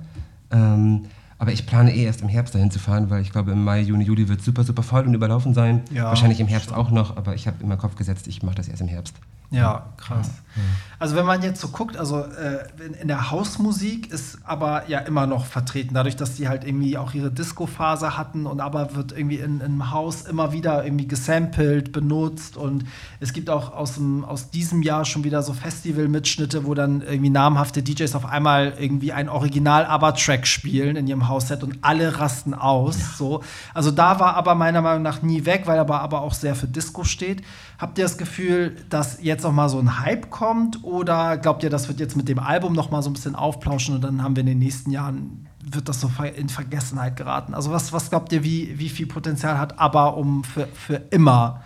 Ähm, 0.50 1.06
Aber 1.42 1.50
ich 1.50 1.66
plane 1.66 1.92
eh 1.92 2.04
erst 2.04 2.22
im 2.22 2.28
Herbst 2.28 2.54
dahin 2.54 2.70
zu 2.70 2.78
fahren, 2.78 3.10
weil 3.10 3.20
ich 3.20 3.32
glaube, 3.32 3.50
im 3.50 3.64
Mai, 3.64 3.80
Juni, 3.80 4.04
Juli 4.04 4.28
wird 4.28 4.40
super, 4.42 4.62
super 4.62 4.84
voll 4.84 5.04
und 5.04 5.12
überlaufen 5.12 5.54
sein. 5.54 5.82
Ja, 5.90 6.04
Wahrscheinlich 6.04 6.38
im 6.38 6.46
Herbst 6.46 6.72
auch 6.72 6.92
noch, 6.92 7.16
aber 7.16 7.34
ich 7.34 7.48
habe 7.48 7.56
immer 7.64 7.76
Kopf 7.76 7.96
gesetzt, 7.96 8.28
ich 8.28 8.44
mache 8.44 8.54
das 8.54 8.68
erst 8.68 8.80
im 8.80 8.86
Herbst. 8.86 9.16
Ja, 9.52 9.92
krass. 9.98 10.30
Ja. 10.56 10.62
Also 10.98 11.16
wenn 11.16 11.26
man 11.26 11.42
jetzt 11.42 11.60
so 11.60 11.68
guckt, 11.68 11.96
also 11.96 12.20
äh, 12.20 12.64
in, 12.86 12.94
in, 12.94 13.08
der 13.08 13.32
Hausmusik 13.32 14.12
ist 14.12 14.38
aber 14.44 14.88
ja 14.88 15.00
immer 15.00 15.26
noch 15.26 15.46
vertreten, 15.46 15.94
dadurch, 15.94 16.14
dass 16.14 16.36
die 16.36 16.48
halt 16.48 16.64
irgendwie 16.64 16.96
auch 16.96 17.12
ihre 17.12 17.30
Disco-Phase 17.30 18.16
hatten 18.16 18.46
und 18.46 18.60
aber 18.60 18.94
wird 18.94 19.10
irgendwie 19.10 19.38
in, 19.38 19.60
im 19.60 19.90
Haus 19.90 20.22
immer 20.22 20.52
wieder 20.52 20.84
irgendwie 20.84 21.08
gesampelt, 21.08 21.90
benutzt 21.90 22.56
und 22.56 22.84
es 23.18 23.32
gibt 23.32 23.50
auch 23.50 23.72
aus, 23.72 23.94
dem, 23.94 24.24
aus 24.24 24.50
diesem 24.50 24.82
Jahr 24.82 25.04
schon 25.04 25.24
wieder 25.24 25.42
so 25.42 25.52
Festival-Mitschnitte, 25.52 26.66
wo 26.66 26.74
dann 26.74 27.02
irgendwie 27.02 27.30
namhafte 27.30 27.82
DJs 27.82 28.14
auf 28.14 28.26
einmal 28.26 28.74
irgendwie 28.78 29.12
ein 29.12 29.28
Original-Aber-Track 29.28 30.46
spielen 30.46 30.94
in 30.94 31.08
ihrem 31.08 31.28
Hausset 31.28 31.64
und 31.64 31.78
alle 31.82 32.20
rasten 32.20 32.54
aus. 32.54 32.98
Ja. 32.98 33.06
So. 33.16 33.42
Also 33.74 33.90
da 33.90 34.20
war 34.20 34.36
aber 34.36 34.54
meiner 34.54 34.82
Meinung 34.82 35.02
nach 35.02 35.22
nie 35.22 35.46
weg, 35.46 35.62
weil 35.66 35.78
er 35.78 35.90
aber 35.90 36.20
auch 36.20 36.34
sehr 36.34 36.54
für 36.54 36.68
Disco 36.68 37.02
steht. 37.02 37.42
Habt 37.82 37.98
ihr 37.98 38.04
das 38.04 38.16
Gefühl, 38.16 38.76
dass 38.90 39.20
jetzt 39.22 39.42
noch 39.42 39.50
mal 39.50 39.68
so 39.68 39.80
ein 39.80 39.98
Hype 39.98 40.30
kommt 40.30 40.84
oder 40.84 41.36
glaubt 41.36 41.64
ihr, 41.64 41.68
das 41.68 41.88
wird 41.88 41.98
jetzt 41.98 42.16
mit 42.16 42.28
dem 42.28 42.38
Album 42.38 42.74
noch 42.74 42.92
mal 42.92 43.02
so 43.02 43.10
ein 43.10 43.12
bisschen 43.12 43.34
aufplauschen 43.34 43.96
und 43.96 44.04
dann 44.04 44.22
haben 44.22 44.36
wir 44.36 44.42
in 44.42 44.46
den 44.46 44.60
nächsten 44.60 44.92
Jahren 44.92 45.48
wird 45.64 45.88
das 45.88 46.00
so 46.00 46.08
in 46.36 46.48
Vergessenheit 46.48 47.16
geraten? 47.16 47.54
Also 47.54 47.72
was, 47.72 47.92
was 47.92 48.08
glaubt 48.08 48.32
ihr, 48.32 48.44
wie, 48.44 48.78
wie 48.78 48.88
viel 48.88 49.08
Potenzial 49.08 49.58
hat 49.58 49.80
aber 49.80 50.16
um 50.16 50.44
für, 50.44 50.68
für 50.68 51.02
immer 51.10 51.64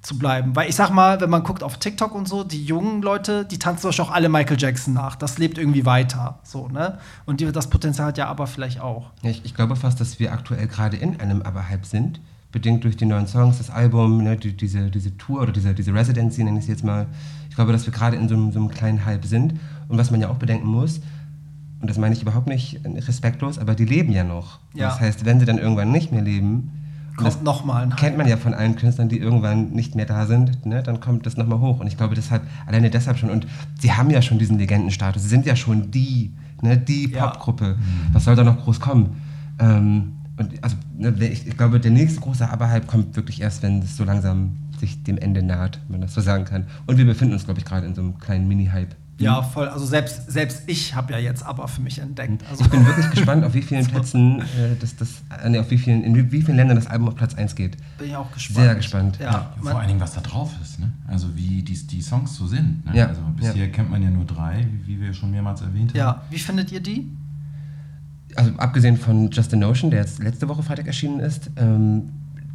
zu 0.00 0.16
bleiben? 0.16 0.54
Weil 0.54 0.68
ich 0.68 0.76
sag 0.76 0.90
mal, 0.90 1.20
wenn 1.20 1.30
man 1.30 1.42
guckt 1.42 1.64
auf 1.64 1.78
TikTok 1.78 2.14
und 2.14 2.28
so, 2.28 2.44
die 2.44 2.64
jungen 2.64 3.02
Leute, 3.02 3.44
die 3.44 3.58
tanzen 3.58 3.88
euch 3.88 4.00
auch 4.00 4.12
alle 4.12 4.28
Michael 4.28 4.60
Jackson 4.60 4.94
nach. 4.94 5.16
Das 5.16 5.38
lebt 5.38 5.58
irgendwie 5.58 5.84
weiter, 5.84 6.38
so 6.44 6.68
ne? 6.68 7.00
Und 7.26 7.40
die, 7.40 7.50
das 7.50 7.68
Potenzial 7.68 8.06
hat 8.06 8.18
ja 8.18 8.28
aber 8.28 8.46
vielleicht 8.46 8.80
auch. 8.80 9.10
Ich, 9.22 9.44
ich 9.44 9.56
glaube 9.56 9.74
fast, 9.74 10.00
dass 10.00 10.20
wir 10.20 10.32
aktuell 10.32 10.68
gerade 10.68 10.96
in 10.96 11.18
einem 11.18 11.42
Aber-Hype 11.42 11.84
sind 11.84 12.20
bedingt 12.50 12.84
durch 12.84 12.96
die 12.96 13.04
neuen 13.04 13.26
Songs, 13.26 13.58
das 13.58 13.70
Album, 13.70 14.22
ne, 14.22 14.36
die, 14.36 14.56
diese, 14.56 14.90
diese 14.90 15.16
Tour 15.16 15.42
oder 15.42 15.52
diese, 15.52 15.74
diese 15.74 15.92
Residency, 15.92 16.44
nenne 16.44 16.58
ich 16.58 16.64
es 16.64 16.68
jetzt 16.68 16.84
mal. 16.84 17.06
Ich 17.50 17.54
glaube, 17.54 17.72
dass 17.72 17.86
wir 17.86 17.92
gerade 17.92 18.16
in 18.16 18.28
so 18.28 18.34
einem, 18.34 18.52
so 18.52 18.58
einem 18.58 18.68
kleinen 18.68 19.04
Hype 19.04 19.24
sind. 19.24 19.54
Und 19.88 19.98
was 19.98 20.10
man 20.10 20.20
ja 20.20 20.28
auch 20.28 20.36
bedenken 20.36 20.66
muss, 20.66 21.00
und 21.80 21.88
das 21.88 21.98
meine 21.98 22.14
ich 22.14 22.22
überhaupt 22.22 22.48
nicht 22.48 22.80
respektlos, 22.84 23.58
aber 23.58 23.74
die 23.74 23.84
leben 23.84 24.12
ja 24.12 24.24
noch. 24.24 24.58
Ja. 24.74 24.88
Das 24.88 25.00
heißt, 25.00 25.24
wenn 25.24 25.38
sie 25.38 25.46
dann 25.46 25.58
irgendwann 25.58 25.92
nicht 25.92 26.10
mehr 26.10 26.22
leben, 26.22 26.72
kommt 27.16 27.42
nochmal 27.44 27.82
ein 27.82 27.92
Hype. 27.92 28.00
Kennt 28.00 28.18
man 28.18 28.26
ja 28.26 28.36
von 28.36 28.54
allen 28.54 28.76
Künstlern, 28.76 29.08
die 29.08 29.18
irgendwann 29.18 29.70
nicht 29.70 29.94
mehr 29.94 30.06
da 30.06 30.26
sind, 30.26 30.66
ne, 30.66 30.82
dann 30.82 31.00
kommt 31.00 31.26
das 31.26 31.36
nochmal 31.36 31.60
hoch. 31.60 31.80
Und 31.80 31.86
ich 31.86 31.96
glaube 31.96 32.14
deshalb, 32.14 32.42
alleine 32.66 32.90
deshalb 32.90 33.18
schon, 33.18 33.30
und 33.30 33.46
sie 33.80 33.92
haben 33.92 34.10
ja 34.10 34.22
schon 34.22 34.38
diesen 34.38 34.58
Legendenstatus, 34.58 35.22
sie 35.22 35.28
sind 35.28 35.46
ja 35.46 35.54
schon 35.54 35.90
die, 35.90 36.32
ne, 36.62 36.76
die 36.76 37.08
Popgruppe. 37.08 37.64
Ja. 37.64 37.76
Was 38.12 38.24
soll 38.24 38.36
da 38.36 38.44
noch 38.44 38.64
groß 38.64 38.80
kommen? 38.80 39.20
Ähm, 39.60 40.17
und 40.38 40.52
also, 40.62 40.76
ne, 40.96 41.12
ich, 41.28 41.46
ich, 41.46 41.56
glaube, 41.56 41.80
der 41.80 41.90
nächste 41.90 42.20
große 42.20 42.48
Aberhype 42.48 42.86
kommt 42.86 43.16
wirklich 43.16 43.40
erst, 43.40 43.62
wenn 43.62 43.80
es 43.80 43.96
so 43.96 44.04
langsam 44.04 44.56
sich 44.78 45.02
dem 45.02 45.18
Ende 45.18 45.42
naht, 45.42 45.80
wenn 45.88 45.98
man 45.98 46.00
das 46.02 46.14
so 46.14 46.20
sagen 46.20 46.44
kann. 46.44 46.66
Und 46.86 46.98
wir 46.98 47.04
befinden 47.04 47.34
uns, 47.34 47.44
glaube 47.44 47.58
ich, 47.58 47.66
gerade 47.66 47.86
in 47.86 47.94
so 47.94 48.00
einem 48.00 48.18
kleinen 48.18 48.46
Mini-Hype. 48.46 48.94
Ja, 49.18 49.42
voll. 49.42 49.66
Also 49.68 49.84
selbst, 49.84 50.30
selbst 50.30 50.62
ich 50.66 50.94
habe 50.94 51.12
ja 51.12 51.18
jetzt 51.18 51.44
aber 51.44 51.66
für 51.66 51.80
mich 51.80 51.98
entdeckt. 51.98 52.44
Also 52.48 52.64
ich 52.64 52.70
bin 52.70 52.86
wirklich 52.86 53.10
gespannt, 53.14 53.44
auf 53.44 53.52
wie 53.52 53.62
vielen 53.62 53.84
Plätzen, 53.84 54.40
äh, 54.40 54.76
das, 54.78 54.94
das, 54.94 55.22
äh, 55.42 55.48
nee, 55.48 55.58
auf 55.58 55.70
wie 55.70 55.78
vielen, 55.78 56.04
in 56.04 56.30
wie 56.30 56.42
vielen 56.42 56.56
Ländern 56.56 56.76
das 56.76 56.86
Album 56.86 57.08
auf 57.08 57.16
Platz 57.16 57.34
1 57.34 57.56
geht. 57.56 57.76
Bin 57.98 58.10
ich 58.10 58.16
auch 58.16 58.30
gespannt. 58.30 58.64
Sehr 58.64 58.74
gespannt. 58.76 59.18
Ja, 59.18 59.24
ja 59.30 59.52
vor 59.60 59.78
allen 59.78 59.88
Dingen, 59.88 60.00
was 60.00 60.14
da 60.14 60.20
drauf 60.20 60.52
ist. 60.62 60.78
Ne? 60.78 60.92
Also 61.08 61.34
wie 61.36 61.62
die, 61.62 61.74
die 61.74 62.00
Songs 62.00 62.36
so 62.36 62.46
sind. 62.46 62.86
Ne? 62.86 62.96
Ja. 62.96 63.06
Also 63.08 63.22
bisher 63.36 63.56
ja. 63.56 63.66
kennt 63.66 63.90
man 63.90 64.02
ja 64.02 64.10
nur 64.10 64.24
drei, 64.24 64.66
wie 64.86 65.00
wir 65.00 65.12
schon 65.12 65.32
mehrmals 65.32 65.62
erwähnt 65.62 65.90
haben. 65.90 65.98
Ja, 65.98 66.22
wie 66.30 66.38
findet 66.38 66.70
ihr 66.70 66.80
die? 66.80 67.10
Also 68.34 68.52
abgesehen 68.56 68.96
von 68.96 69.30
Just 69.30 69.52
a 69.52 69.56
Notion, 69.56 69.90
der 69.90 70.00
jetzt 70.00 70.22
letzte 70.22 70.48
Woche 70.48 70.62
Freitag 70.62 70.86
erschienen 70.86 71.20
ist, 71.20 71.50
ähm, 71.56 72.10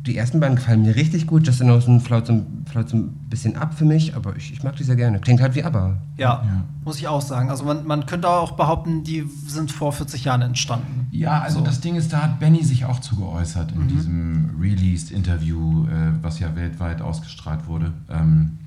die 0.05 0.17
ersten 0.17 0.41
beiden 0.41 0.57
gefallen 0.57 0.81
mir 0.81 0.95
richtig 0.95 1.27
gut. 1.27 1.47
Just 1.47 1.61
a 1.61 1.65
Notion 1.65 2.01
flaut 2.01 2.27
so, 2.27 2.45
flaut 2.65 2.89
so 2.89 2.97
ein 2.97 3.09
bisschen 3.29 3.55
ab 3.55 3.73
für 3.73 3.85
mich, 3.85 4.15
aber 4.15 4.35
ich, 4.35 4.51
ich 4.51 4.61
mag 4.61 4.75
die 4.75 4.83
sehr 4.83 4.97
gerne. 4.97 5.19
Klingt 5.19 5.41
halt 5.41 5.55
wie 5.55 5.63
aber. 5.63 5.97
Ja, 6.17 6.43
ja. 6.45 6.63
muss 6.83 6.97
ich 6.97 7.07
auch 7.07 7.21
sagen. 7.21 7.49
Also 7.49 7.63
man, 7.63 7.87
man 7.87 8.05
könnte 8.05 8.27
auch 8.27 8.53
behaupten, 8.53 9.03
die 9.03 9.23
sind 9.47 9.71
vor 9.71 9.93
40 9.93 10.25
Jahren 10.25 10.41
entstanden. 10.41 11.07
Ja, 11.11 11.39
also 11.39 11.59
so. 11.59 11.65
das 11.65 11.79
Ding 11.79 11.95
ist, 11.95 12.11
da 12.11 12.23
hat 12.23 12.39
Benny 12.39 12.63
sich 12.63 12.83
auch 12.83 12.99
zu 12.99 13.15
geäußert 13.15 13.71
in 13.71 13.83
mhm. 13.83 13.87
diesem 13.87 14.49
Released-Interview, 14.59 15.85
äh, 15.85 16.11
was 16.21 16.39
ja 16.39 16.53
weltweit 16.55 17.01
ausgestrahlt 17.01 17.67
wurde. 17.67 17.93
Ähm, 18.09 18.57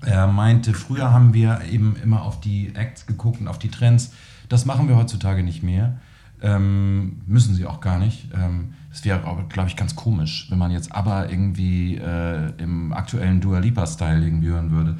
er 0.00 0.26
meinte, 0.26 0.74
früher 0.74 1.12
haben 1.12 1.32
wir 1.32 1.60
eben 1.70 1.94
immer 2.02 2.22
auf 2.22 2.40
die 2.40 2.74
Acts 2.74 3.06
geguckt 3.06 3.40
und 3.40 3.46
auf 3.46 3.58
die 3.58 3.70
Trends 3.70 4.10
das 4.48 4.66
machen 4.66 4.88
wir 4.88 4.96
heutzutage 4.96 5.42
nicht 5.42 5.62
mehr. 5.62 5.98
Ähm, 6.42 7.22
müssen 7.26 7.54
sie 7.54 7.66
auch 7.66 7.80
gar 7.80 7.98
nicht. 7.98 8.28
Ähm, 8.34 8.74
das 8.90 9.04
wäre, 9.04 9.20
glaube 9.48 9.68
ich, 9.68 9.76
ganz 9.76 9.96
komisch, 9.96 10.46
wenn 10.50 10.58
man 10.58 10.70
jetzt 10.70 10.92
aber 10.92 11.30
irgendwie 11.30 11.96
äh, 11.96 12.52
im 12.58 12.92
aktuellen 12.92 13.40
Dua 13.40 13.58
Lipa-Style 13.58 14.24
irgendwie 14.24 14.48
hören 14.48 14.70
würde. 14.70 14.96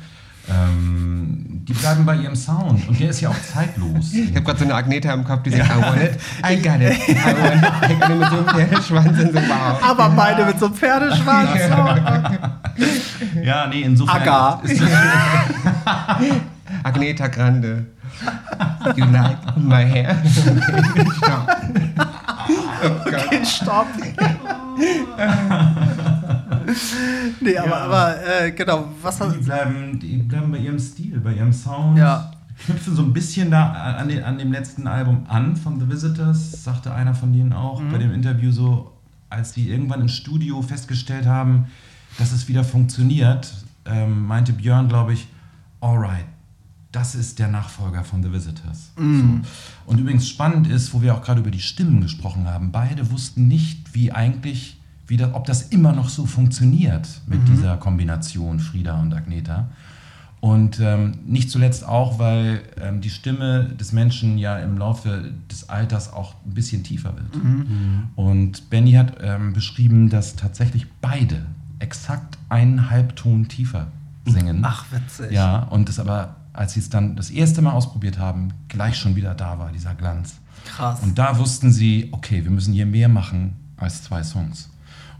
Ähm, 0.46 1.62
die 1.66 1.72
bleiben 1.72 2.04
bei 2.04 2.16
ihrem 2.16 2.36
Sound 2.36 2.86
und 2.86 3.00
der 3.00 3.08
ist 3.10 3.20
ja 3.22 3.30
auch 3.30 3.40
zeitlos. 3.40 4.12
Ich 4.12 4.28
habe 4.34 4.42
gerade 4.42 4.58
so 4.58 4.64
eine 4.64 4.74
Agneta 4.74 5.14
im 5.14 5.24
Kopf, 5.24 5.42
die 5.44 5.50
sagt, 5.50 5.70
I 5.70 5.82
want 5.82 6.02
it, 6.02 6.18
I 6.44 6.56
got 6.56 6.80
it, 6.80 6.98
I 7.08 7.14
want 7.24 7.90
it. 7.90 7.98
mit 8.18 8.28
so 8.28 8.36
einem 8.36 8.48
Pferdeschwanz 8.48 9.18
und 9.20 9.32
so, 9.32 9.38
wow. 9.38 9.82
Aber 9.82 10.10
beide 10.10 10.44
mit 10.44 10.58
so 10.58 10.66
einem 10.66 10.74
Pferdeschwanz. 10.74 11.48
ja, 13.42 13.66
nee, 13.68 13.80
insofern. 13.82 14.20
Aga. 14.22 14.60
Agneta 16.82 17.28
Grande. 17.28 17.86
You 18.96 19.06
like 19.06 19.56
my 19.56 19.84
hair? 19.84 20.22
Okay, 20.22 21.04
stopp. 21.16 21.48
Okay, 22.84 23.44
stopp. 23.44 23.86
nee, 27.40 27.56
aber, 27.56 27.70
ja. 27.70 27.84
aber 27.84 28.16
äh, 28.26 28.52
genau, 28.52 28.88
was 29.00 29.18
die 29.18 29.38
bleiben, 29.38 29.98
die 29.98 30.16
bleiben 30.18 30.52
bei 30.52 30.58
ihrem 30.58 30.78
Stil, 30.78 31.20
bei 31.20 31.32
ihrem 31.34 31.52
Sound. 31.52 31.98
Ja. 31.98 32.30
Knüpfen 32.56 32.94
so 32.94 33.02
ein 33.02 33.12
bisschen 33.12 33.50
da 33.50 33.72
an, 33.72 34.08
den, 34.08 34.22
an 34.22 34.38
dem 34.38 34.52
letzten 34.52 34.86
Album 34.86 35.26
an 35.28 35.56
von 35.56 35.80
The 35.80 35.88
Visitors, 35.88 36.62
sagte 36.64 36.94
einer 36.94 37.14
von 37.14 37.32
denen 37.32 37.52
auch 37.52 37.80
mhm. 37.80 37.90
bei 37.90 37.98
dem 37.98 38.12
Interview 38.14 38.52
so, 38.52 38.92
als 39.28 39.54
sie 39.54 39.68
irgendwann 39.68 40.02
im 40.02 40.08
Studio 40.08 40.62
festgestellt 40.62 41.26
haben, 41.26 41.66
dass 42.18 42.32
es 42.32 42.46
wieder 42.48 42.62
funktioniert, 42.62 43.52
ähm, 43.86 44.26
meinte 44.26 44.52
Björn, 44.52 44.88
glaube 44.88 45.14
ich, 45.14 45.26
alright, 45.80 46.24
das 46.94 47.14
ist 47.14 47.38
der 47.38 47.48
Nachfolger 47.48 48.04
von 48.04 48.22
The 48.22 48.32
Visitors. 48.32 48.92
Mm. 48.96 49.18
So. 49.18 49.40
Und 49.86 49.98
übrigens 49.98 50.28
spannend 50.28 50.68
ist, 50.68 50.94
wo 50.94 51.02
wir 51.02 51.14
auch 51.14 51.22
gerade 51.22 51.40
über 51.40 51.50
die 51.50 51.60
Stimmen 51.60 52.00
gesprochen 52.00 52.46
haben, 52.46 52.70
beide 52.70 53.10
wussten 53.10 53.48
nicht, 53.48 53.94
wie 53.94 54.12
eigentlich, 54.12 54.78
wie 55.08 55.16
das, 55.16 55.34
ob 55.34 55.44
das 55.44 55.62
immer 55.62 55.92
noch 55.92 56.08
so 56.08 56.24
funktioniert 56.24 57.08
mit 57.26 57.40
mhm. 57.40 57.46
dieser 57.46 57.76
Kombination 57.78 58.60
Frieda 58.60 59.00
und 59.00 59.12
Agneta. 59.12 59.68
Und 60.40 60.78
ähm, 60.78 61.12
nicht 61.26 61.50
zuletzt 61.50 61.84
auch, 61.88 62.18
weil 62.18 62.62
ähm, 62.80 63.00
die 63.00 63.10
Stimme 63.10 63.64
des 63.80 63.92
Menschen 63.92 64.36
ja 64.36 64.58
im 64.58 64.76
Laufe 64.76 65.32
des 65.50 65.70
Alters 65.70 66.12
auch 66.12 66.34
ein 66.46 66.54
bisschen 66.54 66.84
tiefer 66.84 67.14
wird. 67.16 67.42
Mhm. 67.42 67.50
mhm. 67.50 68.02
Und 68.14 68.70
Benny 68.70 68.92
hat 68.92 69.16
ähm, 69.20 69.52
beschrieben, 69.52 70.10
dass 70.10 70.36
tatsächlich 70.36 70.86
beide 71.00 71.46
exakt 71.78 72.38
einen 72.50 72.90
Halbton 72.90 73.48
tiefer 73.48 73.88
singen. 74.26 74.60
Ach, 74.62 74.84
witzig. 74.92 75.32
Ja, 75.32 75.64
und 75.64 75.88
das 75.88 75.98
aber 75.98 76.36
als 76.54 76.72
sie 76.72 76.80
es 76.80 76.88
dann 76.88 77.16
das 77.16 77.30
erste 77.30 77.60
Mal 77.60 77.72
ausprobiert 77.72 78.18
haben, 78.18 78.54
gleich 78.68 78.96
schon 78.96 79.16
wieder 79.16 79.34
da 79.34 79.58
war, 79.58 79.70
dieser 79.72 79.94
Glanz. 79.94 80.36
Krass. 80.64 81.00
Und 81.02 81.18
da 81.18 81.38
wussten 81.38 81.70
sie, 81.70 82.08
okay, 82.12 82.42
wir 82.44 82.50
müssen 82.50 82.72
hier 82.72 82.86
mehr 82.86 83.08
machen 83.08 83.56
als 83.76 84.02
zwei 84.02 84.22
Songs. 84.22 84.70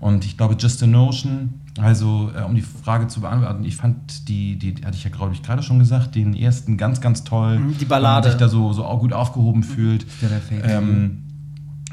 Und 0.00 0.24
ich 0.24 0.36
glaube, 0.36 0.56
Just 0.58 0.82
a 0.82 0.86
Notion, 0.86 1.54
also 1.78 2.30
äh, 2.34 2.42
um 2.42 2.54
die 2.54 2.62
Frage 2.62 3.08
zu 3.08 3.20
beantworten, 3.20 3.64
ich 3.64 3.76
fand 3.76 4.28
die, 4.28 4.56
die, 4.58 4.74
die 4.74 4.84
hatte 4.84 4.96
ich 4.96 5.04
ja, 5.04 5.10
glaube 5.10 5.34
ich, 5.34 5.42
gerade 5.42 5.62
schon 5.62 5.78
gesagt, 5.78 6.14
den 6.14 6.34
ersten 6.34 6.76
ganz, 6.76 7.00
ganz 7.00 7.24
toll. 7.24 7.58
Mhm, 7.58 7.78
die 7.78 7.84
Ballade. 7.84 8.30
Sich 8.30 8.38
da 8.38 8.48
so, 8.48 8.72
so 8.72 8.84
auch 8.84 9.00
gut 9.00 9.12
aufgehoben 9.12 9.60
mhm. 9.60 9.64
fühlt. 9.64 10.06
Ähm, 10.62 11.22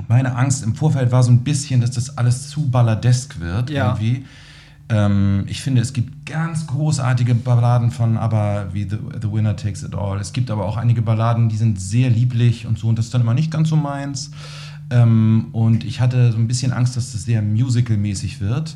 meine 0.07 0.35
Angst 0.35 0.63
im 0.63 0.75
Vorfeld 0.75 1.11
war 1.11 1.23
so 1.23 1.31
ein 1.31 1.43
bisschen, 1.43 1.81
dass 1.81 1.91
das 1.91 2.17
alles 2.17 2.49
zu 2.49 2.69
balladesk 2.69 3.39
wird 3.39 3.69
ja. 3.69 3.89
irgendwie. 3.89 4.25
Ähm, 4.91 5.45
ich 5.47 5.61
finde, 5.61 5.81
es 5.81 5.93
gibt 5.93 6.25
ganz 6.25 6.67
großartige 6.67 7.33
Balladen 7.33 7.91
von 7.91 8.17
aber 8.17 8.73
wie 8.73 8.83
The, 8.83 8.97
The, 9.21 9.31
Winner 9.31 9.55
Takes 9.55 9.83
It 9.83 9.95
All. 9.95 10.19
Es 10.19 10.33
gibt 10.33 10.51
aber 10.51 10.65
auch 10.65 10.75
einige 10.75 11.01
Balladen, 11.01 11.47
die 11.47 11.55
sind 11.55 11.79
sehr 11.79 12.09
lieblich 12.09 12.67
und 12.67 12.77
so 12.77 12.89
und 12.89 12.99
das 12.99 13.05
ist 13.05 13.13
dann 13.13 13.21
immer 13.21 13.33
nicht 13.33 13.51
ganz 13.51 13.69
so 13.69 13.77
meins. 13.77 14.31
Ähm, 14.89 15.47
und 15.53 15.85
ich 15.85 16.01
hatte 16.01 16.33
so 16.33 16.37
ein 16.37 16.47
bisschen 16.47 16.73
Angst, 16.73 16.97
dass 16.97 17.13
das 17.13 17.23
sehr 17.23 17.41
musical-mäßig 17.41 18.41
wird. 18.41 18.75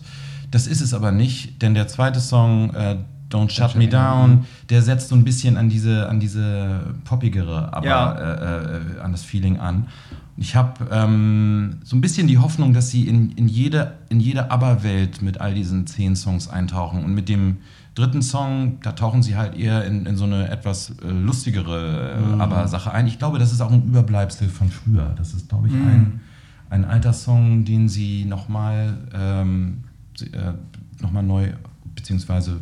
Das 0.51 0.67
ist 0.67 0.79
es 0.79 0.93
aber 0.93 1.11
nicht, 1.11 1.61
denn 1.61 1.73
der 1.73 1.89
zweite 1.89 2.21
Song, 2.21 2.73
äh, 2.73 2.95
Don't 3.35 3.49
Shut, 3.51 3.71
Shut 3.71 3.75
Me 3.75 3.87
Down. 3.87 4.37
down. 4.37 4.45
Der 4.69 4.81
setzt 4.81 5.09
so 5.09 5.15
ein 5.15 5.23
bisschen 5.23 5.57
an 5.57 5.67
diese, 5.69 6.07
an 6.07 6.19
diese 6.19 6.95
poppigere, 7.03 7.73
aber 7.73 7.85
ja. 7.85 8.13
äh, 8.13 8.77
äh, 8.77 8.99
an 9.01 9.11
das 9.11 9.23
Feeling 9.23 9.59
an. 9.59 9.87
Ich 10.37 10.55
habe 10.55 10.85
ähm, 10.91 11.77
so 11.83 11.95
ein 11.95 12.01
bisschen 12.01 12.27
die 12.27 12.37
Hoffnung, 12.37 12.73
dass 12.73 12.89
sie 12.89 13.07
in, 13.07 13.31
in 13.31 13.47
jede, 13.47 13.93
in 14.09 14.19
jede 14.19 14.51
ABBA-Welt 14.51 15.21
mit 15.21 15.39
all 15.39 15.53
diesen 15.53 15.87
zehn 15.87 16.15
Songs 16.15 16.49
eintauchen. 16.49 17.03
Und 17.05 17.13
mit 17.13 17.29
dem 17.29 17.57
dritten 17.93 18.21
Song, 18.21 18.79
da 18.81 18.91
tauchen 18.91 19.23
sie 19.23 19.37
halt 19.37 19.57
eher 19.57 19.85
in, 19.85 20.05
in 20.05 20.17
so 20.17 20.25
eine 20.25 20.49
etwas 20.49 20.91
äh, 21.01 21.09
lustigere 21.09 22.17
äh, 22.17 22.19
mhm. 22.19 22.41
ABBA-Sache 22.41 22.91
ein. 22.91 23.07
Ich 23.07 23.17
glaube, 23.17 23.39
das 23.39 23.53
ist 23.53 23.61
auch 23.61 23.71
ein 23.71 23.83
Überbleibsel 23.83 24.49
von 24.49 24.69
früher. 24.69 25.13
Das 25.17 25.33
ist, 25.33 25.47
glaube 25.49 25.67
ich, 25.67 25.73
mhm. 25.73 25.87
ein, 25.87 26.19
ein 26.69 26.85
alter 26.85 27.13
Song, 27.13 27.63
den 27.63 27.87
sie 27.87 28.25
nochmal 28.25 28.97
ähm, 29.13 29.83
äh, 30.21 30.51
noch 31.01 31.11
neu, 31.21 31.51
beziehungsweise 31.95 32.59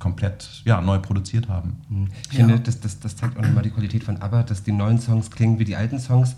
komplett 0.00 0.62
ja, 0.64 0.80
neu 0.80 0.98
produziert 0.98 1.48
haben. 1.48 1.80
Mhm. 1.88 2.08
Ich 2.32 2.38
ja. 2.38 2.46
finde, 2.46 2.60
das, 2.60 2.80
das, 2.80 2.98
das 2.98 3.14
zeigt 3.14 3.38
auch 3.38 3.42
nochmal 3.42 3.62
die 3.62 3.70
Qualität 3.70 4.02
von 4.02 4.20
ABBA, 4.20 4.42
dass 4.42 4.64
die 4.64 4.72
neuen 4.72 4.98
Songs 4.98 5.30
klingen 5.30 5.60
wie 5.60 5.64
die 5.64 5.76
alten 5.76 6.00
Songs, 6.00 6.34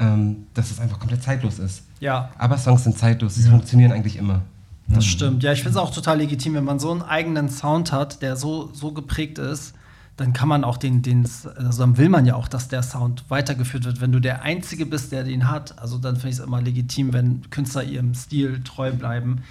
ähm, 0.00 0.46
dass 0.54 0.72
es 0.72 0.80
einfach 0.80 0.98
komplett 0.98 1.22
zeitlos 1.22 1.60
ist. 1.60 1.84
Ja. 2.00 2.30
ABBA-Songs 2.38 2.82
sind 2.82 2.98
zeitlos, 2.98 3.36
sie 3.36 3.44
ja. 3.44 3.50
funktionieren 3.50 3.92
eigentlich 3.92 4.16
immer. 4.16 4.42
Das 4.88 5.04
mhm. 5.04 5.08
stimmt. 5.08 5.42
Ja, 5.44 5.52
ich 5.52 5.60
finde 5.60 5.78
es 5.78 5.84
auch 5.84 5.94
total 5.94 6.18
legitim, 6.18 6.54
wenn 6.54 6.64
man 6.64 6.80
so 6.80 6.90
einen 6.90 7.02
eigenen 7.02 7.48
Sound 7.48 7.92
hat, 7.92 8.22
der 8.22 8.36
so, 8.36 8.70
so 8.72 8.92
geprägt 8.92 9.38
ist, 9.38 9.74
dann 10.16 10.32
kann 10.32 10.48
man 10.48 10.64
auch 10.64 10.76
den, 10.76 11.02
den, 11.02 11.24
also 11.56 11.82
dann 11.82 11.96
will 11.96 12.08
man 12.08 12.26
ja 12.26 12.34
auch, 12.34 12.48
dass 12.48 12.68
der 12.68 12.82
Sound 12.82 13.24
weitergeführt 13.28 13.84
wird. 13.84 14.00
Wenn 14.00 14.12
du 14.12 14.20
der 14.20 14.42
Einzige 14.42 14.84
bist, 14.84 15.12
der 15.12 15.24
den 15.24 15.50
hat, 15.50 15.78
also 15.78 15.98
dann 15.98 16.16
finde 16.16 16.28
ich 16.28 16.38
es 16.38 16.44
immer 16.44 16.60
legitim, 16.60 17.12
wenn 17.12 17.48
Künstler 17.50 17.82
ihrem 17.82 18.14
Stil 18.14 18.62
treu 18.62 18.92
bleiben. 18.92 19.42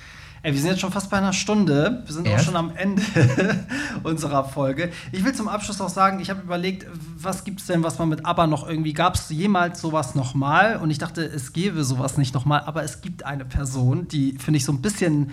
Ey, 0.43 0.53
wir 0.53 0.59
sind 0.59 0.71
jetzt 0.71 0.79
schon 0.79 0.91
fast 0.91 1.11
bei 1.11 1.17
einer 1.17 1.33
Stunde. 1.33 2.01
Wir 2.03 2.13
sind 2.15 2.25
Erst? 2.25 2.43
auch 2.43 2.45
schon 2.47 2.55
am 2.55 2.75
Ende 2.75 3.03
unserer 4.03 4.43
Folge. 4.43 4.89
Ich 5.11 5.23
will 5.23 5.33
zum 5.35 5.47
Abschluss 5.47 5.79
auch 5.81 5.89
sagen, 5.89 6.19
ich 6.19 6.31
habe 6.31 6.41
überlegt, 6.41 6.87
was 7.15 7.43
gibt 7.43 7.59
es 7.59 7.67
denn, 7.67 7.83
was 7.83 7.99
man 7.99 8.09
mit 8.09 8.25
ABBA 8.25 8.47
noch 8.47 8.67
irgendwie, 8.67 8.93
gab 8.93 9.13
es 9.13 9.29
jemals 9.29 9.79
sowas 9.79 10.15
nochmal? 10.15 10.77
Und 10.77 10.89
ich 10.89 10.97
dachte, 10.97 11.23
es 11.23 11.53
gäbe 11.53 11.83
sowas 11.83 12.17
nicht 12.17 12.33
nochmal, 12.33 12.61
aber 12.65 12.81
es 12.81 13.01
gibt 13.01 13.23
eine 13.23 13.45
Person, 13.45 14.07
die, 14.07 14.35
finde 14.39 14.57
ich, 14.57 14.65
so 14.65 14.71
ein 14.71 14.81
bisschen 14.81 15.31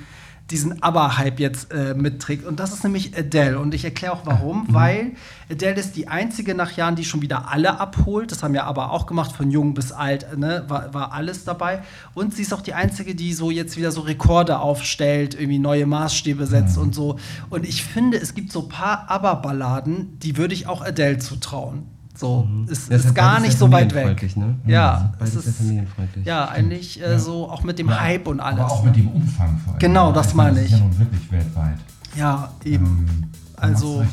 diesen 0.51 0.83
ABBA-Hype 0.83 1.41
jetzt 1.41 1.73
äh, 1.73 1.95
mitträgt. 1.95 2.47
Und 2.47 2.59
das 2.59 2.73
ist 2.73 2.83
nämlich 2.83 3.17
Adele. 3.17 3.59
Und 3.59 3.75
ich 3.75 3.85
erkläre 3.85 4.15
auch 4.15 4.25
warum. 4.25 4.67
Mhm. 4.69 4.75
Weil 4.75 5.13
Adele 5.51 5.75
ist 5.75 5.97
die 5.97 6.09
einzige 6.09 6.55
nach 6.55 6.73
Jahren, 6.73 6.97
die 6.97 7.05
schon 7.05 7.21
wieder 7.21 7.51
alle 7.51 7.79
abholt. 7.79 8.33
Das 8.33 8.43
haben 8.43 8.55
ja 8.55 8.65
ABBA 8.65 8.89
auch 8.89 9.07
gemacht, 9.07 9.33
von 9.33 9.51
jung 9.51 9.75
bis 9.75 9.93
alt, 9.93 10.39
ne? 10.39 10.65
war, 10.69 10.95
war 10.95 11.13
alles 11.13 11.45
dabei. 11.45 11.83
Und 12.15 12.35
sie 12.35 12.43
ist 12.43 12.55
auch 12.55 12.63
die 12.63 12.75
einzige, 12.75 13.15
die 13.15 13.35
so 13.35 13.51
jetzt 13.51 13.77
wieder 13.77 13.93
so 13.93 14.01
Rekorde 14.03 14.59
aufstellt, 14.59 15.35
irgendwie 15.35 15.59
neue 15.59 15.87
Maßstäbe 15.87 16.47
setzt 16.47 16.77
mhm. 16.77 16.83
und 16.83 16.95
so. 16.95 17.19
Und 17.51 17.67
ich 17.67 17.85
finde, 17.85 18.19
es 18.19 18.35
gibt 18.35 18.51
so 18.51 18.63
ein 18.63 18.69
paar 18.69 19.11
ABBA-Balladen, 19.11 20.19
die 20.21 20.37
würde 20.39 20.55
ich 20.55 20.67
auch 20.67 20.83
Adele 20.83 21.19
zutrauen. 21.19 21.98
So, 22.19 22.43
mhm. 22.43 22.67
ist, 22.69 22.91
ist 22.91 23.15
gar 23.15 23.39
nicht 23.39 23.57
so 23.57 23.71
weit 23.71 23.95
weg. 23.95 24.37
Ne? 24.37 24.57
Ja, 24.67 25.13
es 25.21 25.37
ist, 25.37 25.57
familienfreundlich. 25.57 26.27
Ja, 26.27 26.49
eigentlich 26.49 27.01
äh, 27.01 27.13
ja. 27.13 27.19
so 27.21 27.49
auch 27.49 27.63
mit 27.63 27.79
dem 27.79 27.89
ja, 27.89 28.01
Hype 28.01 28.27
und 28.27 28.41
alles. 28.41 28.59
Aber 28.59 28.73
auch 28.73 28.83
mit 28.83 28.97
dem 28.97 29.07
Umfang 29.07 29.57
vor 29.59 29.75
allem. 29.75 29.79
Genau, 29.79 30.11
das 30.11 30.35
meine 30.35 30.61
ich. 30.61 30.73
Das 30.73 30.81
ist 30.81 30.81
ja 30.81 30.85
nun 30.85 30.99
wirklich 30.99 31.31
weltweit. 31.31 31.79
Ja, 32.17 32.51
eben. 32.65 33.07
Ähm, 33.09 33.31
also, 33.55 34.05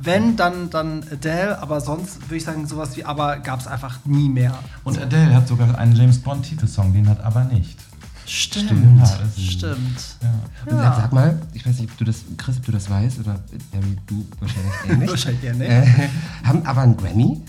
wenn, 0.00 0.36
dann, 0.36 0.70
dann 0.70 1.04
Adele, 1.12 1.60
aber 1.60 1.82
sonst 1.82 2.22
würde 2.22 2.36
ich 2.36 2.44
sagen, 2.44 2.66
sowas 2.66 2.96
wie 2.96 3.04
aber 3.04 3.38
gab 3.38 3.60
es 3.60 3.66
einfach 3.66 3.98
nie 4.06 4.30
mehr. 4.30 4.54
Und. 4.82 4.98
Adele 4.98 5.34
hat 5.34 5.46
sogar 5.46 5.78
einen 5.78 5.94
James 5.94 6.20
Bond-Titelsong, 6.20 6.94
den 6.94 7.08
hat 7.10 7.22
aber 7.22 7.44
nicht. 7.44 7.78
Stimmt, 8.26 8.66
stimmt. 8.66 9.00
Ja, 9.00 9.18
stimmt. 9.36 10.16
Ja. 10.22 10.76
Ja. 10.76 10.96
Sag 10.96 11.12
mal, 11.12 11.38
ich 11.52 11.66
weiß 11.66 11.78
nicht, 11.78 11.90
ob 11.90 11.98
du 11.98 12.04
das, 12.04 12.22
Chris, 12.36 12.56
ob 12.56 12.66
du 12.66 12.72
das 12.72 12.88
weißt, 12.88 13.18
oder 13.20 13.38
Barry, 13.70 13.96
du 14.06 14.26
wahrscheinlich 14.40 14.72
eher 14.88 14.96
nicht. 14.96 15.10
wahrscheinlich 15.10 15.44
eher 15.44 15.54
nicht. 15.54 15.70
Äh, 15.70 16.08
haben 16.42 16.64
aber 16.64 16.82
einen 16.82 16.96
Grammy? 16.96 17.42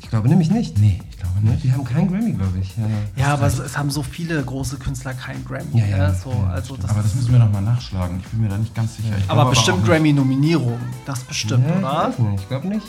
Ich 0.00 0.10
glaube 0.10 0.28
nämlich 0.28 0.50
nicht. 0.50 0.78
Nee, 0.78 1.02
ich 1.10 1.18
glaube 1.18 1.46
nicht. 1.46 1.64
Die 1.64 1.70
haben 1.70 1.84
keinen 1.84 2.08
Grammy, 2.08 2.32
glaube 2.32 2.58
ich. 2.58 2.74
Ja, 2.78 2.84
ja 3.16 3.34
aber 3.34 3.46
es, 3.46 3.58
es, 3.58 3.76
haben 3.76 3.90
so 3.90 4.02
viele 4.02 4.42
große 4.42 4.78
Künstler 4.78 5.12
keinen 5.12 5.44
Grammy. 5.44 5.78
Ja, 5.78 5.86
ja, 5.86 6.14
so, 6.14 6.30
also 6.30 6.76
das 6.78 6.90
aber 6.90 7.02
das 7.02 7.14
müssen 7.14 7.32
wir 7.32 7.38
nochmal 7.38 7.60
nachschlagen. 7.60 8.18
Ich 8.20 8.26
bin 8.28 8.40
mir 8.40 8.48
da 8.48 8.56
nicht 8.56 8.74
ganz 8.74 8.96
sicher. 8.96 9.14
aber 9.28 9.50
bestimmt 9.50 9.84
Grammy-Nominierung. 9.84 10.78
Das 11.04 11.20
bestimmt, 11.24 11.66
oder? 11.66 12.10
Ich, 12.10 12.18
nicht. 12.18 12.40
ich 12.40 12.48
glaube 12.48 12.68
nicht. 12.68 12.86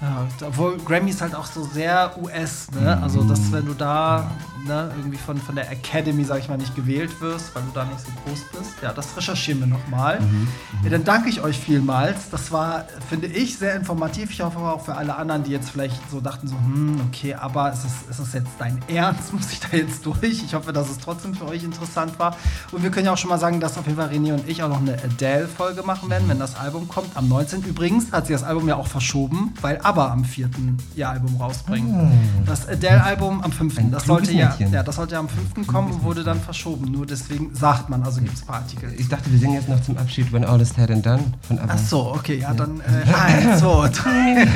Ja, 0.00 0.26
obwohl 0.46 0.76
Grammy 0.78 1.10
ist 1.10 1.22
halt 1.22 1.34
auch 1.34 1.46
so 1.46 1.64
sehr 1.64 2.12
US, 2.20 2.70
ne? 2.72 3.00
Also, 3.02 3.22
dass 3.22 3.50
wenn 3.50 3.64
du 3.64 3.74
da 3.74 4.30
ne, 4.66 4.92
irgendwie 4.96 5.16
von, 5.16 5.38
von 5.38 5.54
der 5.54 5.70
Academy, 5.70 6.24
sag 6.24 6.40
ich 6.40 6.48
mal, 6.48 6.58
nicht 6.58 6.74
gewählt 6.74 7.20
wirst, 7.20 7.54
weil 7.54 7.62
du 7.62 7.70
da 7.72 7.84
nicht 7.84 8.00
so 8.00 8.10
groß 8.24 8.40
bist. 8.52 8.72
Ja, 8.82 8.92
das 8.92 9.16
recherchieren 9.16 9.60
wir 9.60 9.66
nochmal. 9.66 10.20
Mhm, 10.20 10.26
mhm, 10.26 10.48
ja, 10.84 10.90
dann 10.90 11.04
danke 11.04 11.28
ich 11.28 11.40
euch 11.40 11.58
vielmals. 11.58 12.30
Das 12.30 12.52
war, 12.52 12.84
finde 13.08 13.28
ich, 13.28 13.58
sehr 13.58 13.74
informativ. 13.74 14.30
Ich 14.30 14.40
hoffe 14.40 14.58
auch 14.58 14.84
für 14.84 14.94
alle 14.94 15.16
anderen, 15.16 15.44
die 15.44 15.52
jetzt 15.52 15.70
vielleicht 15.70 15.98
so 16.10 16.20
dachten, 16.20 16.48
so, 16.48 16.56
hm, 16.56 17.00
okay, 17.08 17.34
aber 17.34 17.72
ist 17.72 17.84
es, 17.84 18.10
ist 18.10 18.18
es 18.18 18.32
jetzt 18.32 18.50
dein 18.58 18.80
Ernst? 18.88 19.32
Muss 19.36 19.52
ich 19.52 19.60
da 19.60 19.76
jetzt 19.76 20.04
durch? 20.04 20.42
Ich 20.44 20.54
hoffe, 20.54 20.72
dass 20.72 20.90
es 20.90 20.98
trotzdem 20.98 21.34
für 21.34 21.46
euch 21.46 21.64
interessant 21.64 22.18
war. 22.18 22.36
Und 22.72 22.82
wir 22.82 22.90
können 22.90 23.06
ja 23.06 23.12
auch 23.12 23.18
schon 23.18 23.30
mal 23.30 23.38
sagen, 23.38 23.60
dass 23.60 23.78
auf 23.78 23.86
jeden 23.86 23.98
Fall 23.98 24.10
René 24.10 24.34
und 24.34 24.48
ich 24.48 24.62
auch 24.62 24.68
noch 24.68 24.80
eine 24.80 24.94
Adele-Folge 24.94 25.82
machen 25.82 26.10
werden, 26.10 26.28
wenn 26.28 26.38
das 26.38 26.56
Album 26.56 26.88
kommt. 26.88 27.16
Am 27.16 27.28
19. 27.28 27.62
Übrigens 27.62 28.12
hat 28.12 28.26
sie 28.26 28.32
das 28.32 28.42
Album 28.42 28.68
ja 28.68 28.76
auch 28.76 28.86
verschoben, 28.86 29.54
weil 29.60 29.78
ABBA 29.86 30.12
am 30.12 30.24
4. 30.24 30.50
ihr 30.96 31.08
Album 31.08 31.36
rausbringt. 31.36 31.88
Oh. 31.92 32.08
Das 32.44 32.68
Adele-Album 32.68 33.40
am 33.40 33.52
5. 33.52 33.90
das 33.92 34.04
sollte 34.04 34.32
ja 34.32 34.54
ja, 34.72 34.82
das 34.82 34.96
sollte 34.96 35.14
ja 35.14 35.20
am 35.20 35.28
5. 35.28 35.66
kommen 35.66 35.92
und 35.92 36.02
wurde 36.02 36.24
dann 36.24 36.40
verschoben. 36.40 36.90
Nur 36.90 37.06
deswegen 37.06 37.54
sagt 37.54 37.88
man, 37.88 38.02
also 38.02 38.20
gibt 38.20 38.34
es 38.34 38.42
ein 38.42 38.46
paar 38.46 38.56
Artikel. 38.56 38.92
Ich 38.98 39.08
dachte, 39.08 39.30
wir 39.30 39.38
singen 39.38 39.54
jetzt 39.54 39.68
noch 39.68 39.80
zum 39.82 39.96
Abschied 39.96 40.32
When 40.32 40.44
All 40.44 40.60
Is 40.60 40.70
Said 40.70 40.90
and 40.90 41.06
Done 41.06 41.22
von 41.42 41.58
ABBA. 41.58 41.72
Ach 41.74 41.78
so, 41.78 42.12
okay, 42.14 42.38
ja, 42.40 42.52
dann 42.52 42.80
äh, 42.80 43.14
eins, 43.14 43.60
zwei, 43.60 44.46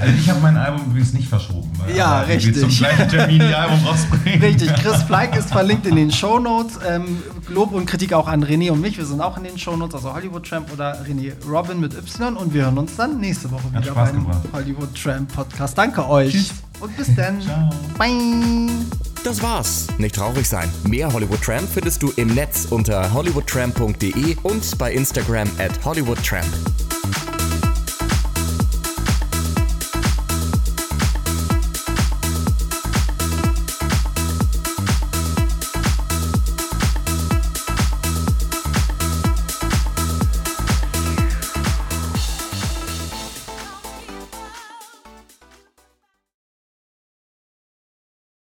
Also 0.00 0.14
ich 0.18 0.28
habe 0.28 0.40
mein 0.40 0.56
Album 0.56 0.86
übrigens 0.86 1.12
nicht 1.14 1.28
verschoben. 1.28 1.70
ja, 1.94 2.20
richtig. 2.20 2.56
Wir 2.56 2.62
zum 2.62 2.70
gleichen 2.70 3.08
Termin 3.08 3.40
ihr 3.40 3.58
Album 3.58 3.84
rausbringen. 3.86 4.42
Richtig, 4.42 4.74
Chris 4.74 5.02
Fleig 5.06 5.34
ist 5.36 5.50
verlinkt 5.50 5.86
in 5.86 5.96
den 5.96 6.10
Shownotes. 6.10 6.78
Ähm, 6.86 7.22
Lob 7.48 7.72
und 7.72 7.86
Kritik 7.86 8.12
auch 8.12 8.28
an 8.28 8.44
René 8.44 8.70
und 8.70 8.80
mich. 8.80 8.98
Wir 8.98 9.06
sind 9.06 9.20
auch 9.20 9.36
in 9.38 9.44
den 9.44 9.58
Shownotes, 9.58 9.94
also 9.94 10.12
Hollywood 10.12 10.46
Tramp 10.46 10.70
oder 10.72 11.02
René 11.04 11.32
Robin 11.48 11.80
mit 11.80 11.94
Y. 11.94 12.36
Und 12.36 12.52
wir 12.52 12.64
hören 12.64 12.76
uns 12.78 12.96
dann 12.96 13.18
nächste 13.20 13.50
Woche 13.50 13.70
wieder 13.70 13.77
beim 13.80 14.26
Hollywood 14.52 14.94
Tramp 14.94 15.34
Podcast. 15.34 15.76
Danke 15.76 16.08
euch. 16.08 16.32
Tschüss. 16.32 16.52
Und 16.80 16.96
bis 16.96 17.14
dann. 17.14 17.40
Ciao. 17.40 17.70
Bye. 17.98 18.68
Das 19.24 19.42
war's. 19.42 19.88
Nicht 19.98 20.14
traurig 20.14 20.48
sein. 20.48 20.70
Mehr 20.84 21.12
Hollywood 21.12 21.42
Tramp 21.42 21.68
findest 21.68 22.02
du 22.02 22.12
im 22.16 22.28
Netz 22.28 22.66
unter 22.70 23.12
hollywoodtramp.de 23.12 24.36
und 24.42 24.78
bei 24.78 24.92
Instagram 24.92 25.48
at 25.58 25.84
hollywoodtramp. 25.84 26.46